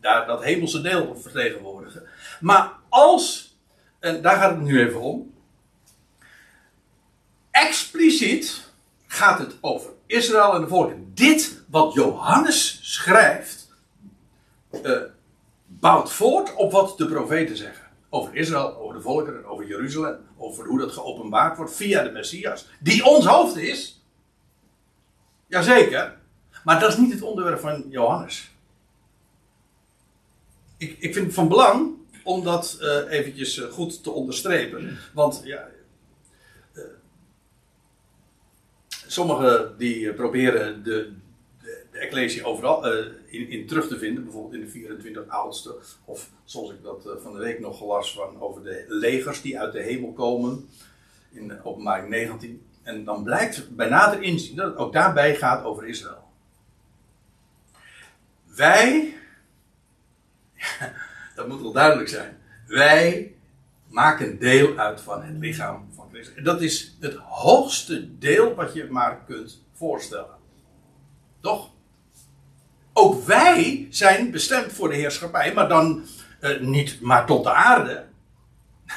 daar 0.00 0.26
dat 0.26 0.44
hemelse 0.44 0.80
deel 0.80 1.16
vertegenwoordigen. 1.16 2.02
Maar 2.40 2.72
als, 2.88 3.56
en 3.98 4.22
daar 4.22 4.36
gaat 4.36 4.50
het 4.50 4.60
nu 4.60 4.80
even 4.80 5.00
om. 5.00 5.34
Expliciet 7.50 8.68
gaat 9.06 9.38
het 9.38 9.56
over 9.60 9.90
Israël 10.06 10.54
en 10.54 10.60
de 10.60 10.68
volken. 10.68 11.10
Dit 11.14 11.62
wat 11.68 11.94
Johannes 11.94 12.78
schrijft, 12.82 13.68
uh, 14.70 15.00
bouwt 15.66 16.12
voort 16.12 16.54
op 16.54 16.72
wat 16.72 16.98
de 16.98 17.06
profeten 17.06 17.56
zeggen. 17.56 17.84
Over 18.08 18.34
Israël, 18.34 18.76
over 18.76 18.94
de 18.94 19.00
volkeren, 19.00 19.44
over 19.44 19.66
Jeruzalem, 19.66 20.16
over 20.36 20.66
hoe 20.66 20.78
dat 20.78 20.92
geopenbaard 20.92 21.56
wordt 21.56 21.76
via 21.76 22.02
de 22.02 22.10
Messias. 22.10 22.68
Die 22.80 23.04
ons 23.04 23.26
hoofd 23.26 23.56
is. 23.56 24.04
Jazeker. 25.46 26.18
Maar 26.64 26.80
dat 26.80 26.90
is 26.90 26.96
niet 26.96 27.12
het 27.12 27.22
onderwerp 27.22 27.60
van 27.60 27.84
Johannes. 27.88 28.50
Ik, 30.80 30.96
ik 30.98 31.14
vind 31.14 31.26
het 31.26 31.34
van 31.34 31.48
belang 31.48 31.94
om 32.24 32.44
dat 32.44 32.78
uh, 32.80 33.12
eventjes 33.12 33.56
uh, 33.56 33.64
goed 33.64 34.02
te 34.02 34.10
onderstrepen. 34.10 34.98
Want 35.14 35.40
ja, 35.44 35.68
uh, 36.72 36.82
sommigen 39.06 39.74
die 39.78 40.12
proberen 40.12 40.82
de, 40.82 41.12
de, 41.60 41.84
de 41.92 41.98
Ecclesia 41.98 42.44
overal 42.44 42.92
in, 43.26 43.48
in, 43.48 43.66
terug 43.66 43.88
te 43.88 43.98
vinden. 43.98 44.24
Bijvoorbeeld 44.24 44.54
in 44.54 44.60
de 44.60 44.70
24 44.70 45.28
oudste. 45.28 45.74
Of 46.04 46.30
zoals 46.44 46.70
ik 46.70 46.82
dat 46.82 47.08
van 47.22 47.32
de 47.32 47.38
week 47.38 47.60
nog 47.60 47.78
gelas 47.78 48.14
van 48.14 48.40
over 48.40 48.62
de 48.62 48.84
legers 48.88 49.42
die 49.42 49.58
uit 49.58 49.72
de 49.72 49.82
hemel 49.82 50.12
komen. 50.12 50.68
In 51.32 51.62
openbaring 51.62 52.08
19. 52.08 52.62
En 52.82 53.04
dan 53.04 53.22
blijkt 53.22 53.76
bij 53.76 53.88
nader 53.88 54.22
inzien 54.22 54.56
dat 54.56 54.70
het 54.70 54.76
ook 54.76 54.92
daarbij 54.92 55.36
gaat 55.36 55.64
over 55.64 55.86
Israël. 55.86 56.28
Wij 58.56 59.14
dat 61.34 61.48
moet 61.48 61.60
wel 61.60 61.72
duidelijk 61.72 62.08
zijn. 62.08 62.38
Wij 62.66 63.34
maken 63.88 64.38
deel 64.38 64.78
uit 64.78 65.00
van 65.00 65.22
het 65.22 65.36
lichaam 65.38 65.88
van 65.94 66.08
Christus. 66.12 66.34
En 66.34 66.44
dat 66.44 66.60
is 66.60 66.96
het 67.00 67.14
hoogste 67.14 68.18
deel 68.18 68.54
wat 68.54 68.74
je 68.74 68.86
maar 68.90 69.24
kunt 69.26 69.64
voorstellen. 69.72 70.38
Toch? 71.40 71.70
ook 73.00 73.24
wij 73.24 73.86
zijn 73.90 74.30
bestemd 74.30 74.72
voor 74.72 74.88
de 74.88 74.94
heerschappij, 74.94 75.52
maar 75.54 75.68
dan 75.68 76.04
eh, 76.40 76.60
niet 76.60 77.00
maar 77.00 77.26
tot 77.26 77.44
de 77.44 77.52
aarde. 77.52 78.04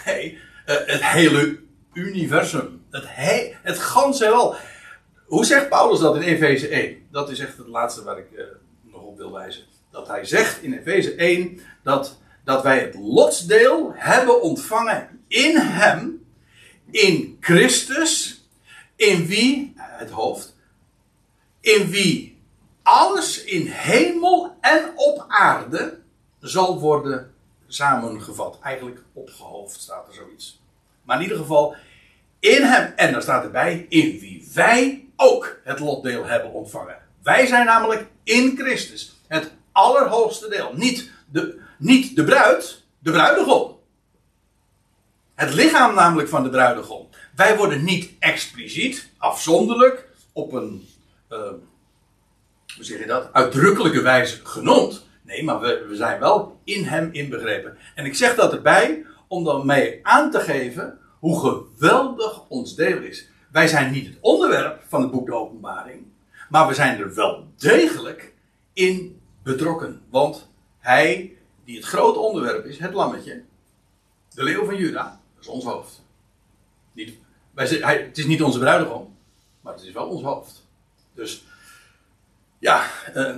Nee, 0.05 0.39
eh, 0.65 0.75
het 0.85 1.05
hele 1.05 1.59
universum. 1.93 2.81
Het, 2.89 3.03
he 3.07 3.53
het 3.61 3.79
ganse 3.79 4.23
heelal. 4.23 4.55
Hoe 5.25 5.45
zegt 5.45 5.69
Paulus 5.69 5.99
dat 5.99 6.15
in 6.15 6.21
Efeze 6.21 6.67
1? 6.67 7.07
Dat 7.11 7.29
is 7.29 7.39
echt 7.39 7.57
het 7.57 7.67
laatste 7.67 8.03
waar 8.03 8.17
ik 8.17 8.31
eh, 8.31 8.45
nog 8.81 9.01
op 9.01 9.17
wil 9.17 9.31
wijzen. 9.31 9.63
Dat 9.93 10.07
hij 10.07 10.25
zegt 10.25 10.61
in 10.61 10.73
Efeze 10.73 11.15
1 11.15 11.59
dat, 11.83 12.17
dat 12.43 12.63
wij 12.63 12.79
het 12.79 12.95
lotsdeel 12.95 13.91
hebben 13.95 14.41
ontvangen 14.41 15.23
in 15.27 15.57
hem, 15.57 16.25
in 16.91 17.37
Christus, 17.39 18.43
in 18.95 19.25
wie, 19.25 19.73
het 19.75 20.09
hoofd, 20.09 20.55
in 21.59 21.89
wie 21.89 22.37
alles 22.83 23.43
in 23.43 23.67
hemel 23.67 24.57
en 24.61 24.91
op 24.95 25.25
aarde 25.27 25.99
zal 26.39 26.79
worden 26.79 27.33
samengevat. 27.67 28.59
Eigenlijk 28.61 29.01
opgehoofd 29.13 29.81
staat 29.81 30.07
er 30.07 30.13
zoiets. 30.13 30.61
Maar 31.03 31.17
in 31.17 31.23
ieder 31.23 31.37
geval, 31.37 31.75
in 32.39 32.63
hem, 32.63 32.93
en 32.95 33.11
dan 33.11 33.21
staat 33.21 33.43
erbij, 33.43 33.85
in 33.89 34.19
wie 34.19 34.49
wij 34.53 35.07
ook 35.15 35.59
het 35.63 35.79
lotdeel 35.79 36.25
hebben 36.25 36.51
ontvangen. 36.51 36.97
Wij 37.23 37.45
zijn 37.45 37.65
namelijk 37.65 38.05
in 38.23 38.57
Christus. 38.57 39.15
Het 39.27 39.51
allerhoogste 39.73 40.49
deel. 40.49 40.71
Niet 40.75 41.11
de, 41.31 41.59
niet 41.77 42.15
de 42.15 42.23
bruid, 42.23 42.83
de 42.99 43.11
bruidegom. 43.11 43.77
Het 45.35 45.53
lichaam 45.53 45.95
namelijk 45.95 46.29
van 46.29 46.43
de 46.43 46.49
bruidegom. 46.49 47.07
Wij 47.35 47.57
worden 47.57 47.83
niet 47.83 48.11
expliciet, 48.19 49.09
afzonderlijk, 49.17 50.07
op 50.33 50.53
een, 50.53 50.87
uh, 51.29 51.37
hoe 52.75 52.83
zeg 52.85 52.99
je 52.99 53.05
dat, 53.05 53.33
uitdrukkelijke 53.33 54.01
wijze 54.01 54.39
genoemd. 54.45 55.05
Nee, 55.21 55.43
maar 55.43 55.59
we, 55.59 55.85
we 55.89 55.95
zijn 55.95 56.19
wel 56.19 56.59
in 56.63 56.83
hem 56.83 57.09
inbegrepen. 57.11 57.77
En 57.95 58.05
ik 58.05 58.15
zeg 58.15 58.35
dat 58.35 58.53
erbij 58.53 59.05
om 59.27 59.43
dan 59.43 59.65
mee 59.65 59.99
aan 60.03 60.31
te 60.31 60.39
geven 60.39 60.99
hoe 61.19 61.39
geweldig 61.39 62.47
ons 62.47 62.75
deel 62.75 63.01
is. 63.01 63.27
Wij 63.51 63.67
zijn 63.67 63.91
niet 63.91 64.07
het 64.07 64.17
onderwerp 64.21 64.83
van 64.87 65.01
het 65.01 65.11
boek 65.11 65.25
de 65.25 65.33
Openbaring, 65.33 66.05
maar 66.49 66.67
we 66.67 66.73
zijn 66.73 66.99
er 66.99 67.15
wel 67.15 67.47
degelijk 67.57 68.33
in 68.73 69.21
betrokken. 69.43 70.01
Want 70.09 70.49
hij, 70.79 71.37
die 71.65 71.75
het 71.75 71.85
grote 71.85 72.19
onderwerp 72.19 72.65
is, 72.65 72.79
het 72.79 72.93
lammetje, 72.93 73.43
de 74.29 74.43
leeuw 74.43 74.65
van 74.65 74.75
Juda, 74.75 75.21
dat 75.33 75.43
is 75.43 75.47
ons 75.47 75.63
hoofd. 75.63 76.03
Niet, 76.91 77.13
wij, 77.51 77.67
hij, 77.67 78.01
het 78.01 78.17
is 78.17 78.25
niet 78.25 78.43
onze 78.43 78.59
bruidegom, 78.59 79.15
maar 79.61 79.73
het 79.73 79.83
is 79.83 79.91
wel 79.91 80.07
ons 80.07 80.23
hoofd. 80.23 80.65
Dus 81.13 81.43
ja, 82.59 82.85
uh, 83.15 83.35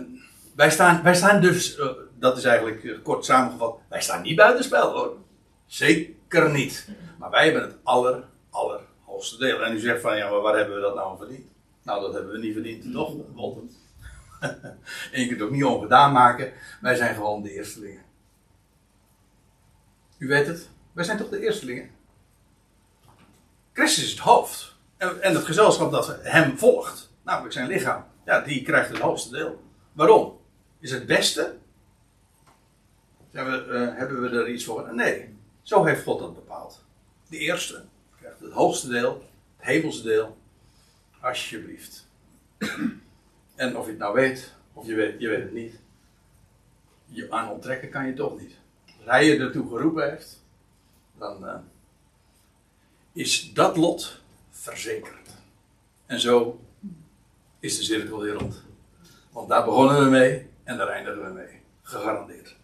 wij, 0.55 0.71
staan, 0.71 1.03
wij 1.03 1.15
staan 1.15 1.41
dus, 1.41 1.77
uh, 1.77 1.89
dat 2.19 2.37
is 2.37 2.43
eigenlijk 2.43 2.83
uh, 2.83 2.97
kort 3.03 3.25
samengevat, 3.25 3.77
wij 3.89 4.01
staan 4.01 4.21
niet 4.21 4.35
buitenspel 4.35 4.91
hoor. 4.91 5.17
Zeker 5.65 6.51
niet. 6.51 6.87
Maar 7.17 7.29
wij 7.29 7.43
hebben 7.43 7.61
het 7.61 7.75
aller, 7.83 8.23
allerhoogste 8.49 9.37
deel. 9.37 9.63
En 9.63 9.75
u 9.75 9.79
zegt 9.79 10.01
van, 10.01 10.17
ja, 10.17 10.29
maar 10.29 10.41
waar 10.41 10.57
hebben 10.57 10.75
we 10.75 10.81
dat 10.81 10.95
nou 10.95 11.17
verdiend? 11.17 11.47
Nou, 11.83 12.01
dat 12.01 12.13
hebben 12.13 12.31
we 12.31 12.37
niet 12.37 12.53
verdiend, 12.53 12.91
toch? 12.93 13.13
Want 13.33 13.57
en 15.11 15.21
je 15.21 15.27
kunt 15.27 15.39
het 15.39 15.41
ook 15.41 15.51
niet 15.51 15.63
ongedaan 15.63 16.11
maken. 16.11 16.53
Wij 16.81 16.95
zijn 16.95 17.15
gewoon 17.15 17.41
de 17.41 17.51
eerstelingen. 17.51 18.03
U 20.17 20.27
weet 20.27 20.47
het, 20.47 20.69
wij 20.91 21.03
zijn 21.03 21.17
toch 21.17 21.29
de 21.29 21.39
eerstelingen? 21.39 21.89
Christus 23.73 24.03
is 24.03 24.11
het 24.11 24.19
hoofd. 24.19 24.75
En, 24.97 25.21
en 25.21 25.35
het 25.35 25.43
gezelschap 25.43 25.91
dat 25.91 26.17
hem 26.21 26.57
volgt, 26.57 27.11
namelijk 27.23 27.53
zijn 27.53 27.67
lichaam, 27.67 28.05
ja, 28.25 28.41
die 28.41 28.63
krijgt 28.63 28.89
het 28.89 28.99
hoogste 28.99 29.29
deel. 29.29 29.63
Waarom? 29.93 30.39
Is 30.79 30.91
het 30.91 31.05
beste? 31.05 31.57
We, 33.31 33.65
uh, 33.69 33.97
hebben 33.97 34.21
we 34.21 34.29
er 34.29 34.49
iets 34.49 34.65
voor? 34.65 34.93
Nee, 34.93 35.35
zo 35.61 35.83
heeft 35.83 36.03
God 36.03 36.19
dat 36.19 36.35
bepaald. 36.35 36.83
De 37.27 37.37
eerste 37.37 37.83
krijgt 38.19 38.39
het 38.39 38.51
hoogste 38.51 38.87
deel, 38.87 39.29
het 39.57 39.65
hemelse 39.65 40.03
deel. 40.03 40.37
Alsjeblieft. 41.19 42.07
En 43.55 43.77
of 43.77 43.85
je 43.85 43.91
het 43.91 43.99
nou 43.99 44.13
weet, 44.13 44.53
of 44.73 44.87
je 44.87 44.95
weet, 44.95 45.19
je 45.19 45.27
weet 45.27 45.41
het 45.41 45.53
niet. 45.53 45.79
Je 47.05 47.31
aan 47.31 47.49
onttrekken 47.49 47.89
kan 47.89 48.05
je 48.05 48.13
toch 48.13 48.39
niet. 48.39 48.51
Als 48.85 49.05
hij 49.05 49.25
je 49.25 49.39
ertoe 49.39 49.69
geroepen 49.69 50.09
heeft, 50.09 50.43
dan 51.17 51.43
uh, 51.43 51.55
is 53.13 53.53
dat 53.53 53.77
lot 53.77 54.21
verzekerd. 54.51 55.29
En 56.05 56.19
zo 56.19 56.59
is 57.59 57.77
de 57.77 57.83
cirkel 57.83 58.19
weer. 58.19 58.37
Want 59.31 59.49
daar 59.49 59.65
begonnen 59.65 60.03
we 60.03 60.09
mee 60.09 60.49
en 60.63 60.77
daar 60.77 60.87
eindigen 60.87 61.25
we 61.25 61.33
mee. 61.33 61.61
Gegarandeerd. 61.81 62.55